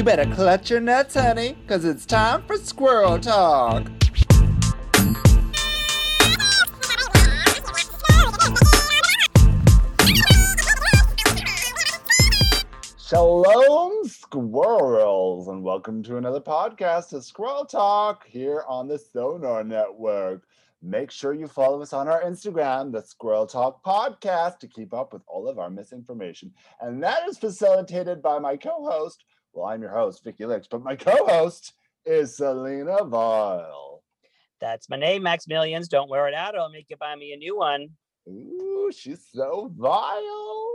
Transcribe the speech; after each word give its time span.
You 0.00 0.04
better 0.04 0.34
clutch 0.34 0.70
your 0.70 0.80
nuts, 0.80 1.14
honey, 1.14 1.58
because 1.60 1.84
it's 1.84 2.06
time 2.06 2.42
for 2.46 2.56
squirrel 2.56 3.18
talk. 3.18 3.86
Shalom, 12.98 14.08
squirrels, 14.08 15.48
and 15.48 15.62
welcome 15.62 16.02
to 16.04 16.16
another 16.16 16.40
podcast 16.40 17.12
of 17.12 17.22
Squirrel 17.22 17.66
Talk 17.66 18.26
here 18.26 18.64
on 18.66 18.88
the 18.88 18.98
Sonar 18.98 19.62
Network. 19.62 20.44
Make 20.82 21.10
sure 21.10 21.34
you 21.34 21.46
follow 21.46 21.82
us 21.82 21.92
on 21.92 22.08
our 22.08 22.22
Instagram, 22.22 22.90
the 22.90 23.02
Squirrel 23.02 23.46
Talk 23.46 23.84
Podcast, 23.84 24.60
to 24.60 24.66
keep 24.66 24.94
up 24.94 25.12
with 25.12 25.20
all 25.26 25.46
of 25.46 25.58
our 25.58 25.68
misinformation. 25.68 26.54
And 26.80 27.02
that 27.02 27.28
is 27.28 27.36
facilitated 27.36 28.22
by 28.22 28.38
my 28.38 28.56
co 28.56 28.82
host. 28.90 29.24
Well, 29.52 29.66
I'm 29.66 29.82
your 29.82 29.90
host, 29.90 30.22
Vicky 30.22 30.46
Licks, 30.46 30.68
but 30.68 30.82
my 30.82 30.96
co 30.96 31.26
host 31.26 31.74
is 32.04 32.36
Selena 32.36 33.04
Vile. 33.04 34.02
That's 34.60 34.88
my 34.88 34.96
name, 34.96 35.22
Maximilians. 35.22 35.88
Don't 35.88 36.10
wear 36.10 36.28
it 36.28 36.34
out. 36.34 36.56
I'll 36.56 36.70
make 36.70 36.86
you 36.88 36.96
buy 36.96 37.16
me 37.16 37.32
a 37.32 37.36
new 37.36 37.56
one. 37.56 37.88
Ooh, 38.28 38.90
she's 38.94 39.26
so 39.32 39.72
vile. 39.76 40.74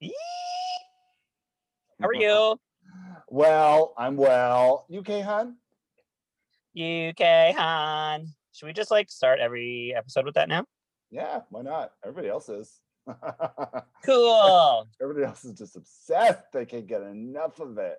Eee! 0.00 0.12
How 2.00 2.08
are 2.08 2.14
you? 2.14 2.56
Well, 3.30 3.92
I'm 3.98 4.16
well. 4.16 4.86
UK, 4.90 5.20
hun? 5.22 5.56
UK 6.74 7.54
Han. 7.54 8.26
Should 8.52 8.66
we 8.66 8.72
just 8.72 8.90
like 8.90 9.10
start 9.10 9.38
every 9.40 9.92
episode 9.94 10.24
with 10.24 10.34
that 10.36 10.48
now? 10.48 10.64
Yeah, 11.10 11.40
why 11.50 11.60
not? 11.62 11.92
Everybody 12.02 12.28
else 12.28 12.48
is. 12.48 12.80
Cool. 14.04 14.88
Everybody 15.02 15.26
else 15.26 15.44
is 15.44 15.52
just 15.52 15.76
obsessed. 15.76 16.52
They 16.52 16.66
can't 16.66 16.86
get 16.86 17.02
enough 17.02 17.60
of 17.60 17.78
it. 17.78 17.98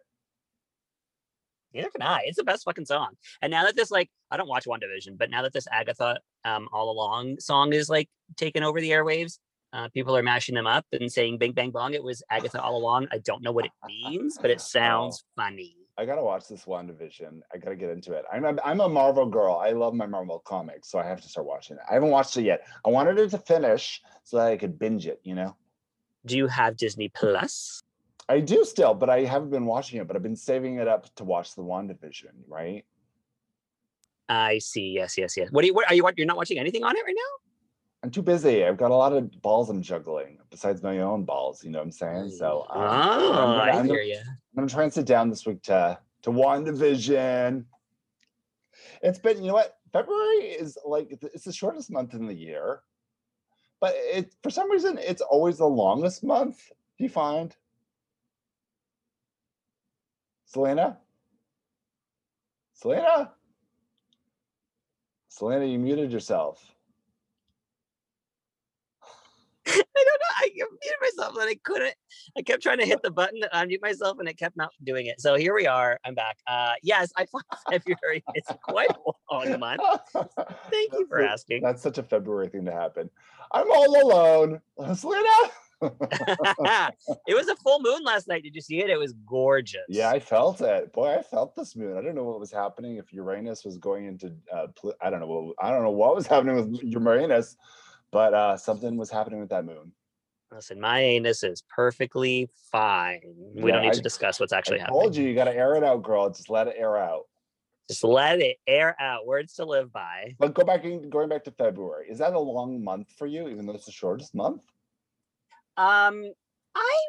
Neither 1.73 1.90
can 1.90 2.02
I. 2.02 2.22
It's 2.26 2.38
the 2.38 2.44
best 2.44 2.66
fucking 2.66 2.85
song. 2.85 3.12
And 3.41 3.52
now 3.52 3.66
that 3.66 3.76
this 3.76 3.91
like 3.91 4.09
I 4.32 4.38
don't 4.38 4.48
watch 4.48 4.66
WandaVision, 4.66 5.18
but 5.18 5.29
now 5.29 5.43
that 5.43 5.54
this 5.54 5.68
Agatha 5.71 6.20
um 6.46 6.68
all 6.71 6.90
along 6.90 7.40
song 7.40 7.74
is 7.74 7.90
like 7.90 8.10
taking 8.38 8.63
over 8.63 8.82
the 8.82 8.90
airwaves, 8.90 9.38
uh, 9.71 9.88
people 9.90 10.18
are 10.18 10.24
mashing 10.24 10.55
them 10.55 10.68
up 10.68 10.85
and 10.91 11.12
saying 11.12 11.38
"Bing 11.38 11.51
Bang 11.51 11.71
Bong." 11.71 11.94
It 11.94 12.04
was 12.04 12.23
Agatha 12.32 12.62
all 12.62 12.77
along. 12.77 13.07
I 13.12 13.20
don't 13.20 13.44
know 13.44 13.51
what 13.51 13.66
it 13.66 13.71
means, 13.85 14.38
but 14.41 14.49
it 14.49 14.62
sounds 14.77 15.23
funny. 15.35 15.76
I 15.99 16.05
gotta 16.05 16.23
watch 16.23 16.47
this 16.47 16.63
WandaVision. 16.63 17.41
I 17.53 17.57
gotta 17.57 17.75
get 17.75 17.89
into 17.89 18.13
it. 18.13 18.23
I'm 18.31 18.45
a, 18.45 18.55
I'm 18.63 18.79
a 18.79 18.87
Marvel 18.87 19.25
girl. 19.25 19.55
I 19.55 19.71
love 19.71 19.93
my 19.93 20.05
Marvel 20.05 20.39
comics, 20.39 20.89
so 20.89 20.97
I 20.97 21.05
have 21.05 21.19
to 21.19 21.27
start 21.27 21.45
watching 21.45 21.75
it. 21.75 21.81
I 21.89 21.93
haven't 21.93 22.09
watched 22.09 22.37
it 22.37 22.43
yet. 22.43 22.65
I 22.85 22.89
wanted 22.89 23.19
it 23.19 23.31
to 23.31 23.37
finish 23.37 24.01
so 24.23 24.37
that 24.37 24.47
I 24.47 24.55
could 24.55 24.79
binge 24.79 25.07
it. 25.07 25.20
You 25.25 25.35
know, 25.35 25.57
Do 26.25 26.37
you 26.37 26.47
have 26.47 26.77
Disney 26.77 27.09
Plus? 27.09 27.81
I 28.29 28.39
do 28.39 28.63
still, 28.63 28.93
but 28.93 29.09
I 29.09 29.25
haven't 29.25 29.49
been 29.49 29.65
watching 29.65 29.99
it. 29.99 30.07
But 30.07 30.15
I've 30.15 30.23
been 30.23 30.37
saving 30.37 30.77
it 30.77 30.87
up 30.87 31.13
to 31.15 31.25
watch 31.25 31.53
the 31.55 31.63
WandaVision. 31.63 32.31
Right? 32.47 32.85
I 34.29 34.59
see. 34.59 34.91
Yes, 34.91 35.17
yes, 35.17 35.35
yes. 35.35 35.49
What 35.51 35.63
do 35.63 35.67
you? 35.67 35.73
What 35.73 35.91
are 35.91 35.95
you? 35.95 36.09
You're 36.15 36.27
not 36.27 36.37
watching 36.37 36.59
anything 36.59 36.85
on 36.85 36.95
it 36.95 37.03
right 37.05 37.13
now? 37.13 37.48
I'm 38.01 38.11
too 38.11 38.21
busy. 38.21 38.63
I've 38.63 38.77
got 38.77 38.91
a 38.91 38.95
lot 38.95 39.11
of 39.11 39.41
balls 39.41 39.69
I'm 39.69 39.81
juggling 39.81 40.39
besides 40.49 40.81
my 40.81 40.99
own 40.99 41.25
balls. 41.25 41.63
You 41.63 41.71
know 41.71 41.79
what 41.79 41.85
I'm 41.85 41.91
saying? 41.91 42.29
So 42.31 42.65
um, 42.69 42.81
oh, 42.81 43.33
I'm, 43.33 43.61
I 43.61 43.71
I'm 43.71 43.85
hear 43.85 43.95
gonna, 43.95 44.07
you. 44.07 44.19
I'm 44.19 44.55
gonna 44.55 44.69
try 44.69 44.83
and 44.83 44.93
sit 44.93 45.05
down 45.05 45.29
this 45.29 45.45
week 45.45 45.61
to 45.63 45.99
to 46.23 46.29
WandaVision. 46.29 47.65
It's 49.01 49.20
been, 49.20 49.41
you 49.41 49.47
know 49.47 49.53
what? 49.53 49.77
February 49.91 50.45
is 50.45 50.77
like 50.85 51.11
it's 51.11 51.45
the 51.45 51.51
shortest 51.51 51.91
month 51.91 52.13
in 52.13 52.25
the 52.25 52.33
year, 52.33 52.81
but 53.81 53.93
it 53.95 54.33
for 54.43 54.49
some 54.49 54.71
reason 54.71 54.97
it's 54.97 55.21
always 55.21 55.57
the 55.57 55.65
longest 55.65 56.23
month. 56.23 56.71
Do 56.97 57.03
you 57.03 57.09
find? 57.09 57.55
Selena? 60.45 60.97
Selena? 62.73 63.33
Selena, 65.27 65.66
you 65.66 65.79
muted 65.79 66.11
yourself. 66.11 66.75
I 69.99 70.05
don't 70.05 70.19
know. 70.19 70.35
I 70.37 70.49
muted 70.53 70.97
myself 71.01 71.37
and 71.39 71.49
I 71.49 71.55
couldn't. 71.63 71.95
I 72.37 72.41
kept 72.41 72.63
trying 72.63 72.79
to 72.79 72.85
hit 72.85 73.01
the 73.03 73.11
button 73.11 73.41
to 73.41 73.49
unmute 73.53 73.81
myself 73.81 74.17
and 74.19 74.29
it 74.29 74.37
kept 74.37 74.55
not 74.57 74.71
doing 74.83 75.07
it. 75.07 75.19
So 75.19 75.35
here 75.35 75.53
we 75.53 75.67
are. 75.67 75.99
I'm 76.05 76.15
back. 76.15 76.37
Uh, 76.47 76.73
yes, 76.83 77.11
I 77.17 77.25
thought 77.25 77.45
February 77.69 78.23
is 78.35 78.43
quite 78.63 78.89
a 78.91 79.33
long 79.33 79.59
month. 79.59 79.81
Thank 80.13 80.93
you 80.93 81.05
for 81.09 81.19
a- 81.19 81.29
asking. 81.29 81.63
That's 81.63 81.81
such 81.81 81.97
a 81.97 82.03
February 82.03 82.47
thing 82.47 82.65
to 82.65 82.71
happen. 82.71 83.09
I'm 83.51 83.69
all 83.71 84.01
alone. 84.01 84.61
Selena? 84.95 85.29
it 85.81 87.35
was 87.35 87.47
a 87.47 87.55
full 87.55 87.79
moon 87.81 88.03
last 88.03 88.27
night. 88.27 88.43
Did 88.43 88.53
you 88.53 88.61
see 88.61 88.79
it? 88.79 88.89
It 88.89 88.99
was 88.99 89.13
gorgeous. 89.25 89.81
Yeah, 89.88 90.09
I 90.09 90.19
felt 90.19 90.61
it. 90.61 90.91
Boy, 90.91 91.15
I 91.15 91.21
felt 91.21 91.55
this 91.55 91.75
moon. 91.75 91.97
I 91.97 92.01
don't 92.01 92.15
know 92.15 92.25
what 92.25 92.39
was 92.39 92.51
happening. 92.51 92.97
If 92.97 93.13
Uranus 93.13 93.63
was 93.63 93.77
going 93.77 94.05
into, 94.05 94.33
uh, 94.53 94.67
I 95.01 95.09
don't 95.09 95.21
know. 95.21 95.27
What, 95.27 95.55
I 95.59 95.71
don't 95.71 95.83
know 95.83 95.91
what 95.91 96.15
was 96.15 96.27
happening 96.27 96.55
with 96.71 96.83
Uranus, 96.83 97.55
but 98.11 98.33
uh, 98.33 98.57
something 98.57 98.97
was 98.97 99.09
happening 99.09 99.39
with 99.39 99.49
that 99.49 99.65
moon. 99.65 99.91
Listen, 100.51 100.79
my 100.79 100.99
anus 100.99 101.43
is 101.43 101.63
perfectly 101.69 102.49
fine. 102.71 103.21
We 103.53 103.69
Yeah, 103.69 103.75
don't 103.75 103.83
need 103.83 103.89
I- 103.91 103.95
to 103.95 104.01
discuss 104.01 104.39
what's 104.39 104.53
actually 104.53 104.79
I 104.79 104.83
happening. 104.83 105.01
told 105.01 105.15
you, 105.15 105.27
you 105.27 105.35
got 105.35 105.45
to 105.45 105.55
air 105.55 105.75
it 105.75 105.83
out, 105.83 106.01
girl. 106.01 106.29
Just 106.29 106.49
let 106.49 106.67
it 106.67 106.75
air 106.77 106.97
out. 106.97 107.25
Just 107.87 108.03
let 108.03 108.39
it 108.39 108.57
air 108.67 108.95
out. 108.99 109.25
Words 109.27 109.53
to 109.55 109.65
live 109.65 109.91
by. 109.91 110.35
But 110.39 110.53
go 110.53 110.63
back 110.63 110.85
in, 110.85 111.09
going 111.09 111.29
back 111.29 111.43
to 111.45 111.51
February. 111.51 112.07
Is 112.09 112.19
that 112.19 112.33
a 112.33 112.39
long 112.39 112.83
month 112.83 113.09
for 113.17 113.25
you, 113.27 113.47
even 113.47 113.65
though 113.65 113.73
it's 113.73 113.85
the 113.85 113.91
shortest 113.91 114.33
month? 114.35 114.63
Um, 115.77 116.23
I 116.75 116.99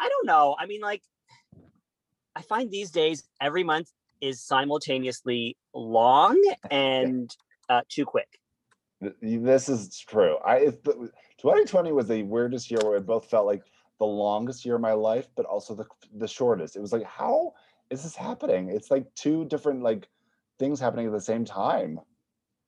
I 0.00 0.08
don't 0.08 0.26
know. 0.26 0.56
I 0.58 0.66
mean, 0.66 0.80
like, 0.80 1.02
I 2.34 2.42
find 2.42 2.70
these 2.70 2.90
days 2.90 3.24
every 3.40 3.62
month 3.64 3.88
is 4.20 4.42
simultaneously 4.42 5.56
long 5.74 6.40
and 6.70 7.30
uh, 7.68 7.82
too 7.88 8.04
quick. 8.04 8.28
Th- 9.02 9.14
This 9.20 9.68
is 9.68 9.98
true. 10.00 10.36
I 10.44 10.66
the- 10.66 11.10
2020 11.38 11.92
was 11.92 12.08
the 12.08 12.22
weirdest 12.22 12.70
year 12.70 12.80
where 12.82 12.96
it 12.96 13.06
both 13.06 13.28
felt 13.28 13.46
like 13.46 13.62
the 13.98 14.06
longest 14.06 14.64
year 14.64 14.76
of 14.76 14.80
my 14.80 14.92
life, 14.92 15.28
but 15.36 15.46
also 15.46 15.74
the 15.74 15.86
the 16.16 16.28
shortest. 16.28 16.76
It 16.76 16.80
was 16.80 16.92
like, 16.92 17.04
how 17.04 17.54
is 17.90 18.02
this 18.02 18.16
happening? 18.16 18.70
It's 18.70 18.90
like 18.90 19.06
two 19.14 19.44
different 19.46 19.82
like 19.82 20.08
things 20.58 20.80
happening 20.80 21.06
at 21.06 21.12
the 21.12 21.20
same 21.20 21.44
time. 21.44 22.00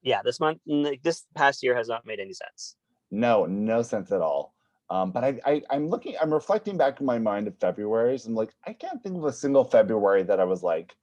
Yeah, 0.02 0.22
this 0.22 0.38
month, 0.38 0.60
n- 0.68 0.96
this 1.02 1.24
past 1.34 1.62
year 1.62 1.74
has 1.74 1.88
not 1.88 2.06
made 2.06 2.20
any 2.20 2.32
sense. 2.32 2.76
No, 3.10 3.46
no 3.46 3.82
sense 3.82 4.12
at 4.12 4.20
all. 4.20 4.54
Um, 4.90 5.10
but 5.12 5.24
I, 5.24 5.40
I 5.44 5.62
I'm 5.70 5.88
looking, 5.88 6.14
I'm 6.20 6.32
reflecting 6.32 6.76
back 6.76 7.00
in 7.00 7.06
my 7.06 7.18
mind 7.18 7.46
of 7.48 7.58
Februarys. 7.58 8.26
I'm 8.26 8.34
like, 8.34 8.54
I 8.66 8.72
can't 8.72 9.02
think 9.02 9.16
of 9.16 9.24
a 9.24 9.32
single 9.32 9.64
February 9.64 10.22
that 10.22 10.40
I 10.40 10.44
was 10.44 10.62
like, 10.62 10.94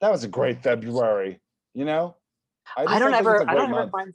that 0.00 0.10
was 0.10 0.22
a 0.22 0.28
great 0.28 0.62
February. 0.62 1.40
You 1.74 1.84
know? 1.86 2.16
I, 2.76 2.84
just 2.86 2.98
don't 2.98 3.14
ever, 3.14 3.42
I 3.48 3.54
don't 3.54 3.64
ever 3.64 3.74
month. 3.74 3.90
find, 3.92 4.14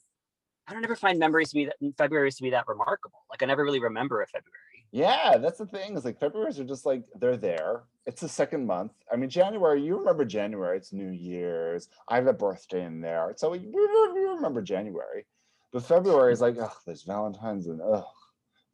I 0.72 0.74
don't 0.74 0.86
ever 0.86 0.96
find 0.96 1.20
memories 1.20 1.50
to 1.50 1.56
be 1.56 1.66
that 1.66 1.76
February's 1.98 2.38
to 2.38 2.44
be 2.44 2.52
that 2.52 2.66
remarkable. 2.66 3.26
Like 3.30 3.44
I 3.44 3.46
never 3.46 3.62
really 3.66 3.82
remember 3.82 4.22
a 4.22 4.28
February. 4.28 4.56
Yeah, 4.94 5.38
that's 5.38 5.58
the 5.60 5.66
thing. 5.66 5.98
Is 5.98 6.06
like 6.06 6.18
Februarys 6.18 6.60
are 6.60 6.64
just 6.64 6.86
like 6.86 7.04
they're 7.20 7.36
there. 7.36 7.84
It's 8.06 8.22
the 8.22 8.30
second 8.30 8.66
month. 8.66 8.94
I 9.12 9.18
mean, 9.18 9.30
January. 9.30 9.82
You 9.84 9.98
remember 9.98 10.24
January? 10.24 10.78
It's 10.78 10.94
New 10.94 11.10
Year's. 11.12 11.90
I 12.08 12.16
have 12.16 12.28
a 12.28 12.34
birthday 12.34 12.86
in 12.86 13.02
there, 13.02 13.34
so 13.36 13.54
you 13.54 14.34
remember 14.36 14.62
January. 14.62 15.26
But 15.74 15.84
February 15.84 16.32
is 16.32 16.40
like, 16.42 16.56
ugh, 16.58 16.72
there's 16.86 17.04
Valentine's 17.04 17.68
and 17.68 17.82
ugh, 17.82 18.06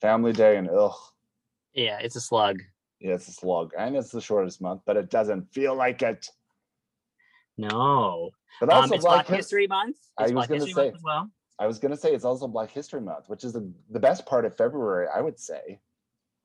Family 0.02 0.34
Day 0.34 0.57
and 0.57 0.69
ugh, 0.69 0.96
Yeah, 1.74 1.97
it's 2.00 2.16
a 2.16 2.22
slug. 2.22 2.62
yeah, 3.00 3.13
it's 3.16 3.28
a 3.28 3.31
slug, 3.31 3.72
and 3.78 3.96
it's 3.96 4.09
the 4.12 4.22
shortest 4.22 4.62
month, 4.62 4.81
but 4.86 4.97
it 4.97 5.09
doesn't 5.09 5.52
feel 5.52 5.75
like 5.75 6.02
it. 6.03 6.30
No, 7.57 8.30
But 8.59 8.69
um, 8.72 8.81
also, 8.84 8.96
it's 8.96 9.06
Black 9.06 9.28
His- 9.28 9.38
History 9.38 9.68
Month. 9.68 9.97
I 10.18 10.24
was 10.24 10.31
Black 10.31 10.47
gonna 10.50 10.63
History 10.66 10.84
Month 10.84 10.94
say. 10.94 10.97
as 10.97 11.03
well. 11.03 11.30
I 11.59 11.68
was 11.68 11.79
gonna 11.79 11.97
say 11.97 12.13
it's 12.13 12.25
also 12.25 12.47
Black 12.47 12.72
History 12.72 13.01
Month, 13.01 13.29
which 13.29 13.44
is 13.44 13.53
the, 13.53 13.72
the 13.90 14.00
best 14.00 14.25
part 14.25 14.45
of 14.45 14.56
February, 14.56 15.07
I 15.13 15.22
would 15.22 15.40
say. 15.40 15.79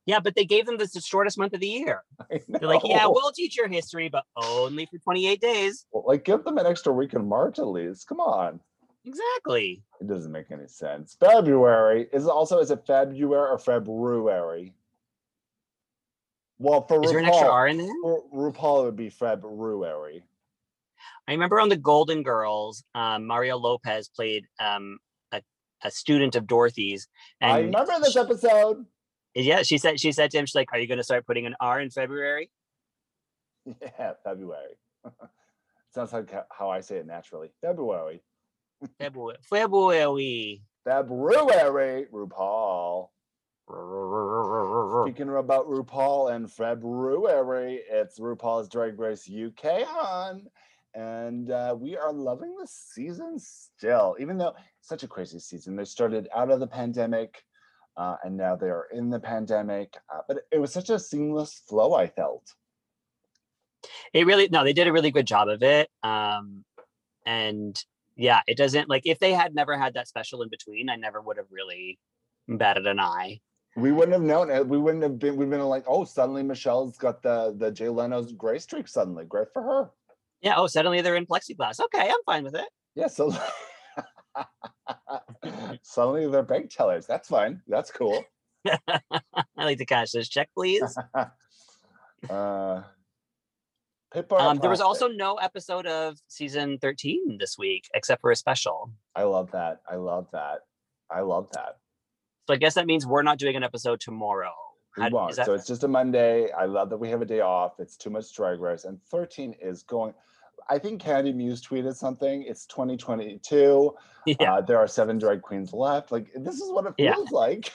Yeah, 0.06 0.18
but 0.18 0.34
they 0.34 0.44
gave 0.44 0.66
them 0.66 0.78
this 0.78 0.92
the 0.92 1.00
shortest 1.00 1.38
month 1.38 1.52
of 1.52 1.60
the 1.60 1.68
year. 1.68 2.02
They're 2.30 2.68
like, 2.68 2.82
yeah, 2.84 3.06
we'll 3.06 3.30
teach 3.30 3.56
your 3.56 3.68
history, 3.68 4.08
but 4.08 4.24
only 4.36 4.86
for 4.86 4.98
28 4.98 5.40
days. 5.40 5.86
Well, 5.92 6.04
like 6.06 6.24
give 6.24 6.42
them 6.44 6.58
an 6.58 6.66
extra 6.66 6.92
week 6.92 7.14
in 7.14 7.28
March 7.28 7.58
at 7.58 7.68
least. 7.68 8.08
Come 8.08 8.20
on. 8.20 8.58
Exactly. 9.04 9.82
It 10.00 10.08
doesn't 10.08 10.32
make 10.32 10.50
any 10.50 10.66
sense. 10.66 11.16
February 11.18 12.08
is 12.12 12.26
also 12.26 12.58
is 12.58 12.70
it 12.70 12.86
February 12.86 13.50
or 13.50 13.58
February? 13.58 14.74
Well, 16.58 16.86
for 16.86 17.04
Is 17.04 17.10
there 17.10 17.18
an 17.18 17.26
extra 17.26 17.48
R 17.48 17.66
in 17.66 17.78
there? 17.78 17.92
for 18.02 18.22
RuPaul 18.32 18.82
it 18.82 18.84
would 18.86 18.96
be 18.96 19.10
February. 19.10 20.22
I 21.28 21.32
remember 21.32 21.60
on 21.60 21.68
the 21.68 21.76
Golden 21.76 22.22
Girls, 22.22 22.84
um, 22.94 23.26
Mario 23.26 23.56
Lopez 23.56 24.08
played 24.08 24.46
um, 24.60 24.98
a, 25.32 25.42
a 25.82 25.90
student 25.90 26.34
of 26.36 26.46
Dorothy's. 26.46 27.08
And 27.40 27.52
I 27.52 27.58
remember 27.60 27.92
this 28.00 28.16
episode. 28.16 28.86
Yeah, 29.34 29.62
she 29.62 29.78
said 29.78 29.98
she 29.98 30.12
said 30.12 30.30
to 30.32 30.38
him, 30.38 30.46
she's 30.46 30.54
like, 30.54 30.72
"Are 30.72 30.78
you 30.78 30.86
going 30.86 30.98
to 30.98 31.04
start 31.04 31.26
putting 31.26 31.46
an 31.46 31.54
R 31.60 31.80
in 31.80 31.90
February?" 31.90 32.50
Yeah, 33.64 34.12
February. 34.24 34.76
Sounds 35.94 36.12
like 36.12 36.32
how 36.50 36.70
I 36.70 36.80
say 36.80 36.96
it 36.96 37.06
naturally. 37.06 37.50
February. 37.60 38.22
February. 38.98 39.36
February. 39.42 40.62
February, 40.84 42.06
RuPaul. 42.12 43.08
Speaking 45.04 45.28
about 45.28 45.68
RuPaul 45.68 46.34
and 46.34 46.50
February, 46.50 47.80
it's 47.88 48.18
RuPaul's 48.18 48.68
Drag 48.68 48.98
Race 48.98 49.30
UK 49.30 49.86
on. 49.86 50.48
And 50.94 51.50
uh, 51.50 51.74
we 51.78 51.96
are 51.96 52.12
loving 52.12 52.54
the 52.58 52.66
season 52.66 53.38
still, 53.38 54.16
even 54.20 54.36
though 54.36 54.54
it's 54.78 54.88
such 54.88 55.02
a 55.02 55.08
crazy 55.08 55.38
season. 55.38 55.76
They 55.76 55.84
started 55.84 56.28
out 56.34 56.50
of 56.50 56.60
the 56.60 56.66
pandemic 56.66 57.42
uh, 57.96 58.16
and 58.24 58.36
now 58.36 58.56
they 58.56 58.68
are 58.68 58.86
in 58.92 59.10
the 59.10 59.20
pandemic. 59.20 59.96
Uh, 60.12 60.20
but 60.26 60.38
it 60.50 60.58
was 60.58 60.72
such 60.72 60.90
a 60.90 60.98
seamless 60.98 61.62
flow, 61.68 61.94
I 61.94 62.06
felt. 62.06 62.54
It 64.12 64.26
really, 64.26 64.48
no, 64.50 64.64
they 64.64 64.72
did 64.72 64.86
a 64.86 64.92
really 64.92 65.10
good 65.10 65.26
job 65.26 65.48
of 65.48 65.62
it. 65.62 65.90
Um, 66.02 66.64
and 67.26 67.82
yeah, 68.16 68.40
it 68.46 68.56
doesn't 68.56 68.88
like 68.88 69.02
if 69.06 69.18
they 69.18 69.32
had 69.32 69.54
never 69.54 69.76
had 69.76 69.94
that 69.94 70.08
special 70.08 70.42
in 70.42 70.48
between, 70.48 70.88
I 70.88 70.96
never 70.96 71.20
would 71.20 71.36
have 71.36 71.46
really 71.50 71.98
batted 72.48 72.86
an 72.86 73.00
eye. 73.00 73.40
We 73.74 73.90
wouldn't 73.90 74.12
have 74.12 74.22
known 74.22 74.50
it. 74.50 74.66
We 74.66 74.76
wouldn't 74.76 75.02
have 75.02 75.18
been. 75.18 75.36
We've 75.36 75.48
been 75.48 75.60
like, 75.62 75.84
oh, 75.86 76.04
suddenly 76.04 76.42
Michelle's 76.42 76.98
got 76.98 77.22
the 77.22 77.54
the 77.56 77.70
Jay 77.70 77.88
Leno's 77.88 78.32
gray 78.32 78.58
streak. 78.58 78.86
Suddenly, 78.86 79.24
great 79.24 79.48
for 79.52 79.62
her. 79.62 79.90
Yeah. 80.42 80.54
Oh, 80.56 80.66
suddenly 80.66 81.00
they're 81.00 81.16
in 81.16 81.26
plexiglass. 81.26 81.80
Okay, 81.80 82.08
I'm 82.08 82.22
fine 82.26 82.44
with 82.44 82.54
it. 82.54 82.68
Yeah. 82.94 83.06
So 83.06 83.32
suddenly 85.82 86.28
they're 86.28 86.42
bank 86.42 86.70
tellers. 86.70 87.06
That's 87.06 87.28
fine. 87.28 87.62
That's 87.68 87.90
cool. 87.90 88.24
I 88.66 89.00
like 89.56 89.78
to 89.78 89.86
cash 89.86 90.12
this 90.12 90.28
check, 90.28 90.50
please. 90.54 90.96
uh, 92.30 92.82
um, 94.38 94.58
there 94.58 94.70
was 94.70 94.80
also 94.80 95.08
no 95.08 95.36
episode 95.36 95.86
of 95.86 96.18
season 96.28 96.78
13 96.78 97.38
this 97.38 97.56
week 97.56 97.88
except 97.94 98.20
for 98.20 98.30
a 98.30 98.36
special. 98.36 98.92
I 99.16 99.22
love 99.22 99.50
that. 99.52 99.80
I 99.90 99.96
love 99.96 100.28
that. 100.32 100.60
I 101.10 101.20
love 101.20 101.48
that. 101.52 101.78
So 102.46 102.54
I 102.54 102.56
guess 102.56 102.74
that 102.74 102.86
means 102.86 103.06
we're 103.06 103.22
not 103.22 103.38
doing 103.38 103.56
an 103.56 103.62
episode 103.62 104.00
tomorrow. 104.00 104.52
We 104.96 105.08
won't. 105.08 105.36
That... 105.36 105.46
So 105.46 105.54
it's 105.54 105.66
just 105.66 105.84
a 105.84 105.88
Monday. 105.88 106.50
I 106.50 106.66
love 106.66 106.90
that 106.90 106.98
we 106.98 107.08
have 107.08 107.22
a 107.22 107.26
day 107.26 107.40
off. 107.40 107.74
It's 107.78 107.96
too 107.96 108.10
much 108.10 108.34
drag 108.34 108.60
race. 108.60 108.84
And 108.84 109.00
13 109.10 109.54
is 109.60 109.82
going. 109.82 110.12
I 110.68 110.78
think 110.78 111.02
Kandy 111.02 111.34
Muse 111.34 111.62
tweeted 111.62 111.96
something. 111.96 112.42
It's 112.42 112.66
2022. 112.66 113.94
Yeah. 114.26 114.54
Uh, 114.54 114.60
there 114.60 114.78
are 114.78 114.86
seven 114.86 115.18
drag 115.18 115.42
queens 115.42 115.72
left. 115.72 116.12
Like 116.12 116.32
this 116.34 116.56
is 116.56 116.70
what 116.70 116.86
it 116.86 116.94
feels 116.96 117.28
yeah. 117.32 117.38
like. 117.38 117.72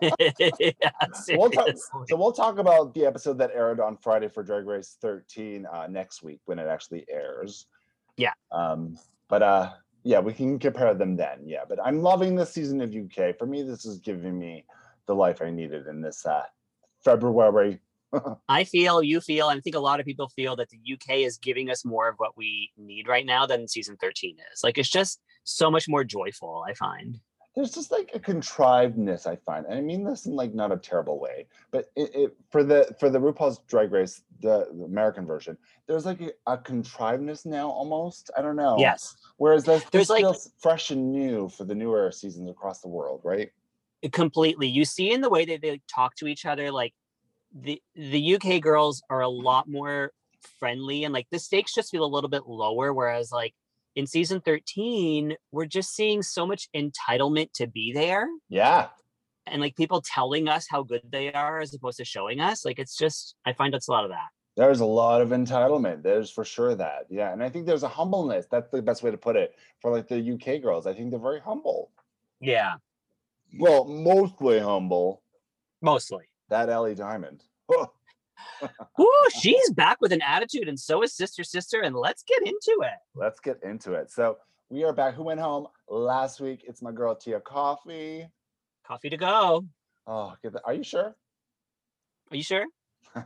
yeah, 0.02 0.90
we'll 1.30 1.50
talk, 1.50 1.68
so 2.06 2.16
we'll 2.16 2.32
talk 2.32 2.58
about 2.58 2.92
the 2.94 3.06
episode 3.06 3.38
that 3.38 3.50
aired 3.54 3.80
on 3.80 3.96
Friday 3.96 4.28
for 4.28 4.42
Drag 4.42 4.66
Race 4.66 4.96
13 5.00 5.66
uh, 5.66 5.86
next 5.88 6.22
week 6.22 6.40
when 6.44 6.58
it 6.58 6.66
actually 6.66 7.06
airs. 7.08 7.66
Yeah. 8.16 8.32
Um, 8.50 8.98
but 9.28 9.42
uh, 9.42 9.70
yeah, 10.04 10.20
we 10.20 10.32
can 10.32 10.58
compare 10.58 10.94
them 10.94 11.16
then. 11.16 11.40
Yeah, 11.46 11.64
but 11.68 11.78
I'm 11.82 12.02
loving 12.02 12.34
this 12.34 12.52
season 12.52 12.80
of 12.80 12.94
UK. 12.94 13.38
For 13.38 13.46
me, 13.46 13.62
this 13.62 13.84
is 13.84 13.98
giving 13.98 14.38
me 14.38 14.66
the 15.06 15.14
life 15.14 15.40
I 15.40 15.50
needed 15.50 15.86
in 15.86 16.00
this 16.00 16.26
uh, 16.26 16.42
February. 17.04 17.80
I 18.48 18.64
feel, 18.64 19.02
you 19.02 19.20
feel, 19.20 19.48
and 19.48 19.58
I 19.58 19.60
think 19.60 19.76
a 19.76 19.80
lot 19.80 20.00
of 20.00 20.06
people 20.06 20.28
feel 20.28 20.56
that 20.56 20.68
the 20.70 20.78
UK 20.92 21.18
is 21.18 21.38
giving 21.38 21.70
us 21.70 21.84
more 21.84 22.08
of 22.08 22.16
what 22.18 22.36
we 22.36 22.70
need 22.76 23.08
right 23.08 23.26
now 23.26 23.46
than 23.46 23.68
season 23.68 23.96
13 24.00 24.36
is. 24.52 24.62
Like 24.62 24.78
it's 24.78 24.90
just 24.90 25.20
so 25.44 25.70
much 25.70 25.88
more 25.88 26.04
joyful, 26.04 26.64
I 26.68 26.74
find. 26.74 27.18
There's 27.54 27.72
just 27.72 27.92
like 27.92 28.10
a 28.14 28.18
contrivedness 28.18 29.26
I 29.26 29.36
find, 29.36 29.66
and 29.66 29.76
I 29.76 29.82
mean 29.82 30.04
this 30.04 30.24
in 30.24 30.34
like 30.34 30.54
not 30.54 30.72
a 30.72 30.78
terrible 30.78 31.20
way, 31.20 31.46
but 31.70 31.90
it, 31.96 32.10
it 32.14 32.36
for 32.50 32.64
the 32.64 32.96
for 32.98 33.10
the 33.10 33.18
RuPaul's 33.18 33.60
Drag 33.68 33.92
Race, 33.92 34.22
the, 34.40 34.68
the 34.72 34.84
American 34.84 35.26
version, 35.26 35.58
there's 35.86 36.06
like 36.06 36.22
a, 36.22 36.30
a, 36.46 36.56
contrivedness 36.56 37.44
now 37.44 37.68
almost. 37.68 38.30
I 38.38 38.40
don't 38.40 38.56
know. 38.56 38.76
Yes. 38.78 39.14
Whereas 39.36 39.64
that's 39.64 39.84
there's 39.90 40.08
like 40.08 40.24
fresh 40.60 40.92
and 40.92 41.12
new 41.12 41.50
for 41.50 41.64
the 41.64 41.74
newer 41.74 42.10
seasons 42.10 42.48
across 42.48 42.80
the 42.80 42.88
world, 42.88 43.20
right? 43.22 43.50
Completely. 44.12 44.66
You 44.66 44.86
see 44.86 45.12
in 45.12 45.20
the 45.20 45.28
way 45.28 45.44
that 45.44 45.60
they 45.60 45.78
talk 45.94 46.16
to 46.16 46.26
each 46.26 46.46
other, 46.46 46.70
like 46.70 46.94
the 47.54 47.80
the 47.94 48.36
UK 48.36 48.60
girls 48.60 49.02
are 49.10 49.20
a 49.20 49.28
lot 49.28 49.68
more 49.68 50.12
friendly, 50.58 51.04
and 51.04 51.12
like 51.12 51.26
the 51.30 51.38
stakes 51.38 51.74
just 51.74 51.90
feel 51.90 52.04
a 52.04 52.06
little 52.06 52.30
bit 52.30 52.46
lower. 52.46 52.92
Whereas 52.92 53.30
like 53.32 53.54
in 53.94 54.06
season 54.06 54.40
13, 54.40 55.34
we're 55.50 55.66
just 55.66 55.94
seeing 55.94 56.22
so 56.22 56.46
much 56.46 56.68
entitlement 56.74 57.52
to 57.54 57.66
be 57.66 57.92
there. 57.92 58.26
Yeah. 58.48 58.88
And 59.46 59.60
like 59.60 59.76
people 59.76 60.00
telling 60.00 60.48
us 60.48 60.66
how 60.70 60.82
good 60.82 61.02
they 61.10 61.32
are 61.32 61.60
as 61.60 61.74
opposed 61.74 61.98
to 61.98 62.04
showing 62.04 62.40
us. 62.40 62.64
Like 62.64 62.78
it's 62.78 62.96
just, 62.96 63.34
I 63.44 63.52
find 63.52 63.74
that's 63.74 63.88
a 63.88 63.92
lot 63.92 64.04
of 64.04 64.10
that. 64.10 64.28
There's 64.56 64.80
a 64.80 64.86
lot 64.86 65.20
of 65.20 65.30
entitlement. 65.30 66.02
There's 66.02 66.30
for 66.30 66.44
sure 66.44 66.74
that. 66.74 67.06
Yeah. 67.10 67.32
And 67.32 67.42
I 67.42 67.48
think 67.48 67.66
there's 67.66 67.82
a 67.82 67.88
humbleness. 67.88 68.46
That's 68.50 68.70
the 68.70 68.82
best 68.82 69.02
way 69.02 69.10
to 69.10 69.18
put 69.18 69.36
it 69.36 69.54
for 69.80 69.90
like 69.90 70.08
the 70.08 70.32
UK 70.32 70.62
girls. 70.62 70.86
I 70.86 70.94
think 70.94 71.10
they're 71.10 71.18
very 71.18 71.40
humble. 71.40 71.90
Yeah. 72.40 72.74
Well, 73.58 73.84
mostly 73.84 74.58
humble. 74.60 75.22
Mostly. 75.80 76.24
That 76.52 76.68
Ellie 76.68 76.94
Diamond. 76.94 77.42
Ooh, 79.00 79.28
she's 79.40 79.70
back 79.70 80.02
with 80.02 80.12
an 80.12 80.20
attitude, 80.20 80.68
and 80.68 80.78
so 80.78 81.02
is 81.02 81.14
Sister 81.14 81.42
Sister. 81.42 81.80
And 81.80 81.96
let's 81.96 82.22
get 82.24 82.46
into 82.46 82.82
it. 82.82 82.98
Let's 83.14 83.40
get 83.40 83.62
into 83.62 83.94
it. 83.94 84.10
So 84.10 84.36
we 84.68 84.84
are 84.84 84.92
back. 84.92 85.14
Who 85.14 85.22
went 85.22 85.40
home 85.40 85.68
last 85.88 86.42
week? 86.42 86.62
It's 86.68 86.82
my 86.82 86.92
girl 86.92 87.14
Tia 87.14 87.40
Kofi. 87.40 88.28
Coffee 88.86 89.08
to 89.08 89.16
go. 89.16 89.64
Oh, 90.06 90.34
get 90.42 90.52
that. 90.52 90.60
Are 90.66 90.74
you 90.74 90.82
sure? 90.82 91.16
Are 92.30 92.36
you 92.36 92.42
sure? 92.42 92.66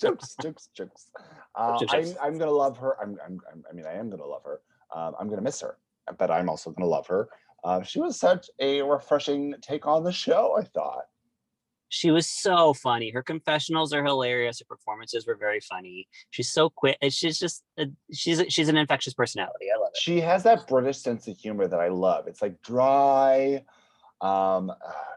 jokes, 0.00 0.34
jokes, 0.42 0.70
jokes. 0.74 1.12
Uh, 1.54 1.78
I'm, 1.88 2.14
I'm 2.20 2.36
gonna 2.36 2.50
love 2.50 2.76
her. 2.78 2.96
I'm, 3.00 3.16
I'm, 3.24 3.40
I 3.70 3.72
mean, 3.72 3.86
I 3.86 3.92
am 3.92 4.10
gonna 4.10 4.26
love 4.26 4.42
her. 4.42 4.60
Um, 4.92 5.14
I'm 5.20 5.28
gonna 5.28 5.40
miss 5.40 5.60
her, 5.60 5.78
but 6.18 6.32
I'm 6.32 6.48
also 6.48 6.72
gonna 6.72 6.90
love 6.90 7.06
her. 7.06 7.28
Uh, 7.64 7.82
she 7.82 8.00
was 8.00 8.18
such 8.18 8.48
a 8.58 8.82
refreshing 8.82 9.54
take 9.60 9.86
on 9.86 10.04
the 10.04 10.12
show. 10.12 10.56
I 10.58 10.62
thought. 10.62 11.04
She 11.90 12.10
was 12.10 12.28
so 12.28 12.74
funny. 12.74 13.10
Her 13.10 13.22
confessionals 13.22 13.94
are 13.94 14.04
hilarious. 14.04 14.58
Her 14.58 14.66
performances 14.68 15.26
were 15.26 15.36
very 15.36 15.60
funny. 15.60 16.06
She's 16.30 16.52
so 16.52 16.68
quick. 16.68 16.98
She's 17.08 17.38
just 17.38 17.64
a, 17.78 17.86
she's 18.12 18.40
a, 18.40 18.50
she's 18.50 18.68
an 18.68 18.76
infectious 18.76 19.14
personality. 19.14 19.66
I 19.74 19.78
love 19.78 19.90
it. 19.94 20.00
She 20.00 20.20
has 20.20 20.42
that 20.42 20.68
British 20.68 20.98
sense 20.98 21.26
of 21.28 21.38
humor 21.38 21.66
that 21.66 21.80
I 21.80 21.88
love. 21.88 22.28
It's 22.28 22.42
like 22.42 22.60
dry. 22.60 23.64
Um, 24.20 24.70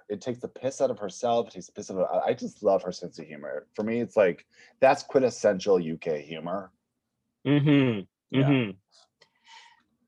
it 0.08 0.22
takes 0.22 0.40
the 0.40 0.48
piss 0.48 0.80
out 0.80 0.92
of 0.92 1.00
herself. 1.00 1.48
It 1.48 1.54
takes 1.54 1.66
the 1.66 1.74
piss 1.74 1.92
out 1.92 1.98
of. 1.98 2.24
I 2.24 2.34
just 2.34 2.64
love 2.64 2.84
her 2.84 2.92
sense 2.94 3.20
of 3.20 3.26
humor. 3.26 3.68
For 3.76 3.84
me, 3.84 4.00
it's 4.00 4.16
like 4.16 4.46
that's 4.80 5.04
quintessential 5.04 5.76
UK 5.76 6.20
humor. 6.20 6.72
Hmm. 7.46 8.00
Yeah. 8.30 8.44
Mm-hmm. 8.44 8.72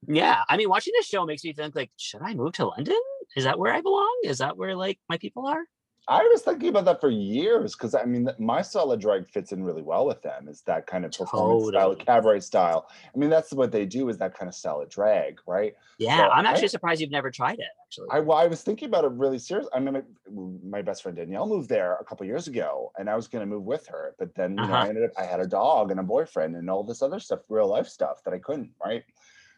Yeah. 0.07 0.41
I 0.49 0.57
mean, 0.57 0.69
watching 0.69 0.93
this 0.95 1.07
show 1.07 1.25
makes 1.25 1.43
me 1.43 1.53
think 1.53 1.75
like, 1.75 1.91
should 1.97 2.21
I 2.21 2.33
move 2.33 2.53
to 2.53 2.67
London? 2.67 2.99
Is 3.35 3.43
that 3.45 3.57
where 3.57 3.73
I 3.73 3.81
belong? 3.81 4.15
Is 4.23 4.39
that 4.39 4.57
where 4.57 4.75
like 4.75 4.99
my 5.09 5.17
people 5.17 5.47
are? 5.47 5.63
I 6.07 6.21
was 6.23 6.41
thinking 6.41 6.67
about 6.67 6.83
that 6.85 6.99
for 6.99 7.09
years 7.09 7.75
because 7.75 7.95
I 7.95 8.03
mean, 8.03 8.29
my 8.37 8.61
style 8.61 8.91
of 8.91 8.99
drag 8.99 9.29
fits 9.29 9.53
in 9.53 9.63
really 9.63 9.81
well 9.81 10.05
with 10.05 10.21
them. 10.21 10.49
Is 10.49 10.61
that 10.63 10.85
kind 10.85 11.05
of 11.05 11.11
performance 11.11 11.63
totally. 11.63 11.71
style, 11.71 11.95
cabaret 11.95 12.39
style? 12.41 12.89
I 13.15 13.17
mean, 13.17 13.29
that's 13.29 13.53
what 13.53 13.71
they 13.71 13.85
do. 13.85 14.09
Is 14.09 14.17
that 14.17 14.37
kind 14.37 14.49
of 14.49 14.55
style 14.55 14.81
of 14.81 14.89
drag, 14.89 15.39
right? 15.47 15.73
Yeah, 15.99 16.17
so 16.17 16.23
I'm 16.23 16.45
actually 16.45 16.65
I, 16.65 16.67
surprised 16.67 16.99
you've 16.99 17.11
never 17.11 17.31
tried 17.31 17.59
it. 17.59 17.67
Actually, 17.85 18.07
I, 18.11 18.19
well, 18.19 18.37
I 18.37 18.47
was 18.47 18.63
thinking 18.63 18.89
about 18.89 19.05
it 19.05 19.11
really 19.11 19.39
seriously. 19.39 19.71
I 19.73 19.79
mean, 19.79 19.93
my, 20.29 20.79
my 20.79 20.81
best 20.81 21.03
friend 21.03 21.17
Danielle 21.17 21.47
moved 21.47 21.69
there 21.69 21.95
a 21.95 22.03
couple 22.03 22.25
years 22.25 22.49
ago, 22.49 22.91
and 22.97 23.09
I 23.09 23.15
was 23.15 23.29
going 23.29 23.41
to 23.41 23.45
move 23.45 23.63
with 23.63 23.87
her, 23.87 24.13
but 24.19 24.35
then 24.35 24.57
you 24.57 24.63
uh-huh. 24.63 24.73
know, 24.73 24.77
I 24.77 24.89
ended 24.89 25.05
up 25.05 25.11
I 25.17 25.23
had 25.23 25.39
a 25.39 25.47
dog 25.47 25.89
and 25.89 26.01
a 26.01 26.03
boyfriend 26.03 26.57
and 26.57 26.69
all 26.69 26.83
this 26.83 27.01
other 27.01 27.19
stuff, 27.19 27.39
real 27.47 27.69
life 27.69 27.87
stuff 27.87 28.21
that 28.25 28.33
I 28.33 28.39
couldn't, 28.39 28.71
right? 28.83 29.03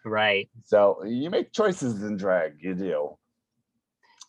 Right. 0.05 0.49
So 0.63 1.03
you 1.03 1.31
make 1.31 1.51
choices 1.51 2.03
in 2.03 2.15
drag. 2.15 2.57
You 2.59 2.75
do. 2.75 3.17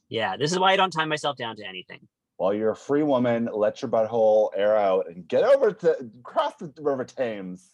Yeah, 0.08 0.36
this 0.36 0.52
is 0.52 0.58
why 0.58 0.72
I 0.72 0.76
don't 0.76 0.90
tie 0.90 1.04
myself 1.04 1.36
down 1.36 1.56
to 1.56 1.66
anything. 1.66 2.08
While 2.38 2.54
you're 2.54 2.70
a 2.70 2.76
free 2.76 3.02
woman, 3.02 3.48
let 3.52 3.82
your 3.82 3.90
butthole 3.90 4.50
air 4.56 4.76
out 4.76 5.06
and 5.08 5.28
get 5.28 5.44
over 5.44 5.72
to 5.72 6.10
cross 6.22 6.54
the 6.58 6.72
river 6.78 7.04
Thames. 7.04 7.72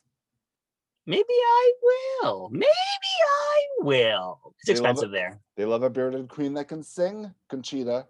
Maybe 1.06 1.24
I 1.28 1.72
will. 1.82 2.48
Maybe 2.50 2.66
I 2.66 3.58
will. 3.80 4.54
It's 4.58 4.66
they 4.66 4.72
expensive 4.72 5.10
a, 5.10 5.12
there. 5.12 5.40
They 5.56 5.64
love 5.64 5.82
a 5.82 5.90
bearded 5.90 6.28
queen 6.28 6.54
that 6.54 6.68
can 6.68 6.82
sing. 6.82 7.32
Conchita. 7.50 8.06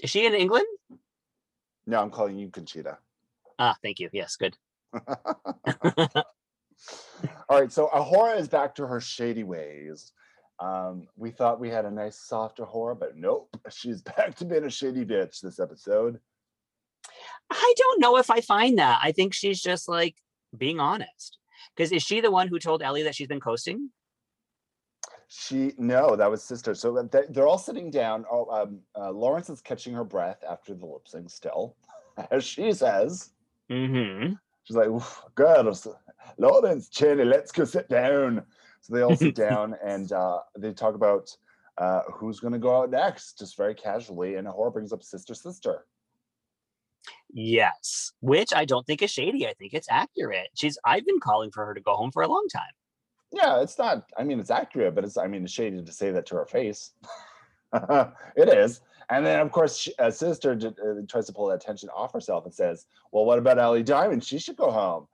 Is 0.00 0.10
she 0.10 0.26
in 0.26 0.34
England? 0.34 0.66
No, 1.86 2.00
I'm 2.00 2.10
calling 2.10 2.38
you 2.38 2.50
Conchita. 2.50 2.98
Ah, 3.58 3.76
thank 3.82 4.00
you. 4.00 4.10
Yes, 4.12 4.36
good. 4.36 4.56
All 7.48 7.60
right, 7.60 7.72
so 7.72 7.88
A'Whora 7.88 8.38
is 8.38 8.48
back 8.48 8.74
to 8.76 8.86
her 8.86 9.00
shady 9.00 9.44
ways. 9.44 10.12
Um, 10.58 11.06
we 11.16 11.30
thought 11.30 11.60
we 11.60 11.68
had 11.68 11.84
a 11.84 11.90
nice 11.90 12.18
soft 12.18 12.58
A'Whora, 12.58 12.98
but 12.98 13.16
nope, 13.16 13.48
she's 13.70 14.02
back 14.02 14.34
to 14.36 14.44
being 14.44 14.64
a 14.64 14.70
shady 14.70 15.04
bitch 15.04 15.40
this 15.40 15.60
episode. 15.60 16.18
I 17.50 17.74
don't 17.76 18.00
know 18.00 18.16
if 18.16 18.30
I 18.30 18.40
find 18.40 18.78
that. 18.78 19.00
I 19.02 19.12
think 19.12 19.34
she's 19.34 19.60
just 19.60 19.88
like 19.88 20.16
being 20.56 20.80
honest. 20.80 21.38
Because 21.74 21.92
is 21.92 22.02
she 22.02 22.20
the 22.20 22.30
one 22.30 22.48
who 22.48 22.58
told 22.58 22.82
Ellie 22.82 23.02
that 23.02 23.14
she's 23.14 23.28
been 23.28 23.40
coasting? 23.40 23.90
She 25.28 25.72
no, 25.76 26.16
that 26.16 26.30
was 26.30 26.42
sister. 26.42 26.74
So 26.74 27.08
they're 27.30 27.46
all 27.46 27.58
sitting 27.58 27.90
down. 27.90 28.24
Oh, 28.30 28.46
um, 28.46 28.80
uh, 28.98 29.10
Lawrence 29.10 29.50
is 29.50 29.60
catching 29.60 29.92
her 29.94 30.04
breath 30.04 30.42
after 30.48 30.74
the 30.74 30.86
lip 30.86 31.06
sync 31.06 31.30
still, 31.30 31.76
as 32.30 32.44
she 32.44 32.72
says. 32.72 33.30
Mm-hmm. 33.70 34.34
She's 34.64 34.76
like, 34.76 34.88
"Girls, 35.34 35.88
Lawrence, 36.38 36.88
Chaney, 36.88 37.24
let's 37.24 37.52
go 37.52 37.64
sit 37.64 37.88
down." 37.88 38.44
So 38.80 38.94
they 38.94 39.02
all 39.02 39.16
sit 39.16 39.34
down 39.48 39.76
and 39.84 40.12
uh, 40.12 40.38
they 40.56 40.72
talk 40.72 40.94
about 40.94 41.36
uh, 41.78 42.02
who's 42.12 42.40
going 42.40 42.52
to 42.52 42.58
go 42.58 42.82
out 42.82 42.90
next, 42.90 43.38
just 43.38 43.56
very 43.56 43.74
casually. 43.74 44.36
And 44.36 44.46
A'Whora 44.46 44.72
brings 44.72 44.92
up 44.92 45.02
Sister 45.02 45.34
Sister. 45.34 45.86
Yes, 47.32 48.12
which 48.20 48.52
I 48.54 48.64
don't 48.64 48.86
think 48.86 49.02
is 49.02 49.10
shady. 49.10 49.46
I 49.46 49.54
think 49.54 49.74
it's 49.74 49.88
accurate. 49.90 50.48
She's 50.54 50.78
I've 50.84 51.04
been 51.04 51.20
calling 51.20 51.50
for 51.50 51.66
her 51.66 51.74
to 51.74 51.80
go 51.80 51.94
home 51.94 52.10
for 52.10 52.22
a 52.22 52.28
long 52.28 52.46
time. 52.52 52.62
Yeah, 53.32 53.60
it's 53.60 53.78
not. 53.78 54.08
I 54.16 54.24
mean, 54.24 54.40
it's 54.40 54.50
accurate, 54.50 54.94
but 54.94 55.04
it's. 55.04 55.16
I 55.16 55.26
mean, 55.26 55.44
it's 55.44 55.52
shady 55.52 55.82
to 55.82 55.92
say 55.92 56.10
that 56.12 56.26
to 56.26 56.36
her 56.36 56.46
face. 56.46 56.92
it 57.72 58.48
is. 58.48 58.80
And 59.08 59.24
then, 59.24 59.40
of 59.40 59.52
course, 59.52 59.76
she, 59.76 59.92
a 59.98 60.10
sister 60.10 60.56
j- 60.56 60.68
uh, 60.68 61.02
tries 61.08 61.26
to 61.26 61.32
pull 61.32 61.46
that 61.48 61.60
tension 61.60 61.88
off 61.90 62.12
herself 62.12 62.44
and 62.44 62.54
says, 62.54 62.86
"Well, 63.12 63.24
what 63.24 63.38
about 63.38 63.58
Ellie 63.58 63.82
Diamond? 63.82 64.24
She 64.24 64.38
should 64.38 64.56
go 64.56 64.70
home." 64.70 65.06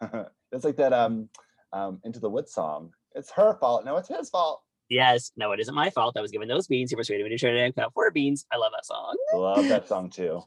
it's 0.52 0.64
like 0.64 0.76
that 0.76 0.92
um, 0.92 1.28
um, 1.72 2.00
"Into 2.04 2.20
the 2.20 2.30
Woods" 2.30 2.52
song. 2.52 2.92
It's 3.14 3.30
her 3.32 3.54
fault. 3.54 3.84
No, 3.84 3.96
it's 3.96 4.08
his 4.08 4.30
fault. 4.30 4.62
Yes, 4.88 5.32
no, 5.36 5.52
it 5.52 5.60
isn't 5.60 5.74
my 5.74 5.90
fault. 5.90 6.16
I 6.16 6.20
was 6.20 6.32
given 6.32 6.48
those 6.48 6.66
beans. 6.66 6.90
He 6.90 6.96
persuaded 6.96 7.24
me 7.24 7.30
to 7.30 7.38
turn 7.38 7.56
it 7.56 7.64
and 7.64 7.74
cut 7.74 7.92
four 7.94 8.10
beans. 8.10 8.44
I 8.52 8.56
love 8.56 8.72
that 8.74 8.84
song. 8.84 9.16
I 9.32 9.36
love 9.36 9.68
that 9.68 9.88
song 9.88 10.10
too. 10.10 10.42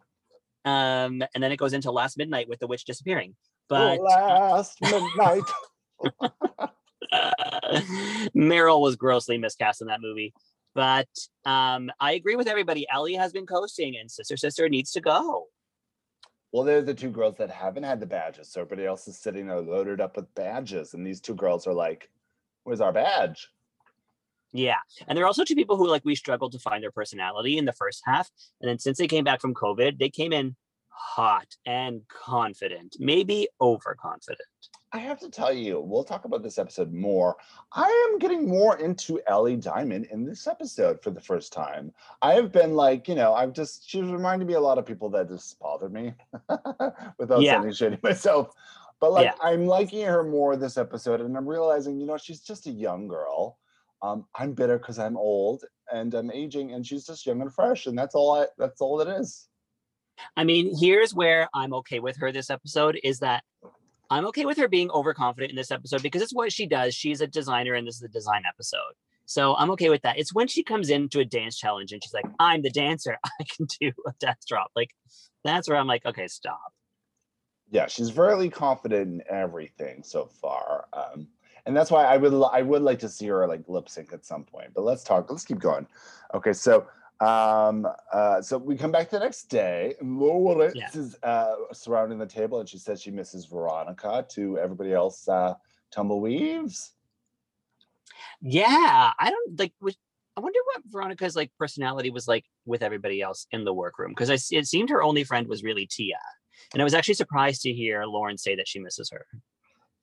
Um, 0.66 1.24
and 1.34 1.44
then 1.44 1.52
it 1.52 1.58
goes 1.58 1.74
into 1.74 1.92
Last 1.92 2.18
Midnight 2.18 2.50
with 2.50 2.60
the 2.60 2.68
witch 2.68 2.86
disappearing. 2.86 3.36
But 3.70 4.02
last 4.02 4.78
midnight. 4.82 5.44
Meryl 8.36 8.82
was 8.82 8.96
grossly 8.96 9.38
miscast 9.38 9.82
in 9.82 9.88
that 9.88 10.02
movie. 10.02 10.34
But 10.76 11.08
um, 11.46 11.92
I 12.00 12.14
agree 12.14 12.36
with 12.36 12.48
everybody. 12.48 12.88
Ellie 12.92 13.16
has 13.16 13.32
been 13.32 13.46
coasting, 13.46 13.96
and 13.96 14.10
Sister 14.10 14.38
Sister 14.38 14.70
needs 14.70 14.92
to 14.92 15.02
go. 15.02 15.48
Well, 16.54 16.64
they're 16.64 16.84
the 16.84 16.94
two 16.94 17.10
girls 17.10 17.36
that 17.38 17.50
haven't 17.50 17.84
had 17.84 18.00
the 18.00 18.06
badges. 18.06 18.48
So 18.48 18.62
everybody 18.62 18.86
else 18.88 19.08
is 19.08 19.18
sitting 19.18 19.48
there 19.48 19.60
loaded 19.60 20.00
up 20.00 20.16
with 20.16 20.34
badges. 20.36 20.94
And 20.94 21.06
these 21.06 21.20
two 21.20 21.34
girls 21.34 21.68
are 21.68 21.74
like, 21.74 22.10
Where's 22.64 22.80
our 22.80 22.94
badge? 22.94 23.50
Yeah. 24.54 24.78
And 25.08 25.18
there 25.18 25.26
are 25.26 25.28
also 25.28 25.44
two 25.44 25.56
people 25.56 25.76
who 25.76 25.90
like 25.90 26.06
we 26.06 26.16
struggled 26.16 26.52
to 26.54 26.60
find 26.60 26.82
their 26.82 26.92
personality 26.92 27.58
in 27.58 27.66
the 27.66 27.74
first 27.74 28.04
half. 28.06 28.30
And 28.62 28.70
then 28.70 28.80
since 28.80 29.00
they 29.00 29.08
came 29.08 29.24
back 29.24 29.42
from 29.42 29.56
COVID, 29.56 29.98
they 29.98 30.10
came 30.10 30.32
in 30.32 30.56
hot 30.90 31.48
and 31.66 32.02
confident, 32.08 32.96
maybe 33.00 33.50
overconfident. 33.60 34.40
I 34.94 35.00
have 35.00 35.20
to 35.22 35.30
tell 35.30 35.52
you, 35.52 35.80
we'll 35.82 36.04
talk 36.04 36.26
about 36.26 36.44
this 36.44 36.60
episode 36.60 36.94
more. 36.94 37.36
I 37.72 38.10
am 38.12 38.20
getting 38.20 38.48
more 38.48 38.78
into 38.78 39.20
Ellie 39.26 39.56
Diamond 39.58 40.06
in 40.12 40.24
this 40.24 40.46
episode 40.46 41.02
for 41.02 41.10
the 41.10 41.20
first 41.20 41.52
time. 41.52 41.92
I 42.22 42.36
have 42.36 42.52
been 42.52 42.76
like, 42.76 43.08
you 43.08 43.16
know, 43.16 43.34
I've 43.34 43.54
just, 43.54 43.90
she's 43.90 44.06
reminded 44.06 44.48
me 44.48 44.54
a 44.54 44.60
lot 44.60 44.78
of 44.78 44.86
people 44.86 45.10
that 45.10 45.30
just 45.30 45.60
bothered 45.60 45.92
me 45.92 46.14
without 47.18 47.42
Yeah. 47.42 47.60
sounding 47.72 47.98
myself. 48.04 48.54
But 49.00 49.14
like, 49.14 49.26
Yeah. 49.26 49.34
I'm 49.42 49.66
liking 49.66 50.06
her 50.06 50.22
more 50.24 50.56
this 50.56 50.78
episode, 50.78 51.22
and 51.22 51.36
I'm 51.36 51.50
realizing, 51.50 52.00
you 52.00 52.06
know, 52.06 52.18
she's 52.18 52.42
just 52.42 52.68
a 52.68 52.72
young 52.72 53.08
girl. 53.08 53.58
Um, 54.04 54.28
I'm 54.36 54.54
bitter 54.54 54.78
because 54.78 55.00
I'm 55.00 55.18
old 55.18 55.64
and 55.92 56.14
I'm 56.14 56.30
aging, 56.30 56.74
and 56.74 56.86
she's 56.86 57.08
just 57.08 57.26
young 57.26 57.42
and 57.42 57.52
fresh, 57.52 57.88
and 57.88 57.98
that's 57.98 58.14
all 58.14 58.36
I. 58.36 58.46
That's 58.60 58.80
all 58.80 59.02
it 59.02 59.08
is. 59.08 59.48
I 60.38 60.44
mean, 60.44 60.78
here's 60.80 61.16
where 61.16 61.50
I'm 61.54 61.74
okay 61.74 62.00
with 62.00 62.18
her 62.18 62.32
this 62.32 62.50
episode 62.50 63.00
is 63.04 63.20
that 63.20 63.44
I'm 64.14 64.26
okay 64.28 64.46
with 64.46 64.58
her 64.58 64.68
being 64.68 64.92
overconfident 64.92 65.52
in 65.52 65.56
this 65.56 65.72
episode 65.72 66.02
because 66.04 66.22
it's 66.22 66.34
what 66.34 66.54
she 66.54 66.68
does. 66.68 66.94
She's 66.96 67.22
a 67.22 67.28
designer 67.28 67.74
and 67.74 67.88
this 67.88 67.96
is 67.96 68.04
a 68.04 68.08
design 68.10 68.44
episode. 68.48 68.94
So 69.26 69.56
I'm 69.56 69.72
okay 69.72 69.90
with 69.90 70.02
that. 70.04 70.18
It's 70.20 70.34
when 70.34 70.48
she 70.48 70.64
comes 70.64 70.90
into 70.90 71.20
a 71.20 71.26
dance 71.26 71.58
challenge 71.58 71.92
and 71.94 72.04
she's 72.04 72.14
like, 72.14 72.26
I'm 72.40 72.62
the 72.62 72.70
dancer. 72.70 73.18
I 73.40 73.44
can 73.44 73.68
do 73.80 73.92
a 74.08 74.14
death 74.20 74.40
drop. 74.48 74.72
Like, 74.76 74.92
that's 75.44 75.70
where 75.70 75.78
I'm 75.78 75.88
like, 75.88 76.06
okay, 76.06 76.28
stop. 76.28 76.74
yeah 77.72 77.88
she's 77.88 78.10
very 78.10 78.50
confident 78.50 79.08
in 79.08 79.24
everything 79.30 80.04
so 80.04 80.26
far 80.26 80.86
um 80.94 81.28
and 81.66 81.76
that's 81.76 81.92
why 81.92 82.04
i 82.06 82.18
would 82.18 82.34
i 82.52 82.62
would 82.62 82.82
like 82.82 83.00
to 83.00 83.10
see 83.10 83.28
her 83.28 83.48
like 83.48 83.64
lip 83.68 83.90
sync 83.90 84.14
at 84.14 84.26
some 84.26 84.44
point 84.44 84.70
but 84.76 84.84
let's 84.84 85.04
talk 85.04 85.30
let's 85.32 85.46
keep 85.46 85.60
going 85.60 85.88
okay 86.34 86.54
so 86.54 86.86
um 87.24 87.88
uh 88.12 88.42
so 88.42 88.58
we 88.58 88.76
come 88.76 88.92
back 88.92 89.10
the 89.10 89.20
next 89.20 89.44
day 89.46 89.96
and 90.00 90.20
Loritz 90.20 90.76
Yeah. 90.76 90.90
is 90.94 91.16
uh 91.24 91.56
surrounding 91.72 92.20
the 92.20 92.26
table 92.26 92.60
and 92.60 92.68
she 92.68 92.78
says 92.78 93.02
she 93.02 93.12
misses 93.12 93.46
veronica 93.46 94.26
to 94.32 94.58
everybody 94.60 94.94
else 94.94 95.28
uh 95.28 95.54
tumbleweaves 95.96 96.92
Yeah. 98.42 99.12
I 99.20 99.30
don't 99.30 99.60
like, 99.60 99.74
was, 99.80 99.96
I 100.36 100.42
wonder 100.42 100.60
what 100.74 100.84
Veronica's 100.90 101.36
like 101.36 101.52
personality 101.58 102.10
was 102.10 102.28
like 102.28 102.46
with 102.66 102.82
everybody 102.82 103.22
else 103.22 103.48
in 103.52 103.64
the 103.64 103.74
workroom 103.74 104.12
because 104.12 104.30
I 104.30 104.38
it 104.58 104.66
seemed 104.68 104.90
her 104.90 105.04
only 105.04 105.24
friend 105.24 105.48
was 105.48 105.64
really 105.64 105.86
Tia. 105.90 106.20
And 106.74 106.82
I 106.82 106.84
was 106.84 106.94
actually 106.94 107.14
surprised 107.16 107.62
to 107.64 107.72
hear 107.72 108.04
Lauren 108.06 108.38
say 108.38 108.56
that 108.56 108.68
she 108.68 108.80
misses 108.80 109.10
her. 109.12 109.26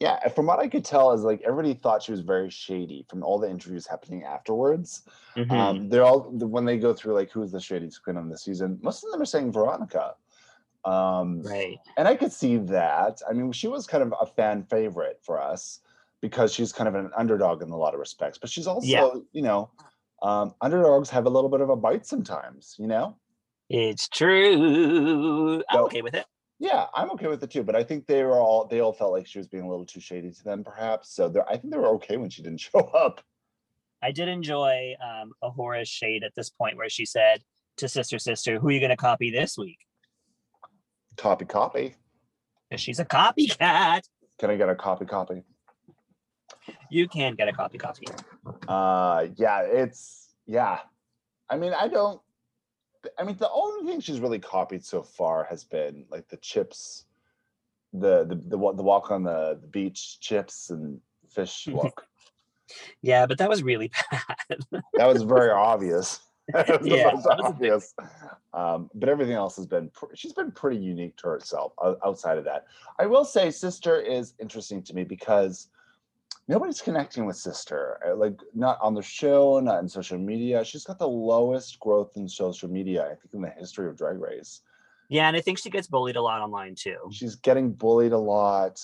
Yeah 0.01 0.27
from 0.29 0.47
what 0.47 0.59
i 0.59 0.67
could 0.67 0.85
tell 0.85 1.13
is 1.13 1.23
like 1.23 1.41
everybody 1.43 1.75
thought 1.75 2.03
she 2.03 2.11
was 2.11 2.21
very 2.21 2.51
shady 2.51 3.05
from 3.09 3.23
all 3.23 3.39
the 3.39 3.49
interviews 3.49 3.87
happening 3.87 4.25
afterwards 4.25 5.03
Mhm. 5.37 5.53
Um, 5.53 5.89
they're 5.89 6.03
all 6.05 6.23
when 6.33 6.65
they 6.65 6.77
go 6.77 6.93
through 6.93 7.15
like 7.15 7.31
who's 7.31 7.53
the 7.53 7.59
shadiest 7.61 8.03
queen 8.03 8.17
on 8.17 8.29
the 8.29 8.37
season. 8.37 8.81
Most 8.83 9.05
of 9.05 9.13
them 9.13 9.23
are 9.23 9.25
saying 9.25 9.53
Veronica, 9.53 10.17
um, 10.85 11.43
right. 11.43 11.79
and 11.97 12.09
I 12.09 12.17
could 12.17 12.33
see 12.33 12.57
that. 12.57 13.23
I 13.29 13.33
mean, 13.33 13.53
she 13.53 13.69
was 13.69 13.87
kind 13.87 14.03
of 14.03 14.13
a 14.21 14.27
fan 14.27 14.65
favorite 14.65 15.21
for 15.23 15.41
us 15.41 15.81
because 16.21 16.53
she's 16.53 16.73
kind 16.73 16.89
of 16.89 16.97
an 16.97 17.13
underdog 17.17 17.63
in 17.63 17.71
a 17.71 17.77
lot 17.77 17.95
of 17.95 18.01
respects. 18.01 18.39
But 18.39 18.51
she's 18.51 18.67
also, 18.67 18.87
Yeah. 18.89 19.09
you 19.31 19.43
know, 19.43 19.71
um, 20.23 20.53
underdogs 20.61 21.11
have 21.11 21.27
a 21.27 21.31
little 21.31 21.49
bit 21.49 21.61
of 21.61 21.71
a 21.71 21.77
bite 21.77 22.05
sometimes. 22.05 22.75
You 22.79 22.89
know. 22.89 23.17
It's 23.69 24.09
true. 24.09 25.63
I'm 25.71 25.81
okay 25.85 26.03
with 26.03 26.15
it. 26.15 26.27
Yeah, 26.61 26.87
I'm 26.95 27.11
okay 27.13 27.27
with 27.27 27.43
it 27.43 27.51
too. 27.51 27.63
But 27.65 27.75
I 27.75 27.83
think 27.83 28.07
they 28.07 28.23
were 28.23 28.39
all 28.39 28.67
they 28.67 28.81
all 28.81 28.93
felt 28.93 29.13
like 29.13 29.27
she 29.27 29.39
was 29.39 29.49
being 29.49 29.65
a 29.65 29.69
little 29.69 29.87
too 29.87 29.99
shady 30.01 30.31
to 30.31 30.45
them, 30.45 30.63
perhaps. 30.63 31.15
So 31.15 31.33
I 31.49 31.57
think 31.57 31.73
they 31.73 31.79
were 31.79 31.95
okay 31.95 32.19
when 32.19 32.29
she 32.31 32.43
didn't 32.43 32.61
show 32.71 32.81
up. 32.81 33.23
I 34.03 34.13
did 34.13 34.29
enjoy 34.29 34.95
um, 35.03 35.33
A'Whora's 35.43 35.89
shade 35.89 36.23
at 36.23 36.35
this 36.35 36.51
point 36.51 36.77
where 36.77 36.89
she 36.89 37.05
said 37.07 37.43
to 37.79 37.89
Sister 37.89 38.19
Sister, 38.19 38.59
Who 38.59 38.69
are 38.69 38.73
you 38.73 38.81
going 38.81 38.91
to 38.91 38.97
copy 38.97 39.31
this 39.31 39.59
week? 39.59 39.79
Copy, 41.17 41.45
copy. 41.45 41.97
she's 42.77 42.99
a 42.99 43.05
copycat. 43.05 44.03
Can 44.39 44.51
I 44.51 44.57
get 44.57 44.69
a 44.71 44.75
copy, 44.75 45.05
copy? 45.05 45.43
You 46.91 47.09
can 47.09 47.35
get 47.35 47.49
a 47.49 47.53
copy 47.53 47.79
copy. 47.79 48.07
uh 48.69 49.27
yeah 49.37 49.61
it's 49.63 50.35
yeah 50.47 50.81
i 51.49 51.57
mean 51.57 51.73
i 51.73 51.89
don't 51.89 52.21
i 53.19 53.25
mean 53.25 53.37
the 53.39 53.51
only 53.51 53.91
thing 53.91 54.01
she's 54.01 54.21
really 54.21 54.39
copied 54.39 54.85
so 54.85 55.03
far 55.03 55.45
has 55.45 55.65
been 55.65 56.05
like 56.11 56.29
the 56.29 56.37
chips 56.39 57.05
the 57.93 58.25
the 58.25 58.35
the, 58.35 58.57
the 58.75 58.83
walk 58.83 59.11
on 59.11 59.23
the, 59.23 59.59
the 59.61 59.67
beach 59.67 60.21
chips 60.21 60.71
and 60.71 61.01
fish 61.29 61.67
walk 61.73 62.07
Yeah, 63.03 63.27
but 63.27 63.39
that 63.39 63.49
was 63.49 63.63
really 63.63 63.91
bad. 64.11 64.83
that 64.95 65.07
was 65.07 65.23
very 65.23 65.51
obvious 65.51 66.21
That 66.53 66.81
was 66.81 66.89
Yeah, 66.89 67.05
that 67.05 67.15
was 67.15 67.27
a 67.27 67.37
big- 67.37 67.45
obvious. 67.73 67.95
um 68.53 68.91
but 68.95 69.09
everything 69.09 69.35
else 69.35 69.57
has 69.57 69.67
been 69.67 69.89
pr- 69.91 70.15
she's 70.15 70.33
been 70.33 70.51
pretty 70.51 70.79
unique 70.79 71.17
to 71.19 71.29
herself 71.29 71.73
o- 71.79 71.99
outside 72.05 72.39
of 72.39 72.45
that 72.45 72.67
i 72.99 73.07
will 73.07 73.25
say 73.25 73.51
sister 73.51 74.01
is 74.01 74.35
interesting 74.41 74.83
to 74.83 74.95
me 74.95 75.05
because 75.05 75.69
nobody's 76.51 76.81
connecting 76.81 77.25
with 77.27 77.37
sister 77.37 77.99
uh, 78.07 78.15
like 78.17 78.39
not 78.55 78.77
on 78.83 78.93
the 78.93 79.03
show 79.03 79.61
not 79.61 79.81
in 79.81 79.89
social 79.89 80.19
media 80.19 80.65
she's 80.65 80.85
got 80.85 80.99
the 80.99 81.09
lowest 81.09 81.79
growth 81.79 82.13
in 82.17 82.29
social 82.29 82.69
media 82.69 83.05
i 83.05 83.15
think 83.15 83.33
in 83.33 83.41
the 83.41 83.51
history 83.51 83.89
of 83.89 83.97
drag 83.97 84.19
race 84.21 84.63
yeah, 85.13 85.27
and 85.27 85.37
I 85.37 85.41
think 85.41 85.59
she 85.59 85.71
gets 85.71 85.89
bullied 85.89 86.15
a 86.15 86.23
lot 86.23 86.41
online 86.41 86.77
too. 86.77 86.99
she's 87.11 87.35
getting 87.35 87.73
bullied 87.73 88.13
a 88.13 88.19
lot 88.19 88.81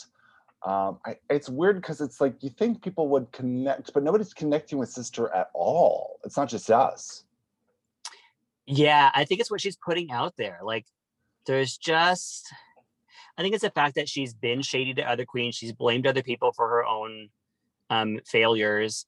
um 0.64 0.98
I, 1.04 1.16
it's 1.28 1.48
weird 1.48 1.76
because 1.76 2.00
it's 2.00 2.20
like 2.20 2.42
you 2.42 2.50
think 2.50 2.82
people 2.82 3.08
would 3.08 3.30
connect 3.32 3.92
but 3.92 4.02
nobody's 4.02 4.32
connecting 4.32 4.78
with 4.78 4.88
sister 4.88 5.32
at 5.34 5.50
all 5.52 6.18
it's 6.24 6.36
not 6.36 6.48
just 6.48 6.70
us 6.70 7.24
Yeah, 8.66 9.10
I 9.14 9.24
think 9.24 9.40
it's 9.40 9.50
what 9.50 9.60
she's 9.60 9.76
putting 9.76 10.10
out 10.10 10.34
there. 10.36 10.58
Like, 10.62 10.86
there's 11.46 11.76
just, 11.76 12.52
I 13.38 13.42
think 13.42 13.54
it's 13.54 13.62
the 13.62 13.70
fact 13.70 13.94
that 13.94 14.08
she's 14.08 14.34
been 14.34 14.62
shady 14.62 14.92
to 14.94 15.08
other 15.08 15.24
queens. 15.24 15.54
She's 15.54 15.72
blamed 15.72 16.06
other 16.06 16.22
people 16.22 16.52
for 16.52 16.68
her 16.68 16.84
own 16.84 17.28
um, 17.90 18.20
failures. 18.24 19.06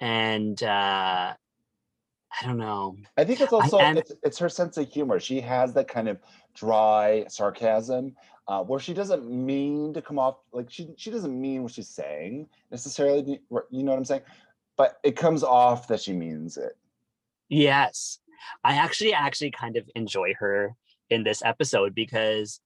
And 0.00 0.62
uh, 0.62 1.34
I 1.34 2.46
don't 2.46 2.58
know. 2.58 2.96
I 3.16 3.24
think 3.24 3.40
it's 3.40 3.52
also 3.52 3.78
and- 3.78 3.98
it's, 3.98 4.12
it's 4.22 4.38
her 4.38 4.48
sense 4.48 4.76
of 4.76 4.90
humor. 4.90 5.18
She 5.20 5.40
has 5.40 5.72
that 5.74 5.88
kind 5.88 6.08
of 6.08 6.18
dry 6.54 7.24
sarcasm 7.28 8.14
uh, 8.48 8.62
where 8.62 8.80
she 8.80 8.94
doesn't 8.94 9.28
mean 9.30 9.92
to 9.94 10.02
come 10.02 10.18
off 10.18 10.36
like 10.52 10.70
she 10.70 10.90
she 10.96 11.10
doesn't 11.10 11.38
mean 11.38 11.62
what 11.62 11.72
she's 11.72 11.88
saying 11.88 12.48
necessarily. 12.70 13.40
You 13.70 13.82
know 13.82 13.92
what 13.92 13.98
I'm 13.98 14.04
saying? 14.04 14.22
But 14.76 14.98
it 15.02 15.16
comes 15.16 15.42
off 15.42 15.88
that 15.88 16.00
she 16.00 16.12
means 16.12 16.56
it. 16.56 16.76
Yes. 17.48 18.18
I 18.62 18.74
actually 18.74 19.12
actually 19.14 19.50
kind 19.50 19.76
of 19.76 19.88
enjoy 19.94 20.34
her 20.38 20.74
in 21.10 21.24
this 21.24 21.42
episode 21.44 21.94
because 21.94 22.60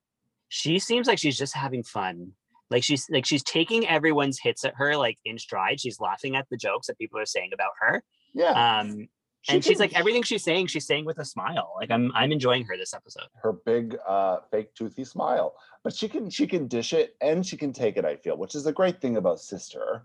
she 0.48 0.78
seems 0.78 1.06
like 1.06 1.18
she's 1.18 1.38
just 1.38 1.54
having 1.54 1.82
fun. 1.82 2.32
Like 2.70 2.84
she's 2.84 3.08
like 3.10 3.26
she's 3.26 3.42
taking 3.42 3.86
everyone's 3.88 4.38
hits 4.40 4.64
at 4.64 4.74
her 4.76 4.96
like 4.96 5.18
in 5.24 5.38
stride. 5.38 5.80
She's 5.80 6.00
laughing 6.00 6.36
at 6.36 6.46
the 6.50 6.56
jokes 6.56 6.86
that 6.86 6.98
people 6.98 7.18
are 7.18 7.26
saying 7.26 7.50
about 7.52 7.72
her. 7.80 8.02
Yeah, 8.34 8.78
Um 8.80 9.08
she 9.42 9.54
and 9.54 9.64
she's 9.64 9.80
like 9.80 9.98
everything 9.98 10.22
she's 10.22 10.44
saying, 10.44 10.66
she's 10.66 10.86
saying 10.86 11.04
with 11.06 11.18
a 11.18 11.24
smile. 11.24 11.72
Like 11.76 11.90
I'm 11.90 12.12
I'm 12.14 12.30
enjoying 12.30 12.64
her 12.66 12.76
this 12.76 12.92
episode. 12.94 13.28
her 13.42 13.52
big 13.52 13.96
uh, 14.06 14.38
fake 14.50 14.74
toothy 14.74 15.04
smile. 15.04 15.54
But 15.82 15.94
she 15.94 16.08
can 16.08 16.28
she 16.30 16.46
can 16.46 16.68
dish 16.68 16.92
it 16.92 17.16
and 17.20 17.44
she 17.44 17.56
can 17.56 17.72
take 17.72 17.96
it. 17.96 18.04
I 18.04 18.16
feel, 18.16 18.36
which 18.36 18.54
is 18.54 18.66
a 18.66 18.72
great 18.72 19.00
thing 19.00 19.16
about 19.16 19.40
sister. 19.40 20.02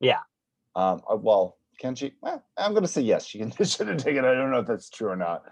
Yeah. 0.00 0.20
Um. 0.74 1.00
uh, 1.08 1.16
Well, 1.16 1.58
Can 1.78 1.94
she? 1.94 2.12
Well, 2.20 2.42
I'm 2.58 2.72
going 2.72 2.82
to 2.82 2.88
say 2.88 3.02
yes. 3.02 3.24
She 3.24 3.38
can. 3.38 3.50
Should 3.64 3.88
have 3.88 3.98
taken 3.98 4.24
it. 4.24 4.28
I 4.28 4.34
don't 4.34 4.50
know 4.50 4.58
if 4.58 4.66
that's 4.66 4.90
true 4.90 5.08
or 5.08 5.16
not. 5.16 5.44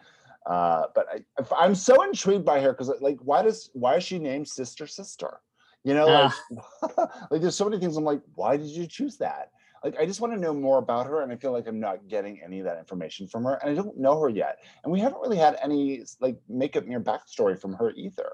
Uh, 0.46 0.84
but 0.94 1.06
I, 1.12 1.44
I'm 1.56 1.74
so 1.74 2.02
intrigued 2.02 2.44
by 2.44 2.60
her 2.60 2.72
because, 2.72 2.90
like, 3.00 3.18
why 3.20 3.42
does 3.42 3.70
why 3.74 3.96
is 3.96 4.04
she 4.04 4.18
named 4.18 4.48
Sister 4.48 4.86
Sister? 4.86 5.40
You 5.84 5.94
know, 5.94 6.06
like, 6.06 7.08
like 7.30 7.40
there's 7.40 7.56
so 7.56 7.64
many 7.64 7.80
things. 7.80 7.96
I'm 7.96 8.04
like, 8.04 8.20
why 8.34 8.56
did 8.56 8.66
you 8.68 8.86
choose 8.86 9.16
that? 9.18 9.50
Like, 9.82 9.98
I 9.98 10.04
just 10.04 10.20
want 10.20 10.34
to 10.34 10.38
know 10.38 10.52
more 10.52 10.76
about 10.78 11.06
her, 11.06 11.22
and 11.22 11.32
I 11.32 11.36
feel 11.36 11.52
like 11.52 11.66
I'm 11.66 11.80
not 11.80 12.06
getting 12.06 12.40
any 12.44 12.58
of 12.58 12.66
that 12.66 12.78
information 12.78 13.26
from 13.26 13.44
her, 13.44 13.54
and 13.62 13.70
I 13.70 13.74
don't 13.74 13.96
know 13.98 14.20
her 14.20 14.28
yet, 14.28 14.58
and 14.84 14.92
we 14.92 15.00
haven't 15.00 15.20
really 15.22 15.38
had 15.38 15.56
any 15.62 16.02
like 16.20 16.36
makeup 16.48 16.84
near 16.86 17.00
backstory 17.00 17.58
from 17.58 17.72
her 17.74 17.90
either. 17.92 18.30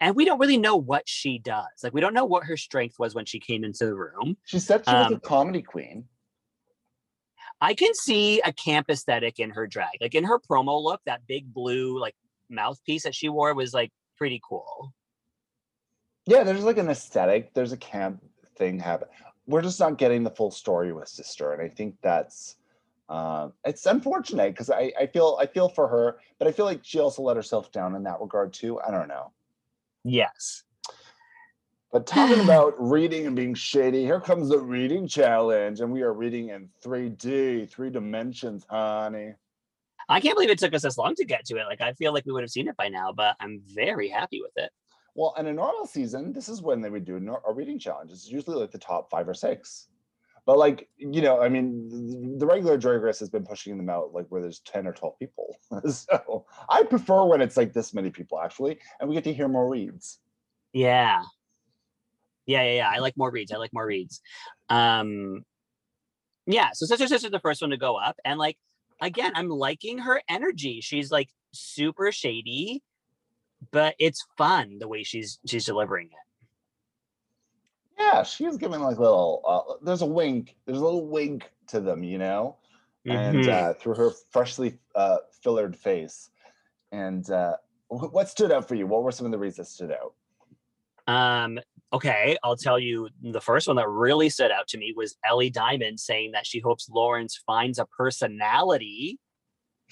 and 0.00 0.14
we 0.16 0.24
don't 0.24 0.38
really 0.38 0.56
know 0.58 0.76
what 0.76 1.06
she 1.06 1.38
does. 1.38 1.66
Like 1.82 1.92
we 1.92 2.00
don't 2.00 2.14
know 2.14 2.24
what 2.24 2.44
her 2.44 2.56
strength 2.56 2.98
was 2.98 3.14
when 3.14 3.26
she 3.26 3.38
came 3.40 3.62
into 3.64 3.84
the 3.84 3.94
room. 3.94 4.36
She 4.46 4.58
said 4.58 4.86
she 4.86 4.94
was 4.94 5.10
a 5.10 5.14
Um, 5.14 5.20
comedy 5.20 5.60
queen. 5.62 6.06
I 7.60 7.74
can 7.74 7.94
see 7.94 8.40
a 8.40 8.52
camp 8.52 8.88
aesthetic 8.88 9.38
in 9.38 9.50
her 9.50 9.66
drag. 9.66 9.90
Like 10.00 10.14
in 10.14 10.24
her 10.24 10.38
promo 10.38 10.82
look, 10.82 11.00
that 11.04 11.26
big 11.26 11.52
blue 11.52 11.98
like 11.98 12.14
mouthpiece 12.48 13.02
that 13.02 13.14
she 13.14 13.28
wore 13.28 13.54
was 13.54 13.74
like 13.74 13.92
pretty 14.16 14.40
cool. 14.46 14.94
Yeah, 16.30 16.44
there's 16.44 16.62
like 16.62 16.78
an 16.78 16.88
aesthetic. 16.88 17.52
There's 17.54 17.72
a 17.72 17.76
camp 17.76 18.22
thing 18.54 18.78
happen. 18.78 19.08
We're 19.48 19.62
just 19.62 19.80
not 19.80 19.98
getting 19.98 20.22
the 20.22 20.30
full 20.30 20.52
story 20.52 20.92
with 20.92 21.08
Sister, 21.08 21.52
and 21.54 21.60
I 21.60 21.66
think 21.66 21.96
that's 22.02 22.54
um, 23.08 23.52
it's 23.64 23.84
unfortunate 23.84 24.52
because 24.52 24.70
I, 24.70 24.92
I 24.96 25.08
feel 25.08 25.36
I 25.40 25.46
feel 25.46 25.68
for 25.68 25.88
her, 25.88 26.18
but 26.38 26.46
I 26.46 26.52
feel 26.52 26.66
like 26.66 26.82
she 26.84 27.00
also 27.00 27.22
let 27.22 27.34
herself 27.34 27.72
down 27.72 27.96
in 27.96 28.04
that 28.04 28.20
regard 28.20 28.52
too. 28.52 28.80
I 28.80 28.92
don't 28.92 29.08
know. 29.08 29.32
Yes. 30.04 30.62
But 31.90 32.06
talking 32.06 32.38
about 32.44 32.74
reading 32.78 33.26
and 33.26 33.34
being 33.34 33.54
shady, 33.54 34.04
here 34.04 34.20
comes 34.20 34.50
the 34.50 34.60
reading 34.60 35.08
challenge, 35.08 35.80
and 35.80 35.90
we 35.90 36.02
are 36.02 36.12
reading 36.12 36.50
in 36.50 36.68
3D, 36.84 37.68
three 37.68 37.90
dimensions, 37.90 38.64
honey. 38.70 39.32
I 40.08 40.20
can't 40.20 40.36
believe 40.36 40.50
it 40.50 40.60
took 40.60 40.74
us 40.74 40.82
this 40.82 40.96
long 40.96 41.16
to 41.16 41.24
get 41.24 41.44
to 41.46 41.56
it. 41.56 41.64
Like 41.66 41.80
I 41.80 41.92
feel 41.94 42.14
like 42.14 42.24
we 42.24 42.32
would 42.32 42.44
have 42.44 42.52
seen 42.52 42.68
it 42.68 42.76
by 42.76 42.88
now, 42.88 43.10
but 43.10 43.34
I'm 43.40 43.60
very 43.66 44.08
happy 44.08 44.40
with 44.40 44.52
it. 44.54 44.70
Well, 45.14 45.34
in 45.38 45.46
a 45.46 45.52
normal 45.52 45.86
season, 45.86 46.32
this 46.32 46.48
is 46.48 46.62
when 46.62 46.80
they 46.80 46.90
would 46.90 47.04
do 47.04 47.16
a, 47.16 47.52
reading 47.52 47.78
challenge. 47.78 48.10
It's 48.12 48.30
usually 48.30 48.56
like 48.56 48.70
the 48.70 48.78
top 48.78 49.10
five 49.10 49.28
or 49.28 49.34
six. 49.34 49.88
But 50.46 50.58
like, 50.58 50.88
you 50.96 51.20
know, 51.20 51.40
I 51.40 51.48
mean, 51.48 52.38
the 52.38 52.46
regular 52.46 52.76
Drag 52.76 53.02
Race 53.02 53.20
has 53.20 53.28
been 53.28 53.44
pushing 53.44 53.76
them 53.76 53.90
out 53.90 54.12
like 54.14 54.26
where 54.28 54.40
there's 54.40 54.60
10 54.60 54.86
or 54.86 54.92
12 54.92 55.18
people. 55.18 55.56
so 55.90 56.46
I 56.68 56.82
prefer 56.84 57.24
when 57.24 57.40
it's 57.40 57.56
like 57.56 57.72
this 57.72 57.92
many 57.92 58.10
people 58.10 58.40
actually, 58.40 58.78
and 58.98 59.08
we 59.08 59.14
get 59.14 59.24
to 59.24 59.34
hear 59.34 59.48
more 59.48 59.68
reads. 59.68 60.18
Yeah. 60.72 61.22
Yeah, 62.46 62.62
yeah, 62.62 62.72
yeah. 62.72 62.90
I 62.92 62.98
like 62.98 63.16
more 63.16 63.30
reads. 63.30 63.52
I 63.52 63.56
like 63.56 63.72
more 63.72 63.86
reads. 63.86 64.20
Um 64.68 65.44
yeah, 66.46 66.70
so 66.72 66.86
Sister 66.86 67.06
Sister's 67.06 67.30
the 67.30 67.38
first 67.38 67.60
one 67.60 67.70
to 67.70 67.76
go 67.76 67.96
up. 67.96 68.16
And 68.24 68.38
like 68.38 68.56
again, 69.00 69.32
I'm 69.34 69.48
liking 69.48 69.98
her 69.98 70.22
energy. 70.28 70.80
She's 70.80 71.10
like 71.10 71.28
super 71.52 72.12
shady, 72.12 72.82
but 73.70 73.94
it's 73.98 74.26
fun 74.36 74.78
the 74.78 74.88
way 74.88 75.02
she's 75.02 75.38
she's 75.46 75.66
delivering 75.66 76.06
it. 76.06 76.12
Yeah, 77.98 78.22
she's 78.22 78.56
giving 78.56 78.80
like 78.80 78.98
little, 78.98 79.42
uh, 79.46 79.74
there's 79.84 80.02
a 80.02 80.06
wink, 80.06 80.56
there's 80.64 80.78
a 80.78 80.84
little 80.84 81.06
wink 81.06 81.50
to 81.68 81.80
them, 81.80 82.02
you 82.02 82.18
know? 82.18 82.56
and 83.06 83.36
Mhm. 83.44 83.48
uh, 83.48 83.74
through 83.74 83.94
her 83.94 84.10
freshly 84.30 84.78
uh, 84.94 85.18
fillered 85.42 85.76
face. 85.76 86.30
And 86.92 87.28
uh, 87.30 87.56
what 87.88 88.28
stood 88.28 88.52
out 88.52 88.68
for 88.68 88.74
you? 88.74 88.86
What 88.86 89.02
were 89.02 89.12
some 89.12 89.26
of 89.26 89.32
the 89.32 89.38
reasons 89.38 89.68
that 89.68 89.72
stood 89.72 89.92
out? 89.92 90.14
Um, 91.06 91.58
okay, 91.92 92.36
I'll 92.42 92.56
tell 92.56 92.78
you 92.78 93.08
the 93.22 93.40
first 93.40 93.66
one 93.66 93.76
that 93.76 93.88
really 93.88 94.28
stood 94.28 94.50
out 94.50 94.68
to 94.68 94.78
me 94.78 94.92
was 94.94 95.16
Ellie 95.24 95.50
Diamond 95.50 95.98
saying 95.98 96.32
that 96.32 96.46
she 96.46 96.60
hopes 96.60 96.88
Lawrence 96.90 97.42
finds 97.46 97.78
a 97.78 97.86
personality 97.86 99.18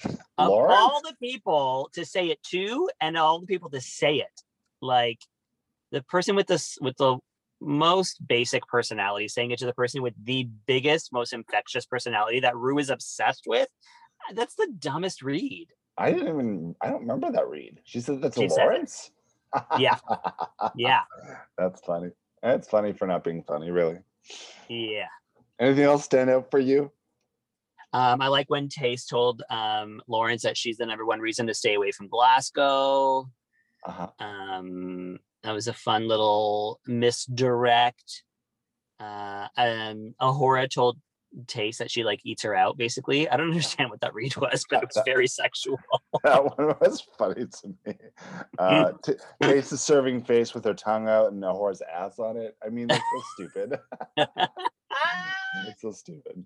of 0.05 0.51
all 0.51 1.01
the 1.01 1.15
people 1.21 1.89
to 1.93 2.05
say 2.05 2.27
it 2.27 2.41
to 2.43 2.89
and 3.01 3.17
all 3.17 3.39
the 3.39 3.47
people 3.47 3.69
to 3.71 3.81
say 3.81 4.15
it. 4.15 4.41
Like 4.81 5.19
the 5.91 6.01
person 6.03 6.35
with 6.35 6.47
this 6.47 6.77
with 6.81 6.97
the 6.97 7.17
most 7.61 8.25
basic 8.25 8.65
personality 8.67 9.27
saying 9.27 9.51
it 9.51 9.59
to 9.59 9.65
the 9.65 9.73
person 9.73 10.01
with 10.01 10.13
the 10.23 10.47
biggest, 10.65 11.11
most 11.11 11.33
infectious 11.33 11.85
personality 11.85 12.39
that 12.39 12.55
Rue 12.55 12.77
is 12.79 12.89
obsessed 12.89 13.43
with. 13.45 13.67
Uh, 14.29 14.33
that's 14.33 14.55
the 14.55 14.71
dumbest 14.79 15.21
read. 15.21 15.67
I 15.97 16.11
didn't 16.11 16.27
even, 16.29 16.75
I 16.81 16.89
don't 16.89 17.01
remember 17.01 17.31
that 17.31 17.49
read. 17.49 17.81
She 17.83 17.99
said 17.99 18.21
that's 18.21 18.37
She 18.37 18.47
said. 18.47 18.63
Lawrence? 18.63 19.11
Yeah. 19.77 19.97
Yeah. 20.75 21.01
That's 21.57 21.81
funny. 21.81 22.11
That's 22.43 22.67
funny 22.69 22.93
for 22.93 23.07
not 23.07 23.23
being 23.23 23.43
funny, 23.43 23.71
really. 23.71 23.97
Yeah. 24.67 25.07
Anything 25.59 25.83
else 25.83 26.05
stand 26.05 26.29
out 26.29 26.51
for 26.51 26.59
you? 26.59 26.91
Um, 27.91 28.21
I 28.21 28.27
like 28.27 28.49
when 28.49 28.69
Tayce 28.69 29.07
told 29.07 29.41
um, 29.49 30.01
Lawrence 30.07 30.43
that 30.43 30.57
she's 30.57 30.77
the 30.77 30.85
number 30.85 31.05
one 31.05 31.19
reason 31.19 31.47
to 31.47 31.53
stay 31.53 31.73
away 31.73 31.91
from 31.91 32.07
Glasgow. 32.07 33.29
Uh-huh. 33.83 34.07
Um, 34.19 35.19
that 35.43 35.53
was 35.53 35.67
a 35.67 35.73
fun 35.73 36.07
little 36.07 36.79
misdirect. 36.85 38.23
Uh, 38.99 39.47
um, 39.57 40.13
A'Whora 40.21 40.69
told 40.69 40.99
Tayce 41.47 41.77
that 41.77 41.89
she 41.89 42.03
like 42.03 42.19
eats 42.23 42.43
her 42.43 42.53
out. 42.53 42.77
Basically, 42.77 43.29
I 43.29 43.37
don't 43.37 43.47
understand 43.51 43.89
what 43.89 44.01
that 44.01 44.13
read 44.13 44.35
was, 44.35 44.65
but 44.69 44.83
it 44.83 44.89
was 44.93 45.01
very 45.05 45.27
sexual. 45.27 45.79
That 46.23 46.43
one 46.43 46.75
was 46.79 47.01
funny 47.17 47.45
to 47.45 47.75
me. 47.85 47.95
Uh, 48.57 48.91
t- 49.03 49.13
Tayce 49.41 49.69
the 49.69 49.77
serving 49.77 50.21
face 50.21 50.53
with 50.53 50.65
her 50.65 50.73
tongue 50.73 51.07
out 51.07 51.31
and 51.31 51.41
A'Whora's 51.41 51.81
ass 51.81 52.19
on 52.19 52.37
it. 52.37 52.55
I 52.63 52.69
mean, 52.69 52.87
that's 52.87 53.01
so 53.01 53.23
stupid. 53.35 53.79
It's 54.17 55.81
so 55.81 55.91
stupid. 55.91 56.45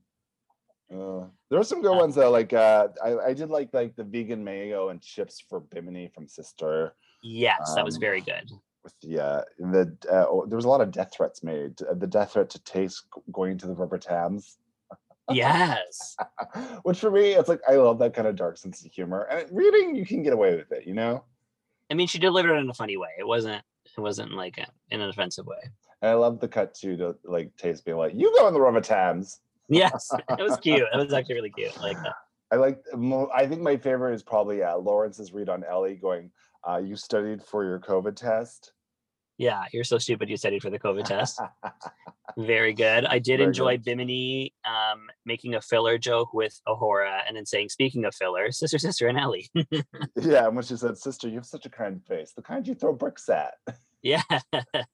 Uh, 0.92 1.26
there 1.50 1.60
were 1.60 1.64
some 1.64 1.82
good 1.82 1.94
Uh, 1.96 2.00
ones 2.00 2.16
though. 2.16 2.30
Like 2.32 2.54
uh, 2.54 2.88
I, 3.04 3.18
I 3.30 3.34
did 3.34 3.50
like 3.50 3.74
like 3.74 3.96
the 3.96 4.04
vegan 4.04 4.44
mayo 4.44 4.90
and 4.90 5.02
chips 5.02 5.40
for 5.40 5.60
Bimini 5.60 6.10
from 6.14 6.28
Sister. 6.28 6.96
yes, 7.22 7.74
that 7.76 7.86
was 7.86 7.96
Um, 7.96 8.02
very 8.02 8.22
good. 8.22 8.52
With 8.84 8.94
the 9.02 9.20
uh, 9.24 9.42
the 9.60 9.98
uh, 10.12 10.26
oh, 10.30 10.46
there 10.46 10.58
was 10.58 10.66
a 10.66 10.70
lot 10.70 10.82
of 10.82 10.92
death 10.92 11.14
threats 11.16 11.42
made. 11.44 11.82
Uh, 11.82 11.94
The 11.94 12.08
death 12.08 12.34
threat 12.34 12.50
to 12.52 12.60
Tayce 12.64 13.02
going 13.32 13.58
to 13.60 13.68
the 13.68 13.74
rubber 13.74 13.98
tabs, 13.98 14.58
Yes, 15.32 16.18
which 16.84 17.00
for 17.00 17.10
me 17.10 17.32
it's 17.32 17.48
like 17.48 17.62
I 17.68 17.76
love 17.76 17.98
that 18.00 18.14
kind 18.14 18.28
of 18.28 18.36
dark 18.36 18.58
sense 18.58 18.84
of 18.86 18.92
humor. 18.92 19.22
And 19.24 19.48
reading 19.52 19.96
you 19.96 20.06
can 20.06 20.22
get 20.22 20.34
away 20.34 20.56
with 20.56 20.72
it, 20.74 20.86
you 20.86 20.94
know. 20.94 21.24
I 21.90 21.94
mean 21.94 22.08
she 22.08 22.20
delivered 22.20 22.56
it 22.56 22.60
in 22.60 22.70
a 22.70 22.74
funny 22.74 22.98
way. 22.98 23.10
It 23.18 23.26
wasn't. 23.28 23.64
It 23.98 24.02
wasn't 24.02 24.32
like 24.34 24.58
a, 24.58 24.68
in 24.92 25.00
an 25.02 25.10
offensive 25.10 25.46
way. 25.46 25.60
And 26.02 26.12
I 26.12 26.16
love 26.16 26.40
the 26.42 26.48
cut 26.50 26.74
too 26.74 26.98
to 26.98 27.16
like 27.24 27.56
Tayce 27.56 27.82
being 27.82 27.98
like, 27.98 28.14
"You 28.16 28.34
go 28.38 28.48
in 28.50 28.54
the 28.54 28.60
rubber 28.62 28.82
tabs." 28.82 29.40
Yes, 29.70 30.10
it 30.38 30.42
was 30.42 30.58
cute. 30.58 30.88
It 30.94 30.98
was 30.98 31.14
actually 31.14 31.36
really 31.36 31.50
cute. 31.52 31.78
I 31.78 31.82
like 31.82 31.98
that. 32.04 32.16
I 32.52 32.56
like. 32.58 32.84
I 33.34 33.48
think 33.48 33.62
my 33.62 33.78
favorite 33.78 34.14
is 34.14 34.24
probably 34.24 34.62
uh, 34.62 34.78
Lawrence's 34.78 35.34
read 35.34 35.50
on 35.50 35.64
Ellie 35.64 35.96
going, 35.96 36.32
uh, 36.68 36.78
"You 36.78 36.96
studied 36.96 37.42
for 37.42 37.64
your 37.64 37.80
COVID 37.80 38.16
test." 38.16 38.74
Yeah, 39.38 39.64
you're 39.74 39.84
so 39.84 39.98
stupid. 39.98 40.30
You 40.30 40.38
studied 40.38 40.62
for 40.62 40.70
the 40.70 40.78
COVID 40.78 41.06
test. 41.06 41.42
Very 42.38 42.74
good. 42.74 43.06
I 43.06 43.18
did 43.18 43.38
Very 43.38 43.48
enjoy 43.48 43.78
good. 43.78 43.86
Bimini 43.86 44.54
um, 44.66 45.08
making 45.26 45.56
a 45.56 45.62
filler 45.62 45.98
joke 45.98 46.34
with 46.34 46.62
A'Whora 46.68 47.22
and 47.28 47.36
then 47.36 47.46
saying, 47.46 47.70
speaking 47.70 48.06
of 48.06 48.14
filler, 48.14 48.52
sister, 48.52 48.78
sister, 48.78 49.08
and 49.08 49.18
Ellie. 49.18 49.50
yeah, 50.22 50.46
and 50.46 50.56
when 50.56 50.64
she 50.64 50.78
said, 50.78 50.98
"Sister, 50.98 51.28
you 51.28 51.36
have 51.36 51.46
such 51.46 51.66
a 51.66 51.70
kind 51.70 52.02
face, 52.06 52.34
the 52.36 52.44
kind 52.44 52.68
you 52.68 52.76
throw 52.76 52.94
bricks 52.94 53.28
at." 53.30 53.56
yeah. 54.04 54.22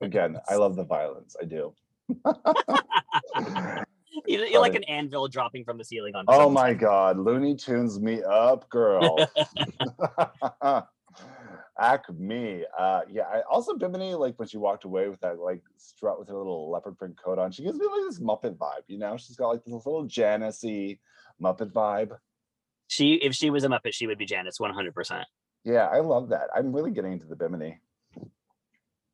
Again, 0.01 0.38
I 0.47 0.55
love 0.55 0.77
the 0.77 0.86
violence. 0.86 1.36
I 1.39 1.45
do. 1.45 1.73
you- 4.27 4.45
You're 4.45 4.62
like 4.62 4.75
an 4.75 4.84
anvil 4.86 5.27
dropping 5.27 5.63
from 5.63 5.77
the 5.77 5.84
ceiling 5.84 6.15
on 6.15 6.25
oh 6.27 6.49
my. 6.49 6.73
God, 6.73 7.17
Looney 7.17 7.55
Tunes 7.55 7.99
me 7.99 8.21
up, 8.23 8.69
girl. 8.69 9.17
Acme. 11.79 12.63
Uh, 12.77 13.01
yeah. 13.10 13.23
I 13.23 13.41
also 13.49 13.75
Bimini, 13.75 14.15
like 14.15 14.38
when 14.38 14.47
she 14.47 14.58
walked 14.58 14.84
away 14.84 15.08
with 15.10 15.19
that 15.21 15.39
like 15.39 15.62
strut 15.77 16.19
with 16.19 16.27
her 16.27 16.36
little 16.36 16.69
leopard 16.69 16.97
print 16.97 17.17
coat 17.23 17.39
on, 17.39 17.51
she 17.51 17.63
gives 17.63 17.79
me 17.79 17.86
like 17.86 18.01
this 18.10 18.19
Muppet 18.19 18.58
vibe. 18.58 18.84
You 18.88 18.97
know, 18.97 19.17
she's 19.17 19.36
got 19.36 19.47
like 19.49 19.63
this 19.63 19.73
little 19.73 20.05
Janice-y 20.05 20.99
Muppet 21.41 21.71
vibe. 21.71 22.17
She, 22.88 23.13
if 23.15 23.34
she 23.36 23.49
was 23.49 23.63
a 23.63 23.67
Muppet, 23.69 23.93
she 23.93 24.08
would 24.08 24.17
be 24.17 24.25
Janice 24.25 24.58
100%. 24.60 25.23
Yeah, 25.63 25.86
I 25.88 25.99
love 25.99 26.29
that. 26.29 26.47
I'm 26.55 26.73
really 26.73 26.91
getting 26.91 27.13
into 27.13 27.27
the 27.27 27.36
Bimini. 27.36 27.79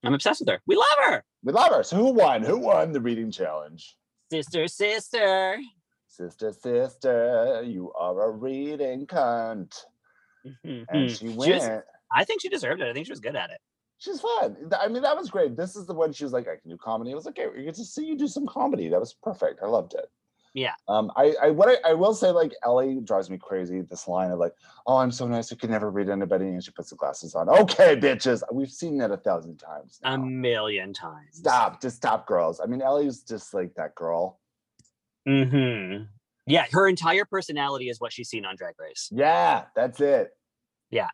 I'm 0.03 0.13
obsessed 0.13 0.41
with 0.41 0.49
her. 0.49 0.61
We 0.67 0.75
love 0.75 0.85
her. 1.05 1.23
We 1.43 1.51
love 1.51 1.71
her. 1.71 1.83
So 1.83 1.97
who 1.97 2.11
won? 2.11 2.43
Who 2.43 2.57
won 2.59 2.91
the 2.91 3.01
reading 3.01 3.31
challenge? 3.31 3.95
Sister, 4.31 4.67
sister. 4.67 5.57
Sister, 6.07 6.51
sister, 6.51 7.63
you 7.65 7.91
are 7.93 8.29
a 8.29 8.31
reading 8.31 9.05
cunt. 9.05 9.85
And 10.43 10.55
Mhm. 10.89 11.09
she 11.09 11.15
She 11.17 11.27
went. 11.29 11.53
was- 11.53 11.83
I 12.11 12.23
think 12.23 12.41
she 12.41 12.49
deserved 12.49 12.81
it. 12.81 12.87
I 12.87 12.93
think 12.93 13.05
she 13.05 13.11
was 13.11 13.19
good 13.19 13.35
at 13.35 13.49
it. 13.49 13.59
She's 13.97 14.21
fun. 14.21 14.71
I 14.79 14.87
mean, 14.87 15.03
that 15.03 15.15
was 15.15 15.29
great. 15.29 15.55
This 15.55 15.75
is 15.75 15.85
the 15.85 15.93
one 15.93 16.11
she 16.13 16.23
was 16.23 16.33
like, 16.33 16.47
I 16.47 16.57
can 16.57 16.69
do 16.69 16.77
comedy. 16.77 17.11
I 17.11 17.15
was 17.15 17.25
like, 17.25 17.37
okay, 17.39 17.47
we 17.55 17.63
get 17.63 17.75
to 17.75 17.85
see 17.85 18.05
you 18.05 18.15
do 18.17 18.27
some 18.27 18.45
comedy. 18.45 18.89
That 18.89 18.99
was 18.99 19.13
perfect. 19.13 19.61
I 19.61 19.67
loved 19.67 19.93
it. 19.93 20.09
Yeah. 20.55 20.71
Um, 20.87 21.11
I, 21.17 21.35
I 21.43 21.49
what 21.49 21.67
I, 21.67 21.91
I 21.91 21.93
will 21.93 22.13
say, 22.13 22.31
like 22.31 22.53
Ellie 22.63 23.01
drives 23.03 23.29
me 23.29 23.37
crazy. 23.37 23.81
This 23.81 24.07
line 24.07 24.31
of 24.31 24.39
like, 24.39 24.53
oh, 24.87 24.95
I'm 24.95 25.11
so 25.11 25.27
nice, 25.27 25.51
I 25.51 25.57
can 25.57 25.69
never 25.69 25.91
read 25.91 26.09
anybody, 26.09 26.45
and 26.45 26.63
she 26.63 26.71
puts 26.71 26.91
the 26.91 26.95
glasses 26.95 27.35
on. 27.35 27.49
Okay, 27.49 27.97
bitches. 27.97 28.41
We've 28.53 28.71
seen 28.71 28.97
that 28.99 29.11
a 29.11 29.17
thousand 29.17 29.57
times. 29.57 29.99
A 30.05 30.17
million 30.17 30.93
times. 30.93 31.39
Stop, 31.39 31.81
just 31.81 31.97
stop, 31.97 32.25
girls. 32.25 32.61
I 32.61 32.67
mean, 32.67 32.81
Ellie's 32.81 33.21
just 33.21 33.53
like 33.53 33.75
that 33.75 33.95
girl. 33.95 34.39
hmm 35.27 36.03
Yeah, 36.47 36.65
her 36.71 36.87
entire 36.87 37.25
personality 37.25 37.89
is 37.89 37.99
what 37.99 38.13
she's 38.13 38.29
seen 38.29 38.45
on 38.45 38.55
Drag 38.55 38.75
Race. 38.79 39.09
Yeah, 39.11 39.65
that's 39.75 39.99
it. 39.99 40.31
Yeah. 40.89 41.09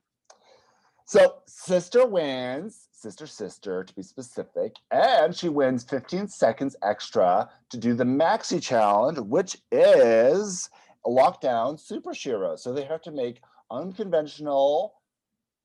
So 1.11 1.39
sister 1.45 2.05
wins, 2.05 2.87
sister 2.93 3.27
sister 3.27 3.83
to 3.83 3.93
be 3.93 4.01
specific, 4.01 4.77
and 4.91 5.35
she 5.35 5.49
wins 5.49 5.83
15 5.83 6.29
seconds 6.29 6.77
extra 6.83 7.49
to 7.69 7.77
do 7.77 7.93
the 7.93 8.05
maxi 8.05 8.63
challenge, 8.63 9.19
which 9.19 9.57
is 9.73 10.69
a 11.05 11.09
lockdown 11.09 11.77
super 11.77 12.13
shiro. 12.13 12.55
So 12.55 12.71
they 12.71 12.85
have 12.85 13.01
to 13.01 13.11
make 13.11 13.41
unconventional 13.69 15.01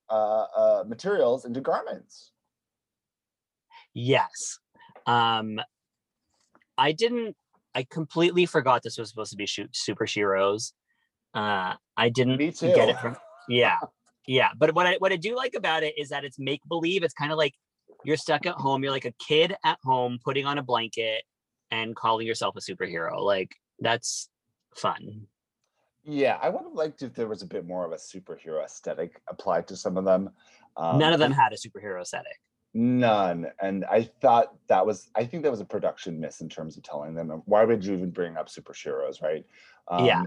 uh, 0.09 0.47
uh, 0.53 0.83
materials 0.85 1.45
into 1.45 1.61
garments. 1.61 2.33
Yes. 3.93 4.59
Um 5.05 5.61
I 6.77 6.91
didn't 6.91 7.37
I 7.73 7.87
completely 7.89 8.45
forgot 8.47 8.83
this 8.83 8.97
was 8.97 9.07
supposed 9.07 9.31
to 9.31 9.37
be 9.37 9.45
shoot 9.45 9.69
super 9.73 10.03
heroes. 10.03 10.73
Uh 11.33 11.75
I 11.95 12.09
didn't 12.09 12.37
get 12.37 12.89
it 12.89 12.99
from 12.99 13.15
yeah. 13.47 13.77
Yeah. 14.27 14.49
But 14.57 14.75
what 14.75 14.85
I 14.85 14.95
what 14.97 15.11
I 15.11 15.15
do 15.15 15.35
like 15.35 15.55
about 15.55 15.83
it 15.83 15.97
is 15.97 16.09
that 16.09 16.23
it's 16.23 16.37
make 16.37 16.61
believe. 16.67 17.03
It's 17.03 17.13
kind 17.13 17.31
of 17.31 17.37
like 17.37 17.53
you're 18.03 18.17
stuck 18.17 18.45
at 18.45 18.55
home. 18.55 18.83
You're 18.83 18.91
like 18.91 19.05
a 19.05 19.13
kid 19.13 19.55
at 19.63 19.79
home 19.83 20.19
putting 20.23 20.45
on 20.45 20.57
a 20.57 20.63
blanket 20.63 21.23
and 21.71 21.95
calling 21.95 22.27
yourself 22.27 22.55
a 22.55 22.59
superhero. 22.59 23.19
Like 23.19 23.55
that's 23.79 24.29
fun. 24.75 25.27
Yeah, 26.03 26.37
I 26.41 26.49
would 26.49 26.63
have 26.63 26.73
liked 26.73 27.01
if 27.01 27.13
there 27.13 27.27
was 27.27 27.41
a 27.41 27.47
bit 27.47 27.65
more 27.65 27.85
of 27.85 27.91
a 27.91 27.95
superhero 27.95 28.63
aesthetic 28.63 29.21
applied 29.29 29.67
to 29.67 29.75
some 29.75 29.97
of 29.97 30.05
them. 30.05 30.29
Um, 30.77 30.99
None 30.99 31.11
of 31.11 31.19
them 31.19 31.31
had 31.31 31.51
a 31.51 31.57
superhero 31.57 32.01
aesthetic. 32.01 32.39
None. 32.73 33.47
And 33.61 33.83
I 33.85 34.03
thought 34.21 34.53
that 34.67 34.85
was, 34.85 35.09
I 35.15 35.25
think 35.25 35.43
that 35.43 35.51
was 35.51 35.61
a 35.61 35.65
production 35.65 36.19
miss 36.19 36.41
in 36.41 36.47
terms 36.47 36.77
of 36.77 36.83
telling 36.83 37.13
them. 37.15 37.41
Why 37.45 37.65
would 37.65 37.83
you 37.83 37.93
even 37.93 38.11
bring 38.11 38.37
up 38.37 38.47
superheroes, 38.47 39.21
right? 39.21 39.45
Yeah. 39.99 40.23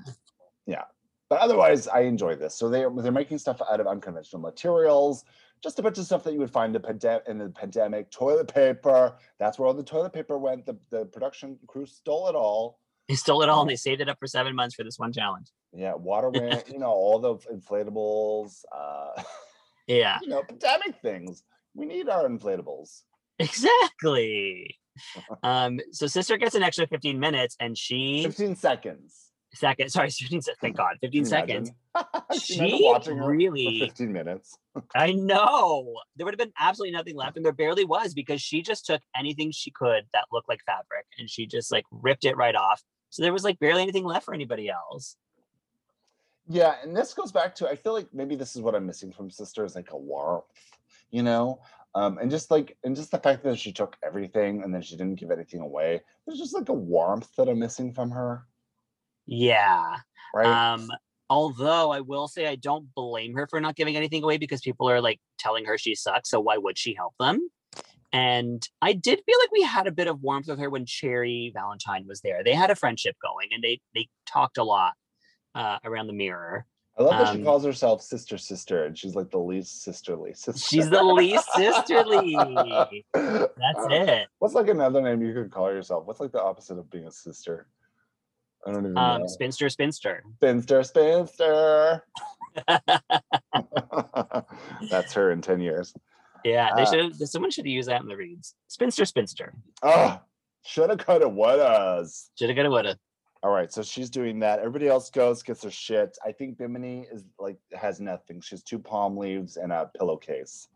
Yeah. 0.66 0.84
But 1.30 1.38
otherwise, 1.38 1.86
I 1.86 2.00
enjoy 2.00 2.34
this. 2.34 2.56
So 2.56 2.68
they, 2.68 2.84
they're 2.96 3.12
making 3.12 3.38
stuff 3.38 3.62
out 3.70 3.78
of 3.80 3.86
unconventional 3.86 4.42
materials, 4.42 5.24
just 5.62 5.78
a 5.78 5.82
bunch 5.82 5.96
of 5.96 6.04
stuff 6.04 6.24
that 6.24 6.32
you 6.32 6.40
would 6.40 6.50
find 6.50 6.74
in 6.74 6.82
the, 6.82 6.88
pande- 6.88 7.28
in 7.28 7.38
the 7.38 7.48
pandemic. 7.48 8.10
Toilet 8.10 8.52
paper. 8.52 9.14
That's 9.38 9.56
where 9.56 9.68
all 9.68 9.74
the 9.74 9.84
toilet 9.84 10.12
paper 10.12 10.36
went. 10.38 10.66
The, 10.66 10.76
the 10.90 11.04
production 11.06 11.56
crew 11.68 11.86
stole 11.86 12.28
it 12.28 12.34
all. 12.34 12.80
They 13.08 13.14
stole 13.14 13.42
it 13.42 13.48
all 13.48 13.62
and 13.62 13.70
they 13.70 13.76
saved 13.76 14.00
it 14.00 14.08
up 14.08 14.18
for 14.18 14.26
seven 14.26 14.56
months 14.56 14.74
for 14.74 14.82
this 14.82 14.98
one 14.98 15.12
challenge. 15.12 15.46
Yeah. 15.72 15.94
Water 15.94 16.30
went, 16.34 16.68
you 16.68 16.80
know, 16.80 16.90
all 16.90 17.20
the 17.20 17.36
inflatables, 17.36 18.64
uh, 18.76 19.22
Yeah, 19.86 20.18
you 20.22 20.28
know, 20.28 20.42
pandemic 20.42 21.00
things. 21.00 21.44
We 21.74 21.86
need 21.86 22.08
our 22.08 22.28
inflatables. 22.28 23.02
exactly. 23.38 24.76
Um, 25.44 25.78
so 25.92 26.06
sister 26.08 26.36
gets 26.36 26.54
an 26.54 26.62
extra 26.62 26.86
15 26.86 27.18
minutes 27.18 27.56
and 27.58 27.78
she 27.78 28.22
15 28.24 28.56
seconds. 28.56 29.29
Second, 29.54 29.90
sorry, 29.90 30.10
15 30.10 30.42
se- 30.42 30.52
thank 30.60 30.76
God, 30.76 30.96
15 31.00 31.24
seconds. 31.24 31.72
She 32.40 32.94
really 33.08 33.80
15 33.80 34.12
minutes. 34.12 34.56
I 34.94 35.10
know. 35.12 35.96
There 36.14 36.24
would 36.24 36.32
have 36.32 36.38
been 36.38 36.52
absolutely 36.60 36.92
nothing 36.96 37.16
left, 37.16 37.36
and 37.36 37.44
there 37.44 37.52
barely 37.52 37.84
was 37.84 38.14
because 38.14 38.40
she 38.40 38.62
just 38.62 38.86
took 38.86 39.02
anything 39.16 39.50
she 39.50 39.72
could 39.72 40.04
that 40.12 40.26
looked 40.30 40.48
like 40.48 40.60
fabric 40.64 41.06
and 41.18 41.28
she 41.28 41.46
just 41.46 41.72
like 41.72 41.84
ripped 41.90 42.24
it 42.24 42.36
right 42.36 42.54
off. 42.54 42.80
So 43.10 43.22
there 43.22 43.32
was 43.32 43.42
like 43.42 43.58
barely 43.58 43.82
anything 43.82 44.04
left 44.04 44.24
for 44.24 44.34
anybody 44.34 44.70
else. 44.70 45.16
Yeah, 46.48 46.76
and 46.82 46.96
this 46.96 47.14
goes 47.14 47.32
back 47.32 47.54
to 47.56 47.68
I 47.68 47.74
feel 47.74 47.92
like 47.92 48.08
maybe 48.12 48.36
this 48.36 48.54
is 48.54 48.62
what 48.62 48.74
I'm 48.74 48.86
missing 48.86 49.12
from 49.12 49.30
Sister 49.30 49.64
is 49.64 49.74
like 49.74 49.92
a 49.92 49.96
warmth, 49.96 50.44
you 51.10 51.22
know? 51.22 51.60
Um, 51.94 52.18
and 52.18 52.30
just 52.30 52.50
like 52.50 52.76
and 52.84 52.94
just 52.94 53.10
the 53.10 53.18
fact 53.18 53.42
that 53.44 53.58
she 53.58 53.72
took 53.72 53.96
everything 54.04 54.62
and 54.62 54.72
then 54.72 54.82
she 54.82 54.96
didn't 54.96 55.18
give 55.18 55.32
anything 55.32 55.60
away. 55.60 56.00
There's 56.26 56.38
just 56.38 56.54
like 56.54 56.68
a 56.68 56.72
warmth 56.72 57.34
that 57.36 57.48
I'm 57.48 57.58
missing 57.58 57.92
from 57.92 58.12
her, 58.12 58.46
Yeah. 59.30 59.96
right? 60.34 60.74
Um, 60.74 60.90
although 61.30 61.92
I 61.92 62.00
will 62.00 62.28
say 62.28 62.46
I 62.46 62.56
don't 62.56 62.92
blame 62.94 63.34
her 63.34 63.46
for 63.48 63.60
not 63.60 63.76
giving 63.76 63.96
anything 63.96 64.24
away 64.24 64.36
because 64.36 64.60
people 64.60 64.90
are 64.90 65.00
like 65.00 65.20
telling 65.38 65.64
her 65.64 65.78
she 65.78 65.94
sucks. 65.94 66.28
So 66.28 66.40
why 66.40 66.58
would 66.58 66.76
she 66.76 66.94
help 66.94 67.14
them? 67.18 67.48
And 68.12 68.68
I 68.82 68.92
did 68.92 69.22
feel 69.24 69.38
like 69.40 69.52
we 69.52 69.62
had 69.62 69.86
a 69.86 69.92
bit 69.92 70.08
of 70.08 70.20
warmth 70.20 70.48
with 70.48 70.58
her 70.58 70.68
when 70.68 70.84
Cherry 70.84 71.52
Valentine 71.54 72.06
was 72.08 72.20
there. 72.22 72.42
They 72.42 72.54
had 72.54 72.70
a 72.70 72.74
friendship 72.74 73.14
going 73.22 73.48
and 73.52 73.62
they 73.62 73.80
they 73.94 74.08
talked 74.26 74.58
a 74.58 74.64
lot 74.64 74.94
uh, 75.54 75.78
around 75.84 76.08
the 76.08 76.12
mirror. 76.12 76.66
I 76.98 77.04
love 77.04 77.18
that 77.18 77.32
she 77.32 77.38
um, 77.38 77.44
calls 77.44 77.64
herself 77.64 78.02
Sister 78.02 78.36
Sister 78.36 78.84
and 78.84 78.98
she's 78.98 79.14
like 79.14 79.30
the 79.30 79.38
least 79.38 79.84
sisterly 79.84 80.34
sister. 80.34 80.60
She's 80.60 80.90
the 80.90 81.02
least 81.02 81.48
sisterly. 81.54 82.34
That's 83.14 83.86
it. 83.90 84.28
What's 84.40 84.54
like 84.54 84.68
another 84.68 85.00
name 85.00 85.22
you 85.22 85.32
could 85.32 85.52
call 85.52 85.70
yourself? 85.70 86.04
What's 86.06 86.18
like 86.18 86.32
the 86.32 86.42
opposite 86.42 86.78
of 86.78 86.90
being 86.90 87.06
a 87.06 87.12
sister? 87.12 87.68
I 88.66 88.72
don't 88.72 88.84
even 88.84 88.98
Um, 88.98 89.22
know. 89.22 89.26
spinster, 89.26 89.68
spinster. 89.68 90.22
Spinster, 90.36 90.82
spinster. 90.82 92.02
That's 94.90 95.12
her 95.14 95.30
in 95.32 95.40
10 95.40 95.60
years. 95.60 95.94
Yeah, 96.44 96.70
they 96.74 96.82
Uh, 96.82 96.90
should. 96.90 97.28
Someone 97.28 97.50
should 97.50 97.66
use 97.66 97.86
that 97.86 98.00
in 98.02 98.08
the 98.08 98.16
reads. 98.16 98.54
Spinster, 98.68 99.04
spinster. 99.04 99.54
Oh, 99.82 100.20
shoulda, 100.64 100.96
coulda, 100.96 101.26
wouldas. 101.26 102.28
Shoulda, 102.38 102.54
coulda, 102.54 102.70
woulda. 102.70 102.98
All 103.42 103.50
right, 103.50 103.72
so 103.72 103.82
she's 103.82 104.10
doing 104.10 104.40
that. 104.40 104.58
Everybody 104.58 104.88
else 104.88 105.10
goes, 105.10 105.42
gets 105.42 105.62
her 105.64 105.70
shit. 105.70 106.16
I 106.24 106.32
think 106.32 106.58
Bimini 106.58 107.06
is 107.10 107.24
like 107.38 107.56
has 107.74 107.98
nothing. 108.00 108.40
She's 108.42 108.62
two 108.62 108.78
palm 108.78 109.16
leaves 109.16 109.56
and 109.56 109.72
a 109.72 109.90
pillowcase. 109.98 110.68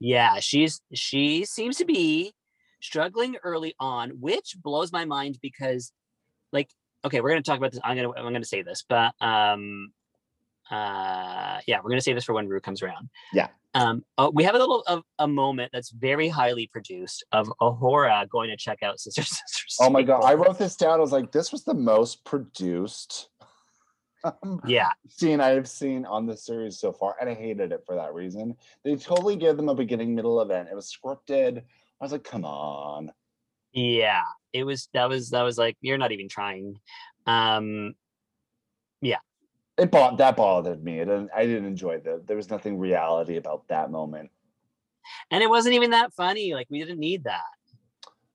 Yeah, 0.00 0.38
she's 0.40 0.82
she 0.92 1.46
seems 1.46 1.78
to 1.78 1.86
be 1.86 2.34
struggling 2.82 3.36
early 3.42 3.74
on, 3.80 4.10
which 4.20 4.56
blows 4.62 4.92
my 4.92 5.06
mind 5.06 5.38
because, 5.40 5.92
like, 6.54 6.70
okay, 7.04 7.20
we're 7.20 7.30
gonna 7.30 7.42
talk 7.42 7.58
about 7.58 7.72
this. 7.72 7.80
I'm 7.84 7.96
gonna 7.96 8.12
I'm 8.12 8.32
gonna 8.32 8.44
say 8.44 8.62
this, 8.62 8.84
but 8.88 9.12
um, 9.20 9.92
uh, 10.70 11.60
yeah, 11.66 11.80
we're 11.82 11.90
gonna 11.90 12.00
say 12.00 12.14
this 12.14 12.24
for 12.24 12.32
when 12.32 12.48
Rue 12.48 12.60
comes 12.60 12.82
around. 12.82 13.10
Yeah. 13.32 13.48
Um, 13.76 14.04
uh, 14.16 14.30
we 14.32 14.44
have 14.44 14.54
a 14.54 14.58
little 14.58 14.82
of 14.86 15.02
a 15.18 15.26
moment 15.26 15.72
that's 15.72 15.90
very 15.90 16.28
highly 16.28 16.68
produced 16.68 17.24
of 17.32 17.52
A'Whora 17.60 18.28
going 18.28 18.48
to 18.50 18.56
check 18.56 18.84
out 18.84 19.00
Sister 19.00 19.22
Sister. 19.22 19.64
Oh 19.80 19.90
my 19.90 20.02
god, 20.02 20.22
I 20.22 20.34
wrote 20.34 20.58
this 20.58 20.76
down. 20.76 20.92
I 20.92 21.02
was 21.02 21.12
like, 21.12 21.32
this 21.32 21.50
was 21.50 21.64
the 21.64 21.74
most 21.74 22.24
produced 22.24 23.28
um, 24.22 24.60
Yeah, 24.64 24.90
scene 25.08 25.40
I've 25.40 25.68
seen 25.68 26.06
on 26.06 26.26
the 26.26 26.36
series 26.36 26.78
so 26.78 26.92
far, 26.92 27.16
and 27.20 27.28
I 27.28 27.34
hated 27.34 27.72
it 27.72 27.82
for 27.84 27.96
that 27.96 28.14
reason. 28.14 28.56
They 28.84 28.96
totally 28.96 29.36
gave 29.36 29.56
them 29.56 29.68
a 29.68 29.74
beginning, 29.74 30.14
middle 30.14 30.40
event. 30.40 30.68
It 30.70 30.76
was 30.76 30.94
scripted. 30.94 31.58
I 31.58 32.04
was 32.04 32.12
like, 32.12 32.24
come 32.24 32.44
on. 32.44 33.12
yeah. 33.72 34.22
It 34.54 34.64
was 34.64 34.88
that 34.94 35.08
was 35.08 35.30
that 35.30 35.42
was 35.42 35.58
like 35.58 35.76
you're 35.82 35.98
not 35.98 36.12
even 36.12 36.28
trying. 36.28 36.78
Um, 37.26 37.94
yeah, 39.02 39.18
It 39.76 39.90
bought 39.90 40.16
that 40.18 40.36
bothered 40.36 40.82
me. 40.82 41.00
It 41.00 41.06
didn't, 41.06 41.30
I 41.34 41.44
didn't 41.44 41.66
enjoy 41.66 41.98
that. 41.98 42.26
There 42.26 42.36
was 42.36 42.48
nothing 42.48 42.78
reality 42.78 43.36
about 43.36 43.68
that 43.68 43.90
moment. 43.90 44.30
and 45.30 45.42
it 45.42 45.50
wasn't 45.50 45.74
even 45.74 45.90
that 45.90 46.14
funny. 46.14 46.54
Like 46.54 46.68
we 46.70 46.78
didn't 46.78 47.00
need 47.00 47.24
that. 47.24 47.42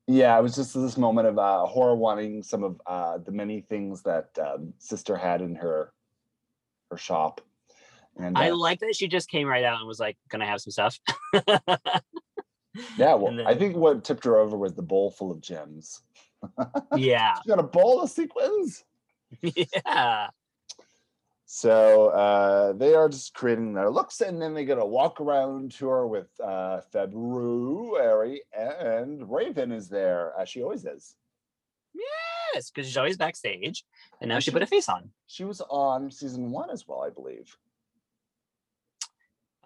Yeah, 0.08 0.38
it 0.38 0.42
was 0.42 0.56
just 0.56 0.74
this 0.74 0.98
moment 0.98 1.28
of 1.28 1.38
uh, 1.38 1.66
horror 1.68 1.96
wanting 1.96 2.44
some 2.44 2.64
of 2.64 2.82
uh, 2.86 3.20
the 3.20 3.32
many 3.32 3.62
things 3.62 4.02
that 4.04 4.30
um, 4.40 4.74
sister 4.80 5.16
had 5.16 5.42
in 5.42 5.56
her 5.56 5.94
her 6.92 6.98
shop. 6.98 7.42
And 8.18 8.38
I 8.38 8.50
uh, 8.50 8.56
like 8.56 8.80
that 8.80 8.96
she 8.96 9.08
just 9.08 9.30
came 9.30 9.48
right 9.48 9.64
out 9.64 9.80
and 9.80 9.88
was 9.88 10.00
like, 10.00 10.18
"Can 10.30 10.42
I 10.42 10.48
have 10.48 10.62
some 10.62 10.72
stuff?" 10.72 11.00
yeah, 12.98 13.14
well, 13.14 13.28
and 13.28 13.42
I 13.48 13.56
think 13.56 13.76
what 13.76 14.04
tipped 14.04 14.26
her 14.26 14.38
over 14.38 14.58
was 14.58 14.74
the 14.74 14.82
bowl 14.82 15.12
full 15.12 15.32
of 15.32 15.42
gems. 15.42 16.02
Yeah, 16.96 17.36
She 17.44 17.50
got 17.50 17.60
a 17.60 17.64
bowl 17.64 18.02
of 18.02 18.10
sequins. 18.10 18.84
yeah, 19.42 20.28
So 21.46 22.08
uh, 22.08 22.74
they 22.74 22.94
are 22.96 23.10
just 23.10 23.34
creating 23.34 23.74
their 23.74 23.90
looks, 23.90 24.22
and 24.22 24.42
then 24.42 24.54
they 24.54 24.66
get 24.66 24.78
a 24.78 24.86
walk 24.86 25.20
around 25.22 25.72
tour 25.72 26.08
with 26.08 26.28
uh, 26.40 26.82
February, 26.92 28.42
and 28.58 29.30
Raven 29.32 29.72
is 29.72 29.90
there 29.90 30.34
as 30.40 30.50
she 30.50 30.62
always 30.64 30.86
is. 30.86 31.16
yes, 32.54 32.70
because 32.70 32.88
she's 32.88 32.98
always 32.98 33.18
backstage, 33.18 33.84
and 34.22 34.30
now 34.30 34.40
she 34.40 34.46
she- 34.46 34.52
put 34.52 34.62
a 34.64 34.68
face 34.68 34.90
on. 34.90 35.10
She 35.28 35.44
was 35.44 35.62
on 35.70 36.10
season 36.12 36.52
one 36.52 36.70
as 36.70 36.88
well, 36.88 37.02
I 37.02 37.10
believe. 37.10 37.56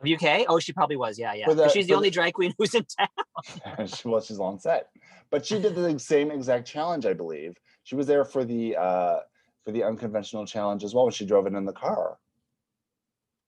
Of 0.02 0.10
UK? 0.10 0.46
Oh, 0.50 0.60
she 0.60 0.74
probably 0.74 0.98
was. 0.98 1.18
Yeah, 1.18 1.34
yeah. 1.34 1.54
The- 1.54 1.70
she's 1.70 1.88
the 1.88 1.94
only 1.94 2.10
the- 2.10 2.14
drag 2.16 2.34
queen 2.34 2.54
who's 2.58 2.74
in 2.76 2.86
town. 2.86 3.88
she 3.88 4.08
well, 4.08 4.20
she's 4.22 4.40
on 4.40 4.60
set, 4.60 4.90
but 5.34 5.44
she 5.44 5.60
did 5.60 5.74
the 5.74 5.98
same 5.98 6.30
exact 6.30 6.68
challenge, 6.68 7.08
I 7.08 7.14
believe. 7.14 7.58
She 7.86 7.96
was 7.96 8.06
there 8.06 8.24
for 8.24 8.46
the 8.46 8.78
uh, 8.78 9.18
for 9.66 9.72
the 9.72 9.84
unconventional 9.84 10.46
challenge 10.46 10.84
as 10.84 10.94
well 10.94 11.06
when 11.06 11.12
she 11.12 11.26
drove 11.26 11.48
it 11.48 11.56
in 11.56 11.66
the 11.66 11.74
car. 11.74 12.20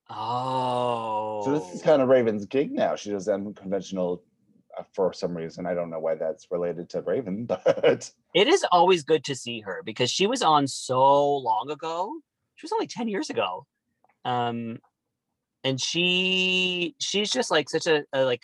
Oh, 0.09 1.43
So 1.45 1.51
this 1.51 1.75
is 1.75 1.83
kind 1.83 2.01
of 2.01 2.07
Raven's 2.07 2.47
gig 2.47 2.71
now. 2.71 2.95
She 2.95 3.11
does 3.11 3.27
unconventional 3.27 4.23
uh, 4.75 4.81
for 4.95 5.13
some 5.13 5.37
reason. 5.37 5.67
I 5.67 5.75
don't 5.75 5.91
know 5.91 5.99
why 5.99 6.15
that's 6.15 6.47
related 6.49 6.89
to 6.89 7.01
Raven, 7.01 7.45
but 7.45 8.11
it 8.33 8.47
is 8.47 8.65
always 8.71 9.03
good 9.03 9.23
to 9.25 9.35
see 9.35 9.61
her 9.61 9.83
because 9.85 10.09
she 10.09 10.25
was 10.25 10.41
on 10.41 10.67
so 10.67 11.37
long 11.37 11.69
ago. 11.69 12.11
She 12.55 12.65
was 12.65 12.71
only 12.71 12.87
10 12.87 13.09
years 13.09 13.29
ago. 13.29 13.67
Um 14.25 14.79
and 15.63 15.79
she 15.79 16.95
she's 16.99 17.29
just 17.29 17.51
like 17.51 17.69
such 17.69 17.85
a, 17.85 18.03
a 18.11 18.25
like 18.25 18.41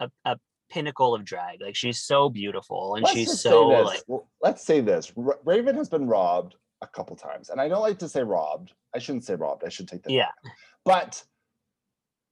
a, 0.00 0.08
a 0.24 0.36
pinnacle 0.74 1.14
of 1.14 1.24
drag. 1.24 1.60
Like 1.62 1.76
she's 1.76 2.00
so 2.00 2.28
beautiful 2.28 2.96
and 2.96 3.04
Let's 3.04 3.16
she's 3.16 3.40
so 3.40 3.68
like 3.68 4.02
Well, 4.08 4.28
Let's 4.42 4.64
say 4.64 4.80
this. 4.80 5.12
Raven 5.44 5.76
has 5.76 5.88
been 5.88 6.06
robbed 6.06 6.56
a 6.82 6.86
couple 6.86 7.16
times, 7.16 7.48
and 7.48 7.60
I 7.60 7.68
don't 7.68 7.80
like 7.80 7.98
to 8.00 8.08
say 8.08 8.22
robbed. 8.22 8.72
I 8.94 8.98
shouldn't 8.98 9.24
say 9.24 9.36
robbed. 9.36 9.62
I 9.64 9.68
should 9.68 9.88
take 9.88 10.02
that. 10.02 10.12
yeah. 10.12 10.30
But 10.84 11.22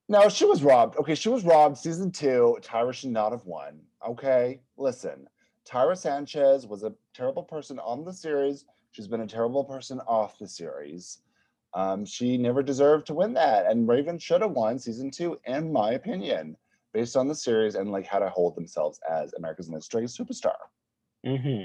no, 0.08 0.28
she 0.28 0.44
was 0.44 0.62
robbed. 0.62 0.96
Okay, 0.98 1.14
she 1.14 1.28
was 1.28 1.44
robbed. 1.44 1.78
Season 1.78 2.10
two, 2.10 2.58
Tyra 2.60 2.92
should 2.92 3.10
not 3.10 3.32
have 3.32 3.46
won. 3.46 3.80
Okay, 4.06 4.60
listen. 4.76 5.28
Tyra 5.66 5.96
Sanchez 5.96 6.66
was 6.66 6.82
a 6.82 6.92
terrible 7.14 7.44
person 7.44 7.78
on 7.78 8.04
the 8.04 8.12
series. 8.12 8.64
She's 8.90 9.06
been 9.06 9.20
a 9.20 9.26
terrible 9.26 9.64
person 9.64 10.00
off 10.00 10.38
the 10.38 10.48
series. 10.48 11.18
Um, 11.74 12.04
she 12.04 12.36
never 12.36 12.62
deserved 12.62 13.06
to 13.06 13.14
win 13.14 13.32
that, 13.34 13.66
and 13.66 13.88
Raven 13.88 14.18
should 14.18 14.42
have 14.42 14.50
won 14.50 14.78
season 14.78 15.10
two, 15.10 15.38
in 15.46 15.72
my 15.72 15.92
opinion, 15.92 16.56
based 16.92 17.16
on 17.16 17.28
the 17.28 17.34
series 17.34 17.74
and 17.74 17.90
like 17.90 18.06
how 18.06 18.18
to 18.18 18.28
hold 18.28 18.54
themselves 18.56 18.98
as 19.10 19.32
America's 19.34 19.68
Next 19.68 19.88
Drag 19.88 20.04
superstar. 20.04 20.54
hmm 21.24 21.64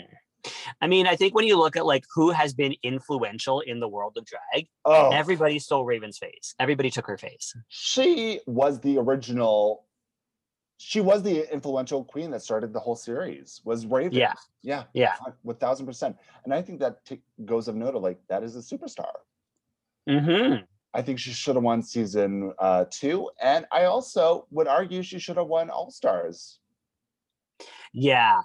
I 0.82 0.88
mean, 0.88 1.08
I 1.08 1.16
think 1.16 1.34
when 1.36 1.46
you 1.46 1.58
look 1.58 1.76
at 1.76 1.86
like 1.86 2.04
who 2.14 2.30
has 2.30 2.54
been 2.54 2.76
influential 2.84 3.60
in 3.62 3.80
the 3.80 3.88
world 3.88 4.18
of 4.18 4.26
drag, 4.26 4.68
Oh, 4.86 5.10
everybody 5.12 5.60
stole 5.60 5.84
Raven's 5.84 6.20
face. 6.20 6.54
Everybody 6.60 6.90
took 6.92 7.08
her 7.08 7.18
face. 7.18 7.54
she 7.68 8.40
was 8.46 8.80
the 8.80 8.98
original. 9.00 9.86
She 10.78 11.02
was 11.02 11.24
the 11.24 11.52
influential 11.52 12.04
queen 12.06 12.30
that 12.32 12.44
started 12.44 12.72
the 12.72 12.80
whole 12.80 12.96
series. 12.96 13.62
Was 13.66 13.86
Raven? 13.88 14.14
Yeah. 14.14 14.34
yeah. 14.62 14.84
Yeah. 14.94 15.16
with 15.44 15.60
thousand 15.60 15.88
percent. 15.88 16.16
And 16.46 16.54
I 16.54 16.62
think 16.62 16.80
that 16.82 17.04
t- 17.04 17.24
goes 17.44 17.68
of 17.68 17.76
note 17.76 17.96
of 17.96 18.04
like 18.04 18.20
that 18.30 18.44
is 18.44 18.56
a 18.56 18.60
superstar. 18.60 19.12
hmm 20.08 20.58
I 20.94 21.02
think 21.02 21.20
she 21.20 21.32
should 21.32 21.56
have 21.56 21.64
won 21.64 21.84
season 21.84 22.54
uh, 22.60 22.86
two, 22.90 23.30
and 23.42 23.66
I 23.72 23.86
also 23.86 24.48
would 24.52 24.68
argue 24.68 25.04
she 25.04 25.20
should 25.20 25.38
have 25.38 25.48
won 25.48 25.70
All 25.70 25.92
Stars. 25.92 26.60
Yeah. 27.94 28.42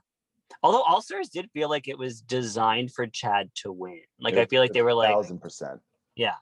Although 0.63 0.83
All 0.83 1.01
Stars 1.03 1.29
did 1.29 1.51
feel 1.53 1.69
like 1.71 1.89
it 1.89 1.99
was 1.99 2.21
designed 2.21 2.93
for 2.93 3.07
Chad 3.07 3.51
to 3.57 3.73
win. 3.73 4.01
Like 4.21 4.35
I 4.35 4.45
feel 4.47 4.61
like 4.61 4.73
they 4.73 4.83
were 4.83 4.95
like, 4.95 5.09
thousand 5.09 5.41
percent. 5.41 5.81
yeah, 6.15 6.35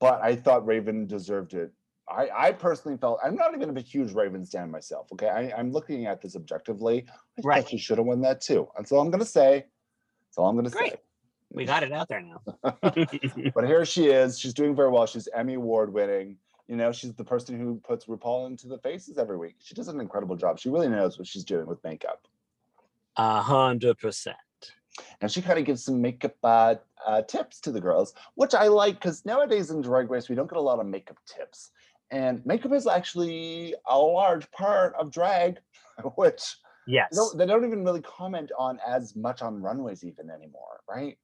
But 0.00 0.20
I 0.22 0.34
thought 0.36 0.66
Raven 0.66 1.06
deserved 1.06 1.54
it. 1.54 1.72
I, 2.08 2.28
I 2.36 2.52
personally 2.52 2.96
felt 2.98 3.18
I'm 3.24 3.34
not 3.34 3.54
even 3.54 3.76
a 3.76 3.80
huge 3.80 4.12
Raven 4.12 4.44
fan 4.46 4.70
myself. 4.70 5.08
Okay, 5.12 5.28
I, 5.28 5.52
I'm 5.58 5.72
looking 5.72 6.06
at 6.06 6.20
this 6.20 6.36
objectively. 6.36 7.04
I 7.08 7.40
Right. 7.42 7.62
thought 7.62 7.70
she 7.70 7.78
should 7.78 7.98
have 7.98 8.06
won 8.06 8.20
that 8.22 8.40
too. 8.40 8.68
That's 8.76 8.92
all 8.92 9.00
I'm 9.00 9.10
gonna 9.10 9.24
say. 9.24 9.66
That's 10.28 10.38
all 10.38 10.46
I'm 10.48 10.56
gonna 10.56 10.70
Great. 10.70 10.92
say. 10.92 10.98
We 11.52 11.64
got 11.64 11.82
it 11.82 11.92
out 11.92 12.08
there 12.08 12.22
now. 12.22 12.42
But 13.54 13.66
here 13.66 13.84
she 13.84 14.06
is. 14.06 14.38
She's 14.38 14.54
doing 14.54 14.74
very 14.74 14.90
well. 14.90 15.06
She's 15.06 15.28
Emmy 15.34 15.54
Award 15.54 15.92
winning. 15.92 16.36
You 16.68 16.76
know, 16.76 16.90
she's 16.92 17.14
the 17.14 17.24
person 17.24 17.58
who 17.58 17.80
puts 17.84 18.06
RuPaul 18.06 18.48
into 18.48 18.66
the 18.66 18.78
faces 18.78 19.18
every 19.18 19.36
week. 19.36 19.56
She 19.62 19.74
does 19.74 19.88
an 19.88 20.00
incredible 20.00 20.36
job. 20.36 20.58
She 20.58 20.68
really 20.68 20.88
knows 20.88 21.18
what 21.18 21.28
she's 21.28 21.44
doing 21.44 21.66
with 21.66 21.82
makeup. 21.84 22.26
A 23.16 23.40
hundred 23.40 23.98
percent. 23.98 24.36
And 25.20 25.30
she 25.30 25.42
kind 25.42 25.58
of 25.58 25.64
gives 25.64 25.84
some 25.84 26.00
makeup 26.00 26.34
uh, 26.42 26.74
uh, 27.06 27.22
tips 27.22 27.60
to 27.60 27.70
the 27.70 27.80
girls, 27.80 28.14
which 28.34 28.54
I 28.54 28.66
like 28.66 28.94
because 28.94 29.24
nowadays 29.24 29.70
in 29.70 29.80
Drag 29.82 30.10
Race, 30.10 30.28
we 30.28 30.34
don't 30.34 30.48
get 30.48 30.58
a 30.58 30.60
lot 30.62 30.80
of 30.80 30.86
makeup 30.86 31.18
tips. 31.26 31.70
And 32.10 32.44
makeup 32.46 32.72
is 32.72 32.86
actually 32.86 33.74
a 33.86 33.98
large 33.98 34.50
part 34.52 34.94
of 34.94 35.10
drag, 35.10 35.58
which 36.16 36.56
Yes. 36.88 37.08
they 37.10 37.16
don't, 37.16 37.38
they 37.38 37.46
don't 37.46 37.64
even 37.64 37.84
really 37.84 38.02
comment 38.02 38.52
on 38.58 38.78
as 38.86 39.16
much 39.16 39.42
on 39.42 39.60
runways 39.60 40.04
even 40.04 40.30
anymore, 40.30 40.80
right? 40.88 41.18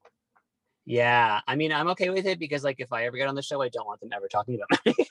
Yeah. 0.85 1.41
I 1.47 1.57
mean, 1.57 1.73
I'm 1.73 1.89
okay 1.91 2.11
with 2.11 2.27
it 2.27 2.39
because 2.39 2.65
like 2.65 2.81
if 2.81 2.93
I 2.93 3.05
ever 3.05 3.17
get 3.17 3.29
on 3.29 3.35
the 3.35 3.43
show, 3.43 3.63
I 3.63 3.69
don't 3.69 3.87
want 3.87 4.01
them 4.01 4.11
ever 4.15 4.29
talking 4.29 4.57
about 4.57 4.87
me. 4.99 5.07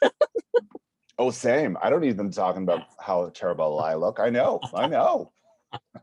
Oh, 1.17 1.29
same. 1.29 1.77
I 1.81 1.89
don't 1.89 2.01
need 2.01 2.17
them 2.17 2.31
talking 2.31 2.63
about 2.63 2.81
how 2.99 3.29
terrible 3.29 3.79
I 3.79 3.93
look. 3.93 4.19
I 4.19 4.29
know, 4.29 4.59
I 4.73 4.87
know. 4.87 5.31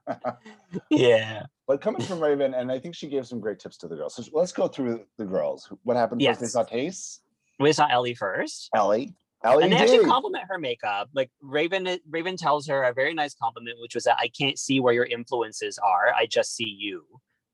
yeah. 0.91 1.45
But 1.67 1.81
coming 1.81 2.03
from 2.03 2.21
Raven, 2.21 2.55
and 2.55 2.71
I 2.71 2.79
think 2.79 2.95
she 2.95 3.09
gave 3.09 3.27
some 3.27 3.41
great 3.41 3.59
tips 3.59 3.77
to 3.79 3.89
the 3.89 3.97
girls. 3.97 4.15
So 4.15 4.23
let's 4.33 4.53
go 4.53 4.69
through 4.69 5.05
the 5.19 5.25
girls. 5.25 5.71
What 5.83 5.97
happened 5.97 6.23
first? 6.23 6.41
They 6.41 6.47
saw 6.47 6.65
Tayce, 6.65 7.19
We 7.59 7.73
saw 7.73 7.89
Ellie 7.91 8.15
first. 8.15 8.71
Ellie, 8.75 9.15
Ellie 9.45 9.65
and 9.65 9.73
they 9.73 9.77
actually 9.77 10.05
compliment 10.05 10.45
her 10.49 10.59
makeup. 10.59 11.11
Like 11.15 11.31
Raven, 11.41 11.99
Raven 12.09 12.37
tells 12.37 12.67
her 12.69 12.85
a 12.85 12.93
very 12.93 13.15
nice 13.15 13.35
compliment, 13.35 13.79
which 13.81 13.95
was 13.95 14.05
that 14.05 14.17
I 14.19 14.29
can't 14.29 14.59
see 14.59 14.81
where 14.81 14.95
your 14.95 15.05
influences 15.05 15.79
are. 15.79 16.13
I 16.17 16.27
just 16.27 16.57
see 16.57 16.69
you, 16.69 17.05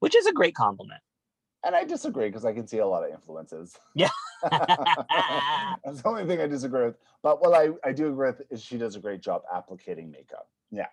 which 0.01 0.15
is 0.15 0.27
a 0.27 0.33
great 0.33 0.55
compliment. 0.55 1.01
And 1.65 1.75
I 1.75 1.85
disagree 1.85 2.29
because 2.29 2.45
I 2.45 2.53
can 2.53 2.67
see 2.67 2.79
a 2.79 2.87
lot 2.87 3.05
of 3.05 3.11
influences. 3.11 3.77
Yeah. 3.95 4.11
That's 4.43 6.03
the 6.03 6.09
only 6.09 6.27
thing 6.27 6.41
I 6.41 6.47
disagree 6.47 6.85
with. 6.85 6.97
But 7.23 7.41
what 7.41 7.55
I, 7.55 7.71
I 7.89 7.93
do 7.93 8.09
agree 8.09 8.29
with 8.29 8.43
is 8.51 8.63
she 8.63 8.77
does 8.77 8.97
a 8.97 9.01
great 9.01 9.23
job 9.23 9.43
applicating 9.53 10.11
makeup. 10.11 10.49
Yeah. 10.71 10.89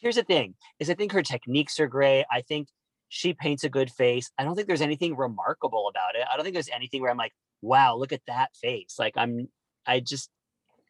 Here's 0.00 0.14
the 0.14 0.22
thing: 0.22 0.54
is 0.78 0.88
I 0.88 0.94
think 0.94 1.12
her 1.12 1.22
techniques 1.22 1.78
are 1.80 1.88
great. 1.88 2.24
I 2.30 2.40
think 2.40 2.68
she 3.08 3.32
paints 3.32 3.64
a 3.64 3.68
good 3.68 3.90
face. 3.90 4.30
I 4.38 4.44
don't 4.44 4.54
think 4.54 4.68
there's 4.68 4.82
anything 4.82 5.16
remarkable 5.16 5.88
about 5.88 6.14
it. 6.14 6.26
I 6.30 6.36
don't 6.36 6.44
think 6.44 6.54
there's 6.54 6.68
anything 6.68 7.02
where 7.02 7.10
I'm 7.10 7.16
like, 7.16 7.32
wow, 7.62 7.96
look 7.96 8.12
at 8.12 8.20
that 8.26 8.54
face. 8.56 8.96
Like 8.98 9.14
I'm, 9.16 9.48
I 9.86 10.00
just, 10.00 10.30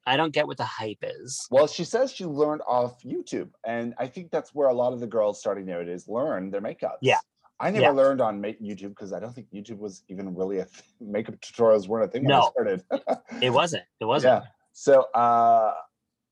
I 0.07 0.17
don't 0.17 0.33
get 0.33 0.47
what 0.47 0.57
the 0.57 0.65
hype 0.65 0.99
is. 1.03 1.47
Well, 1.51 1.67
she 1.67 1.85
says 1.85 2.13
she 2.13 2.25
learned 2.25 2.63
off 2.67 3.03
YouTube. 3.03 3.51
And 3.65 3.95
I 3.99 4.09
think 4.09 4.31
that's 4.31 4.55
where 4.55 4.69
a 4.69 4.75
lot 4.75 4.93
of 4.93 5.01
the 5.01 5.07
girls 5.07 5.39
starting 5.39 5.67
nowadays 5.67 6.09
learn 6.09 6.51
their 6.51 6.61
makeup. 6.61 6.99
Yeah. 7.01 7.19
I 7.61 7.71
never 7.71 7.87
Yeah. 7.87 7.91
learned 7.91 8.21
on 8.21 8.41
YouTube 8.43 8.91
because 8.91 9.13
I 9.13 9.19
don't 9.21 9.33
think 9.35 9.49
YouTube 9.53 9.79
was 9.79 10.05
even 10.09 10.35
really 10.35 10.59
a 10.61 10.65
th- 10.67 10.85
makeup 11.01 11.35
tutorials 11.41 11.89
weren't 11.89 12.05
a 12.05 12.09
thing 12.09 12.25
when 12.25 12.33
I 12.33 12.39
No. 12.39 12.51
started. 12.51 12.85
It 13.43 13.51
wasn't. 13.51 13.85
It 14.01 14.05
wasn't. 14.05 14.43
Yeah. 14.45 14.49
So 14.73 15.03
uh 15.15 15.75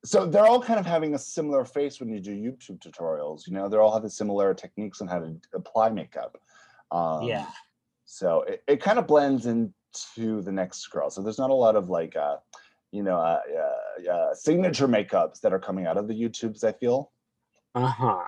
so 0.05 0.25
they're 0.25 0.47
all 0.47 0.63
kind 0.63 0.79
of 0.79 0.87
having 0.87 1.15
a 1.15 1.19
similar 1.19 1.65
face 1.65 1.99
when 1.99 2.11
you 2.11 2.21
do 2.21 2.31
YouTube 2.33 2.79
tutorials. 2.79 3.47
You 3.49 3.55
know, 3.55 3.69
they 3.69 3.77
all 3.77 3.93
have 3.93 4.03
the 4.05 4.11
similar 4.11 4.55
techniques 4.55 5.01
on 5.01 5.09
how 5.09 5.19
to 5.19 5.35
apply 5.55 5.91
makeup. 5.91 6.39
Um, 6.93 7.23
Yeah. 7.23 7.47
So 8.05 8.43
it, 8.43 8.63
it 8.69 8.81
kind 8.81 9.01
of 9.01 9.09
blends 9.09 9.47
into 9.47 10.43
the 10.43 10.53
next 10.53 10.87
girl. 10.89 11.11
So 11.11 11.23
there's 11.23 11.39
not 11.39 11.51
a 11.51 11.55
lot 11.55 11.75
of 11.75 11.91
like, 11.91 12.15
uh, 12.15 12.37
you 12.93 13.03
know, 13.03 13.17
uh, 13.17 13.41
uh, 14.09 14.11
uh, 14.13 14.35
signature 14.35 14.87
makeups 14.87 15.41
that 15.41 15.53
are 15.53 15.59
coming 15.59 15.87
out 15.87 15.97
of 15.97 16.07
the 16.07 16.15
YouTubes. 16.15 16.63
I 16.63 16.71
feel. 16.71 17.11
Uh 17.75 17.87
huh. 17.89 18.23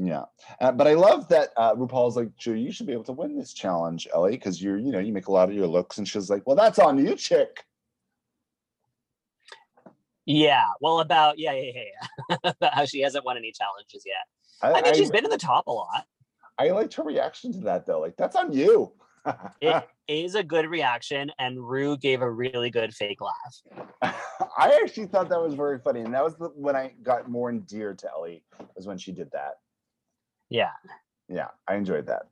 Yeah, 0.00 0.26
uh, 0.60 0.70
but 0.70 0.86
I 0.86 0.94
love 0.94 1.28
that 1.28 1.48
uh, 1.56 1.74
RuPaul's 1.74 2.16
like, 2.16 2.36
Julie, 2.36 2.60
you 2.60 2.70
should 2.70 2.86
be 2.86 2.92
able 2.92 3.02
to 3.04 3.12
win 3.12 3.36
this 3.36 3.52
challenge, 3.52 4.06
Ellie, 4.14 4.30
because 4.30 4.62
you're, 4.62 4.78
you 4.78 4.92
know, 4.92 5.00
you 5.00 5.12
make 5.12 5.26
a 5.26 5.32
lot 5.32 5.48
of 5.48 5.56
your 5.56 5.66
looks. 5.66 5.98
And 5.98 6.06
she's 6.06 6.30
like, 6.30 6.46
well, 6.46 6.54
that's 6.54 6.78
on 6.78 7.04
you, 7.04 7.16
chick. 7.16 7.64
Yeah. 10.24 10.66
Well, 10.80 11.00
about 11.00 11.40
yeah, 11.40 11.52
yeah, 11.52 11.72
yeah, 11.74 11.82
yeah. 12.30 12.36
about 12.44 12.74
how 12.74 12.84
she 12.84 13.00
hasn't 13.00 13.24
won 13.24 13.36
any 13.36 13.50
challenges 13.50 14.04
yet. 14.06 14.72
I 14.76 14.82
mean, 14.82 14.94
she's 14.94 15.10
been 15.10 15.24
in 15.24 15.32
the 15.32 15.36
top 15.36 15.66
a 15.66 15.72
lot. 15.72 16.06
I 16.58 16.68
liked 16.70 16.94
her 16.94 17.02
reaction 17.02 17.52
to 17.54 17.58
that 17.60 17.84
though. 17.84 18.00
Like, 18.00 18.16
that's 18.16 18.36
on 18.36 18.52
you. 18.52 18.92
It 19.60 19.84
is 20.08 20.36
a 20.36 20.44
good 20.44 20.66
reaction, 20.66 21.32
and 21.40 21.58
Rue 21.58 21.96
gave 21.96 22.22
a 22.22 22.30
really 22.30 22.70
good 22.70 22.94
fake 22.94 23.18
laugh. 23.20 24.14
I 24.58 24.80
actually 24.80 25.06
thought 25.06 25.28
that 25.28 25.40
was 25.40 25.54
very 25.54 25.80
funny, 25.80 26.02
and 26.02 26.14
that 26.14 26.22
was 26.22 26.36
the, 26.36 26.50
when 26.50 26.76
I 26.76 26.94
got 27.02 27.28
more 27.28 27.50
endeared 27.50 27.98
to 28.00 28.10
Ellie. 28.10 28.44
Was 28.76 28.86
when 28.86 28.98
she 28.98 29.10
did 29.10 29.28
that. 29.32 29.54
Yeah. 30.50 30.70
Yeah, 31.28 31.48
I 31.66 31.76
enjoyed 31.76 32.06
that. 32.06 32.22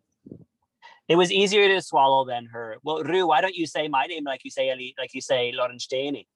It 1.09 1.17
was 1.17 1.31
easier 1.31 1.69
to 1.69 1.81
swallow 1.83 2.25
than 2.25 2.47
her. 2.47 2.77
Well, 2.83 3.03
Rue, 3.05 3.29
why 3.29 3.41
don't 3.41 3.55
you 3.55 3.67
say 3.67 3.87
my 3.89 4.07
name 4.07 4.25
like 4.25 4.45
you 4.45 4.51
say 4.51 4.71
Ellie, 4.71 4.95
like 4.99 5.15
you 5.15 5.21
say 5.21 5.53
Lawrence 5.53 5.87
Chaney, 5.87 6.27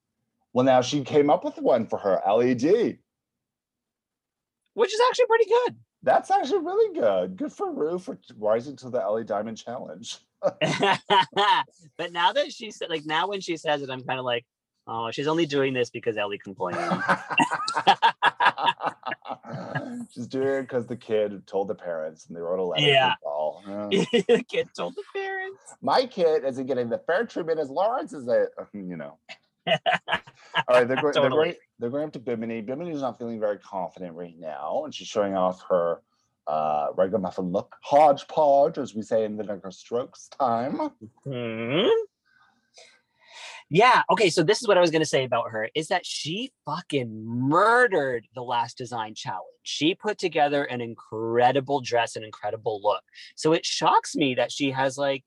Well, 0.52 0.64
now 0.64 0.80
she 0.82 1.02
came 1.02 1.30
up 1.30 1.44
with 1.44 1.58
one 1.58 1.86
for 1.86 1.98
her 1.98 2.20
LED. 2.26 2.98
which 4.74 4.94
is 4.94 5.00
actually 5.08 5.26
pretty 5.26 5.46
good. 5.46 5.76
That's 6.02 6.30
actually 6.30 6.60
really 6.60 6.94
good. 6.98 7.36
Good 7.36 7.52
for 7.52 7.72
Rue 7.72 7.98
for 7.98 8.18
rising 8.38 8.76
to 8.76 8.90
the 8.90 9.02
Ellie 9.02 9.24
Diamond 9.24 9.58
Challenge. 9.58 10.18
but 10.42 12.12
now 12.12 12.32
that 12.32 12.50
she 12.52 12.70
said, 12.70 12.88
like 12.88 13.04
now 13.04 13.28
when 13.28 13.40
she 13.40 13.56
says 13.56 13.82
it, 13.82 13.90
I'm 13.90 14.02
kind 14.02 14.18
of 14.18 14.24
like, 14.24 14.46
oh, 14.86 15.10
she's 15.10 15.26
only 15.26 15.46
doing 15.46 15.74
this 15.74 15.90
because 15.90 16.16
Ellie 16.16 16.38
complained. 16.38 16.78
She's 20.12 20.26
doing 20.26 20.48
it 20.48 20.62
because 20.62 20.86
the 20.86 20.96
kid 20.96 21.46
told 21.46 21.68
the 21.68 21.74
parents 21.74 22.26
and 22.26 22.36
they 22.36 22.40
wrote 22.40 22.58
a 22.58 22.64
letter. 22.64 22.82
Yeah. 22.86 23.14
Yeah. 23.68 24.04
the 24.28 24.44
kid 24.48 24.68
told 24.76 24.94
the 24.94 25.02
parents. 25.12 25.58
My 25.82 26.06
kid 26.06 26.44
isn't 26.44 26.66
getting 26.66 26.88
the 26.88 26.98
fair 26.98 27.26
treatment 27.26 27.58
as 27.58 27.68
Lawrence 27.68 28.12
is 28.12 28.26
it, 28.26 28.48
you 28.72 28.96
know. 28.96 29.18
All 29.66 29.76
right, 30.68 30.88
they're 30.88 30.96
going, 30.96 31.12
they're, 31.14 31.28
going, 31.28 31.54
they're 31.78 31.90
going 31.90 32.04
up 32.04 32.12
to 32.14 32.18
Bimini. 32.18 32.62
Bimini's 32.62 33.02
not 33.02 33.18
feeling 33.18 33.38
very 33.38 33.58
confident 33.58 34.14
right 34.14 34.34
now, 34.38 34.84
and 34.84 34.94
she's 34.94 35.08
showing 35.08 35.34
off 35.34 35.62
her 35.68 36.00
uh, 36.46 36.88
ragamuffin 36.96 37.52
look, 37.52 37.76
hodgepodge, 37.82 38.78
as 38.78 38.94
we 38.94 39.02
say 39.02 39.24
in 39.24 39.36
the 39.36 39.44
Vinegar 39.44 39.70
Strokes 39.70 40.28
time. 40.28 40.90
Hmm. 41.24 41.86
Yeah. 43.70 44.02
Okay. 44.10 44.30
So 44.30 44.42
this 44.42 44.60
is 44.60 44.66
what 44.68 44.76
I 44.76 44.80
was 44.80 44.90
going 44.90 45.00
to 45.02 45.06
say 45.06 45.24
about 45.24 45.50
her 45.50 45.68
is 45.76 45.88
that 45.88 46.04
she 46.04 46.50
fucking 46.66 47.24
murdered 47.24 48.26
the 48.34 48.42
last 48.42 48.76
design 48.76 49.14
challenge. 49.14 49.44
She 49.62 49.94
put 49.94 50.18
together 50.18 50.64
an 50.64 50.80
incredible 50.80 51.80
dress, 51.80 52.16
an 52.16 52.24
incredible 52.24 52.80
look. 52.82 53.02
So 53.36 53.52
it 53.52 53.64
shocks 53.64 54.16
me 54.16 54.34
that 54.34 54.50
she 54.50 54.72
has 54.72 54.98
like, 54.98 55.24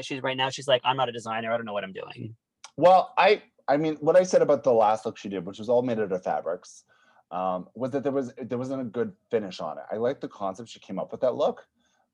she's 0.00 0.20
right 0.20 0.36
now, 0.36 0.50
she's 0.50 0.66
like, 0.66 0.82
I'm 0.84 0.96
not 0.96 1.08
a 1.08 1.12
designer. 1.12 1.52
I 1.52 1.56
don't 1.56 1.64
know 1.64 1.72
what 1.72 1.84
I'm 1.84 1.92
doing. 1.92 2.34
Well, 2.76 3.12
I 3.16 3.42
I 3.68 3.76
mean, 3.76 3.96
what 4.00 4.16
I 4.16 4.24
said 4.24 4.42
about 4.42 4.64
the 4.64 4.72
last 4.72 5.06
look 5.06 5.16
she 5.16 5.28
did, 5.28 5.46
which 5.46 5.60
was 5.60 5.68
all 5.68 5.82
made 5.82 6.00
out 6.00 6.10
of 6.10 6.24
fabrics, 6.24 6.82
um, 7.30 7.68
was 7.76 7.92
that 7.92 8.02
there 8.02 8.10
was 8.10 8.32
there 8.42 8.58
wasn't 8.58 8.80
a 8.80 8.84
good 8.84 9.12
finish 9.30 9.60
on 9.60 9.78
it. 9.78 9.84
I 9.92 9.96
like 9.96 10.20
the 10.20 10.26
concept 10.28 10.70
she 10.70 10.80
came 10.80 10.98
up 10.98 11.12
with 11.12 11.20
that 11.20 11.36
look, 11.36 11.68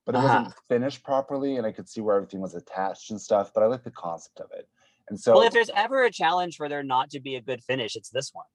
but 0.04 0.14
it 0.14 0.18
Uh-huh. 0.18 0.26
wasn't 0.28 0.54
finished 0.68 1.02
properly, 1.02 1.56
and 1.56 1.66
I 1.66 1.72
could 1.72 1.88
see 1.88 2.02
where 2.02 2.16
everything 2.16 2.42
was 2.42 2.54
attached 2.54 3.10
and 3.10 3.18
stuff. 3.18 3.52
But 3.54 3.62
I 3.62 3.66
like 3.66 3.84
the 3.84 3.90
concept 3.90 4.40
of 4.40 4.50
it, 4.52 4.68
and 5.08 5.18
so 5.20 5.34
well, 5.34 5.42
if 5.42 5.52
there's 5.52 5.70
ever 5.74 6.04
a 6.04 6.10
challenge 6.10 6.56
for 6.56 6.68
there 6.68 6.82
not 6.82 7.10
to 7.10 7.20
be 7.20 7.36
a 7.36 7.40
good 7.40 7.62
finish, 7.64 7.96
it's 7.96 8.10
this 8.10 8.30
one. 8.32 8.46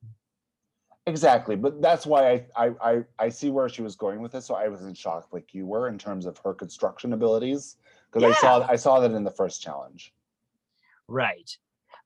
exactly. 1.05 1.55
But 1.55 1.81
that's 1.81 2.05
why 2.05 2.31
I, 2.31 2.45
I 2.55 2.71
I 2.81 3.03
I 3.19 3.29
see 3.29 3.49
where 3.49 3.69
she 3.69 3.81
was 3.81 3.95
going 3.95 4.21
with 4.21 4.31
this. 4.33 4.45
So 4.45 4.55
I 4.55 4.67
was 4.67 4.81
in 4.81 4.93
shock, 4.93 5.27
like 5.31 5.53
you 5.53 5.65
were, 5.65 5.87
in 5.87 5.97
terms 5.97 6.25
of 6.25 6.37
her 6.39 6.53
construction 6.53 7.13
abilities, 7.13 7.77
because 8.11 8.29
I 8.29 8.39
saw 8.39 8.67
I 8.69 8.75
saw 8.75 8.99
that 8.99 9.11
in 9.11 9.23
the 9.23 9.31
first 9.31 9.61
challenge. 9.61 10.13
Right. 11.07 11.49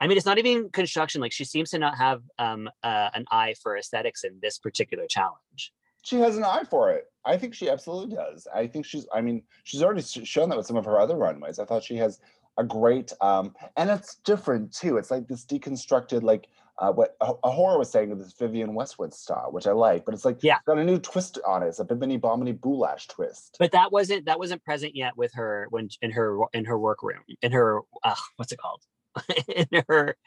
I 0.02 0.08
mean, 0.08 0.18
it's 0.18 0.26
not 0.26 0.38
even 0.38 0.70
construction. 0.70 1.22
Like 1.22 1.32
she 1.32 1.46
seems 1.46 1.70
to 1.72 1.80
not 1.80 1.98
have 1.98 2.22
um 2.38 2.70
uh, 2.84 3.10
an 3.14 3.26
eye 3.32 3.56
for 3.62 3.78
aesthetics 3.78 4.24
in 4.24 4.40
this 4.42 4.58
particular 4.58 5.06
challenge. 5.10 5.74
She 6.04 6.18
has 6.18 6.38
an 6.38 6.44
eye 6.44 6.64
for 6.70 6.92
it. 6.92 7.06
I 7.26 7.36
think 7.38 7.56
she 7.56 7.68
absolutely 7.70 8.16
does. 8.16 8.48
I 8.54 8.68
think 8.68 8.86
she's. 8.86 9.08
I 9.12 9.22
mean, 9.22 9.42
she's 9.64 9.82
already 9.82 10.04
shown 10.04 10.50
that 10.50 10.58
with 10.58 10.68
some 10.68 10.78
of 10.78 10.86
her 10.86 11.00
other 11.00 11.16
runways. 11.16 11.58
I 11.58 11.66
thought 11.66 11.84
she 11.84 11.96
has 11.96 12.20
a 12.58 12.64
great, 12.64 13.12
um, 13.22 13.54
and 13.78 13.90
it's 13.90 14.16
different 14.16 14.74
too. 14.74 14.98
It's 14.98 15.12
like 15.12 15.28
this 15.28 15.46
deconstructed, 15.46 16.24
like 16.24 16.48
uh, 16.78 16.92
what 16.92 17.16
a, 17.22 17.50
horror 17.50 17.78
was 17.78 17.90
saying 17.90 18.10
with 18.10 18.20
this 18.20 18.34
Vivienne 18.34 18.74
Westwood 18.74 19.14
style, 19.14 19.50
which 19.52 19.68
I 19.68 19.72
like. 19.72 20.06
But 20.06 20.14
it's 20.14 20.26
like 20.26 20.40
Yeah. 20.42 20.56
it's 20.58 20.66
got 20.66 20.78
a 20.78 20.84
new 20.84 21.00
twist 21.00 21.40
on 21.46 21.64
it. 21.64 21.68
It's 21.68 21.80
a 21.80 21.86
Bimini 21.86 22.18
Bon 22.18 22.42
Boulash 22.42 23.08
twist. 23.08 23.56
But 23.60 23.72
that 23.72 23.92
wasn't 23.92 24.26
that 24.26 24.40
wasn't 24.40 24.64
present 24.64 24.96
yet 24.96 25.16
with 25.16 25.34
her 25.34 25.68
when 25.70 25.90
in 26.02 26.12
her 26.12 26.38
in 26.54 26.66
her 26.66 26.78
workroom 26.78 27.22
in 27.42 27.52
her 27.52 27.82
uh, 28.04 28.16
what's 28.36 28.52
it 28.52 28.60
called 28.60 28.82
in 29.48 29.84
her 29.88 30.18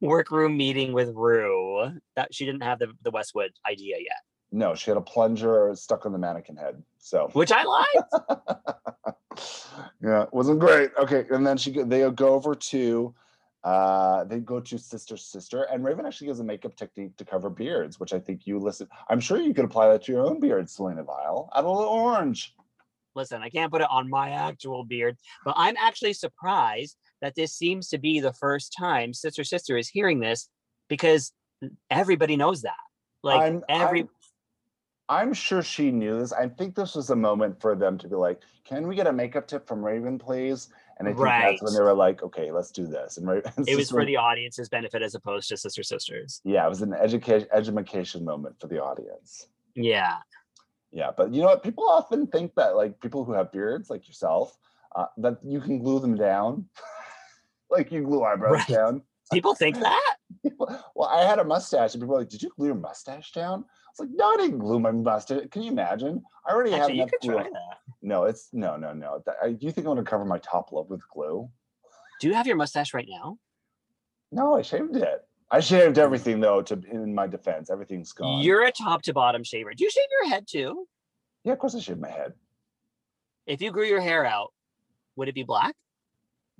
workroom 0.00 0.56
meeting 0.56 0.92
with 0.92 1.10
Rue. 1.14 1.90
That 2.14 2.32
she 2.32 2.44
didn't 2.46 2.62
have 2.62 2.78
the 2.78 2.92
the 3.02 3.10
Westwood 3.10 3.50
idea 3.68 3.96
yet, 3.98 4.22
No, 4.52 4.74
she 4.74 4.90
had 4.90 4.96
a 4.96 5.02
plunger 5.02 5.72
stuck 5.74 6.06
on 6.06 6.12
the 6.12 6.18
mannequin 6.18 6.56
head. 6.56 6.82
So 6.98 7.28
which 7.32 7.52
I 7.52 7.64
like. 7.64 9.14
yeah, 10.02 10.22
it 10.22 10.32
wasn't 10.32 10.60
great. 10.60 10.90
Okay, 10.98 11.24
and 11.30 11.46
then 11.46 11.56
she 11.56 11.70
they 11.82 12.08
go 12.10 12.28
over 12.28 12.54
to 12.54 13.14
uh 13.64 14.24
they 14.24 14.38
go 14.38 14.60
to 14.60 14.78
sister 14.78 15.16
sister 15.16 15.64
and 15.64 15.82
Raven 15.84 16.06
actually 16.06 16.28
gives 16.28 16.38
a 16.38 16.44
makeup 16.44 16.76
technique 16.76 17.16
to 17.16 17.24
cover 17.24 17.50
beards, 17.50 17.98
which 17.98 18.12
I 18.12 18.20
think 18.20 18.46
you 18.46 18.58
listen. 18.58 18.88
I'm 19.08 19.20
sure 19.20 19.40
you 19.40 19.54
could 19.54 19.64
apply 19.64 19.88
that 19.88 20.04
to 20.04 20.12
your 20.12 20.26
own 20.26 20.40
beard, 20.40 20.70
Selena 20.70 21.02
Vile. 21.02 21.50
Add 21.54 21.64
a 21.64 21.70
little 21.70 21.92
orange. 21.92 22.54
Listen, 23.16 23.42
I 23.42 23.48
can't 23.48 23.72
put 23.72 23.80
it 23.80 23.88
on 23.90 24.10
my 24.10 24.30
actual 24.30 24.84
beard, 24.84 25.16
but 25.44 25.54
I'm 25.56 25.74
actually 25.78 26.12
surprised 26.12 26.96
that 27.22 27.34
this 27.34 27.54
seems 27.54 27.88
to 27.88 27.98
be 27.98 28.20
the 28.20 28.34
first 28.34 28.74
time 28.78 29.14
Sister 29.14 29.42
Sister 29.42 29.76
is 29.76 29.88
hearing 29.88 30.20
this 30.20 30.48
because 30.88 31.32
everybody 31.90 32.36
knows 32.36 32.62
that. 32.62 32.74
Like 33.22 33.42
I'm, 33.42 33.64
every 33.68 34.02
I'm 34.02 34.08
I'm 35.08 35.32
sure 35.32 35.62
she 35.62 35.90
knew 35.92 36.18
this. 36.18 36.32
I 36.32 36.48
think 36.48 36.74
this 36.74 36.94
was 36.94 37.10
a 37.10 37.16
moment 37.16 37.60
for 37.60 37.74
them 37.76 37.96
to 37.98 38.08
be 38.08 38.16
like, 38.16 38.40
"Can 38.64 38.88
we 38.88 38.96
get 38.96 39.06
a 39.06 39.12
makeup 39.12 39.46
tip 39.46 39.66
from 39.68 39.84
Raven, 39.84 40.18
please?" 40.18 40.68
And 40.98 41.06
I 41.06 41.12
think 41.12 41.26
that's 41.28 41.62
when 41.62 41.74
they 41.74 41.80
were 41.82 41.94
like, 41.94 42.22
"Okay, 42.22 42.50
let's 42.50 42.70
do 42.72 42.86
this." 42.86 43.16
And 43.18 43.28
Raven, 43.28 43.52
it 43.68 43.76
was 43.76 43.90
for 43.90 44.04
the 44.04 44.16
audience's 44.16 44.68
benefit 44.68 45.02
as 45.02 45.14
opposed 45.14 45.48
to 45.50 45.56
Sister 45.56 45.82
Sisters. 45.82 46.40
yeah, 46.44 46.66
it 46.66 46.68
was 46.68 46.82
an 46.82 46.92
education 46.94 47.48
education 47.52 48.24
moment 48.24 48.58
for 48.60 48.66
the 48.66 48.82
audience. 48.82 49.46
Yeah. 49.74 50.18
Yeah, 50.90 51.10
but 51.16 51.32
you 51.34 51.40
know 51.42 51.48
what? 51.48 51.62
People 51.62 51.88
often 51.88 52.26
think 52.26 52.54
that 52.54 52.74
like 52.76 52.98
people 53.00 53.24
who 53.24 53.32
have 53.32 53.52
beards, 53.52 53.90
like 53.90 54.08
yourself, 54.08 54.56
uh, 54.94 55.06
that 55.18 55.38
you 55.44 55.60
can 55.60 55.78
glue 55.78 56.00
them 56.00 56.16
down, 56.16 56.68
like 57.70 57.92
you 57.92 58.02
glue 58.02 58.24
eyebrows 58.24 58.52
Right. 58.54 58.68
down. 58.68 59.02
People 59.32 59.54
think 59.54 59.78
that? 59.80 60.16
well, 60.94 61.08
I 61.08 61.24
had 61.24 61.38
a 61.38 61.44
mustache, 61.44 61.94
and 61.94 62.02
people 62.02 62.14
were 62.14 62.20
like, 62.20 62.30
"Did 62.30 62.42
you 62.42 62.50
glue 62.56 62.66
your 62.68 62.74
mustache 62.76 63.32
down?" 63.32 63.64
I 63.98 64.02
was 64.02 64.10
like, 64.10 64.16
"No, 64.16 64.30
I 64.32 64.36
didn't 64.36 64.58
glue 64.58 64.80
my 64.80 64.90
mustache." 64.90 65.48
Can 65.50 65.62
you 65.62 65.72
imagine? 65.72 66.22
I 66.46 66.52
already 66.52 66.72
have 66.72 66.82
Actually, 66.82 66.96
you 66.96 67.02
enough 67.02 67.12
glue. 67.22 67.52
that. 67.52 67.78
No, 68.02 68.24
it's 68.24 68.48
no, 68.52 68.76
no, 68.76 68.92
no. 68.92 69.22
Do 69.42 69.56
you 69.60 69.72
think 69.72 69.86
I'm 69.86 69.94
gonna 69.94 70.04
cover 70.04 70.24
my 70.24 70.38
top 70.38 70.72
lip 70.72 70.88
with 70.88 71.06
glue? 71.08 71.50
Do 72.20 72.28
you 72.28 72.34
have 72.34 72.46
your 72.46 72.56
mustache 72.56 72.94
right 72.94 73.08
now? 73.08 73.38
No, 74.32 74.56
I 74.56 74.62
shaved 74.62 74.96
it. 74.96 75.26
I 75.50 75.60
shaved 75.60 75.98
oh. 75.98 76.04
everything 76.04 76.40
though. 76.40 76.62
To 76.62 76.80
in 76.90 77.14
my 77.14 77.26
defense, 77.26 77.70
everything's 77.70 78.12
gone. 78.12 78.42
You're 78.42 78.64
a 78.64 78.72
top 78.72 79.02
to 79.02 79.12
bottom 79.12 79.44
shaver. 79.44 79.72
Do 79.74 79.84
you 79.84 79.90
shave 79.90 80.08
your 80.20 80.30
head 80.30 80.46
too? 80.46 80.86
yeah, 81.44 81.52
of 81.52 81.58
course 81.58 81.74
I 81.74 81.80
shave 81.80 81.98
my 81.98 82.10
head. 82.10 82.32
If 83.46 83.62
you 83.62 83.70
grew 83.70 83.84
your 83.84 84.00
hair 84.00 84.26
out, 84.26 84.52
would 85.14 85.28
it 85.28 85.34
be 85.34 85.44
black? 85.44 85.76